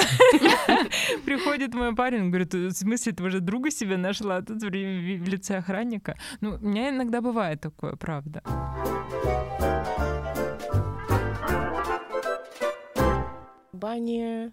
Приходит 1.26 1.74
мой 1.74 1.96
парень, 1.96 2.30
говорит, 2.30 2.54
в 2.54 2.72
смысле, 2.72 3.12
ты 3.14 3.24
уже 3.24 3.40
друга 3.40 3.72
себе 3.72 3.98
нашла? 3.98 4.42
Тут 4.42 4.62
в 4.62 4.70
лице 4.70 5.58
охранника 5.58 5.87
охранника. 5.88 6.16
Ну, 6.42 6.56
у 6.56 6.66
меня 6.66 6.90
иногда 6.90 7.22
бывает 7.22 7.62
такое, 7.62 7.96
правда. 7.96 8.42
Бани, 13.72 14.52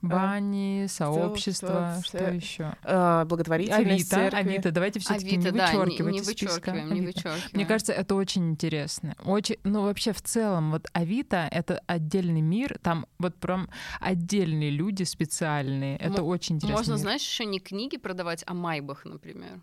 Бани, 0.00 0.86
сообщества, 0.88 2.00
что, 2.02 2.18
что 2.18 2.30
еще? 2.32 2.74
А, 2.82 3.24
благотворительность, 3.24 4.12
Авито, 4.12 4.36
Авито, 4.36 4.70
давайте 4.72 4.98
все-таки 4.98 5.36
не 5.36 5.48
вычеркивать 5.50 5.98
да, 5.98 6.04
не, 6.04 6.12
не 6.12 6.20
вычеркиваем, 6.22 6.94
не 6.94 7.00
вычеркиваем. 7.02 7.40
Мне 7.52 7.66
кажется, 7.66 7.92
это 7.92 8.14
очень 8.16 8.50
интересно. 8.50 9.14
Очень, 9.24 9.58
ну 9.62 9.82
вообще 9.82 10.12
в 10.12 10.20
целом 10.20 10.72
вот 10.72 10.88
Авито— 10.92 11.48
это 11.52 11.82
отдельный 11.86 12.40
мир, 12.40 12.78
там 12.82 13.06
вот 13.18 13.36
прям 13.36 13.68
отдельные 14.00 14.70
люди 14.70 15.04
специальные. 15.04 15.98
Это 15.98 16.22
М- 16.22 16.26
очень 16.26 16.56
интересно. 16.56 16.78
Можно, 16.78 16.92
мир. 16.92 17.00
знаешь, 17.00 17.22
еще 17.22 17.44
не 17.44 17.60
книги 17.60 17.96
продавать, 17.96 18.42
а 18.46 18.54
майбах, 18.54 19.04
например 19.04 19.60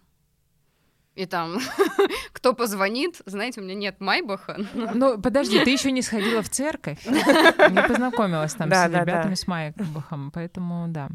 и 1.15 1.25
там 1.25 1.59
кто 2.33 2.53
позвонит, 2.53 3.21
знаете, 3.25 3.61
у 3.61 3.63
меня 3.63 3.75
нет 3.75 3.99
Майбаха. 3.99 4.57
Ну, 4.73 5.19
подожди, 5.19 5.63
ты 5.63 5.71
еще 5.71 5.91
не 5.91 6.01
сходила 6.01 6.41
в 6.41 6.49
церковь, 6.49 7.05
не 7.05 7.81
познакомилась 7.87 8.53
там 8.53 8.69
с 8.73 8.85
ребятами 8.87 9.35
с 9.35 9.47
Майбахом, 9.47 10.31
поэтому 10.31 10.87
да. 10.87 11.09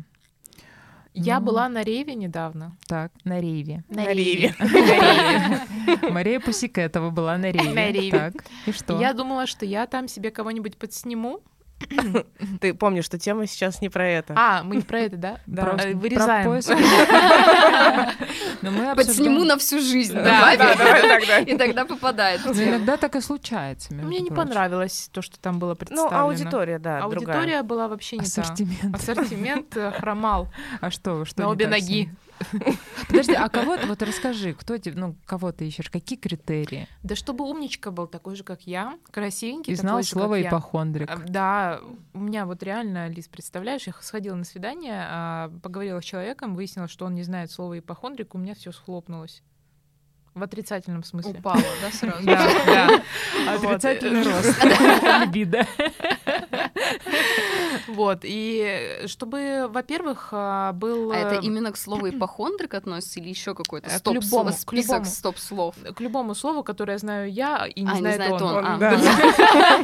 Я 1.17 1.39
ну... 1.39 1.47
была 1.47 1.69
на 1.69 1.83
Рейве 1.83 2.15
недавно. 2.17 2.77
Так, 2.89 3.13
на 3.23 3.41
Рейве. 3.41 3.85
На, 3.89 4.13
Рейве. 4.13 4.53
Мария 6.11 6.41
Пусикетова 6.41 7.11
была 7.11 7.39
на 7.39 7.53
Рейве. 7.53 7.73
На 7.73 7.93
Рейве. 7.93 8.11
Так, 8.11 8.45
и 8.67 8.73
что? 8.73 8.99
Я 8.99 9.13
думала, 9.13 9.47
что 9.47 9.65
я 9.65 9.87
там 9.87 10.09
себе 10.09 10.33
кого-нибудь 10.33 10.77
подсниму, 10.77 11.41
Ты 12.61 12.75
помнишь, 12.75 13.05
что 13.05 13.19
тема 13.19 13.47
сейчас 13.47 13.81
не 13.81 13.89
про 13.89 14.07
это. 14.07 14.35
А, 14.37 14.63
мы 14.63 14.77
не 14.77 14.83
про 14.83 15.01
это, 15.01 15.17
да? 15.17 15.41
Да. 15.47 15.77
Вырезаем. 15.95 16.45
Подсниму 18.97 19.45
на 19.45 19.59
всю 19.59 19.81
жизнь. 19.81 20.15
Да, 20.15 20.57
тогда. 20.57 21.39
И 21.39 21.57
тогда 21.57 21.85
попадает. 21.85 22.41
Ну, 22.45 22.53
иногда 22.53 22.97
так 22.97 23.17
и 23.17 23.21
случается. 23.21 23.95
Мне 23.95 24.21
не 24.21 24.31
понравилось 24.31 25.09
то, 25.13 25.23
что 25.23 25.39
там 25.39 25.59
было 25.59 25.75
представлено. 25.75 26.11
Ну, 26.11 26.25
аудитория, 26.25 26.79
да, 26.79 27.03
Аудитория 27.03 27.63
была 27.63 27.89
вообще 27.89 28.17
не 28.17 28.27
та. 28.27 28.43
Ассортимент. 28.43 28.95
Ассортимент 28.95 29.77
э, 29.77 29.93
хромал. 29.93 30.49
А 30.81 30.91
что? 30.91 31.25
что 31.25 31.43
На 31.43 31.49
обе 31.49 31.67
ноги. 31.67 32.11
Подожди, 33.09 33.35
а 33.35 33.49
кого 33.49 33.77
вот 33.87 34.03
расскажи, 34.03 34.55
кто 34.55 34.79
тебе, 34.79 34.99
ну, 34.99 35.17
кого 35.27 35.53
ты 35.53 35.67
ищешь, 35.67 35.91
какие 35.91 36.19
критерии? 36.19 36.89
Да 37.03 37.15
чтобы 37.15 37.45
умничка 37.45 37.91
был 37.91 38.07
такой 38.07 38.37
же, 38.37 38.45
как 38.45 38.63
я, 38.63 38.99
красивенький. 39.11 39.73
И 39.73 39.77
знал 39.77 40.03
слово 40.03 40.43
ипохондрик. 40.43 41.09
Я. 41.09 41.17
Да, 41.27 41.81
у 42.13 42.19
меня 42.19 42.47
вот 42.47 42.63
реально, 42.63 43.09
Лиз, 43.09 43.29
представляешь, 43.29 43.87
я 43.87 43.95
сходила 44.01 44.35
на 44.35 44.45
свидание, 44.45 45.07
а, 45.09 45.53
поговорила 45.63 46.01
с 46.01 46.05
человеком, 46.05 46.55
выяснила, 46.55 46.89
что 46.89 47.07
он 47.07 47.15
не 47.15 47.23
знает 47.23 47.51
слова 47.51 47.79
ипохондрик, 47.79 48.35
у 48.35 48.39
меня 48.39 48.55
все 48.55 48.73
схлопнулось. 48.73 49.43
В 50.35 50.43
отрицательном 50.43 51.05
смысле. 51.05 51.39
Упала, 51.39 51.63
да, 51.81 51.91
сразу? 51.93 52.27
Да, 52.27 52.49
да. 52.67 53.03
Отрицательный 53.55 54.25
рост. 54.25 54.65
Либидо. 55.21 55.65
Вот, 57.95 58.21
и 58.23 59.03
чтобы, 59.07 59.67
во-первых, 59.69 60.29
а, 60.33 60.73
был... 60.73 61.13
А 61.13 61.17
это 61.17 61.41
именно 61.41 61.73
к 61.73 61.77
слову 61.77 62.09
ипохондрик 62.09 62.75
относится 62.75 63.21
или 63.21 63.29
еще 63.29 63.55
какой-то 63.55 63.89
э, 63.89 63.99
стоп 63.99 64.15
любому, 64.15 64.53
список 64.53 65.07
стоп-слов? 65.07 65.77
К 65.95 66.01
любому 66.01 66.35
слову, 66.35 66.63
которое 66.63 66.99
знаю 66.99 67.31
я, 67.31 67.67
и 67.67 67.83
не 67.83 67.91
а, 67.91 67.97
знает, 67.97 68.21
не 68.21 68.27
знает 68.27 68.43
он. 68.43 68.57
он. 68.57 68.65
А. 68.67 69.79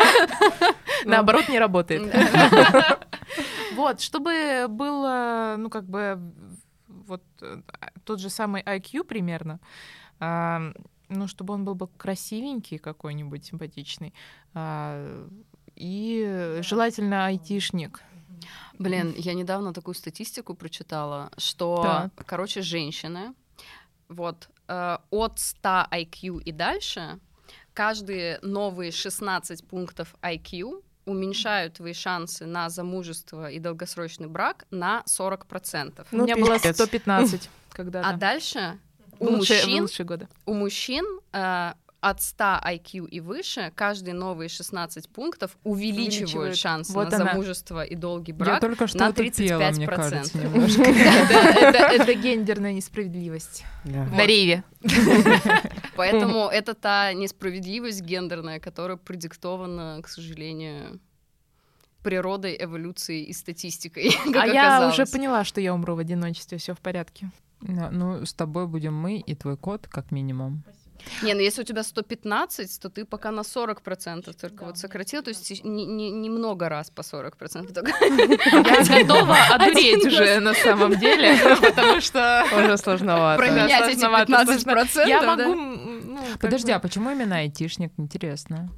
Наоборот, 1.05 1.49
не 1.49 1.59
работает. 1.59 2.15
Вот, 3.75 4.01
чтобы 4.01 4.67
было, 4.69 5.55
ну, 5.59 5.71
как 5.71 5.85
бы, 5.85 6.21
вот 6.89 7.23
э, 7.41 7.63
тот 8.05 8.21
же 8.21 8.31
самый 8.31 8.63
IQ 8.63 9.05
примерно, 9.05 9.61
ну, 11.11 11.27
чтобы 11.27 11.55
он 11.55 11.65
был 11.65 11.75
бы 11.75 11.89
красивенький 11.89 12.79
какой-нибудь, 12.79 13.45
симпатичный, 13.45 14.15
а, 14.55 15.29
и 15.81 16.59
желательно 16.62 17.26
айтишник. 17.26 18.03
Блин, 18.78 19.14
я 19.16 19.35
недавно 19.35 19.72
такую 19.72 19.95
статистику 19.95 20.55
прочитала, 20.55 21.31
что, 21.37 21.83
так. 21.83 22.26
короче, 22.26 22.62
женщины, 22.62 23.35
вот, 24.09 24.49
э, 24.68 24.99
от 25.11 25.39
100 25.39 25.87
IQ 25.91 26.43
и 26.43 26.53
дальше, 26.53 27.18
каждые 27.74 28.39
новые 28.43 28.91
16 28.93 29.66
пунктов 29.66 30.14
IQ 30.22 30.83
уменьшают 31.07 31.74
твои 31.74 31.93
шансы 31.93 32.47
на 32.47 32.68
замужество 32.68 33.51
и 33.51 33.59
долгосрочный 33.59 34.28
брак 34.28 34.66
на 34.70 35.03
40%. 35.07 36.07
Ну, 36.11 36.24
У 36.24 36.26
меня 36.26 36.37
было 36.37 36.59
115 36.59 37.49
когда-то. 37.70 38.09
А 38.09 38.16
дальше 38.16 38.78
у 39.18 39.26
лучшие, 39.26 39.61
мужчин, 39.61 39.83
лучшие 39.83 40.07
годы. 40.07 40.28
У 40.47 40.55
мужчин 40.55 41.05
э, 41.33 41.72
от 42.01 42.23
100 42.23 42.45
IQ 42.65 43.09
и 43.09 43.21
выше 43.21 43.73
каждые 43.75 44.15
новые 44.15 44.49
16 44.49 45.09
пунктов 45.09 45.57
увеличивают, 45.65 46.15
увеличивают. 46.15 46.57
шансы 46.57 46.93
вот 46.93 47.11
на 47.11 47.17
она. 47.17 47.33
замужество 47.33 47.85
и 47.85 47.95
долгий 47.95 48.33
брак 48.33 48.55
Я 48.55 48.61
только 48.61 48.87
что 48.87 48.99
на 48.99 49.11
35%. 49.11 49.47
Пела, 49.47 49.71
мне 49.71 49.87
кажется, 49.87 50.39
Это 52.03 52.15
гендерная 52.15 52.73
несправедливость. 52.73 53.65
На 53.85 54.27
рейве. 54.27 54.65
Поэтому 55.97 56.49
это 56.49 56.75
та 56.75 57.13
несправедливость 57.13 58.01
гендерная, 58.01 58.61
которая 58.61 58.97
продиктована, 58.97 60.01
к 60.03 60.09
сожалению, 60.09 61.01
природой, 62.03 62.57
эволюцией 62.59 63.25
и 63.25 63.33
статистикой. 63.35 64.17
а 64.35 64.47
я 64.47 64.89
уже 64.89 65.05
поняла, 65.05 65.45
что 65.45 65.61
я 65.61 65.75
умру 65.75 65.97
в 65.97 65.99
одиночестве, 65.99 66.57
все 66.57 66.75
в 66.75 66.79
порядке. 66.79 67.31
ну, 67.61 68.25
с 68.25 68.33
тобой 68.33 68.67
будем 68.67 68.95
мы 68.95 69.19
и 69.19 69.35
твой 69.35 69.59
кот, 69.59 69.87
как 69.87 70.11
минимум. 70.11 70.65
Не, 71.23 71.35
ну 71.35 71.41
если 71.41 71.63
у 71.63 71.65
тебя 71.65 71.83
115, 71.83 72.81
то 72.81 72.89
ты 72.89 73.05
пока 73.05 73.31
на 73.31 73.41
40% 73.41 74.33
только 74.41 74.57
да. 74.57 74.67
вот 74.67 74.79
сократил, 74.79 75.23
то 75.23 75.31
есть 75.31 75.65
не, 75.65 75.87
не, 75.87 76.11
немного 76.11 76.69
раз 76.69 76.91
по 76.91 77.03
40% 77.03 77.73
только. 77.73 77.93
Я 78.01 79.03
готова 79.03 79.37
одуреть 79.51 80.07
уже 80.07 80.41
на 80.41 80.55
самом 80.55 80.99
деле, 80.99 81.37
потому 81.61 82.01
что... 82.01 82.45
Уже 82.57 82.77
сложновато. 82.79 83.43
Променять 83.43 83.89
эти 83.89 84.05
15%. 84.05 85.09
Я 85.09 85.23
могу... 85.23 85.55
Ну, 85.55 86.19
Подожди, 86.41 86.73
а 86.73 86.79
почему 86.79 87.11
именно 87.11 87.37
айтишник? 87.37 87.93
Интересно. 87.97 88.69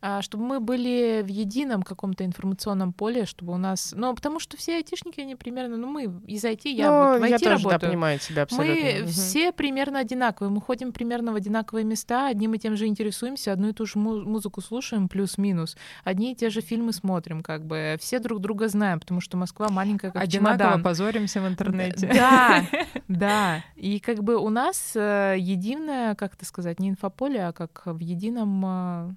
А, 0.00 0.22
чтобы 0.22 0.44
мы 0.44 0.60
были 0.60 1.22
в 1.22 1.28
едином 1.28 1.82
каком-то 1.82 2.24
информационном 2.24 2.92
поле, 2.92 3.26
чтобы 3.26 3.52
у 3.52 3.56
нас... 3.56 3.92
Ну, 3.96 4.14
потому 4.14 4.40
что 4.40 4.56
все 4.56 4.76
айтишники, 4.76 5.20
они 5.20 5.34
примерно... 5.34 5.76
Ну, 5.76 5.86
мы 5.86 6.04
из 6.26 6.44
IT, 6.44 6.68
я 6.68 6.90
ну, 6.90 7.12
вот 7.12 7.20
в 7.20 7.24
IT 7.24 7.28
я 7.28 7.38
тоже, 7.38 7.50
работаю. 7.50 7.80
Да, 7.80 7.86
понимаю 7.86 8.18
тебя 8.18 8.42
абсолютно. 8.42 8.74
Мы 8.74 9.02
угу. 9.02 9.08
все 9.08 9.52
примерно 9.52 9.98
одинаковые. 10.00 10.50
Мы 10.50 10.60
ходим 10.60 10.92
примерно 10.92 11.32
в 11.32 11.36
одинаковые 11.36 11.84
места, 11.84 12.28
одним 12.28 12.54
и 12.54 12.58
тем 12.58 12.76
же 12.76 12.86
интересуемся, 12.86 13.52
одну 13.52 13.68
и 13.68 13.72
ту 13.72 13.86
же 13.86 13.98
музыку 13.98 14.60
слушаем, 14.60 15.08
плюс-минус. 15.08 15.76
Одни 16.04 16.32
и 16.32 16.34
те 16.34 16.50
же 16.50 16.60
фильмы 16.60 16.92
смотрим, 16.92 17.42
как 17.42 17.64
бы. 17.64 17.96
Все 18.00 18.18
друг 18.18 18.40
друга 18.40 18.68
знаем, 18.68 19.00
потому 19.00 19.20
что 19.20 19.36
Москва 19.36 19.68
маленькая, 19.68 20.10
как 20.10 20.22
Одинаково 20.22 20.58
чемодан. 20.58 20.82
позоримся 20.82 21.40
в 21.40 21.48
интернете. 21.48 22.10
Да, 22.12 22.64
да. 23.08 23.64
И 23.76 24.00
как 24.00 24.22
бы 24.22 24.36
у 24.36 24.48
нас 24.50 24.92
э, 24.94 25.36
единое, 25.38 26.14
как 26.14 26.34
это 26.34 26.44
сказать, 26.44 26.80
не 26.80 26.90
инфополе, 26.90 27.46
а 27.46 27.52
как 27.52 27.82
в 27.84 27.98
едином 27.98 29.16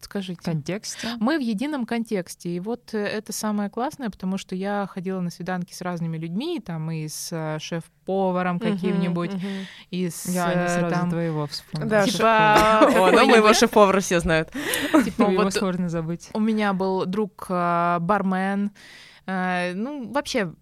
э, 0.00 0.02
подскажите. 0.02 0.40
Контексте? 0.42 1.08
Мы 1.20 1.38
в 1.38 1.40
едином 1.40 1.86
контексте. 1.86 2.50
И 2.50 2.60
вот 2.60 2.94
э, 2.94 2.98
это 2.98 3.32
самое 3.32 3.70
классное, 3.70 4.10
потому 4.10 4.38
что 4.38 4.54
я 4.54 4.88
ходила 4.90 5.20
на 5.20 5.30
свиданки 5.30 5.72
с 5.72 5.80
разными 5.80 6.16
людьми, 6.16 6.60
там 6.64 6.90
и 6.90 7.08
с 7.08 7.28
э, 7.30 7.58
шеф-поваром 7.60 8.58
каким-нибудь, 8.58 9.32
и 9.90 10.08
с... 10.08 10.26
Я 10.26 10.54
не 10.54 10.68
сразу 10.68 10.94
там... 10.94 11.10
твоего 11.10 11.46
вспомнила. 11.46 11.90
Да, 11.90 12.06
типа... 12.06 12.80
О, 12.96 13.10
ну 13.12 13.26
моего 13.26 13.52
шеф-повара 13.52 14.00
все 14.00 14.20
знают. 14.20 14.50
Типа 15.04 15.30
его 15.30 15.50
сложно 15.50 15.88
забыть. 15.88 16.30
У 16.34 16.40
меня 16.40 16.72
был 16.72 17.06
друг 17.06 17.46
э, 17.48 17.98
бармен, 18.00 18.72
ну, 19.26 20.10
вообще 20.10 20.54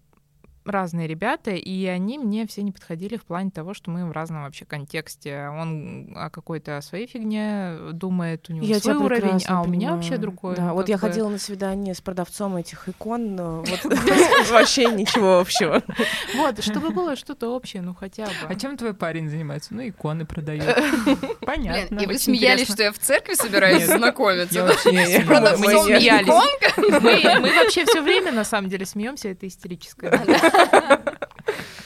разные 0.69 1.07
ребята, 1.07 1.51
и 1.51 1.85
они 1.85 2.17
мне 2.17 2.47
все 2.47 2.63
не 2.63 2.71
подходили 2.71 3.17
в 3.17 3.23
плане 3.23 3.51
того, 3.51 3.73
что 3.73 3.91
мы 3.91 4.05
в 4.05 4.11
разном 4.11 4.43
вообще 4.43 4.65
контексте. 4.65 5.49
Он 5.49 6.13
о 6.15 6.29
какой-то 6.29 6.79
своей 6.81 7.07
фигне 7.07 7.75
думает, 7.93 8.49
у 8.49 8.53
него 8.53 8.65
я 8.65 8.79
свой 8.79 8.95
уровень, 8.95 9.43
а 9.47 9.61
у 9.61 9.67
меня 9.67 9.93
вообще 9.93 10.17
другой. 10.17 10.55
Да, 10.55 10.73
вот 10.73 10.89
я 10.89 10.97
ходила 10.97 11.29
на 11.29 11.37
свидание 11.37 11.93
с 11.93 12.01
продавцом 12.01 12.55
этих 12.55 12.87
икон, 12.89 13.35
вообще 14.51 14.85
ничего 14.85 15.39
общего. 15.39 15.81
Вот, 16.35 16.63
чтобы 16.63 16.91
было 16.91 17.15
что-то 17.15 17.49
общее, 17.49 17.81
ну 17.81 17.93
хотя 17.93 18.25
бы. 18.25 18.31
А 18.47 18.55
чем 18.55 18.77
твой 18.77 18.93
парень 18.93 19.29
занимается? 19.29 19.73
Ну, 19.73 19.87
иконы 19.87 20.25
продает. 20.25 20.77
Понятно. 21.41 21.99
И 21.99 22.05
вы 22.05 22.17
смеялись, 22.17 22.71
что 22.71 22.83
я 22.83 22.91
в 22.91 22.99
церкви 22.99 23.33
собираюсь 23.33 23.85
знакомиться? 23.85 24.59
Не 24.85 25.19
Мы 25.57 25.83
смеялись. 25.83 27.39
Мы 27.39 27.53
вообще 27.55 27.85
все 27.85 28.01
время, 28.01 28.31
на 28.31 28.43
самом 28.43 28.69
деле, 28.69 28.85
смеемся, 28.85 29.29
это 29.29 29.47
истерическое. 29.47 30.09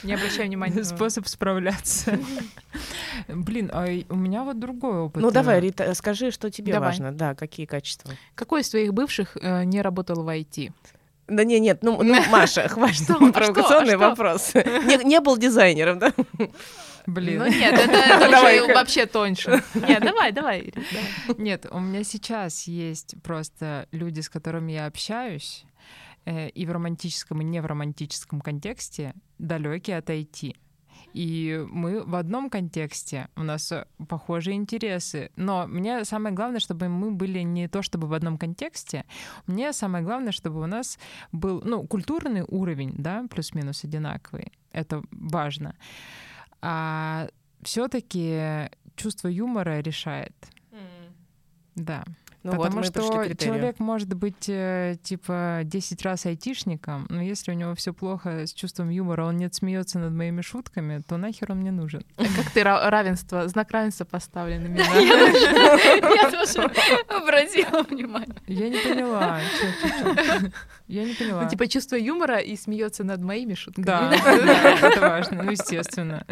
Не 0.04 0.14
обращаю 0.14 0.48
внимания. 0.48 0.84
Способ 0.84 1.28
справляться. 1.28 2.20
Блин, 3.28 3.70
а 3.74 3.86
у 4.10 4.16
меня 4.16 4.44
вот 4.44 4.60
другой 4.60 5.00
опыт. 5.00 5.22
Ну 5.22 5.32
давай, 5.32 5.62
Рита, 5.62 5.94
скажи, 5.94 6.32
что 6.32 6.52
тебе 6.52 6.74
давай. 6.74 6.90
важно. 6.90 7.12
Да, 7.12 7.36
какие 7.36 7.66
качества. 7.66 8.12
Какой 8.36 8.62
из 8.62 8.70
твоих 8.70 8.94
бывших 8.94 9.38
э, 9.40 9.64
не 9.64 9.82
работал 9.82 10.24
в 10.24 10.28
IT? 10.28 10.72
Да 11.28 11.46
не, 11.46 11.60
нет, 11.60 11.84
ну, 11.84 12.04
ну 12.04 12.16
Маша, 12.30 12.68
хватит 12.68 13.10
а 13.10 13.32
провокационный 13.32 13.96
а 13.96 13.98
вопрос. 13.98 14.54
Не, 14.56 15.04
не 15.06 15.22
был 15.22 15.38
дизайнером, 15.38 16.00
да? 16.00 16.14
Блин. 17.06 17.40
Ну 17.40 17.48
нет, 17.48 17.74
это, 17.74 17.92
это 17.92 18.30
давай, 18.32 18.62
уже 18.62 18.74
вообще 18.74 19.06
тоньше. 19.06 19.64
Нет, 19.74 20.02
давай, 20.02 20.32
давай. 20.34 20.74
Нет, 21.38 21.66
у 21.70 21.80
меня 21.80 22.04
сейчас 22.04 22.64
есть 22.64 23.16
просто 23.24 23.88
люди, 23.92 24.20
с 24.20 24.30
которыми 24.30 24.74
я 24.74 24.86
общаюсь, 24.86 25.66
Э, 25.73 25.73
и 26.26 26.66
в 26.66 26.72
романтическом, 26.72 27.42
и 27.42 27.44
не 27.44 27.62
в 27.62 27.66
романтическом 27.66 28.42
контексте 28.42 29.14
далекие 29.38 29.98
от 29.98 30.10
IT. 30.10 30.56
И 31.14 31.66
мы 31.70 32.04
в 32.04 32.16
одном 32.16 32.50
контексте, 32.50 33.28
у 33.36 33.44
нас 33.44 33.72
э, 33.72 33.86
похожие 34.08 34.56
интересы. 34.56 35.32
Но 35.36 35.68
мне 35.68 36.06
самое 36.06 36.34
главное, 36.34 36.60
чтобы 36.60 36.90
мы 36.90 37.12
были 37.12 37.40
не 37.40 37.68
то 37.68 37.82
чтобы 37.82 38.08
в 38.08 38.14
одном 38.14 38.38
контексте, 38.38 39.06
мне 39.46 39.74
самое 39.74 40.04
главное, 40.04 40.32
чтобы 40.32 40.62
у 40.62 40.66
нас 40.66 40.98
был 41.32 41.62
ну, 41.64 41.86
культурный 41.86 42.44
уровень, 42.48 42.94
да, 42.98 43.26
плюс-минус 43.30 43.84
одинаковый. 43.84 44.52
Это 44.72 45.04
важно. 45.12 45.76
А 46.62 47.28
все-таки 47.62 48.70
чувство 48.96 49.28
юмора 49.28 49.80
решает. 49.82 50.36
Mm. 50.72 51.12
Да. 51.76 52.04
Ну, 52.44 52.52
Потому 52.52 52.78
вот 52.78 52.86
что 52.86 53.36
человек 53.36 53.80
может 53.80 54.14
быть 54.14 54.50
э, 54.50 54.98
типа 55.02 55.62
10 55.64 56.02
раз 56.04 56.26
айтишником, 56.26 57.06
но 57.10 57.22
если 57.22 57.52
у 57.52 57.54
него 57.54 57.74
все 57.74 57.94
плохо 57.94 58.46
с 58.46 58.54
чувством 58.54 58.90
юмора, 58.90 59.26
он 59.26 59.38
не 59.38 59.50
смеется 59.50 59.98
над 59.98 60.12
моими 60.12 60.42
шутками, 60.42 61.02
то 61.08 61.16
нахер 61.16 61.54
он 61.54 61.60
мне 61.60 61.72
нужен. 61.72 62.04
А 62.18 62.24
как 62.24 62.52
ты 62.52 62.64
равенство, 62.64 63.48
знак 63.48 63.72
равенства 63.72 64.04
поставлен? 64.04 64.76
Я 64.76 66.32
тоже 66.32 66.64
обратила 67.08 67.84
внимание. 67.84 68.36
Я 68.48 68.70
не 68.70 68.78
поняла. 68.78 69.40
Я 70.88 71.06
не 71.06 71.14
поняла. 71.14 71.44
Ну, 71.44 71.50
типа 71.50 71.68
чувство 71.68 71.96
юмора 71.96 72.40
и 72.40 72.58
смеется 72.58 73.06
над 73.06 73.22
моими 73.22 73.54
шутками. 73.54 73.86
Да, 73.86 74.14
это 74.82 75.00
важно, 75.00 75.44
ну, 75.44 75.52
естественно 75.52 76.26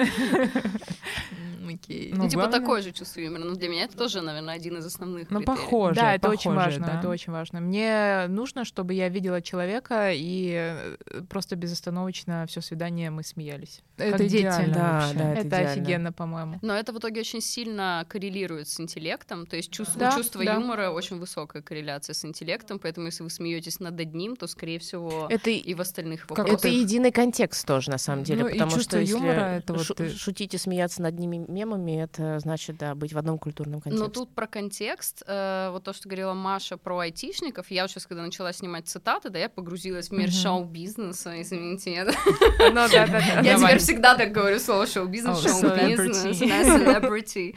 окей. 1.76 2.12
Ну, 2.14 2.24
ну 2.24 2.30
типа 2.30 2.48
такое 2.48 2.82
же 2.82 2.92
чувство 2.92 3.22
юмора. 3.22 3.44
Но 3.44 3.56
для 3.56 3.70
меня 3.70 3.84
это 3.84 3.98
тоже, 3.98 4.22
наверное, 4.22 4.56
один 4.56 4.78
из 4.78 4.86
основных 4.86 5.30
Ну, 5.30 5.42
похоже. 5.44 5.96
Да, 5.96 6.14
это 6.14 6.30
похоже, 6.30 6.40
очень 6.40 6.54
важно, 6.54 6.88
да? 6.88 7.00
это 7.00 7.10
очень 7.10 7.32
важно. 7.32 7.60
Мне 7.60 8.26
нужно, 8.28 8.66
чтобы 8.66 8.94
я 8.94 9.10
видела 9.10 9.42
человека, 9.42 10.12
и 10.14 10.54
э, 10.56 11.22
просто 11.30 11.56
безостановочно 11.56 12.46
все 12.48 12.62
свидание 12.62 13.10
мы 13.10 13.24
смеялись. 13.24 13.82
Это 13.98 14.18
как 14.18 14.28
идеально, 14.28 14.66
дети. 14.66 14.74
Да, 14.74 15.10
да, 15.14 15.34
это, 15.34 15.48
это 15.48 15.58
офигенно, 15.72 16.12
по-моему. 16.12 16.60
Но 16.62 16.74
это 16.74 16.94
в 16.94 17.00
итоге 17.00 17.22
очень 17.22 17.42
сильно 17.42 18.06
коррелирует 18.10 18.68
с 18.68 18.80
интеллектом. 18.80 19.46
То 19.46 19.56
есть 19.56 19.72
чувство, 19.72 20.00
да, 20.00 20.12
чувство 20.16 20.44
да. 20.44 20.54
юмора 20.54 20.92
очень 20.92 21.18
высокая 21.20 21.62
корреляция 21.62 22.14
с 22.14 22.26
интеллектом, 22.26 22.80
поэтому 22.80 23.08
если 23.08 23.24
вы 23.24 23.30
смеетесь 23.30 23.80
над 23.80 24.00
одним, 24.00 24.36
то, 24.36 24.48
скорее 24.48 24.80
всего, 24.80 25.28
это 25.30 25.50
и 25.50 25.74
в 25.74 25.82
остальных 25.82 26.30
вопросах. 26.30 26.54
Это 26.54 26.68
единый 26.68 27.12
контекст 27.12 27.66
тоже, 27.66 27.92
на 27.92 27.98
самом 27.98 28.24
деле, 28.24 28.44
ну, 28.44 28.50
потому 28.50 28.80
что 28.80 29.00
если 29.00 29.14
юмора, 29.14 29.58
это 29.58 29.74
вот 29.74 29.96
ты... 29.96 30.10
шутить 30.10 30.54
и 30.54 30.58
смеяться 30.58 31.02
над 31.02 31.18
ними 31.20 31.46
мемами, 31.62 32.02
это 32.02 32.40
значит, 32.40 32.78
да, 32.78 32.96
быть 32.96 33.14
в 33.14 33.18
одном 33.18 33.38
культурном 33.38 33.82
контексте. 33.82 34.04
Но 34.04 34.10
тут 34.10 34.34
про 34.34 34.48
контекст, 34.48 35.24
э, 35.28 35.70
вот 35.72 35.84
то, 35.84 35.94
что 35.94 36.10
говорила 36.10 36.34
Маша 36.34 36.78
про 36.78 37.00
айтишников, 37.00 37.72
я 37.72 37.84
вот 37.84 37.92
сейчас, 37.92 38.08
когда 38.08 38.24
начала 38.24 38.54
снимать 38.54 38.88
цитаты, 38.88 39.30
да, 39.30 39.40
я 39.40 39.50
погрузилась 39.50 40.10
в 40.10 40.14
мир 40.14 40.30
mm-hmm. 40.30 40.44
шоу-бизнеса, 40.44 41.42
извините. 41.42 41.94
Я 41.94 42.06
ну 42.74 42.88
теперь 42.88 43.78
всегда 43.80 44.16
так 44.16 44.32
говорю 44.32 44.60
слово 44.60 44.88
шоу-бизнес, 44.88 45.42
шоу-бизнес, 45.42 46.42
celebrity. 46.42 47.56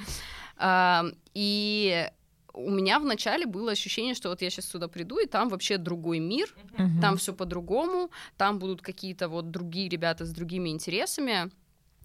И 1.34 2.09
у 2.52 2.70
меня 2.70 3.00
вначале 3.00 3.46
было 3.46 3.72
ощущение, 3.72 4.14
что 4.14 4.28
вот 4.28 4.40
я 4.40 4.48
сейчас 4.48 4.66
сюда 4.66 4.86
приду, 4.86 5.18
и 5.18 5.26
там 5.26 5.48
вообще 5.48 5.76
другой 5.76 6.20
мир, 6.20 6.55
mm-hmm. 6.78 7.00
там 7.00 7.16
все 7.16 7.32
по-другому, 7.34 8.11
там 8.36 8.61
будут 8.61 8.80
какие-то 8.80 9.28
вот 9.28 9.50
другие 9.50 9.88
ребята 9.88 10.24
с 10.24 10.30
другими 10.30 10.68
интересами. 10.68 11.50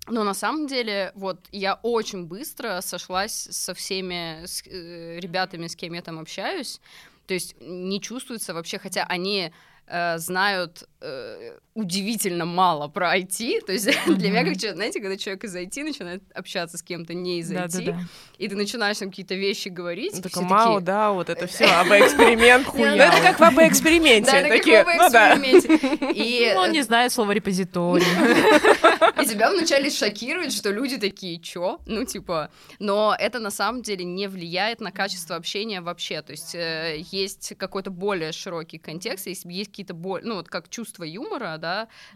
Но 0.09 0.23
на 0.23 0.33
самом 0.33 0.67
деле, 0.67 1.11
вот 1.15 1.47
я 1.51 1.79
очень 1.83 2.25
быстро 2.25 2.81
сошлась 2.81 3.47
со 3.51 3.73
всеми 3.73 4.45
с, 4.45 4.63
э, 4.65 5.19
ребятами, 5.19 5.67
с 5.67 5.75
кем 5.75 5.93
я 5.93 6.01
там 6.01 6.19
общаюсь. 6.19 6.81
То 7.27 7.33
есть 7.33 7.55
не 7.61 8.01
чувствуется 8.01 8.53
вообще, 8.53 8.79
хотя 8.79 9.03
они 9.03 9.51
э, 9.87 10.17
знают 10.17 10.87
э, 11.01 11.59
удивительно 11.79 12.45
мало 12.45 12.87
про 12.87 13.17
IT. 13.17 13.65
То 13.65 13.71
есть 13.71 13.87
mm-hmm. 13.87 14.13
для 14.15 14.29
меня, 14.29 14.43
как 14.43 14.57
человек, 14.57 14.75
знаете, 14.75 14.99
когда 14.99 15.17
человек 15.17 15.43
из 15.43 15.55
IT 15.55 15.83
начинает 15.83 16.23
общаться 16.33 16.77
с 16.77 16.83
кем-то 16.83 17.13
не 17.13 17.39
из 17.39 17.51
IT, 17.51 17.85
да, 17.85 17.91
да, 17.91 17.99
и 18.37 18.47
ты 18.47 18.55
начинаешь 18.55 18.97
там 18.97 19.09
какие-то 19.09 19.35
вещи 19.35 19.69
говорить. 19.69 20.13
Ну, 20.15 20.21
такой, 20.21 20.43
мау, 20.43 20.81
да, 20.81 21.11
вот 21.11 21.29
это 21.29 21.47
все, 21.47 21.65
АБ-эксперимент, 21.65 22.65
хуя. 22.67 22.95
Ну, 22.95 23.03
это 23.03 23.21
как 23.21 23.39
в 23.39 23.43
АБ-эксперименте. 23.43 24.31
Да, 24.31 24.39
это 24.39 24.49
как 24.49 24.65
в 24.65 25.15
АБ-эксперименте. 25.15 26.53
Ну, 26.53 26.61
он 26.61 26.71
не 26.71 26.81
знает 26.81 27.11
слова 27.11 27.31
репозиторий. 27.31 28.05
И 29.21 29.25
тебя 29.25 29.51
вначале 29.51 29.89
шокирует, 29.89 30.53
что 30.53 30.71
люди 30.71 30.97
такие, 30.97 31.39
чё? 31.39 31.79
Ну, 31.85 32.05
типа, 32.05 32.51
но 32.79 33.15
это 33.17 33.39
на 33.39 33.51
самом 33.51 33.81
деле 33.81 34.05
не 34.05 34.27
влияет 34.27 34.81
на 34.81 34.91
качество 34.91 35.35
общения 35.35 35.81
вообще. 35.81 36.21
То 36.21 36.31
есть 36.31 36.55
э, 36.55 37.03
есть 37.11 37.53
какой-то 37.57 37.91
более 37.91 38.31
широкий 38.31 38.77
контекст, 38.77 39.27
есть, 39.27 39.45
есть 39.45 39.69
какие-то 39.69 39.93
ну, 39.93 40.35
вот 40.35 40.49
как 40.49 40.69
чувство 40.69 41.03
юмора, 41.03 41.57
да, 41.57 41.68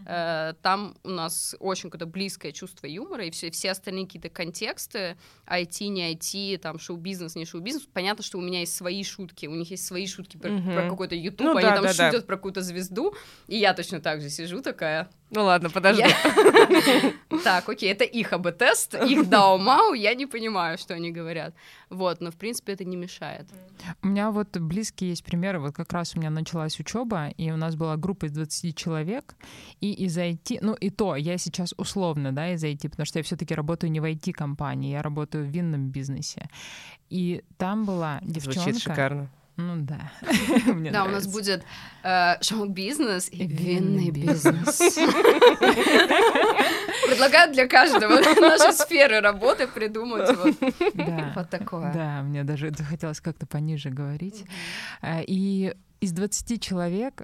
э, 0.05 0.53
там 0.61 0.95
у 1.03 1.09
нас 1.09 1.55
очень 1.59 1.89
какое-то 1.89 2.05
близкое 2.05 2.51
чувство 2.51 2.87
юмора, 2.87 3.25
и 3.25 3.31
все, 3.31 3.51
все 3.51 3.71
остальные 3.71 4.05
какие-то 4.05 4.29
контексты, 4.29 5.17
IT, 5.47 5.87
не 5.87 6.13
IT, 6.13 6.57
там, 6.59 6.79
шоу-бизнес, 6.79 7.35
не 7.35 7.45
шоу-бизнес, 7.45 7.87
понятно, 7.93 8.23
что 8.23 8.37
у 8.37 8.41
меня 8.41 8.59
есть 8.61 8.75
свои 8.75 9.03
шутки, 9.03 9.47
у 9.47 9.55
них 9.55 9.69
есть 9.71 9.85
свои 9.85 10.07
шутки 10.07 10.37
про, 10.37 10.51
угу. 10.51 10.71
про 10.71 10.89
какой-то 10.89 11.15
YouTube, 11.15 11.47
ну, 11.47 11.57
они 11.57 11.69
да, 11.69 11.75
там 11.75 11.83
да, 11.83 11.89
шутят 11.89 12.21
да. 12.21 12.27
про 12.27 12.35
какую-то 12.37 12.61
звезду, 12.61 13.15
и 13.47 13.57
я 13.57 13.73
точно 13.73 13.99
так 13.99 14.21
же 14.21 14.29
сижу 14.29 14.61
такая, 14.61 15.09
ну 15.33 15.43
ладно, 15.43 15.69
подожди. 15.69 16.03
Так, 17.43 17.67
окей, 17.67 17.91
это 17.91 18.05
их 18.05 18.31
АБ-тест, 18.31 18.95
их 18.95 19.27
дао-мау, 19.27 19.93
я 19.93 20.13
не 20.13 20.27
понимаю, 20.27 20.77
что 20.77 20.93
они 20.93 21.11
говорят. 21.11 21.53
Вот, 21.89 22.21
но 22.21 22.31
в 22.31 22.35
принципе 22.35 22.73
это 22.73 22.85
не 22.85 22.95
мешает. 22.95 23.47
У 24.01 24.07
меня 24.07 24.31
вот 24.31 24.57
близкие 24.57 25.09
есть 25.09 25.23
примеры. 25.23 25.59
Вот 25.59 25.75
как 25.75 25.91
раз 25.91 26.15
у 26.15 26.19
меня 26.19 26.29
началась 26.29 26.79
учеба, 26.79 27.29
и 27.29 27.51
у 27.51 27.57
нас 27.57 27.75
была 27.75 27.97
группа 27.97 28.25
из 28.25 28.31
20 28.31 28.75
человек, 28.77 29.35
и 29.81 29.91
из 29.91 30.17
IT, 30.17 30.59
ну 30.61 30.73
и 30.73 30.89
то, 30.89 31.15
я 31.15 31.37
сейчас 31.37 31.73
условно, 31.77 32.31
да, 32.31 32.53
из 32.53 32.63
IT, 32.63 32.89
потому 32.89 33.05
что 33.05 33.19
я 33.19 33.23
все-таки 33.23 33.53
работаю 33.55 33.91
не 33.91 33.99
в 33.99 34.05
IT-компании, 34.05 34.91
я 34.91 35.01
работаю 35.01 35.45
в 35.45 35.49
винном 35.49 35.89
бизнесе. 35.89 36.47
И 37.09 37.43
там 37.57 37.85
была 37.85 38.19
девчонка... 38.21 38.61
Звучит 38.61 38.83
шикарно. 38.83 39.29
Ну 39.57 39.77
да. 39.77 40.11
Да, 40.91 41.05
у 41.05 41.09
нас 41.09 41.27
будет 41.27 41.63
э, 42.03 42.41
шоу-бизнес 42.41 43.29
и 43.31 43.45
винный 43.45 44.09
бизнес. 44.09 44.79
Предлагаю 47.07 47.53
для 47.53 47.67
каждого 47.67 48.15
нашей 48.15 48.73
сферы 48.73 49.21
работы 49.21 49.67
придумать 49.67 50.35
вот 51.35 51.49
такое. 51.49 51.93
Да, 51.93 52.21
мне 52.23 52.43
даже 52.43 52.71
захотелось 52.75 53.21
как-то 53.21 53.45
пониже 53.45 53.89
говорить. 53.89 54.43
Э, 55.01 55.23
и 55.25 55.75
из 56.01 56.11
20 56.11 56.61
человек 56.61 57.23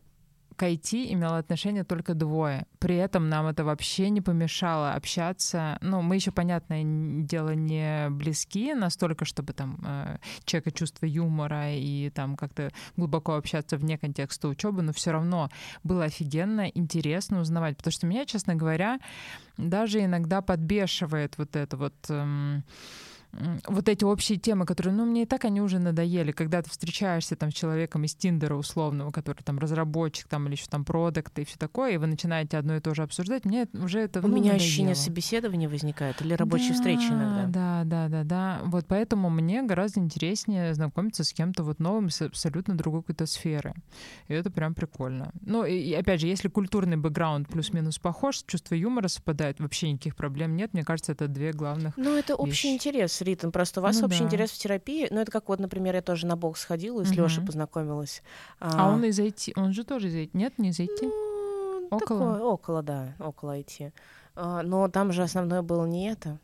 к 0.60 0.64
IT 0.64 1.14
имело 1.14 1.38
отношение 1.38 1.86
только 1.86 2.14
двое. 2.14 2.66
При 2.80 2.98
этом 2.98 3.30
нам 3.30 3.48
это 3.48 3.64
вообще 3.64 4.10
не 4.10 4.20
помешало 4.20 4.92
общаться. 4.92 5.78
Ну, 5.80 6.02
мы 6.02 6.16
еще, 6.16 6.32
понятное 6.32 6.84
дело, 7.24 7.52
не 7.56 8.10
близки 8.10 8.74
настолько, 8.74 9.24
чтобы 9.24 9.54
там 9.54 9.80
э, 9.86 10.18
человека 10.44 10.72
чувство 10.72 11.06
юмора 11.06 11.74
и 11.74 12.10
там 12.10 12.36
как-то 12.36 12.72
глубоко 12.98 13.36
общаться 13.36 13.78
вне 13.78 13.98
контекста 13.98 14.50
учебы, 14.50 14.82
но 14.82 14.92
все 14.92 15.12
равно 15.12 15.50
было 15.86 16.04
офигенно, 16.04 16.68
интересно 16.68 17.40
узнавать. 17.40 17.78
Потому 17.78 17.94
что 17.94 18.06
меня, 18.06 18.26
честно 18.26 18.56
говоря, 18.56 19.00
даже 19.56 20.04
иногда 20.04 20.42
подбешивает 20.42 21.38
вот 21.38 21.56
это 21.56 21.78
вот... 21.78 21.96
Эм, 22.10 22.66
вот 23.68 23.88
эти 23.88 24.04
общие 24.04 24.38
темы, 24.38 24.66
которые, 24.66 24.94
ну, 24.94 25.06
мне 25.06 25.24
и 25.24 25.26
так 25.26 25.46
они 25.46 25.62
уже 25.62 25.80
надоели, 25.80 26.32
когда 26.32 26.62
ты 26.62 26.70
встречаешься 26.70 27.36
там 27.36 27.52
с 27.52 27.54
человеком 27.54 28.04
из 28.04 28.16
Тиндера 28.16 28.56
условного, 28.56 29.12
который 29.12 29.44
там 29.44 29.60
разработчик 29.60 30.28
там 30.28 30.48
или 30.48 30.54
еще 30.54 30.66
там 30.68 30.84
продукт 30.84 31.38
и 31.40 31.46
все 31.46 31.58
такое, 31.58 31.94
и 31.94 31.98
вы 31.98 32.08
начинаете 32.08 32.58
одно 32.58 32.76
и 32.76 32.80
то 32.80 32.94
же 32.96 33.04
обсуждать, 33.04 33.46
мне 33.46 33.68
уже 33.74 34.00
это 34.00 34.20
У 34.20 34.24
ну, 34.24 34.30
меня 34.30 34.54
надоело. 34.54 34.56
ощущение 34.56 34.96
собеседования 34.96 35.70
возникает 35.70 36.22
или 36.22 36.34
рабочей 36.34 36.70
да, 36.70 36.74
встречи 36.74 37.08
иногда. 37.08 37.46
Да, 37.48 37.84
да, 37.86 38.08
да, 38.10 38.24
да. 38.24 38.62
Вот 38.66 38.86
поэтому 38.88 39.30
мне 39.30 39.62
гораздо 39.64 40.00
интереснее 40.00 40.74
знакомиться 40.74 41.24
с 41.24 41.32
кем-то 41.32 41.64
вот 41.64 41.80
новым 41.80 42.10
с 42.10 42.22
абсолютно 42.22 42.76
другой 42.76 43.02
какой-то 43.02 43.26
сферы. 43.26 43.74
И 44.28 44.34
это 44.34 44.50
прям 44.50 44.74
прикольно. 44.74 45.32
Ну, 45.42 45.66
и, 45.66 45.74
и 45.74 45.94
опять 45.94 46.22
же, 46.22 46.28
если 46.28 46.48
культурный 46.48 46.98
бэкграунд 46.98 47.48
плюс-минус 47.48 48.00
похож, 48.00 48.44
чувство 48.46 48.76
юмора 48.76 49.08
совпадает, 49.08 49.60
вообще 49.60 49.92
никаких 49.92 50.16
проблем 50.16 50.56
нет. 50.56 50.74
Мне 50.74 50.84
кажется, 50.84 51.12
это 51.12 51.28
две 51.28 51.54
главных 51.54 51.96
Ну, 51.98 52.16
это 52.16 52.36
общий 52.36 52.74
интерес 52.74 53.19
ритм. 53.22 53.52
Просто 53.52 53.80
у 53.80 53.84
вас 53.84 54.00
ну, 54.00 54.08
общий 54.08 54.20
да. 54.20 54.26
интерес 54.26 54.52
в 54.52 54.58
терапии. 54.58 55.08
Ну, 55.10 55.20
это 55.20 55.32
как 55.32 55.50
вот, 55.50 55.60
например, 55.60 55.96
я 55.96 56.02
тоже 56.02 56.28
на 56.28 56.36
бокс 56.36 56.64
ходила 56.66 57.02
и 57.02 57.06
с 57.06 57.12
угу. 57.12 57.22
Лешей 57.22 57.46
познакомилась. 57.46 58.22
А, 58.60 58.86
а 58.86 58.94
он 58.94 59.04
из 59.04 59.20
IT? 59.20 59.54
Он 59.56 59.74
же 59.74 59.84
тоже 59.84 60.08
из 60.08 60.16
IT? 60.16 60.30
Нет, 60.34 60.58
не 60.58 60.70
из 60.70 60.80
IT? 60.80 61.02
Ну, 61.02 61.88
около? 61.90 62.00
Такое, 62.00 62.40
около, 62.42 62.84
да, 62.84 63.14
около 63.20 63.58
IT. 63.58 63.92
А, 64.36 64.64
но 64.64 64.88
там 64.88 65.12
же 65.12 65.24
основное 65.24 65.62
было 65.62 65.86
не 65.86 66.10
это. 66.10 66.40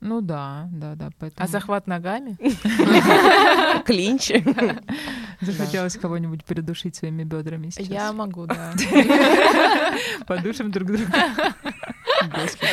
Ну 0.00 0.20
да, 0.20 0.68
да, 0.72 0.94
да. 0.94 1.10
Поэтому... 1.18 1.44
А 1.44 1.48
захват 1.48 1.86
ногами? 1.86 2.36
Клинч. 3.84 4.30
Захотелось 5.40 5.96
кого-нибудь 5.96 6.44
придушить 6.44 6.96
своими 6.96 7.24
бедрами 7.24 7.70
сейчас. 7.70 7.88
Я 7.88 8.12
могу, 8.12 8.46
да. 8.46 8.72
Подушим 10.26 10.70
друг 10.70 10.88
друга. 10.88 11.12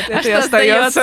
Это 0.10 0.28
и 0.28 0.32
остается. 0.32 1.02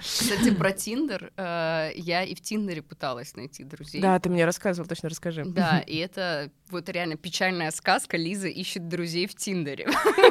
Кстати, 0.00 0.54
про 0.54 0.72
Тиндер. 0.72 1.32
Э, 1.36 1.90
я 1.94 2.24
и 2.24 2.34
в 2.34 2.40
Тиндере 2.40 2.82
пыталась 2.82 3.36
найти 3.36 3.64
друзей. 3.64 4.00
Да, 4.00 4.18
ты 4.18 4.28
мне 4.30 4.44
рассказывал, 4.44 4.88
точно 4.88 5.08
расскажи. 5.08 5.44
Да, 5.44 5.80
и 5.80 5.96
это 5.96 6.50
вот 6.70 6.88
реально 6.88 7.16
печальная 7.16 7.70
сказка. 7.70 8.16
Лиза 8.16 8.48
ищет 8.48 8.88
друзей 8.88 9.26
в 9.26 9.34
Тиндере. 9.34 9.88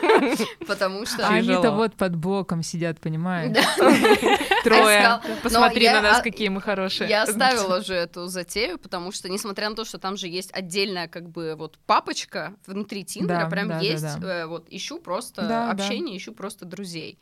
Потому 0.68 1.06
что... 1.06 1.28
Они-то 1.28 1.72
вот 1.72 1.96
под 1.96 2.16
боком 2.16 2.64
сидят, 2.64 3.00
понимаешь? 3.00 3.56
Трое. 4.64 5.22
Посмотри 5.44 5.88
на 5.90 6.02
нас, 6.02 6.22
какие 6.22 6.50
мы 6.50 6.62
хорошие. 6.62 7.10
Я 7.10 7.24
оставила 7.24 7.82
же 7.86 7.94
эту 7.94 8.28
затею, 8.28 8.78
потому 8.78 9.12
что, 9.12 9.30
несмотря 9.30 9.70
на 9.70 9.76
то, 9.76 9.86
что 9.86 9.98
там 9.98 10.18
же 10.18 10.28
есть 10.28 10.52
отдельная 10.54 11.08
как 11.08 11.30
бы 11.30 11.56
вот 11.58 11.78
папочка 11.86 12.56
внутри 12.66 13.06
Тиндера, 13.06 13.50
прям 13.50 13.80
есть 13.80 14.06
э, 14.22 14.46
вот 14.46 14.68
ищу 14.70 15.00
просто 15.00 15.70
общение, 15.70 16.18
ищу 16.18 16.34
просто 16.34 16.66
друзей. 16.66 17.20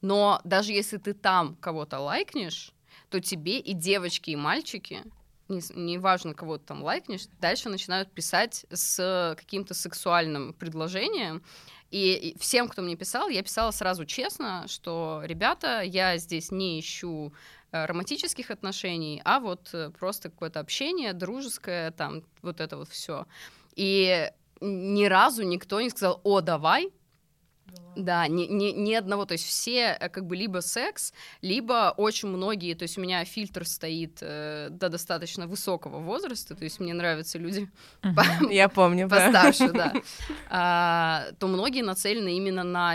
Но 0.00 0.40
даже 0.44 0.72
если 0.72 0.96
ты 0.96 1.14
там 1.14 1.56
кого-то 1.56 1.98
лайкнешь, 2.00 2.72
то 3.08 3.20
тебе 3.20 3.58
и 3.58 3.74
девочки, 3.74 4.30
и 4.30 4.36
мальчики 4.36 5.04
неважно, 5.50 6.28
не 6.28 6.34
кого 6.34 6.58
ты 6.58 6.66
там 6.66 6.82
лайкнешь, 6.82 7.26
дальше 7.40 7.68
начинают 7.68 8.12
писать 8.12 8.66
с 8.70 9.34
каким-то 9.38 9.74
сексуальным 9.74 10.52
предложением. 10.52 11.42
И 11.90 12.36
всем, 12.38 12.68
кто 12.68 12.82
мне 12.82 12.94
писал, 12.94 13.28
я 13.28 13.42
писала 13.42 13.72
сразу 13.72 14.04
честно, 14.06 14.66
что, 14.68 15.22
ребята, 15.24 15.82
я 15.82 16.18
здесь 16.18 16.52
не 16.52 16.78
ищу 16.78 17.32
э, 17.72 17.84
романтических 17.84 18.52
отношений, 18.52 19.20
а 19.24 19.40
вот 19.40 19.70
э, 19.72 19.90
просто 19.90 20.30
какое-то 20.30 20.60
общение 20.60 21.12
дружеское, 21.12 21.90
там, 21.90 22.22
вот 22.42 22.60
это 22.60 22.76
вот 22.76 22.88
все. 22.90 23.26
И 23.74 24.30
ни 24.60 25.06
разу 25.06 25.42
никто 25.42 25.80
не 25.80 25.90
сказал, 25.90 26.20
о, 26.22 26.40
давай, 26.40 26.92
да, 27.96 28.28
ни, 28.28 28.46
ни, 28.46 28.70
ни 28.70 28.94
одного, 28.94 29.24
то 29.24 29.32
есть 29.32 29.46
все 29.46 29.96
э, 29.98 30.08
как 30.08 30.26
бы 30.26 30.36
либо 30.36 30.60
секс, 30.60 31.12
либо 31.42 31.92
очень 31.96 32.28
многие, 32.28 32.74
то 32.74 32.84
есть 32.84 32.98
у 32.98 33.00
меня 33.00 33.24
фильтр 33.24 33.66
стоит 33.66 34.18
э, 34.20 34.68
до 34.70 34.88
достаточно 34.88 35.46
высокого 35.46 35.98
возраста, 35.98 36.54
то 36.54 36.64
есть 36.64 36.80
мне 36.80 36.94
нравятся 36.94 37.38
люди 37.38 37.68
я 38.50 38.68
помню, 38.68 39.08
постарше, 39.08 39.72
да, 39.72 39.92
а, 40.50 41.26
то 41.38 41.48
многие 41.48 41.82
нацелены 41.82 42.36
именно 42.36 42.62
на 42.62 42.94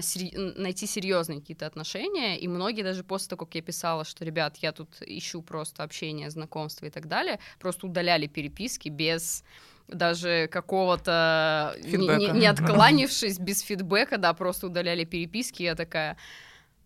найти 0.55 0.87
серьезные 0.87 1.39
какие-то 1.41 1.67
отношения, 1.67 2.39
и 2.39 2.47
многие 2.47 2.83
даже 2.83 3.03
после 3.03 3.29
того, 3.29 3.45
как 3.45 3.55
я 3.55 3.61
писала, 3.61 4.05
что, 4.05 4.23
ребят, 4.25 4.57
я 4.57 4.71
тут 4.71 4.89
ищу 5.01 5.41
просто 5.41 5.83
общение, 5.83 6.29
знакомство 6.29 6.85
и 6.85 6.89
так 6.89 7.07
далее, 7.07 7.39
просто 7.59 7.87
удаляли 7.87 8.27
переписки 8.27 8.89
без 8.89 9.43
даже 9.87 10.47
какого-то, 10.51 11.75
не, 11.83 11.97
не, 11.97 12.39
не 12.39 12.45
откланившись 12.47 13.39
без 13.39 13.61
фидбэка, 13.61 14.17
да, 14.17 14.33
просто 14.33 14.67
удаляли 14.67 15.03
переписки, 15.05 15.63
я 15.63 15.75
такая, 15.75 16.17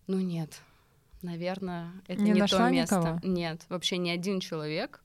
ну 0.06 0.18
нет, 0.18 0.60
наверное, 1.22 1.92
это 2.06 2.22
не, 2.22 2.32
не 2.32 2.46
то 2.46 2.68
место. 2.68 2.96
Никого? 2.96 3.20
Нет, 3.22 3.62
вообще 3.68 3.96
ни 3.96 4.10
один 4.10 4.40
человек. 4.40 5.02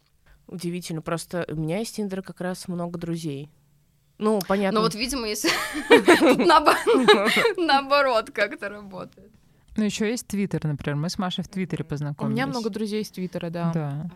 Удивительно, 0.48 1.02
просто 1.02 1.46
у 1.48 1.56
меня 1.56 1.82
из 1.82 1.92
Тиндера 1.92 2.22
как 2.22 2.42
раз 2.42 2.68
много 2.68 3.00
друзей. 3.00 3.50
Ну, 4.18 4.40
понятно. 4.48 4.80
Но 4.80 4.86
вот, 4.86 4.96
видимо, 4.96 5.28
если 5.28 5.50
наоборот 7.58 8.32
как-то 8.32 8.70
работает. 8.70 9.32
Ну, 9.76 9.84
еще 9.84 10.10
есть 10.10 10.28
Твиттер, 10.28 10.66
например. 10.66 10.96
Мы 10.96 11.10
с 11.10 11.18
Машей 11.18 11.44
в 11.44 11.50
Твиттере 11.50 11.84
познакомились. 11.84 12.32
У 12.32 12.34
меня 12.34 12.48
много 12.48 12.70
друзей 12.70 13.02
из 13.02 13.10
Твиттера, 13.10 13.50
да. 13.50 13.72
Да. 13.74 14.10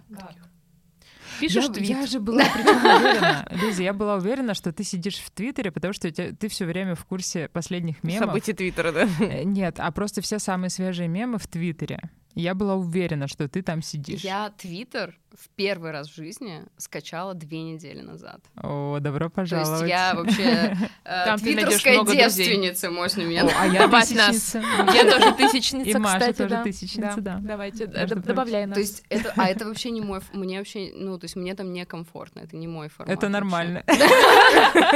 Пишешь 1.40 1.66
я, 1.66 1.70
твит. 1.70 1.90
Я 1.90 2.06
же 2.06 2.20
была 2.20 2.44
уверена, 2.44 3.48
Лиза, 3.62 3.84
я 3.84 3.94
была 3.94 4.16
уверена, 4.16 4.54
что 4.54 4.72
ты 4.72 4.84
сидишь 4.84 5.18
в 5.18 5.30
Твиттере, 5.32 5.72
потому 5.72 5.94
что 5.94 6.12
ты, 6.12 6.34
ты 6.34 6.48
все 6.48 6.66
время 6.66 6.96
в 6.96 7.06
курсе 7.06 7.50
последних 7.50 8.04
мемов. 8.04 8.30
Событий 8.30 8.54
Твиттера, 8.54 8.92
да? 8.92 9.08
Э, 9.20 9.44
нет, 9.44 9.76
а 9.80 9.92
просто 9.92 10.22
все 10.22 10.40
самые 10.40 10.70
свежие 10.70 11.08
мемы 11.08 11.38
в 11.38 11.48
Твиттере. 11.48 12.00
Я 12.36 12.54
была 12.54 12.76
уверена, 12.76 13.28
что 13.28 13.48
ты 13.48 13.62
там 13.62 13.82
сидишь. 13.82 14.22
Я 14.22 14.52
Твиттер 14.58 15.18
в 15.34 15.50
первый 15.56 15.92
раз 15.92 16.08
в 16.10 16.16
жизни 16.16 16.64
скачала 16.78 17.34
две 17.34 17.62
недели 17.62 18.02
назад. 18.02 18.42
О, 18.62 18.98
добро 19.00 19.30
пожаловать. 19.30 19.80
То 19.80 19.86
есть 19.86 19.90
я 19.90 20.14
вообще 20.16 20.78
э, 21.06 21.38
твиттерская 21.38 22.04
девственница, 22.06 22.90
можно 22.90 23.22
меня 23.22 23.48
А 23.58 23.68
я 23.68 23.88
тысячница. 24.00 24.60
Я 24.94 25.12
тоже 25.12 25.34
тысячница, 25.34 25.90
И 25.90 25.94
Маша 25.96 26.34
тоже 26.34 26.62
тысячница, 26.64 27.22
да. 27.22 27.40
Давайте, 27.42 27.86
добавляй 27.88 28.66
нас. 28.66 28.76
То 28.76 28.80
есть 28.82 29.04
это, 29.10 29.34
а 29.36 29.48
это 29.48 29.66
вообще 29.66 29.92
не 29.92 30.02
мой, 30.02 30.22
мне 30.34 30.58
вообще, 30.58 30.92
ну, 30.94 31.18
то 31.18 31.26
есть 31.26 31.36
мне 31.36 31.54
там 31.56 31.72
некомфортно, 31.74 32.42
это 32.42 32.56
не 32.56 32.68
мой 32.68 32.90
формат. 32.90 33.16
Это 33.16 33.30
нормально. 33.30 33.84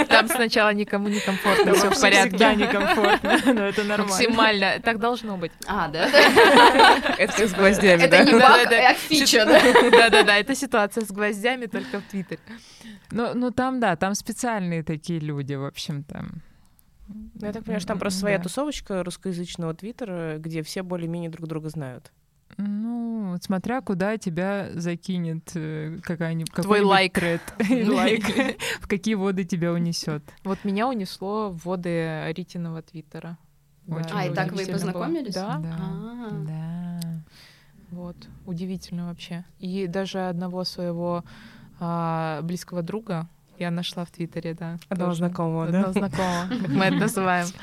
Там 0.09 0.27
сначала 0.27 0.73
никому 0.73 1.09
не 1.09 1.19
комфортно, 1.19 1.73
все 1.73 1.89
в 1.89 1.93
Всегда 1.93 2.29
порядке. 2.29 2.55
некомфортно, 2.55 3.53
но 3.53 3.67
это 3.67 3.83
нормально. 3.83 4.13
Максимально. 4.13 4.79
Так 4.83 4.99
должно 4.99 5.37
быть. 5.37 5.51
А, 5.67 5.87
да? 5.87 6.07
Это 7.17 7.47
с 7.47 7.53
гвоздями, 7.53 8.03
Это 8.03 8.17
да? 8.17 8.23
не 8.23 8.33
баг, 8.33 8.71
а 8.71 8.93
фича, 8.93 9.45
да? 9.45 10.22
Да-да-да, 10.25 10.37
это 10.37 10.55
ситуация 10.55 11.05
с 11.05 11.11
гвоздями 11.11 11.65
только 11.67 11.99
в 11.99 12.03
Твиттере. 12.03 12.39
Ну, 13.11 13.33
ну 13.33 13.51
там, 13.51 13.79
да, 13.79 13.95
там 13.95 14.15
специальные 14.15 14.83
такие 14.83 15.19
люди, 15.19 15.53
в 15.53 15.65
общем-то. 15.65 16.25
Ну, 17.07 17.29
Я 17.41 17.51
так 17.53 17.63
понимаю, 17.63 17.79
что 17.81 17.89
там 17.89 17.99
просто 17.99 18.19
своя 18.21 18.37
Да. 18.37 18.43
тусовочка 18.43 19.03
русскоязычного 19.03 19.73
твиттера, 19.73 20.37
где 20.37 20.63
все 20.63 20.83
более-менее 20.83 21.29
друг 21.29 21.47
друга 21.47 21.69
знают. 21.69 22.11
Ну, 22.57 23.35
смотря 23.41 23.81
куда 23.81 24.17
тебя 24.17 24.69
закинет 24.73 25.51
э, 25.55 25.97
какая-нибудь 26.03 26.53
Твой 26.53 26.81
лайк. 26.81 27.13
тред. 27.13 27.41
лайк. 27.69 28.23
В 28.81 28.87
какие 28.87 29.15
воды 29.15 29.43
тебя 29.43 29.73
унесет. 29.73 30.23
Вот 30.43 30.63
меня 30.63 30.87
унесло 30.87 31.49
в 31.49 31.65
воды 31.65 32.31
Ритиного 32.35 32.81
Твиттера. 32.83 33.37
А, 34.13 34.25
и 34.27 34.33
так 34.33 34.51
вы 34.53 34.63
и 34.63 34.71
познакомились? 34.71 35.33
Да, 35.33 35.55
А. 35.63 36.29
Да. 36.31 36.72
Вот. 37.93 38.15
Удивительно 38.45 39.07
вообще. 39.07 39.45
И 39.59 39.87
даже 39.87 40.27
одного 40.27 40.63
своего 40.63 41.23
а, 41.79 42.41
близкого 42.41 42.81
друга 42.81 43.27
я 43.59 43.71
нашла 43.71 44.03
в 44.05 44.11
Твиттере, 44.11 44.53
да. 44.53 44.77
Одного 44.89 45.11
тоже. 45.11 45.19
знакомого, 45.19 45.65
Одного 45.65 45.85
да? 45.85 45.91
знакомого, 45.93 46.47
как 46.49 46.69
мы 46.69 46.85
это 46.85 46.95
называем. 46.97 47.47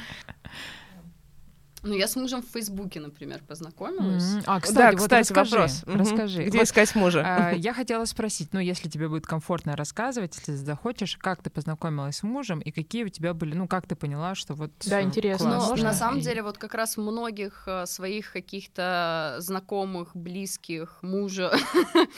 Ну, 1.82 1.94
я 1.94 2.06
с 2.08 2.14
мужем 2.16 2.42
в 2.42 2.46
Фейсбуке, 2.52 3.00
например, 3.00 3.40
познакомилась. 3.48 4.34
М, 4.34 4.42
А, 4.46 4.54
Да, 4.56 4.60
кстати, 4.60 4.94
вот 4.96 5.02
кстати, 5.02 5.20
расскажи, 5.32 5.50
вопрос. 5.56 5.82
Мгм. 5.86 5.98
Расскажи. 5.98 6.44
Где 6.44 6.58
Вот, 6.58 6.66
искать 6.66 6.94
мужа? 6.94 7.22
а, 7.24 7.50
Я 7.54 7.72
хотела 7.72 8.04
спросить, 8.04 8.52
ну, 8.52 8.60
если 8.60 8.88
тебе 8.90 9.08
будет 9.08 9.26
комфортно 9.26 9.76
рассказывать, 9.76 10.36
если 10.36 10.52
захочешь, 10.52 11.16
как 11.16 11.42
ты 11.42 11.48
познакомилась 11.48 12.16
с 12.18 12.22
мужем 12.22 12.60
и 12.60 12.70
какие 12.70 13.04
у 13.04 13.08
тебя 13.08 13.32
были, 13.32 13.54
ну, 13.54 13.66
как 13.66 13.86
ты 13.86 13.96
поняла, 13.96 14.34
что 14.34 14.52
вот 14.54 14.72
Да, 14.86 15.00
э, 15.00 15.04
интересно. 15.04 15.48
Но 15.50 15.58
классно. 15.66 15.84
на 15.84 15.94
самом 15.94 16.18
И- 16.18 16.22
деле 16.22 16.42
вот 16.42 16.58
как 16.58 16.74
раз 16.74 16.98
многих 16.98 17.64
э, 17.66 17.86
своих 17.86 18.32
каких-то 18.32 19.36
знакомых, 19.38 20.14
близких, 20.14 20.98
мужа 21.02 21.50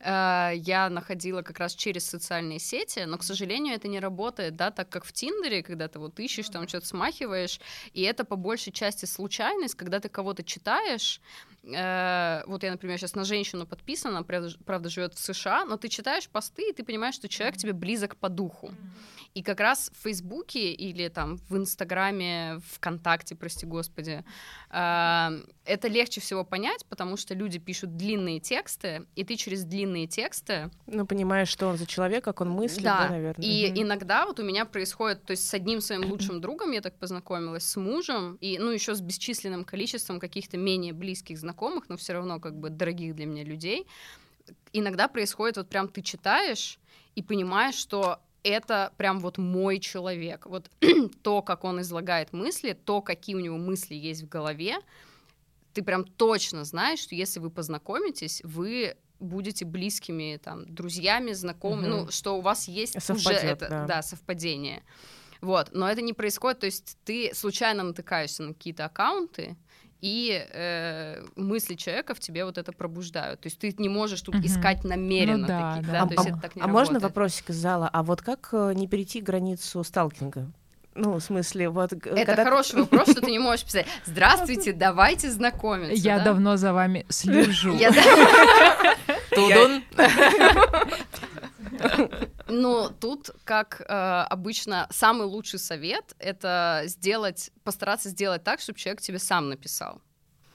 э, 0.00 0.52
я 0.56 0.88
находила 0.90 1.42
как 1.42 1.58
раз 1.58 1.74
через 1.74 2.06
социальные 2.06 2.58
сети, 2.58 3.00
но, 3.06 3.18
к 3.18 3.22
сожалению, 3.22 3.74
это 3.74 3.88
не 3.88 4.00
работает, 4.00 4.56
да, 4.56 4.70
так 4.70 4.88
как 4.88 5.04
в 5.04 5.12
Тиндере, 5.12 5.62
когда 5.62 5.88
ты 5.88 5.98
вот 5.98 6.18
ищешь, 6.18 6.48
там 6.48 6.66
что-то 6.68 6.86
смахиваешь, 6.86 7.60
и 7.92 8.02
это 8.02 8.24
по 8.24 8.36
большей 8.36 8.72
части 8.72 9.01
случайность, 9.06 9.74
когда 9.74 10.00
ты 10.00 10.08
кого-то 10.08 10.42
читаешь, 10.42 11.20
э, 11.64 12.42
вот 12.46 12.62
я, 12.62 12.70
например, 12.70 12.98
сейчас 12.98 13.14
на 13.14 13.24
женщину 13.24 13.66
подписана, 13.66 14.16
она, 14.18 14.24
правда, 14.24 14.50
правда 14.64 14.88
живет 14.88 15.14
в 15.14 15.18
США, 15.18 15.64
но 15.64 15.76
ты 15.76 15.88
читаешь 15.88 16.28
посты, 16.28 16.70
и 16.70 16.72
ты 16.72 16.84
понимаешь, 16.84 17.14
что 17.14 17.28
человек 17.28 17.56
тебе 17.56 17.72
близок 17.72 18.16
по 18.16 18.28
духу. 18.28 18.72
И 19.34 19.42
как 19.42 19.60
раз 19.60 19.90
в 19.98 20.02
Фейсбуке 20.02 20.72
или 20.72 21.08
там 21.08 21.38
в 21.48 21.56
Инстаграме, 21.56 22.60
ВКонтакте, 22.74 23.34
прости 23.34 23.64
господи, 23.64 24.24
э, 24.70 25.28
это 25.64 25.88
легче 25.88 26.20
всего 26.20 26.44
понять, 26.44 26.84
потому 26.88 27.16
что 27.16 27.34
люди 27.34 27.58
пишут 27.58 27.96
длинные 27.96 28.40
тексты, 28.40 29.06
и 29.14 29.24
ты 29.24 29.36
через 29.36 29.64
длинные 29.64 30.06
тексты 30.06 30.70
Ну, 30.86 31.06
понимаешь, 31.06 31.48
что 31.48 31.68
он 31.68 31.78
за 31.78 31.86
человек, 31.86 32.24
как 32.24 32.40
он 32.40 32.50
мыслит, 32.50 32.84
да, 32.84 32.98
да, 33.04 33.08
наверное. 33.08 33.44
и 33.46 33.70
Мгм. 33.70 33.82
иногда 33.82 34.26
вот 34.26 34.38
у 34.40 34.42
меня 34.44 34.64
происходит, 34.64 35.24
то 35.24 35.30
есть 35.30 35.48
с 35.48 35.54
одним 35.54 35.80
своим 35.80 36.04
лучшим 36.10 36.40
другом 36.40 36.72
я 36.72 36.80
так 36.80 36.98
познакомилась, 36.98 37.64
с 37.64 37.76
мужем, 37.76 38.36
и, 38.40 38.58
ну, 38.58 38.70
еще 38.70 38.94
с 38.94 39.00
бесчисленным 39.00 39.64
количеством 39.64 40.20
каких-то 40.20 40.58
менее 40.58 40.92
близких 40.92 41.38
знакомых, 41.38 41.51
но 41.88 41.96
все 41.96 42.14
равно 42.14 42.40
как 42.40 42.54
бы 42.58 42.70
дорогих 42.70 43.14
для 43.14 43.26
меня 43.26 43.44
людей. 43.44 43.86
Иногда 44.72 45.08
происходит 45.08 45.56
вот 45.56 45.68
прям 45.68 45.88
ты 45.88 46.02
читаешь 46.02 46.78
и 47.14 47.22
понимаешь, 47.22 47.74
что 47.74 48.20
это 48.42 48.92
прям 48.96 49.20
вот 49.20 49.38
мой 49.38 49.78
человек. 49.78 50.46
Вот 50.46 50.70
то, 51.22 51.42
как 51.42 51.64
он 51.64 51.80
излагает 51.80 52.32
мысли, 52.32 52.72
то, 52.72 53.00
какие 53.00 53.36
у 53.36 53.40
него 53.40 53.56
мысли 53.56 53.94
есть 53.94 54.22
в 54.22 54.28
голове, 54.28 54.76
ты 55.72 55.82
прям 55.82 56.04
точно 56.04 56.64
знаешь, 56.64 57.00
что 57.00 57.14
если 57.14 57.40
вы 57.40 57.50
познакомитесь, 57.50 58.40
вы 58.44 58.96
будете 59.20 59.64
близкими 59.64 60.38
там 60.42 60.66
друзьями, 60.74 61.32
знакомыми, 61.32 61.86
Мгм. 61.86 61.90
ну 62.04 62.10
что 62.10 62.36
у 62.36 62.40
вас 62.40 62.68
есть 62.68 62.96
уже 62.96 63.22
Совпадёт, 63.22 63.62
это, 63.62 63.84
да. 63.86 64.02
совпадение. 64.02 64.82
Вот, 65.40 65.70
но 65.72 65.90
это 65.90 66.02
не 66.02 66.12
происходит, 66.12 66.60
то 66.60 66.66
есть 66.66 66.96
ты 67.04 67.32
случайно 67.34 67.82
натыкаешься 67.82 68.42
на 68.44 68.54
какие-то 68.54 68.84
аккаунты, 68.84 69.56
и 70.02 70.44
э, 70.52 71.22
мысли 71.36 71.74
человека 71.76 72.14
в 72.14 72.20
тебе 72.20 72.44
вот 72.44 72.58
это 72.58 72.72
пробуждают. 72.72 73.40
То 73.40 73.46
есть 73.46 73.58
ты 73.58 73.74
не 73.78 73.88
можешь 73.88 74.20
тут 74.20 74.34
Мгм. 74.34 74.44
искать 74.44 74.84
намеренно 74.84 75.38
Ну 75.38 75.46
да, 75.46 75.70
таких, 75.74 75.86
да. 75.86 75.92
да, 75.92 76.02
А, 76.02 76.06
то 76.08 76.12
есть 76.14 76.26
а- 76.26 76.30
это 76.30 76.40
так 76.40 76.56
не 76.56 76.62
а 76.62 76.66
можно 76.66 76.98
вопросик 76.98 77.50
из 77.50 77.56
зала? 77.56 77.88
А 77.92 78.02
вот 78.02 78.20
как 78.20 78.48
э, 78.52 78.72
не 78.74 78.88
перейти 78.88 79.20
границу 79.20 79.82
сталкинга? 79.84 80.50
Ну, 80.94 81.14
в 81.14 81.20
смысле, 81.20 81.70
вот... 81.70 81.92
Это 81.94 82.10
когда- 82.26 82.44
хороший 82.44 82.80
вопрос, 82.80 83.10
что 83.10 83.22
ты 83.22 83.30
не 83.30 83.38
можешь 83.38 83.64
писать. 83.64 83.86
Здравствуйте, 84.04 84.72
давайте 84.74 85.30
знакомиться. 85.30 85.94
Я 85.94 86.18
да? 86.18 86.24
давно 86.24 86.56
за 86.58 86.74
вами 86.74 87.06
слежу. 87.08 87.78
Тудун. 89.30 89.82
Ну, 92.48 92.90
тут, 93.00 93.30
как 93.44 93.80
э, 93.80 93.84
обычно, 94.28 94.86
самый 94.90 95.26
лучший 95.26 95.58
совет— 95.58 96.14
это 96.18 96.82
сделать, 96.86 97.50
постараться 97.64 98.10
сделать 98.10 98.44
так, 98.44 98.60
чтобы 98.60 98.78
человек 98.78 99.00
тебе 99.00 99.18
сам 99.18 99.48
написал. 99.48 100.02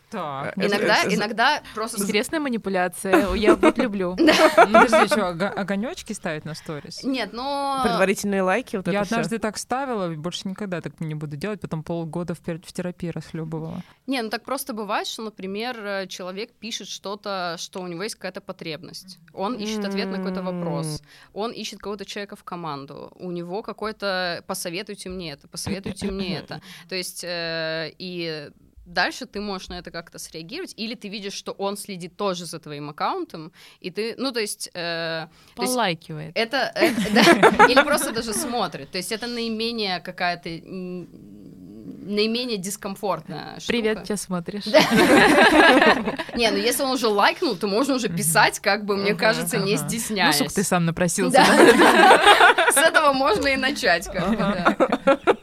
Так. 0.09 0.57
Это- 0.57 0.67
Иногда, 0.67 1.03
это- 1.03 1.15
иногда 1.15 1.63
просто... 1.75 2.01
Интересная 2.01 2.39
манипуляция. 2.39 3.33
Я 3.33 3.55
вот 3.55 3.77
люблю. 3.77 4.15
Подожди, 4.15 5.07
что, 5.07 5.29
огонечки 5.29 6.13
ставить 6.13 6.45
на 6.45 6.55
сторис? 6.55 7.03
Нет, 7.03 7.33
но... 7.33 7.81
Предварительные 7.83 8.41
лайки, 8.41 8.77
вот 8.77 8.87
Я 8.87 9.01
однажды 9.01 9.37
так 9.39 9.57
ставила, 9.57 10.11
и 10.11 10.15
больше 10.15 10.47
никогда 10.47 10.81
так 10.81 10.99
не 11.01 11.15
буду 11.15 11.35
делать, 11.35 11.59
потом 11.59 11.83
полгода 11.83 12.35
в 12.35 12.41
терапии 12.41 13.09
расхлебывала. 13.09 13.81
Не, 14.05 14.21
ну 14.21 14.29
так 14.29 14.43
просто 14.43 14.73
бывает, 14.73 15.07
что, 15.07 15.23
например, 15.23 15.77
э, 15.85 16.07
человек 16.07 16.53
пишет 16.53 16.87
что-то, 16.87 17.55
что 17.57 17.81
у 17.81 17.87
него 17.87 18.03
есть 18.03 18.15
какая-то 18.15 18.39
потребность. 18.41 19.19
Он 19.33 19.55
ищет 19.55 19.83
ответ 19.83 20.07
на 20.09 20.17
какой-то 20.17 20.41
вопрос. 20.41 21.01
Он 21.33 21.51
ищет 21.51 21.79
кого-то 21.79 22.05
человека 22.05 22.35
в 22.35 22.43
команду. 22.43 23.11
У 23.15 23.31
него 23.31 23.61
какой-то 23.61 24.43
«посоветуйте 24.47 25.09
мне 25.09 25.33
это», 25.33 25.47
«посоветуйте 25.47 26.09
мне 26.11 26.37
это». 26.39 26.61
То 26.89 26.95
есть 26.95 27.23
э, 27.23 27.91
и 27.97 28.49
дальше 28.87 29.25
ты 29.25 29.41
можешь 29.41 29.69
на 29.69 29.79
это 29.79 29.91
как-то 29.91 30.17
среагировать, 30.19 30.73
или 30.77 30.95
ты 30.95 31.09
видишь, 31.09 31.33
что 31.33 31.51
он 31.51 31.77
следит 31.77 32.15
тоже 32.17 32.45
за 32.45 32.59
твоим 32.59 32.89
аккаунтом, 32.89 33.51
и 33.79 33.91
ты, 33.91 34.15
ну, 34.17 34.31
то 34.31 34.39
есть... 34.39 34.69
э, 34.73 35.27
то 35.55 35.61
есть 35.61 35.73
Полайкивает. 35.73 36.31
это, 36.35 36.71
это- 36.73 37.01
да, 37.57 37.65
или 37.65 37.83
просто 37.83 38.11
даже 38.11 38.33
смотрит. 38.33 38.89
То 38.91 38.97
есть 38.97 39.11
это 39.11 39.27
наименее 39.27 39.99
какая-то 39.99 40.49
наименее 42.07 42.57
дискомфортная 42.57 43.59
штука. 43.59 43.67
Привет, 43.67 44.03
тебя 44.03 44.17
смотришь. 44.17 44.65
Не, 46.35 46.51
ну 46.51 46.57
если 46.57 46.83
он 46.83 46.91
уже 46.91 47.07
лайкнул, 47.07 47.55
то 47.57 47.67
можно 47.67 47.95
уже 47.95 48.07
писать, 48.09 48.59
как 48.59 48.85
бы, 48.85 48.95
мне 48.95 49.13
кажется, 49.13 49.57
не. 49.57 49.75
Ну, 49.75 49.87
стесняясь. 49.89 50.37
сука, 50.37 50.53
ты 50.53 50.63
сам 50.63 50.85
напросился. 50.85 51.43
С 52.71 52.77
этого 52.77 53.13
можно 53.13 53.47
и 53.47 53.57
начать, 53.57 54.05
как 54.05 54.29
бы, 54.29 55.36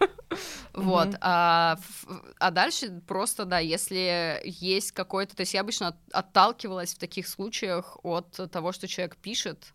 да. 0.75 0.81
Вот, 0.83 1.17
а, 1.21 1.77
ф- 1.79 2.07
а 2.39 2.51
дальше 2.51 3.01
просто, 3.07 3.45
да, 3.45 3.59
если 3.59 4.41
есть 4.45 4.93
какой-то... 4.93 5.35
То 5.37 5.41
есть 5.43 5.55
я 5.55 5.61
обычно 5.61 5.89
от- 5.89 5.97
отталкивалась 6.13 6.95
в 6.95 6.99
таких 6.99 7.29
случаях 7.29 7.97
от 8.03 8.39
того, 8.51 8.73
что 8.73 8.87
человек 8.89 9.17
пишет, 9.17 9.73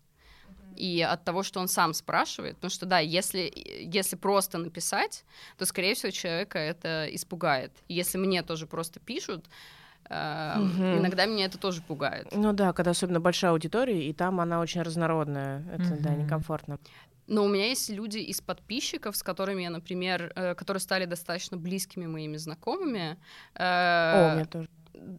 и 0.76 1.02
от 1.02 1.24
того, 1.24 1.42
что 1.42 1.60
он 1.60 1.68
сам 1.68 1.92
спрашивает. 1.94 2.56
Потому 2.56 2.70
что, 2.70 2.86
да, 2.86 2.98
если, 3.00 3.52
если 3.80 4.16
просто 4.16 4.58
написать, 4.58 5.24
то, 5.58 5.64
скорее 5.66 5.94
всего, 5.94 6.10
человека 6.12 6.58
это 6.58 7.06
испугает. 7.10 7.72
Если 7.88 8.18
мне 8.18 8.42
тоже 8.42 8.66
просто 8.66 9.00
пишут, 9.00 9.46
э, 10.08 10.54
Мгм. 10.58 10.98
иногда 10.98 11.26
меня 11.26 11.46
это 11.46 11.58
тоже 11.58 11.82
пугает. 11.82 12.28
Ну 12.32 12.52
да, 12.52 12.72
когда 12.72 12.92
особенно 12.92 13.20
большая 13.20 13.50
аудитория, 13.52 14.08
и 14.08 14.12
там 14.12 14.40
она 14.40 14.60
очень 14.60 14.82
разнородная. 14.82 15.64
Это, 15.72 15.96
да, 15.96 16.10
Мгм. 16.10 16.20
некомфортно. 16.24 16.78
Но 17.30 17.44
у 17.44 17.48
меня 17.48 17.68
есть 17.68 17.88
люди 17.90 18.18
из 18.18 18.40
подписчиков, 18.40 19.16
с 19.16 19.22
которыми 19.22 19.62
я, 19.62 19.70
например, 19.70 20.32
э, 20.34 20.54
которые 20.56 20.80
стали 20.80 21.04
достаточно 21.04 21.56
близкими 21.56 22.06
моими 22.06 22.36
знакомыми. 22.38 23.16
О, 23.54 24.32
у 24.32 24.32
Э, 24.32 24.34
меня 24.34 24.46
тоже. 24.46 24.68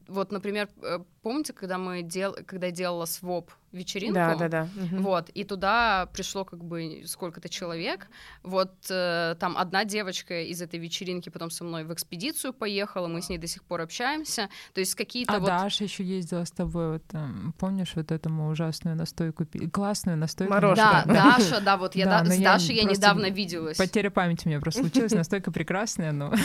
вот, 0.08 0.32
например, 0.32 0.68
э, 0.84 1.00
помните, 1.22 1.54
когда 1.54 1.78
мы 1.78 2.02
дел, 2.02 2.36
когда 2.46 2.68
я 2.68 2.74
делала 2.74 3.06
своп 3.06 3.52
вечеринку? 3.72 4.16
Да, 4.16 4.36
да, 4.36 4.48
да. 4.48 4.68
Вот, 4.92 5.30
и 5.30 5.44
туда 5.44 6.08
пришло 6.14 6.46
как 6.46 6.64
бы 6.64 7.04
сколько-то 7.06 7.50
человек. 7.50 8.08
Вот 8.44 8.74
э, 8.90 9.36
там 9.40 9.58
одна 9.58 9.86
девочка 9.86 10.42
из 10.42 10.62
этой 10.62 10.80
вечеринки 10.80 11.30
потом 11.30 11.52
со 11.52 11.64
мной 11.64 11.84
в 11.84 11.94
экспедицию 11.94 12.54
поехала, 12.54 13.08
мы 13.08 13.22
с 13.22 13.30
ней 13.30 13.38
до 13.38 13.48
сих 13.48 13.64
пор 13.64 13.82
общаемся. 13.82 14.50
То 14.74 14.80
есть 14.80 14.96
какие-то 14.96 15.34
а 15.34 15.40
вот... 15.40 15.48
Даша 15.48 15.84
еще 15.84 16.04
ездила 16.04 16.44
с 16.44 16.52
тобой, 16.52 16.94
вот, 16.94 17.04
там, 17.08 17.54
помнишь 17.58 17.94
вот 17.96 18.12
этому 18.12 18.50
ужасную 18.50 18.96
настойку, 18.96 19.46
классную 19.72 20.18
настойку? 20.18 20.54
Морожка. 20.54 21.04
Да, 21.06 21.14
Даша, 21.14 21.62
да, 21.62 21.78
вот 21.78 21.96
я 21.96 22.06
да, 22.06 22.24
да, 22.24 22.32
с 22.32 22.38
Дашей 22.38 22.76
я 22.76 22.84
недавно 22.84 23.30
виделась. 23.30 23.78
Потеря 23.78 24.10
памяти 24.10 24.48
у 24.48 24.50
меня 24.50 24.60
просто 24.60 24.82
случилась, 24.82 25.14
настойка 25.14 25.52
прекрасная, 25.52 26.12
но... 26.12 26.34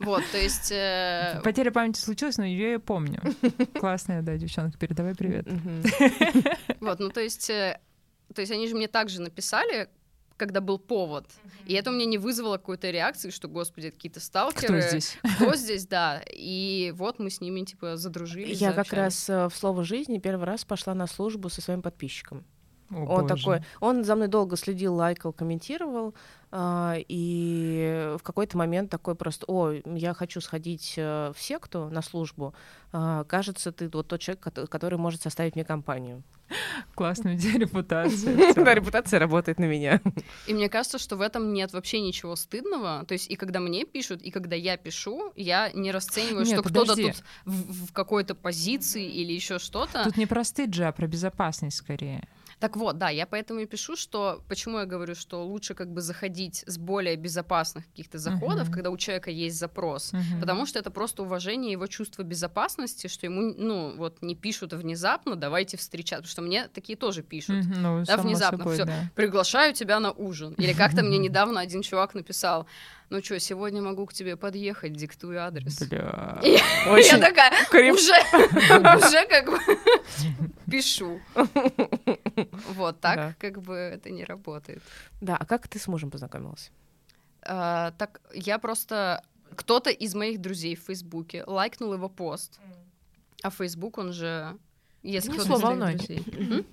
Вот, 0.00 0.22
то 0.32 0.38
есть... 0.38 0.72
Э... 0.72 1.42
Потеря 1.44 1.70
памяти 1.70 2.00
случилась, 2.00 2.38
но 2.38 2.44
ее 2.46 2.72
я 2.72 2.80
помню. 2.80 3.20
Классная, 3.78 4.22
да, 4.22 4.34
девчонка, 4.38 4.78
передавай 4.78 5.14
привет. 5.14 5.46
Вот, 6.80 6.98
ну 6.98 7.10
то 7.10 7.20
есть... 7.20 7.50
Э, 7.50 7.80
то 8.34 8.40
есть 8.40 8.52
они 8.52 8.68
же 8.68 8.76
мне 8.76 8.86
также 8.86 9.20
написали, 9.20 9.88
когда 10.36 10.60
был 10.60 10.78
повод. 10.78 11.26
Mm-hmm. 11.26 11.66
И 11.66 11.74
это 11.74 11.90
у 11.90 11.92
меня 11.92 12.06
не 12.06 12.16
вызвало 12.16 12.56
какой-то 12.56 12.90
реакции, 12.90 13.30
что, 13.30 13.46
господи, 13.48 13.90
какие-то 13.90 14.20
сталкеры. 14.20 14.80
Кто 14.80 14.88
здесь? 14.88 15.18
Кто 15.36 15.54
здесь, 15.54 15.86
да. 15.86 16.22
И 16.32 16.92
вот 16.96 17.18
мы 17.18 17.28
с 17.28 17.40
ними, 17.40 17.60
типа, 17.64 17.96
задружились. 17.96 18.58
Я 18.58 18.72
как 18.72 18.92
раз 18.92 19.28
э, 19.28 19.48
в 19.48 19.54
«Слово 19.54 19.84
жизни» 19.84 20.18
первый 20.18 20.46
раз 20.46 20.64
пошла 20.64 20.94
на 20.94 21.06
службу 21.06 21.50
со 21.50 21.60
своим 21.60 21.82
подписчиком. 21.82 22.46
О, 22.90 22.96
он 22.96 23.26
боже. 23.26 23.34
такой, 23.36 23.62
он 23.80 24.04
за 24.04 24.16
мной 24.16 24.28
долго 24.28 24.56
следил, 24.56 24.94
лайкал, 24.94 25.32
комментировал, 25.32 26.14
а, 26.50 26.96
и 27.08 28.14
в 28.18 28.22
какой-то 28.22 28.58
момент 28.58 28.90
такой 28.90 29.14
просто, 29.14 29.44
о, 29.46 29.72
я 29.84 30.14
хочу 30.14 30.40
сходить 30.40 30.94
э, 30.96 31.32
в 31.34 31.40
секту 31.40 31.88
на 31.90 32.02
службу, 32.02 32.54
а, 32.92 33.24
кажется, 33.24 33.70
ты 33.70 33.88
вот 33.88 34.08
тот 34.08 34.20
человек, 34.20 34.42
который 34.68 34.98
может 34.98 35.22
составить 35.22 35.54
мне 35.54 35.64
компанию. 35.64 36.24
Классная 36.94 37.36
у 37.36 37.38
тебя 37.38 37.58
репутация. 37.58 38.54
Да, 38.60 38.74
репутация 38.74 39.20
работает 39.20 39.58
на 39.58 39.64
меня. 39.64 40.00
И 40.46 40.54
мне 40.54 40.68
кажется, 40.68 40.98
что 40.98 41.16
в 41.16 41.20
этом 41.20 41.52
нет 41.52 41.72
вообще 41.72 42.00
ничего 42.00 42.36
стыдного. 42.36 43.04
То 43.06 43.12
есть 43.12 43.30
и 43.30 43.36
когда 43.36 43.60
мне 43.60 43.84
пишут, 43.84 44.22
и 44.22 44.30
когда 44.30 44.56
я 44.56 44.76
пишу, 44.76 45.32
я 45.36 45.70
не 45.72 45.92
расцениваю, 45.92 46.44
что 46.44 46.62
кто-то 46.62 46.96
тут 46.96 47.22
в, 47.44 47.86
в 47.86 47.92
какой-то 47.92 48.34
позиции 48.34 49.08
или 49.08 49.32
еще 49.32 49.58
что-то. 49.58 50.04
Тут 50.04 50.16
не 50.16 50.26
про 50.26 50.44
стыд 50.44 50.74
же, 50.74 50.84
а 50.84 50.92
про 50.92 51.06
безопасность 51.06 51.76
скорее. 51.76 52.28
Так 52.60 52.76
вот, 52.76 52.98
да, 52.98 53.08
я 53.08 53.26
поэтому 53.26 53.60
и 53.60 53.66
пишу, 53.66 53.96
что 53.96 54.42
почему 54.46 54.78
я 54.78 54.84
говорю, 54.84 55.14
что 55.14 55.42
лучше 55.44 55.74
как 55.74 55.90
бы 55.90 56.02
заходить 56.02 56.62
с 56.66 56.76
более 56.76 57.16
безопасных 57.16 57.86
каких-то 57.86 58.18
заходов, 58.18 58.64
Мгм. 58.68 58.72
когда 58.74 58.90
у 58.90 58.96
человека 58.98 59.30
есть 59.30 59.58
запрос, 59.58 60.12
Мгм. 60.12 60.40
потому 60.40 60.66
что 60.66 60.78
это 60.78 60.90
просто 60.90 61.22
уважение 61.22 61.72
его 61.72 61.86
чувства 61.86 62.22
безопасности, 62.22 63.06
что 63.06 63.26
ему, 63.26 63.54
ну, 63.56 63.96
вот 63.96 64.20
не 64.20 64.34
пишут 64.34 64.74
внезапно, 64.74 65.36
давайте 65.36 65.76
встречаться, 65.78 66.22
потому 66.22 66.32
что 66.32 66.42
мне 66.42 66.68
такие 66.68 66.96
тоже 66.98 67.22
пишут. 67.22 67.64
Мгм, 67.64 67.82
Ну, 67.82 68.04
Да, 68.04 68.16
внезапно 68.18 68.58
собой, 68.58 68.74
всё. 68.74 68.84
да. 68.84 69.10
Приглашаю 69.14 69.72
тебя 69.72 69.98
на 69.98 70.12
ужин. 70.12 70.52
Или 70.58 70.74
как-то 70.74 71.02
мне 71.02 71.16
недавно 71.18 71.60
один 71.60 71.80
чувак 71.82 72.14
написал, 72.14 72.66
ну 73.10 73.22
что, 73.22 73.38
сегодня 73.40 73.82
могу 73.82 74.06
к 74.06 74.12
тебе 74.12 74.36
подъехать, 74.36 74.92
диктуй 74.94 75.36
адрес. 75.36 75.78
Бля. 75.88 76.38
И 76.44 76.58
Я 77.02 77.18
такая, 77.18 77.52
креп- 77.70 77.92
уже, 77.92 78.12
уже 79.06 79.26
как 79.26 79.46
бы 79.50 79.58
пишу. 80.70 81.20
Вот 82.74 83.00
так 83.00 83.16
Да. 83.16 83.34
как 83.38 83.60
бы 83.62 83.74
это 83.74 84.10
не 84.10 84.24
работает. 84.24 84.82
Да, 85.20 85.36
а 85.36 85.44
как 85.44 85.68
ты 85.68 85.78
с 85.78 85.86
мужем 85.88 86.10
познакомилась? 86.10 86.70
А, 87.42 87.92
так 87.98 88.20
я 88.34 88.58
просто 88.58 89.22
кто-то 89.56 89.90
из 89.90 90.14
моих 90.14 90.40
друзей 90.40 90.76
в 90.76 90.80
Фейсбуке 90.86 91.42
лайкнул 91.46 91.92
его 91.94 92.08
пост, 92.08 92.60
а 93.42 93.50
Фейсбук 93.50 93.98
он 93.98 94.12
же 94.12 94.56
если 95.02 95.30
Вынесло 95.30 95.56
волной. 95.56 95.96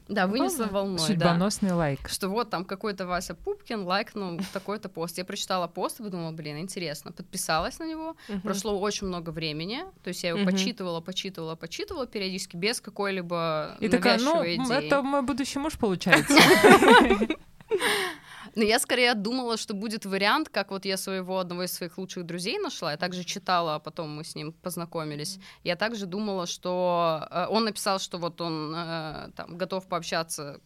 Да, 0.09 0.27
вынесло 0.27 0.65
волной. 0.65 0.97
да. 0.97 1.05
Судьбоносный 1.05 1.71
лайк. 1.71 2.07
Что 2.09 2.29
вот 2.29 2.49
там 2.49 2.65
какой-то 2.65 3.07
Вася 3.07 3.35
Пупкин 3.35 3.83
лайкнул 3.83 4.39
такой-то 4.53 4.89
пост. 4.89 5.17
Я 5.17 5.25
прочитала 5.25 5.67
пост 5.67 5.99
и 5.99 6.03
подумала, 6.03 6.31
блин, 6.31 6.57
интересно. 6.59 7.11
Подписалась 7.11 7.79
на 7.79 7.85
него. 7.85 8.15
Мгм. 8.27 8.41
Прошло 8.41 8.77
очень 8.79 9.07
много 9.07 9.29
времени. 9.29 9.83
То 10.03 10.09
есть 10.09 10.23
я 10.23 10.29
его 10.29 10.39
Мгм. 10.39 10.51
почитывала, 10.51 10.99
почитывала, 11.01 11.55
почитывала 11.55 12.05
периодически 12.07 12.57
без 12.57 12.81
какой-либо 12.81 13.77
И 13.79 13.87
такая, 13.89 14.19
ну, 14.19 14.43
идеи. 14.43 14.85
это 14.87 15.01
мой 15.01 15.21
будущий 15.21 15.59
муж 15.59 15.77
получается. 15.77 16.33
Но 18.57 18.63
я 18.63 18.79
скорее 18.79 19.13
думала, 19.13 19.55
что 19.55 19.75
будет 19.75 20.05
вариант, 20.05 20.49
как 20.49 20.71
вот 20.71 20.85
я 20.85 20.97
своего 20.97 21.37
одного 21.37 21.65
из 21.65 21.73
своих 21.73 21.99
лучших 21.99 22.25
друзей 22.25 22.57
нашла. 22.57 22.89
Я 22.89 22.97
также 22.97 23.23
читала, 23.23 23.75
а 23.75 23.79
потом 23.79 24.09
мы 24.09 24.23
с 24.23 24.33
ним 24.33 24.51
познакомились. 24.51 25.37
Я 25.63 25.75
также 25.75 26.07
думала, 26.07 26.47
что 26.47 27.27
э, 27.29 27.45
он 27.51 27.65
написал, 27.65 27.99
что 27.99 28.17
вот 28.17 28.41
он 28.41 28.73
э, 28.75 29.29
там 29.35 29.57
готов 29.57 29.87
пообщаться 29.87 30.59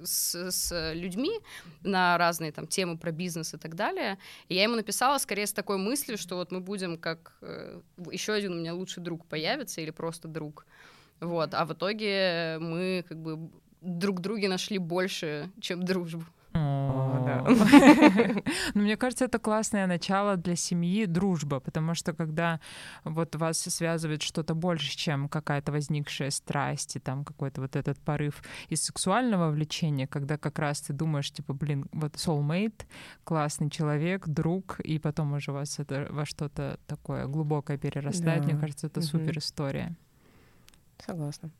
с, 0.00 0.52
с 0.52 0.92
людьми 0.94 1.40
на 1.82 2.16
разные 2.18 2.52
там 2.52 2.68
темы 2.68 2.96
про 2.96 3.10
бизнес 3.10 3.52
и 3.52 3.56
так 3.56 3.74
далее. 3.74 4.16
И 4.46 4.54
я 4.54 4.62
ему 4.62 4.76
написала 4.76 5.18
скорее 5.18 5.48
с 5.48 5.52
такой 5.52 5.76
мыслью, 5.76 6.18
что 6.18 6.36
вот 6.36 6.52
мы 6.52 6.60
будем 6.60 6.96
как 6.96 7.32
еще 8.12 8.32
один 8.32 8.52
у 8.52 8.56
меня 8.60 8.74
лучший 8.74 9.02
друг 9.02 9.26
появится 9.26 9.80
или 9.80 9.90
просто 9.90 10.28
друг. 10.28 10.66
Вот, 11.18 11.52
а 11.52 11.64
в 11.64 11.72
итоге 11.72 12.58
мы 12.60 13.04
как 13.08 13.18
бы 13.18 13.50
друг 13.80 14.20
друге 14.20 14.48
нашли 14.48 14.78
больше, 14.78 15.50
чем 15.60 15.82
дружбу. 15.82 16.24
Ну, 18.74 18.82
мне 18.82 18.96
кажется, 18.96 19.24
это 19.24 19.38
классное 19.38 19.86
начало 19.86 20.36
для 20.36 20.56
семьи, 20.56 21.06
дружба, 21.06 21.60
потому 21.60 21.94
что 21.94 22.12
когда 22.12 22.60
вот 23.04 23.34
вас 23.36 23.58
связывает 23.58 24.22
что-то 24.22 24.54
больше, 24.54 24.96
чем 24.96 25.28
какая-то 25.28 25.72
возникшая 25.72 26.30
страсть 26.30 26.96
и 26.96 27.00
там 27.00 27.24
какой-то 27.24 27.60
вот 27.60 27.76
этот 27.76 27.98
порыв 27.98 28.42
из 28.68 28.84
сексуального 28.84 29.50
влечения, 29.50 30.06
когда 30.06 30.38
как 30.38 30.58
раз 30.58 30.80
ты 30.80 30.92
думаешь, 30.92 31.30
типа, 31.30 31.54
блин, 31.54 31.86
вот 31.92 32.14
soulmate, 32.14 32.82
классный 33.24 33.70
человек, 33.70 34.28
друг, 34.28 34.80
и 34.80 34.98
потом 34.98 35.32
уже 35.32 35.50
у 35.50 35.54
вас 35.54 35.78
это 35.78 36.06
во 36.10 36.24
что-то 36.26 36.78
такое 36.86 37.26
глубокое 37.26 37.78
перерастает, 37.78 38.42
Да. 38.42 38.48
мне 38.52 38.60
кажется, 38.60 38.86
это 38.86 39.00
супер 39.02 39.38
история. 39.38 39.96
Согласна. 40.98 41.50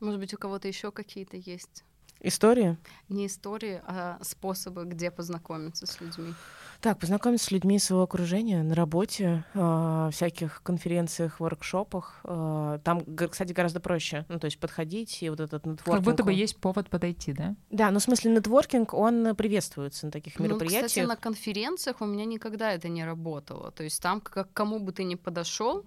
Может 0.00 0.20
быть, 0.20 0.34
у 0.34 0.38
кого-то 0.38 0.68
еще 0.68 0.90
какие-то 0.90 1.36
есть 1.36 1.84
История? 2.20 2.76
не 3.08 3.26
истории, 3.26 3.80
а 3.86 4.18
способы, 4.22 4.84
где 4.86 5.10
познакомиться 5.12 5.86
с 5.86 6.00
людьми. 6.00 6.34
Так, 6.80 6.98
познакомиться 6.98 7.46
с 7.46 7.50
людьми 7.52 7.78
своего 7.78 8.02
окружения 8.04 8.62
на 8.64 8.74
работе, 8.74 9.44
э, 9.54 10.10
всяких 10.12 10.60
конференциях, 10.64 11.38
воркшопах. 11.38 12.20
э, 12.24 12.78
там, 12.84 13.02
кстати, 13.30 13.52
гораздо 13.52 13.78
проще. 13.80 14.24
Ну, 14.28 14.38
то 14.40 14.46
есть 14.46 14.58
подходить 14.58 15.22
и 15.22 15.30
вот 15.30 15.38
этот 15.40 15.64
нетворкинг. 15.66 15.96
Как 15.96 16.02
будто 16.04 16.24
бы 16.24 16.32
есть 16.32 16.56
повод 16.60 16.88
подойти, 16.90 17.32
да? 17.32 17.54
Да, 17.70 17.90
ну 17.92 17.98
в 18.00 18.02
смысле 18.02 18.32
нетворкинг, 18.32 18.94
он 18.94 19.36
приветствуется 19.36 20.06
на 20.06 20.12
таких 20.12 20.38
Ну, 20.40 20.44
мероприятиях. 20.46 20.86
кстати, 20.86 21.06
на 21.06 21.16
конференциях 21.16 22.00
у 22.00 22.06
меня 22.06 22.24
никогда 22.24 22.72
это 22.72 22.88
не 22.88 23.04
работало. 23.04 23.70
То 23.72 23.84
есть 23.84 24.02
там, 24.02 24.20
как 24.20 24.50
к 24.50 24.52
кому 24.54 24.80
бы 24.80 24.90
ты 24.92 25.04
ни 25.04 25.14
подошел, 25.16 25.84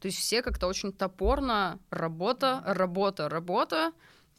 то 0.00 0.06
есть 0.06 0.18
все 0.18 0.42
как-то 0.42 0.66
очень 0.66 0.92
топорно 0.92 1.78
работа, 1.90 2.62
работа, 2.66 3.28
работа. 3.28 3.92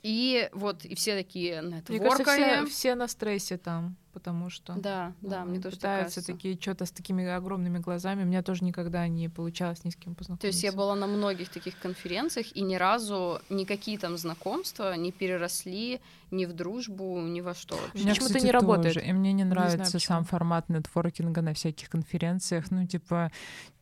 И 0.04 0.50
вот, 0.54 0.86
и 0.86 0.96
все 0.96 1.16
такие 1.16 1.62
Мне 1.90 2.00
кажется, 2.00 2.24
все, 2.24 2.66
все 2.66 2.96
на 2.96 3.08
стрессе 3.08 3.58
там, 3.58 3.98
потому 4.18 4.50
что 4.50 4.74
Да, 4.74 5.14
да, 5.22 5.46
мне 5.46 5.60
тоже 5.60 5.76
так 5.78 5.92
пытаются 5.92 6.16
кажется. 6.22 6.34
такие 6.34 6.58
что-то 6.60 6.86
с 6.86 6.92
такими 6.92 7.24
огромными 7.28 7.78
глазами. 7.78 8.24
У 8.24 8.26
меня 8.26 8.42
тоже 8.42 8.64
никогда 8.64 9.08
не 9.08 9.30
получалось 9.30 9.84
ни 9.84 9.92
с 9.92 9.96
кем 9.96 10.14
То 10.14 10.18
познакомиться. 10.20 10.48
есть 10.48 10.64
я 10.64 10.72
была 10.72 10.96
на 10.96 11.06
многих 11.08 11.50
таких 11.50 11.78
конференциях, 11.80 12.48
и 12.56 12.62
ни 12.62 12.76
разу 12.76 13.40
никакие 13.50 14.00
там 14.00 14.18
знакомства 14.18 14.96
не 14.98 15.12
переросли 15.12 16.00
ни 16.32 16.46
в 16.46 16.54
дружбу, 16.54 17.22
ни 17.22 17.42
во 17.42 17.54
что 17.54 17.76
У 17.76 17.80
вообще. 17.80 18.00
меня, 18.04 18.14
Почему-то 18.14 18.40
не 18.40 18.52
работает. 18.52 18.96
тоже. 18.96 19.06
И 19.08 19.14
мне 19.14 19.32
не 19.34 19.44
знаю, 19.44 19.56
нравится 19.70 20.00
сам 20.00 20.24
почему. 20.24 20.24
формат 20.24 20.70
нетворкинга 20.70 21.42
на 21.42 21.54
всяких 21.54 21.90
конференциях. 21.90 22.70
Ну, 22.72 22.86
типа, 22.86 23.32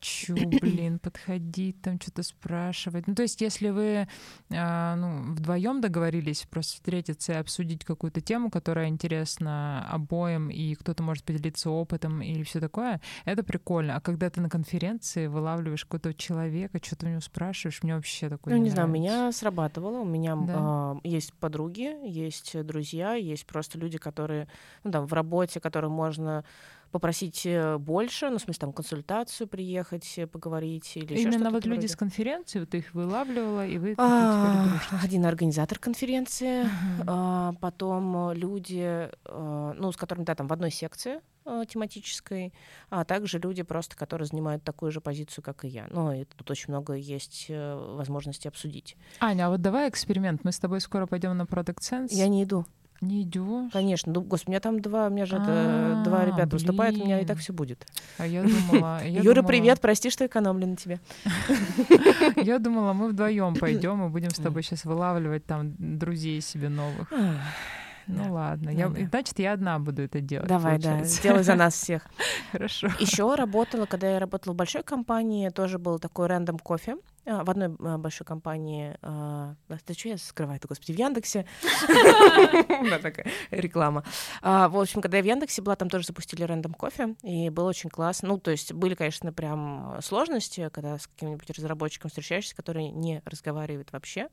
чё, 0.00 0.34
блин, 0.34 0.98
подходить, 1.02 1.80
там 1.82 2.00
что-то 2.00 2.22
спрашивать. 2.22 3.08
Ну, 3.08 3.14
то 3.16 3.22
есть, 3.22 3.40
если 3.40 3.70
вы 3.70 4.06
а, 4.52 4.94
ну, 4.94 5.32
вдвоем 5.34 5.80
договорились 5.80 6.46
просто 6.48 6.74
встретиться 6.74 7.32
и 7.32 7.36
обсудить 7.36 7.84
какую-то 7.84 8.20
тему, 8.20 8.50
которая 8.50 8.88
интересна 8.88 9.84
обоим, 9.90 10.25
и 10.28 10.74
кто-то 10.74 11.02
может 11.02 11.24
поделиться 11.24 11.70
опытом 11.70 12.22
или 12.22 12.42
все 12.42 12.60
такое, 12.60 13.00
это 13.24 13.42
прикольно. 13.42 13.96
А 13.96 14.00
когда 14.00 14.28
ты 14.30 14.40
на 14.40 14.48
конференции 14.50 15.26
вылавливаешь 15.26 15.84
какого-то 15.84 16.14
человека, 16.14 16.78
что-то 16.82 17.06
у 17.06 17.08
него 17.10 17.20
спрашиваешь, 17.20 17.82
мне 17.82 17.94
вообще 17.94 18.28
такое 18.28 18.54
Ну, 18.54 18.58
не 18.58 18.64
не 18.64 18.70
знаю, 18.70 18.88
нравится. 18.88 19.14
меня 19.14 19.32
сработало. 19.32 20.00
У 20.00 20.04
меня 20.04 20.36
Да. 20.36 20.54
а, 20.56 20.96
есть 21.04 21.32
подруги, 21.34 21.94
есть 22.08 22.60
друзья, 22.64 23.14
есть 23.14 23.46
просто 23.46 23.78
люди, 23.78 23.98
которые, 23.98 24.48
ну, 24.84 24.90
там, 24.90 25.06
в 25.06 25.12
работе, 25.12 25.60
которым 25.60 25.92
можно 25.92 26.44
попросить 26.96 27.44
э, 27.44 27.76
больше, 27.76 28.30
ну, 28.30 28.38
в 28.38 28.40
смысле, 28.40 28.60
там, 28.60 28.72
консультацию 28.72 29.46
приехать, 29.46 30.18
поговорить 30.32 30.96
или 30.96 31.12
еще 31.12 31.28
Именно 31.28 31.50
вот 31.50 31.66
люди 31.66 31.80
вроде. 31.80 31.88
с 31.88 31.96
конференции, 31.96 32.60
вот 32.60 32.70
ты 32.70 32.78
их 32.78 32.94
вылавливала, 32.94 33.66
и 33.66 33.76
вы 33.76 33.94
а, 33.98 34.80
Один 35.02 35.26
организатор 35.26 35.78
конференции, 35.78 36.64
uh-huh. 36.64 37.04
а, 37.06 37.52
потом 37.60 38.32
люди, 38.32 39.10
а, 39.26 39.74
ну, 39.76 39.92
с 39.92 39.96
которыми, 39.98 40.24
да, 40.24 40.34
там, 40.34 40.46
в 40.46 40.52
одной 40.54 40.70
секции 40.70 41.20
тематической, 41.68 42.52
а 42.90 43.04
также 43.04 43.38
люди 43.38 43.62
просто, 43.62 43.94
которые 43.94 44.26
занимают 44.26 44.64
такую 44.64 44.90
же 44.90 45.00
позицию, 45.00 45.44
как 45.44 45.64
и 45.64 45.68
я. 45.68 45.86
Ну, 45.90 46.12
и 46.12 46.24
тут 46.24 46.50
очень 46.50 46.70
много 46.70 46.94
есть 46.94 47.46
э, 47.50 47.94
возможностей 47.94 48.48
обсудить. 48.48 48.96
Аня, 49.20 49.46
а 49.46 49.50
вот 49.50 49.62
давай 49.62 49.88
эксперимент. 49.88 50.42
Мы 50.42 50.50
с 50.50 50.58
тобой 50.58 50.80
скоро 50.80 51.06
пойдем 51.06 51.36
на 51.36 51.42
Product 51.42 51.78
Sense. 51.78 52.08
Я 52.10 52.26
не 52.26 52.42
иду. 52.42 52.66
Не 53.00 53.22
идешь? 53.22 53.72
Конечно. 53.72 54.12
Ну, 54.12 54.20
господи, 54.22 54.50
у 54.50 54.52
меня 54.52 54.60
там 54.60 54.80
два, 54.80 55.06
у 55.06 55.10
меня 55.10 55.26
же 55.26 55.36
это, 55.36 56.02
два 56.04 56.20
А, 56.20 56.24
ребята 56.24 56.56
выступают, 56.56 56.96
у 56.96 57.04
меня 57.04 57.20
и 57.20 57.26
так 57.26 57.38
все 57.38 57.52
будет. 57.52 57.86
А 58.18 58.26
я 58.26 58.42
думала... 58.42 59.00
я 59.04 59.20
Юра, 59.20 59.36
думала- 59.36 59.48
привет, 59.48 59.80
прости, 59.80 60.10
что 60.10 60.26
экономлю 60.26 60.66
на 60.66 60.76
тебе. 60.76 61.00
Я 62.36 62.58
думала, 62.58 62.92
мы 62.92 63.08
вдвоем 63.08 63.54
пойдем 63.54 64.06
и 64.06 64.08
будем 64.08 64.30
с 64.30 64.34
тобой 64.42 64.62
сейчас 64.62 64.84
вылавливать 64.84 65.44
там 65.44 65.74
друзей 65.78 66.40
себе 66.40 66.68
новых. 66.68 67.12
Ну 68.06 68.24
Да. 68.24 68.30
ладно. 68.32 68.66
Да, 68.66 68.70
Я, 68.70 68.88
да. 68.88 69.06
Значит, 69.10 69.38
я 69.38 69.52
одна 69.52 69.78
буду 69.78 70.02
это 70.02 70.20
делать. 70.20 70.48
Давай, 70.48 70.78
да, 70.78 70.90
получается. 70.90 71.16
сделай 71.16 71.42
за 71.42 71.54
нас 71.54 71.74
всех. 71.82 72.06
Хорошо. 72.52 72.88
Еще 73.00 73.34
работала, 73.34 73.86
когда 73.86 74.10
я 74.10 74.18
работала 74.20 74.52
в 74.52 74.56
большой 74.56 74.82
компании, 74.82 75.48
тоже 75.50 75.78
был 75.78 75.98
такой 75.98 76.26
рандом 76.28 76.58
кофе. 76.58 76.96
А, 77.28 77.42
В 77.42 77.50
одной 77.50 77.74
а, 77.80 77.98
большой 77.98 78.24
компании, 78.24 78.96
а, 79.02 79.54
да 79.68 79.78
что 79.94 80.08
я 80.08 80.16
скрываю-то, 80.18 80.68
господи, 80.68 80.92
в 80.92 80.98
Яндексе. 80.98 81.46
Да, 82.90 82.98
такая 82.98 83.26
реклама. 83.50 84.04
В 84.42 84.78
общем, 84.80 85.00
когда 85.00 85.16
я 85.16 85.22
в 85.22 85.26
Яндексе 85.26 85.62
была, 85.62 85.76
там 85.76 85.88
тоже 85.90 86.06
запустили 86.06 86.42
рандом 86.44 86.72
кофе, 86.74 87.14
и 87.22 87.50
было 87.50 87.68
очень 87.68 87.90
классно. 87.90 88.28
Ну, 88.28 88.38
то 88.38 88.50
есть 88.50 88.72
были, 88.72 88.94
конечно, 88.94 89.32
прям 89.32 89.98
сложности, 90.02 90.70
когда 90.72 90.98
с 90.98 91.06
каким-нибудь 91.08 91.50
разработчиком 91.50 92.10
встречаешься, 92.10 92.54
который 92.54 92.88
не 92.90 93.22
разговаривает 93.24 93.92
вообще 93.92 94.28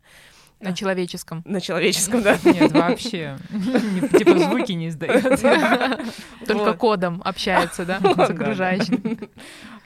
На 0.64 0.73
человеческом. 0.73 1.41
на 1.45 1.60
человеческом, 1.61 2.22
да. 2.22 2.38
Нет, 2.44 2.72
вообще. 2.72 3.38
Типа 4.18 4.38
звуки 4.40 4.72
не 4.72 4.90
издает. 4.90 5.41
Только 6.48 6.73
кодом 6.73 7.22
общается, 7.26 7.85
да, 7.85 7.99
с 8.02 8.30
окружающим. 8.30 9.19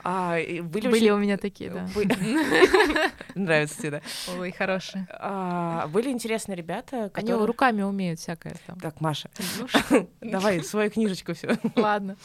А, 0.04 0.34
были 0.36 0.60
Были 0.88 0.88
очень- 0.88 1.10
у 1.10 1.18
меня 1.18 1.36
такие, 1.36 1.70
да. 1.70 1.86
Нравится 3.34 3.78
тебе, 3.78 3.90
да? 3.90 4.00
Ой, 4.38 4.52
хорошие. 4.52 5.06
А, 5.10 5.86
Были 5.88 6.10
интересные 6.10 6.56
ребята, 6.56 7.10
Они 7.14 7.32
руками 7.32 7.82
умеют 7.82 8.20
всякое 8.20 8.54
там. 8.66 8.78
Так, 8.80 9.00
Маша, 9.00 9.28
давай 10.20 10.62
свою 10.62 10.90
книжечку 10.90 11.34
все. 11.34 11.58
Ладно. 11.76 12.16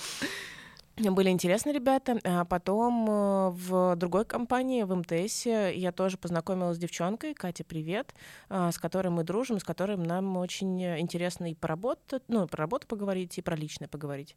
Были 0.96 1.30
интересные 1.30 1.74
ребята. 1.74 2.20
А 2.24 2.46
потом 2.46 3.10
э, 3.10 3.50
в 3.50 3.96
другой 3.96 4.26
компании, 4.26 4.84
в 4.84 4.94
МТС, 4.94 5.48
я 5.48 5.92
тоже 5.92 6.18
познакомилась 6.18 6.78
с 6.78 6.80
девчонкой, 6.80 7.34
Катя, 7.34 7.64
привет, 7.64 8.14
а, 8.48 8.72
с 8.72 8.78
которой 8.78 9.08
мы 9.08 9.24
дружим, 9.24 9.60
с 9.60 9.64
которой 9.64 9.98
нам 9.98 10.38
очень 10.38 10.84
интересно 11.00 11.50
и 11.50 11.56
поработать, 11.56 12.22
ну, 12.28 12.48
про 12.48 12.60
работу 12.60 12.86
поговорить, 12.86 13.36
и 13.40 13.42
про 13.42 13.56
личное 13.56 13.88
поговорить. 13.88 14.36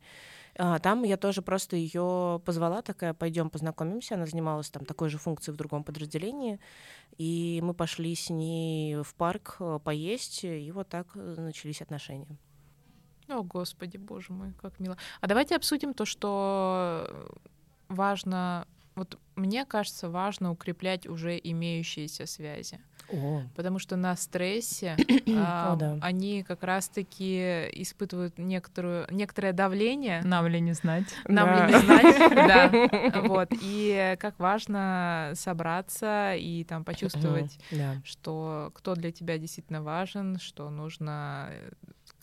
А, 0.58 0.78
Там 0.78 1.02
я 1.02 1.18
тоже 1.18 1.42
просто 1.42 1.76
ее 1.76 2.40
позвала, 2.42 2.80
такая, 2.80 3.12
пойдем 3.12 3.50
познакомимся. 3.50 4.14
Она 4.14 4.24
занималась 4.24 4.70
там 4.70 4.86
такой 4.86 5.10
же 5.10 5.18
функцией 5.18 5.52
в 5.52 5.58
другом 5.58 5.84
подразделении. 5.84 6.58
И 7.18 7.60
мы 7.62 7.74
пошли 7.74 8.14
с 8.14 8.30
ней 8.30 8.96
в 9.02 9.14
парк 9.14 9.56
э, 9.60 9.78
поесть, 9.84 10.44
и 10.44 10.72
вот 10.72 10.88
так 10.88 11.06
э, 11.16 11.34
начались 11.36 11.82
отношения. 11.82 12.38
О, 13.28 13.42
господи, 13.42 13.96
боже 13.96 14.32
мой, 14.32 14.52
как 14.60 14.78
мило. 14.80 14.96
А 15.20 15.26
давайте 15.26 15.56
обсудим 15.56 15.94
то, 15.94 16.04
что 16.04 17.28
важно... 17.88 18.66
Вот 18.94 19.18
мне 19.34 19.66
кажется, 19.66 20.08
важно 20.08 20.50
укреплять 20.50 21.06
уже 21.06 21.38
имеющиеся 21.42 22.24
связи. 22.24 22.80
О, 23.12 23.42
Потому 23.54 23.78
что 23.78 23.96
на 23.96 24.16
стрессе 24.16 24.96
а, 25.36 25.74
О, 25.74 25.76
да. 25.76 25.98
они 26.00 26.42
как 26.42 26.62
раз-таки 26.64 27.68
испытывают 27.74 28.38
некоторую, 28.38 29.06
некоторое 29.10 29.52
давление. 29.52 30.22
Нам 30.22 30.46
ли 30.48 30.60
не 30.60 30.72
знать? 30.72 31.04
Нам 31.28 31.46
Да. 31.46 31.66
ли 31.66 31.74
не 31.74 31.80
знать, 31.80 33.10
да. 33.12 33.20
Вот. 33.20 33.48
И 33.60 34.16
как 34.18 34.38
важно 34.38 35.32
собраться 35.34 36.34
и 36.34 36.64
там 36.64 36.84
почувствовать, 36.84 37.58
что 38.04 38.72
кто 38.74 38.94
для 38.94 39.12
тебя 39.12 39.38
действительно 39.38 39.82
важен, 39.82 40.38
что 40.38 40.70
нужно 40.70 41.48
э, 41.50 41.70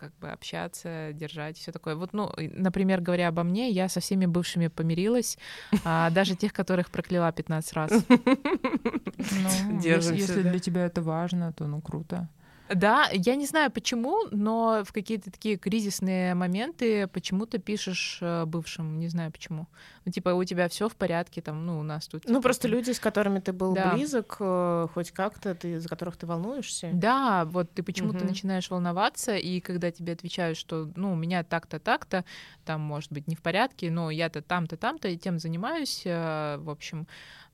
как 0.03 0.13
бы 0.19 0.29
общаться, 0.31 1.11
держать 1.13 1.57
все 1.57 1.71
такое. 1.71 1.95
Вот, 1.95 2.11
ну, 2.11 2.29
например, 2.37 2.99
говоря 2.99 3.29
обо 3.29 3.43
мне, 3.43 3.69
я 3.69 3.87
со 3.87 4.01
всеми 4.01 4.25
бывшими 4.25 4.67
помирилась, 4.67 5.37
а, 5.85 6.09
даже 6.09 6.35
тех, 6.35 6.51
которых 6.51 6.89
прокляла 6.89 7.31
15 7.31 7.73
раз. 7.73 7.91
Ну, 8.09 9.79
Держимся, 9.79 10.13
если, 10.13 10.15
если 10.15 10.41
да. 10.41 10.49
для 10.49 10.59
тебя 10.59 10.85
это 10.85 11.01
важно, 11.01 11.53
то 11.53 11.67
ну 11.67 11.81
круто. 11.81 12.27
Да, 12.69 13.09
я 13.11 13.35
не 13.35 13.45
знаю 13.45 13.69
почему, 13.71 14.27
но 14.31 14.83
в 14.85 14.93
какие-то 14.93 15.29
такие 15.31 15.57
кризисные 15.57 16.33
моменты 16.33 17.07
почему-то 17.07 17.57
пишешь 17.57 18.19
э, 18.21 18.45
бывшим, 18.45 18.99
не 18.99 19.09
знаю 19.09 19.31
почему. 19.31 19.67
Ну, 20.05 20.11
типа, 20.11 20.29
у 20.29 20.43
тебя 20.43 20.69
все 20.69 20.87
в 20.87 20.95
порядке, 20.95 21.41
там, 21.41 21.65
ну, 21.65 21.79
у 21.79 21.83
нас 21.83 22.07
тут... 22.07 22.23
Ну, 22.25 22.41
просто 22.41 22.67
люди, 22.67 22.91
с 22.91 22.99
которыми 22.99 23.39
ты 23.39 23.51
был 23.51 23.73
Да. 23.73 23.93
близок, 23.93 24.37
э, 24.39 24.87
хоть 24.93 25.11
как-то, 25.11 25.55
ты, 25.55 25.79
за 25.79 25.89
которых 25.89 26.15
ты 26.17 26.25
волнуешься. 26.25 26.89
Да, 26.93 27.45
вот 27.45 27.71
ты 27.73 27.83
почему-то 27.83 28.19
Мгм. 28.19 28.27
начинаешь 28.27 28.69
волноваться, 28.69 29.35
и 29.35 29.59
когда 29.59 29.91
тебе 29.91 30.13
отвечают, 30.13 30.57
что, 30.57 30.89
ну, 30.95 31.11
у 31.13 31.15
меня 31.15 31.43
так-то, 31.43 31.79
так-то, 31.79 32.23
там, 32.65 32.81
может 32.81 33.11
быть, 33.11 33.27
не 33.27 33.35
в 33.35 33.41
порядке, 33.41 33.91
но 33.91 34.09
я-то 34.09 34.41
там-то, 34.41 34.77
там-то, 34.77 35.09
и 35.09 35.17
тем 35.17 35.37
занимаюсь, 35.37 36.03
э, 36.05 36.57
в 36.59 36.69
общем, 36.69 37.07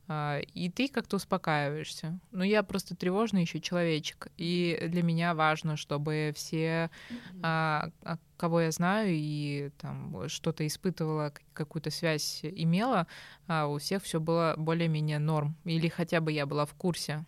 и 0.09 0.69
ты 0.69 0.87
как-то 0.87 1.17
успокаиваешься. 1.17 2.19
Ну, 2.31 2.43
я 2.43 2.63
просто 2.63 2.95
тревожный 2.95 3.41
еще 3.41 3.59
человечек, 3.59 4.31
и 4.37 4.87
для 4.89 5.03
меня 5.03 5.33
важно, 5.35 5.77
чтобы 5.77 6.31
все, 6.35 6.89
а, 7.43 7.89
а, 8.03 8.17
кого 8.37 8.61
я 8.61 8.71
знаю 8.71 9.09
и 9.11 9.69
там 9.77 10.27
что-то 10.27 10.65
испытывала, 10.65 11.33
какую-то 11.53 11.91
связь 11.91 12.39
имела, 12.43 13.05
а 13.47 13.67
у 13.67 13.77
всех 13.77 14.03
все 14.03 14.19
было 14.19 14.55
более-менее 14.57 15.19
норм, 15.19 15.55
или 15.63 15.87
хотя 15.89 16.21
бы 16.21 16.31
я 16.31 16.45
была 16.45 16.65
в 16.65 16.73
курсе 16.73 17.25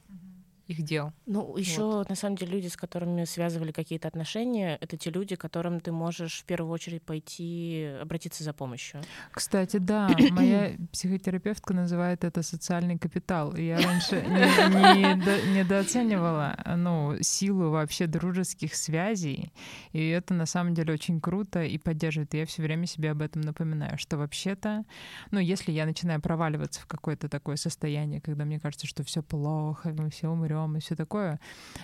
их 0.71 0.81
дел. 0.81 1.13
Ну, 1.25 1.55
еще, 1.57 2.03
на 2.07 2.15
самом 2.15 2.35
деле, 2.37 2.53
люди, 2.53 2.67
с 2.67 2.77
которыми 2.77 3.25
связывали 3.25 3.71
какие-то 3.71 4.07
отношения, 4.07 4.77
это 4.81 4.97
те 4.97 5.11
люди, 5.11 5.35
которым 5.35 5.79
ты 5.79 5.91
можешь 5.91 6.41
в 6.41 6.45
первую 6.45 6.71
очередь 6.71 7.03
пойти 7.03 7.97
обратиться 8.01 8.43
за 8.43 8.53
помощью. 8.53 9.01
Кстати, 9.31 9.77
да, 9.77 10.09
моя 10.31 10.75
психотерапевтка 10.91 11.73
называет 11.73 12.23
это 12.23 12.41
социальный 12.41 12.97
капитал. 12.97 13.55
Я 13.55 13.81
раньше 13.81 14.21
не, 14.21 15.01
не 15.01 15.15
до- 15.23 15.47
недооценивала 15.47 16.57
ну, 16.77 17.17
силу 17.21 17.69
вообще 17.69 18.07
дружеских 18.07 18.75
связей. 18.75 19.51
И 19.91 20.07
это 20.07 20.33
на 20.33 20.45
самом 20.45 20.73
деле 20.73 20.93
очень 20.93 21.19
круто 21.19 21.63
и 21.63 21.77
поддерживает. 21.77 22.33
И 22.33 22.37
я 22.37 22.45
все 22.45 22.61
время 22.61 22.87
себе 22.87 23.11
об 23.11 23.21
этом 23.21 23.41
напоминаю, 23.41 23.97
что 23.97 24.17
вообще-то, 24.17 24.85
ну, 25.31 25.39
если 25.39 25.71
я 25.71 25.85
начинаю 25.85 26.21
проваливаться 26.21 26.81
в 26.81 26.85
какое-то 26.85 27.29
такое 27.29 27.55
состояние, 27.55 28.21
когда 28.21 28.45
мне 28.45 28.59
кажется, 28.59 28.87
что 28.87 29.03
все 29.03 29.21
плохо, 29.21 29.89
мы 29.89 30.09
все 30.09 30.29
умрем 30.29 30.60
и 30.77 30.79
все 30.79 30.95
такое, 30.95 31.39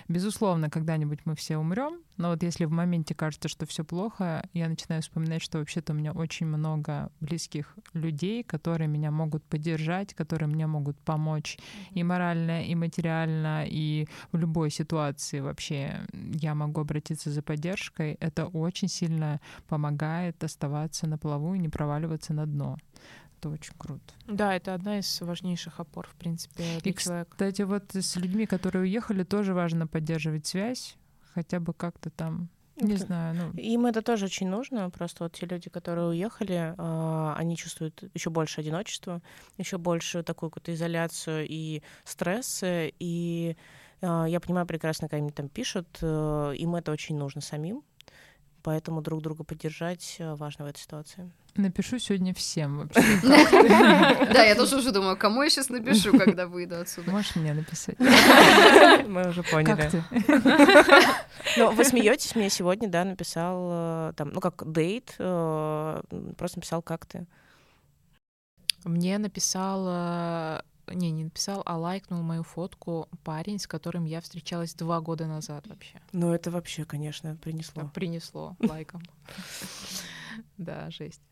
безусловно, 0.08 0.70
когда-нибудь 0.70 1.20
мы 1.24 1.34
все 1.34 1.56
умрем. 1.58 2.00
Но 2.16 2.30
вот 2.30 2.42
если 2.42 2.64
в 2.64 2.72
моменте 2.72 3.14
кажется, 3.14 3.48
что 3.48 3.64
все 3.64 3.84
плохо, 3.84 4.42
я 4.52 4.68
начинаю 4.68 5.02
вспоминать, 5.02 5.40
что 5.40 5.58
вообще-то 5.58 5.92
у 5.92 5.96
меня 5.96 6.12
очень 6.12 6.46
много 6.46 7.10
близких 7.20 7.76
людей, 7.92 8.42
которые 8.42 8.88
меня 8.88 9.10
могут 9.10 9.44
поддержать, 9.44 10.14
которые 10.14 10.48
мне 10.48 10.66
могут 10.66 10.98
помочь 10.98 11.58
и 11.92 12.02
морально, 12.02 12.64
и 12.64 12.74
материально, 12.74 13.64
и 13.66 14.08
в 14.32 14.36
любой 14.36 14.70
ситуации 14.70 15.40
вообще 15.40 16.00
я 16.12 16.54
могу 16.54 16.80
обратиться 16.80 17.30
за 17.30 17.40
поддержкой. 17.40 18.16
Это 18.20 18.46
очень 18.46 18.88
сильно 18.88 19.40
помогает 19.68 20.42
оставаться 20.42 21.06
на 21.06 21.18
плаву 21.18 21.54
и 21.54 21.58
не 21.58 21.68
проваливаться 21.68 22.34
на 22.34 22.46
дно. 22.46 22.78
Это 23.38 23.50
очень 23.50 23.74
круто. 23.78 24.02
Да, 24.26 24.54
это 24.54 24.74
одна 24.74 24.98
из 24.98 25.20
важнейших 25.20 25.78
опор, 25.78 26.08
в 26.08 26.16
принципе, 26.16 26.78
для 26.82 26.92
И, 26.92 26.96
человека. 26.96 27.30
Кстати, 27.30 27.62
вот 27.62 27.94
с 27.94 28.16
людьми, 28.16 28.46
которые 28.46 28.82
уехали, 28.82 29.22
тоже 29.22 29.54
важно 29.54 29.86
поддерживать 29.86 30.46
связь, 30.46 30.96
хотя 31.34 31.60
бы 31.60 31.72
как-то 31.72 32.10
там, 32.10 32.48
не 32.80 32.94
Это- 32.94 33.06
знаю, 33.06 33.34
ну, 33.36 33.60
Им 33.60 33.86
это 33.86 34.02
тоже 34.02 34.24
очень 34.26 34.48
нужно. 34.48 34.90
Просто 34.90 35.24
вот 35.24 35.32
те 35.34 35.46
люди, 35.46 35.68
которые 35.70 36.08
уехали, 36.08 36.74
а, 36.78 37.34
они 37.36 37.56
чувствуют 37.56 38.02
еще 38.14 38.30
больше 38.30 38.60
одиночества, 38.60 39.20
еще 39.56 39.78
больше 39.78 40.22
такую 40.24 40.50
какую-то 40.50 40.74
изоляцию 40.74 41.46
и 41.48 41.82
стресс. 42.04 42.60
И 42.64 43.56
а, 44.00 44.26
я 44.26 44.38
понимаю 44.40 44.66
прекрасно, 44.66 45.08
когда 45.08 45.16
они 45.22 45.30
там 45.32 45.48
пишут, 45.48 45.88
э, 46.02 46.54
им 46.56 46.76
это 46.76 46.92
очень 46.92 47.16
нужно 47.16 47.40
самим. 47.40 47.82
Поэтому 48.68 49.00
друг 49.00 49.22
друга 49.22 49.44
поддержать 49.44 50.16
э, 50.18 50.34
важно 50.34 50.66
в 50.66 50.68
этой 50.68 50.80
ситуации. 50.80 51.30
Напишу 51.54 51.98
сегодня 51.98 52.34
всем 52.34 52.80
вообще. 52.80 53.00
Да, 54.34 54.44
я 54.44 54.54
тоже 54.54 54.76
уже 54.76 54.92
думаю, 54.92 55.16
кому 55.16 55.42
я 55.42 55.48
сейчас 55.48 55.70
напишу, 55.70 56.18
когда 56.18 56.46
выйду 56.46 56.78
отсюда. 56.78 57.10
Можешь 57.10 57.34
мне 57.36 57.54
написать. 57.54 57.98
Мы 59.08 59.26
уже 59.30 59.42
поняли. 59.42 59.74
Как 59.74 59.90
ты? 59.90 60.04
Ну, 61.56 61.70
вы 61.70 61.82
смеетесь, 61.84 62.34
мне 62.34 62.50
сегодня, 62.50 62.88
да, 62.88 63.04
написал, 63.04 64.10
э, 64.10 64.12
там, 64.16 64.32
ну, 64.34 64.40
как 64.40 64.70
дейт, 64.70 65.14
э, 65.18 66.02
просто 66.36 66.58
написал, 66.58 66.82
как 66.82 67.06
ты. 67.06 67.26
Мне 68.84 69.16
написал 69.16 70.60
не, 70.92 71.10
не 71.10 71.24
написал, 71.24 71.62
а 71.66 71.76
лайкнул 71.76 72.22
мою 72.22 72.42
фотку 72.42 73.08
парень, 73.24 73.58
с 73.58 73.66
которым 73.66 74.04
я 74.04 74.20
встречалась 74.20 74.74
два 74.74 75.00
года 75.00 75.26
назад 75.26 75.66
вообще. 75.66 76.00
Ну, 76.12 76.32
это 76.32 76.50
вообще, 76.50 76.84
конечно, 76.84 77.36
принесло. 77.36 77.90
Принесло 77.94 78.56
лайком. 78.68 79.02
Да, 80.56 80.90
жесть. 80.90 81.22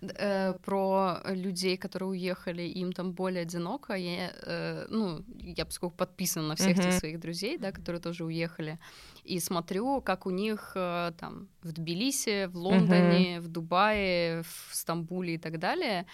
Э, 0.00 0.54
про 0.64 1.20
людей, 1.26 1.76
которые 1.76 2.10
уехали, 2.10 2.62
им 2.62 2.92
там 2.92 3.12
более 3.12 3.42
одиноко. 3.42 3.94
Я, 3.94 4.32
э, 4.42 4.86
ну, 4.88 5.24
я 5.38 5.64
поскольку 5.64 5.96
подписана 5.96 6.48
на 6.48 6.56
всех 6.56 6.78
этих 6.78 6.92
своих 6.92 7.20
друзей, 7.20 7.58
да, 7.58 7.72
которые 7.72 8.00
тоже 8.00 8.24
уехали, 8.24 8.78
и 9.24 9.40
смотрю, 9.40 10.00
как 10.00 10.26
у 10.26 10.30
них 10.30 10.72
э, 10.74 11.12
там 11.18 11.48
в 11.62 11.72
Тбилиси, 11.72 12.46
в 12.46 12.56
Лондоне, 12.56 13.40
в 13.40 13.48
Дубае, 13.48 14.42
в 14.42 14.74
Стамбуле 14.74 15.34
и 15.34 15.38
так 15.38 15.58
далее 15.58 16.06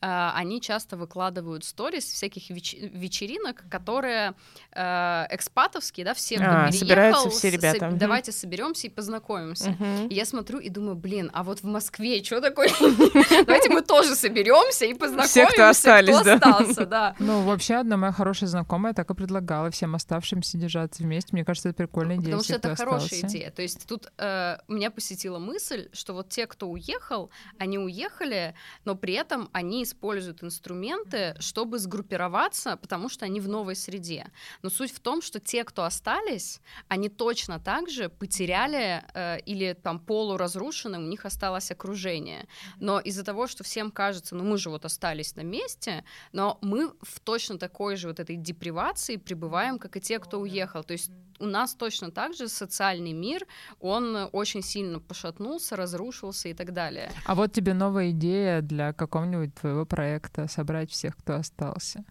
они 0.00 0.60
часто 0.60 0.96
выкладывают 0.96 1.64
сторис 1.64 2.04
всяких 2.04 2.50
веч- 2.50 2.76
вечеринок, 2.78 3.64
которые 3.70 4.34
э, 4.72 5.26
экспатовские, 5.30 6.04
да, 6.04 6.14
все, 6.14 6.36
кто 6.36 6.44
а, 6.44 6.66
переехал, 6.66 6.78
собираются 6.78 7.30
все 7.30 7.50
ребята. 7.50 7.90
С- 7.90 7.94
давайте 7.94 8.32
соберемся 8.32 8.86
и 8.88 8.90
познакомимся. 8.90 9.70
Угу. 9.70 10.08
И 10.08 10.14
я 10.14 10.24
смотрю 10.24 10.58
и 10.58 10.68
думаю, 10.68 10.96
блин, 10.96 11.30
а 11.32 11.42
вот 11.42 11.60
в 11.60 11.64
Москве 11.64 12.22
что 12.22 12.40
такое? 12.40 12.68
Давайте 13.46 13.70
мы 13.70 13.82
тоже 13.82 14.14
соберемся 14.14 14.84
и 14.84 14.94
познакомимся. 14.94 15.46
Все, 15.46 15.46
кто 15.46 15.68
остались, 15.68 16.20
да. 16.20 16.34
остался, 16.34 16.86
да. 16.86 17.16
Ну, 17.26 17.42
вообще, 17.42 17.76
одна 17.76 17.96
моя 17.96 18.12
хорошая 18.12 18.48
знакомая 18.48 18.94
так 18.94 19.10
и 19.10 19.14
предлагала 19.14 19.70
всем 19.70 19.94
оставшимся 19.94 20.58
держаться 20.58 21.02
вместе. 21.02 21.30
Мне 21.32 21.44
кажется, 21.44 21.70
это 21.70 21.78
прикольная 21.78 22.16
идея. 22.16 22.36
Потому 22.36 22.42
что 22.44 22.54
это 22.54 22.76
хорошая 22.76 23.20
идея. 23.20 23.50
То 23.50 23.62
есть 23.62 23.86
тут 23.86 24.12
э, 24.18 24.58
меня 24.68 24.90
посетила 24.90 25.38
мысль, 25.38 25.88
что 25.92 26.12
вот 26.12 26.28
те, 26.28 26.46
кто 26.46 26.68
уехал, 26.68 27.30
они 27.58 27.78
уехали, 27.78 28.54
но 28.84 28.94
при 28.94 29.14
этом 29.14 29.48
они 29.52 29.85
используют 29.86 30.44
инструменты, 30.44 31.34
чтобы 31.40 31.78
сгруппироваться, 31.78 32.76
потому 32.76 33.08
что 33.08 33.24
они 33.24 33.40
в 33.40 33.48
новой 33.48 33.74
среде. 33.74 34.30
Но 34.62 34.70
суть 34.70 34.92
в 34.92 35.00
том, 35.00 35.22
что 35.22 35.40
те, 35.40 35.64
кто 35.64 35.84
остались, 35.84 36.60
они 36.88 37.08
точно 37.08 37.58
так 37.58 37.88
же 37.88 38.08
потеряли 38.08 39.02
э, 39.14 39.40
или 39.46 39.72
там 39.72 39.98
полуразрушены, 39.98 40.98
у 40.98 41.02
них 41.08 41.24
осталось 41.24 41.70
окружение. 41.70 42.46
Но 42.80 43.00
из-за 43.00 43.24
того, 43.24 43.46
что 43.46 43.64
всем 43.64 43.90
кажется, 43.90 44.34
ну 44.34 44.44
мы 44.44 44.58
же 44.58 44.70
вот 44.70 44.84
остались 44.84 45.36
на 45.36 45.42
месте, 45.42 46.04
но 46.32 46.58
мы 46.60 46.92
в 47.00 47.20
точно 47.20 47.58
такой 47.58 47.96
же 47.96 48.08
вот 48.08 48.20
этой 48.20 48.36
депривации 48.36 49.16
пребываем, 49.16 49.78
как 49.78 49.96
и 49.96 50.00
те, 50.00 50.18
кто 50.18 50.40
уехал. 50.40 50.84
То 50.84 50.92
есть 50.92 51.10
у 51.38 51.46
нас 51.46 51.74
точно 51.74 52.10
так 52.10 52.34
же 52.34 52.48
социальный 52.48 53.12
мир, 53.12 53.46
он 53.80 54.28
очень 54.32 54.62
сильно 54.62 55.00
пошатнулся, 55.00 55.76
разрушился 55.76 56.48
и 56.48 56.54
так 56.54 56.72
далее. 56.72 57.10
А 57.24 57.34
вот 57.34 57.52
тебе 57.52 57.74
новая 57.74 58.10
идея 58.10 58.60
для 58.62 58.92
какого-нибудь 58.92 59.54
твоего 59.54 59.84
проекта 59.84 60.48
собрать 60.48 60.90
всех, 60.90 61.16
кто 61.16 61.34
остался. 61.34 62.04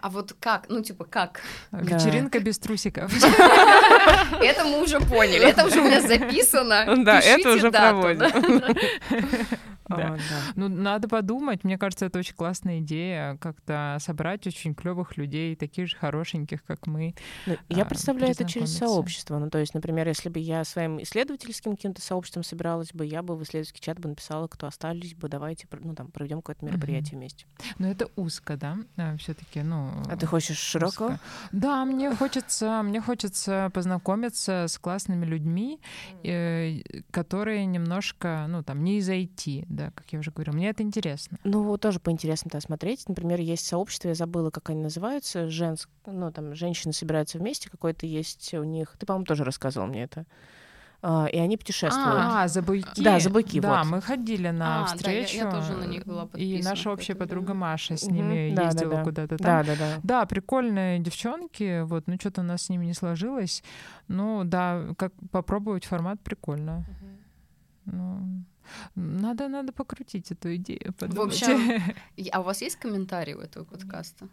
А 0.00 0.08
вот 0.08 0.34
как? 0.40 0.68
Ну, 0.68 0.82
типа, 0.82 1.04
как? 1.04 1.42
Вечеринка 1.70 2.40
без 2.40 2.58
трусиков. 2.58 3.12
Это 4.42 4.64
мы 4.64 4.82
уже 4.82 4.98
поняли. 4.98 5.46
Это 5.46 5.64
уже 5.64 5.80
у 5.80 5.84
меня 5.84 6.00
записано. 6.00 7.04
Да, 7.04 7.20
это 7.20 7.52
уже 7.52 7.70
проводим. 7.70 8.76
Да. 9.96 10.16
Ну, 10.56 10.68
надо 10.68 11.08
подумать. 11.08 11.64
Мне 11.64 11.78
кажется, 11.78 12.06
это 12.06 12.18
очень 12.18 12.34
классная 12.34 12.80
идея, 12.80 13.36
как-то 13.36 13.96
собрать 14.00 14.46
очень 14.46 14.74
клевых 14.74 15.16
людей, 15.16 15.56
таких 15.56 15.88
же 15.88 15.96
хорошеньких, 15.96 16.64
как 16.64 16.86
мы. 16.86 17.14
Ну, 17.46 17.56
я 17.68 17.82
а, 17.82 17.86
представляю 17.86 18.32
это 18.32 18.44
через 18.44 18.76
сообщество. 18.76 19.38
Ну, 19.38 19.50
то 19.50 19.58
есть, 19.58 19.74
например, 19.74 20.08
если 20.08 20.28
бы 20.28 20.38
я 20.38 20.64
своим 20.64 21.02
исследовательским 21.02 21.76
каким-то 21.76 22.02
сообществом 22.02 22.42
собиралась 22.42 22.92
бы, 22.92 23.04
я 23.04 23.22
бы 23.22 23.36
в 23.36 23.42
исследовательский 23.42 23.80
чат 23.80 23.98
бы 23.98 24.08
написала, 24.08 24.46
кто 24.48 24.66
остались 24.66 25.14
бы, 25.14 25.28
давайте, 25.28 25.66
ну, 25.80 25.94
там, 25.94 26.10
проведем 26.10 26.38
какое-то 26.38 26.64
мероприятие 26.64 27.18
вместе. 27.18 27.46
Но 27.78 27.88
это 27.88 28.08
узко, 28.16 28.56
да, 28.56 28.78
а, 28.96 29.16
все-таки, 29.16 29.62
ну. 29.62 29.90
А 30.08 30.16
ты 30.16 30.26
хочешь 30.26 30.58
широко? 30.58 31.18
Да, 31.52 31.84
мне 31.84 32.14
хочется, 32.14 32.82
мне 32.82 33.00
хочется 33.00 33.70
познакомиться 33.74 34.66
с 34.68 34.78
классными 34.78 35.24
людьми, 35.24 35.80
э, 36.24 36.80
которые 37.10 37.66
немножко, 37.66 38.46
ну, 38.48 38.62
там, 38.62 38.84
не 38.84 38.98
из 38.98 39.08
IT, 39.08 39.66
да, 39.68 39.81
как 39.94 40.12
я 40.12 40.18
уже 40.18 40.30
говорила. 40.30 40.54
Мне 40.54 40.70
это 40.70 40.82
интересно. 40.82 41.38
Ну, 41.44 41.76
тоже 41.78 41.98
поинтересно-то 42.00 42.60
смотреть. 42.60 43.08
Например, 43.08 43.40
есть 43.40 43.66
сообщество, 43.66 44.08
я 44.08 44.14
забыла, 44.14 44.50
как 44.50 44.70
они 44.70 44.82
называются, 44.82 45.48
женск... 45.48 45.88
ну, 46.06 46.30
там, 46.30 46.54
женщины 46.54 46.92
собираются 46.92 47.38
вместе, 47.38 47.70
какой-то 47.70 48.06
есть 48.06 48.54
у 48.54 48.64
них... 48.64 48.94
Ты, 48.98 49.06
по-моему, 49.06 49.24
тоже 49.24 49.44
рассказывал 49.44 49.86
мне 49.86 50.04
это. 50.04 50.26
Uh, 51.02 51.28
и 51.28 51.36
они 51.36 51.56
путешествуют. 51.56 52.16
А, 52.16 52.46
за 52.46 52.62
буйки. 52.62 53.02
Да, 53.02 53.18
за 53.18 53.28
буйки, 53.28 53.58
Да, 53.58 53.82
вот. 53.82 53.90
мы 53.90 54.00
ходили 54.00 54.50
на 54.50 54.82
а, 54.82 54.84
встречу. 54.84 55.36
Да, 55.36 55.38
я, 55.38 55.44
я 55.46 55.50
тоже 55.50 55.72
на 55.72 55.84
них 55.84 56.04
была 56.04 56.28
И 56.36 56.62
наша 56.62 56.92
общая 56.92 57.16
подруга 57.16 57.54
Маша 57.54 57.96
с 57.96 58.06
ними 58.06 58.54
да, 58.54 58.66
ездила 58.66 58.90
да, 58.90 58.96
да. 58.98 59.02
куда-то 59.02 59.36
там. 59.36 59.44
Да, 59.44 59.64
да, 59.64 59.76
да. 59.76 60.00
Да, 60.04 60.26
прикольные 60.26 61.00
девчонки, 61.00 61.82
вот, 61.82 62.06
ну 62.06 62.14
что-то 62.20 62.42
у 62.42 62.44
нас 62.44 62.62
с 62.62 62.68
ними 62.68 62.86
не 62.86 62.94
сложилось. 62.94 63.64
Ну 64.06 64.44
да, 64.44 64.94
как 64.96 65.12
попробовать 65.32 65.84
формат 65.86 66.20
прикольно. 66.20 66.86
Ну, 67.86 68.44
надо, 68.94 69.48
надо 69.48 69.72
покрутить 69.72 70.30
эту 70.30 70.54
идею. 70.56 70.92
Подумать. 70.98 71.16
В 71.16 71.42
общем, 71.42 71.82
а 72.32 72.40
у 72.40 72.42
вас 72.42 72.62
есть 72.62 72.76
комментарии 72.76 73.34
у 73.34 73.40
этого 73.40 73.64
подкаста? 73.64 74.28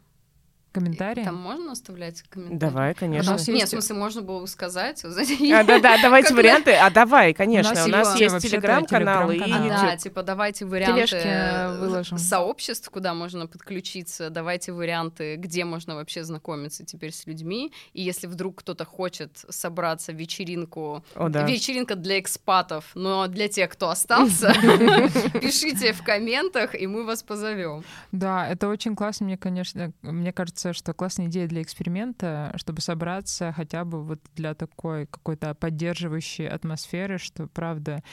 Комментарии? 0.72 1.24
Там 1.24 1.36
можно 1.36 1.72
оставлять 1.72 2.22
комментарии? 2.24 2.60
Давай, 2.60 2.94
конечно. 2.94 3.32
Нет, 3.32 3.48
есть... 3.48 3.68
в 3.68 3.70
смысле, 3.70 3.96
можно 3.96 4.22
было 4.22 4.42
бы 4.42 4.48
сказать. 4.48 5.04
А, 5.04 5.64
да, 5.64 5.80
да, 5.80 5.98
давайте 6.02 6.34
варианты. 6.34 6.74
А 6.74 6.90
давай, 6.90 7.34
конечно. 7.34 7.84
У 7.86 7.88
нас, 7.88 8.20
есть 8.20 8.40
телеграм-канал 8.40 9.32
и 9.32 9.38
YouTube. 9.38 9.68
Да, 9.70 9.98
типа, 9.98 10.24
давайте 10.24 10.66
варианты 10.66 11.80
выложим. 11.80 12.18
сообществ, 12.18 12.90
куда 12.90 13.14
можно 13.14 13.48
подключиться. 13.48 14.30
Давайте 14.30 14.72
варианты, 14.72 15.36
где 15.38 15.66
можно 15.66 15.96
вообще 15.96 16.24
знакомиться 16.24 16.86
теперь 16.86 17.12
с 17.12 17.26
людьми. 17.26 17.74
И 17.94 18.02
если 18.02 18.28
вдруг 18.28 18.60
кто-то 18.60 18.86
хочет 18.86 19.46
собраться 19.50 20.12
в 20.12 20.16
вечеринку, 20.16 21.04
О, 21.16 21.30
да. 21.30 21.46
вечеринка 21.46 21.96
для 21.96 22.20
экспатов, 22.20 22.86
но 22.94 23.28
для 23.28 23.48
тех, 23.48 23.70
кто 23.72 23.90
остался, 23.90 24.54
пишите 25.42 25.94
в 25.94 26.04
комментах, 26.04 26.76
и 26.76 26.88
мы 26.88 27.04
вас 27.06 27.24
позовем. 27.24 27.84
Да, 28.12 28.48
это 28.48 28.68
очень 28.68 28.96
классно, 28.96 29.26
мне, 29.26 29.38
конечно, 29.38 29.92
мне 30.02 30.32
кажется, 30.32 30.59
кажется, 30.60 30.74
что 30.74 30.94
классная 30.94 31.28
идея 31.28 31.48
для 31.48 31.62
эксперимента, 31.62 32.52
чтобы 32.58 32.82
собраться 32.82 33.54
хотя 33.56 33.86
бы 33.86 34.04
вот 34.04 34.20
для 34.36 34.54
такой 34.54 35.06
какой-то 35.06 35.54
поддерживающей 35.54 36.48
атмосферы, 36.48 37.18
что, 37.18 37.48
правда, 37.48 38.04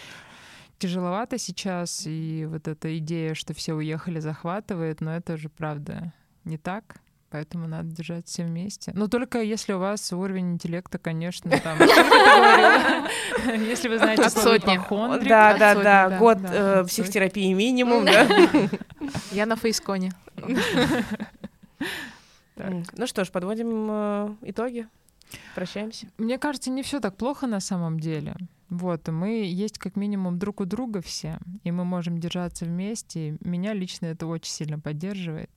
тяжеловато 0.79 1.39
сейчас, 1.39 2.03
и 2.07 2.47
вот 2.49 2.69
эта 2.69 2.97
идея, 2.99 3.35
что 3.35 3.53
все 3.55 3.75
уехали, 3.75 4.21
захватывает, 4.21 5.01
но 5.01 5.17
это 5.17 5.37
же 5.37 5.49
правда 5.49 6.13
не 6.45 6.59
так. 6.59 6.97
Поэтому 7.29 7.67
надо 7.67 7.89
держать 7.89 8.29
все 8.29 8.45
вместе. 8.45 8.93
Но 8.95 9.09
только 9.09 9.43
если 9.43 9.73
у 9.73 9.81
вас 9.81 10.13
уровень 10.13 10.53
интеллекта, 10.53 10.99
конечно, 10.99 11.51
там... 11.59 11.77
Если 13.67 13.89
вы 13.89 13.99
знаете 13.99 14.31
слово 14.31 14.59
ипохондрик. 14.59 15.29
Да, 15.29 15.59
да, 15.59 15.75
да. 15.75 16.19
Год 16.19 16.39
э, 16.43 16.85
психотерапии 16.87 17.53
минимум, 17.53 18.05
да. 18.07 18.29
Я 19.33 19.47
на 19.47 19.57
фейсконе. 19.57 20.13
Так. 22.57 22.73
Ну 22.97 23.07
что 23.07 23.25
ж, 23.25 23.31
подводим 23.31 23.89
э, 23.91 24.37
итоги. 24.43 24.89
Прощаемся. 25.55 26.09
Мне 26.19 26.39
кажется, 26.39 26.71
не 26.71 26.83
все 26.83 27.01
так 27.01 27.17
плохо 27.17 27.47
на 27.47 27.61
самом 27.61 28.01
деле. 28.01 28.35
Вот, 28.69 29.07
мы 29.09 29.45
есть 29.45 29.79
как 29.79 29.95
минимум 29.95 30.39
друг 30.39 30.61
у 30.61 30.65
друга 30.65 31.01
все, 31.01 31.39
и 31.63 31.71
мы 31.71 31.85
можем 31.85 32.19
держаться 32.19 32.65
вместе. 32.65 33.37
Меня 33.41 33.75
лично 33.75 34.07
это 34.07 34.27
очень 34.27 34.51
сильно 34.51 34.81
поддерживает. 34.81 35.51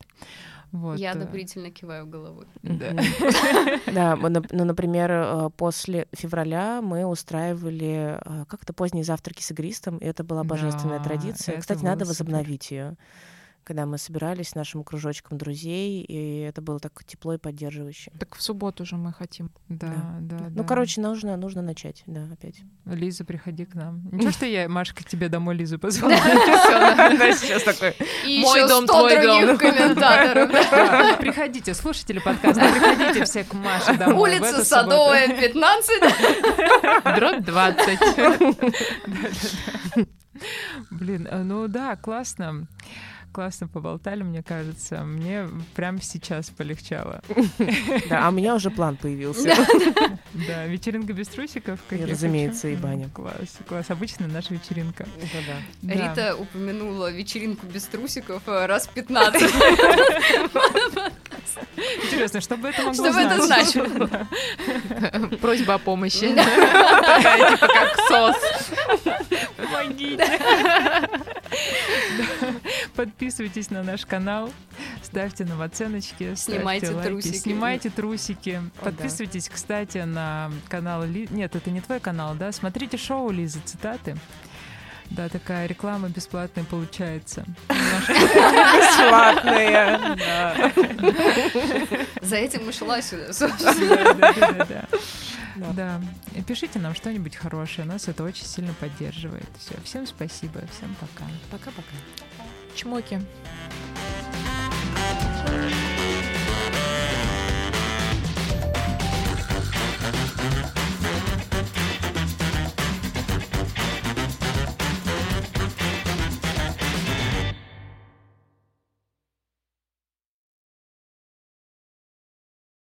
Вот. 0.72 1.00
Я 1.00 1.14
э, 1.14 1.16
одобрительно 1.16 1.72
киваю 1.72 2.06
головой. 2.06 2.46
Да, 2.62 4.16
ну, 4.52 4.66
например, 4.66 5.12
э, 5.12 5.50
после 5.58 6.08
февраля 6.12 6.82
мы 6.82 7.06
устраивали 7.06 8.20
э, 8.24 8.46
как-то 8.48 8.74
поздние 8.74 9.04
завтраки 9.04 9.42
с 9.42 9.50
игристом, 9.50 9.98
и 9.98 10.06
это 10.06 10.24
была 10.24 10.44
божественная 10.44 11.02
традиция. 11.04 11.60
Кстати, 11.60 11.84
надо 11.84 12.06
возобновить 12.06 12.70
ее 12.70 12.96
когда 13.70 13.86
мы 13.86 14.00
собирались 14.00 14.50
с 14.50 14.56
нашим 14.56 14.84
кружочком 14.84 15.38
друзей, 15.38 16.02
и 16.02 16.40
это 16.40 16.60
было 16.60 16.80
так 16.80 17.04
тепло 17.06 17.36
и 17.36 17.38
поддерживающе. 17.38 18.12
Так 18.18 18.36
в 18.36 18.42
субботу 18.42 18.84
же 18.84 18.96
мы 18.96 19.14
хотим. 19.14 19.52
Да, 19.68 20.18
да. 20.22 20.38
да 20.38 20.46
ну, 20.50 20.56
да. 20.56 20.64
короче, 20.64 21.02
нужно, 21.02 21.38
нужно 21.38 21.62
начать, 21.62 22.02
да, 22.08 22.24
опять. 22.34 22.62
Лиза, 22.86 23.26
приходи 23.26 23.66
к 23.66 23.76
нам. 23.76 24.10
Ничего, 24.12 24.32
что 24.32 24.48
я, 24.48 24.68
Машка, 24.68 25.04
тебе 25.04 25.30
домой 25.30 25.54
Лизу 25.54 25.78
позвала. 25.78 26.16
Сейчас 26.16 27.62
такой. 27.62 27.94
Мой 28.26 28.68
дом, 28.68 28.86
100 28.86 28.88
твой 28.88 29.22
дом. 29.22 29.58
комментаторов. 29.60 30.50
Приходите, 31.20 31.76
слушатели 31.76 32.18
подкаста, 32.18 32.62
приходите 32.62 33.24
все 33.26 33.44
к 33.44 33.54
Маше 33.54 33.96
домой. 34.00 34.32
Улица 34.32 34.66
Садовая, 34.66 35.40
15. 35.40 36.02
Дробь 37.16 37.46
20. 37.46 38.00
субботу. 38.00 38.56
Блин, 40.90 41.28
э, 41.30 41.44
ну 41.44 41.68
да, 41.68 41.96
классно. 41.96 42.68
Классно 43.32 43.68
поболтали, 43.68 44.24
мне 44.24 44.42
кажется. 44.42 45.04
Мне 45.04 45.48
прямо 45.76 46.02
сейчас 46.02 46.50
полегчало. 46.50 47.22
Да, 48.10 48.26
а 48.26 48.30
у 48.30 48.32
меня 48.32 48.56
уже 48.56 48.72
план 48.72 48.98
появился. 48.98 49.56
Да, 50.48 50.66
вечеринка 50.66 51.14
без 51.14 51.28
трусиков. 51.28 51.80
разумеется, 51.90 52.68
и 52.70 52.76
баня. 52.76 53.10
Класс, 53.10 53.58
класс. 53.68 53.90
Обычная 53.90 54.28
наша 54.28 54.54
вечеринка. 54.54 55.06
Рита 55.84 56.36
упомянула 56.36 57.12
вечеринку 57.12 57.66
без 57.68 57.84
трусиков 57.84 58.42
э, 58.48 58.66
раз 58.66 58.88
15. 58.88 59.54
Интересно, 62.04 62.42
что 62.42 62.58
бы 62.58 62.70
это 62.70 62.82
могло 62.84 62.94
Что 62.94 63.14
бы 63.14 63.20
это 63.20 63.42
значило? 63.42 64.28
Просьба 65.42 65.76
о 65.76 65.78
помощи. 65.78 66.34
Такая, 66.36 67.52
типа 67.52 67.68
как 67.68 67.96
сос. 68.08 68.36
Помогите. 69.58 70.40
Подписывайтесь 72.96 73.70
на 73.70 73.84
наш 73.84 74.06
канал, 74.06 74.52
ставьте 75.02 75.46
нам 75.46 75.62
оценочки, 75.62 76.36
Снимайте 76.36 76.92
лайки, 76.92 77.08
трусики. 77.08 77.38
Снимайте 77.38 77.90
трусики. 77.90 78.50
О, 78.50 78.62
да. 78.76 78.92
Подписывайтесь, 78.92 79.50
кстати, 79.50 80.00
на 80.00 80.52
канал 80.68 81.04
Ли... 81.04 81.28
Нет, 81.32 81.56
это 81.56 81.70
не 81.72 81.82
твой 81.82 82.00
канал, 82.00 82.36
да? 82.36 82.52
Смотрите 82.52 82.98
шоу 82.98 83.32
Лизы 83.32 83.60
цитаты. 83.66 84.18
Да, 85.12 85.28
такая 85.28 85.66
реклама 85.68 86.10
бесплатная 86.10 86.64
получается. 86.66 87.46
Бесплатные. 88.88 90.16
да. 90.18 90.72
За 92.22 92.36
этим 92.36 92.70
и 92.70 92.72
шла 92.72 93.02
сюда, 93.02 93.34
собственно. 93.34 94.88
Да. 95.74 96.02
И 96.36 96.42
пишите 96.42 96.80
нам 96.80 96.96
что-нибудь 96.96 97.36
хорошее. 97.36 97.88
Нас 97.88 98.08
это 98.08 98.24
очень 98.24 98.46
сильно 98.46 98.74
поддерживает. 98.80 99.50
Все. 99.60 99.74
Всем 99.84 100.06
спасибо. 100.08 100.62
Всем 100.72 100.96
пока. 101.00 101.26
Пока-пока. 101.52 101.96
Чмоки. 102.76 103.20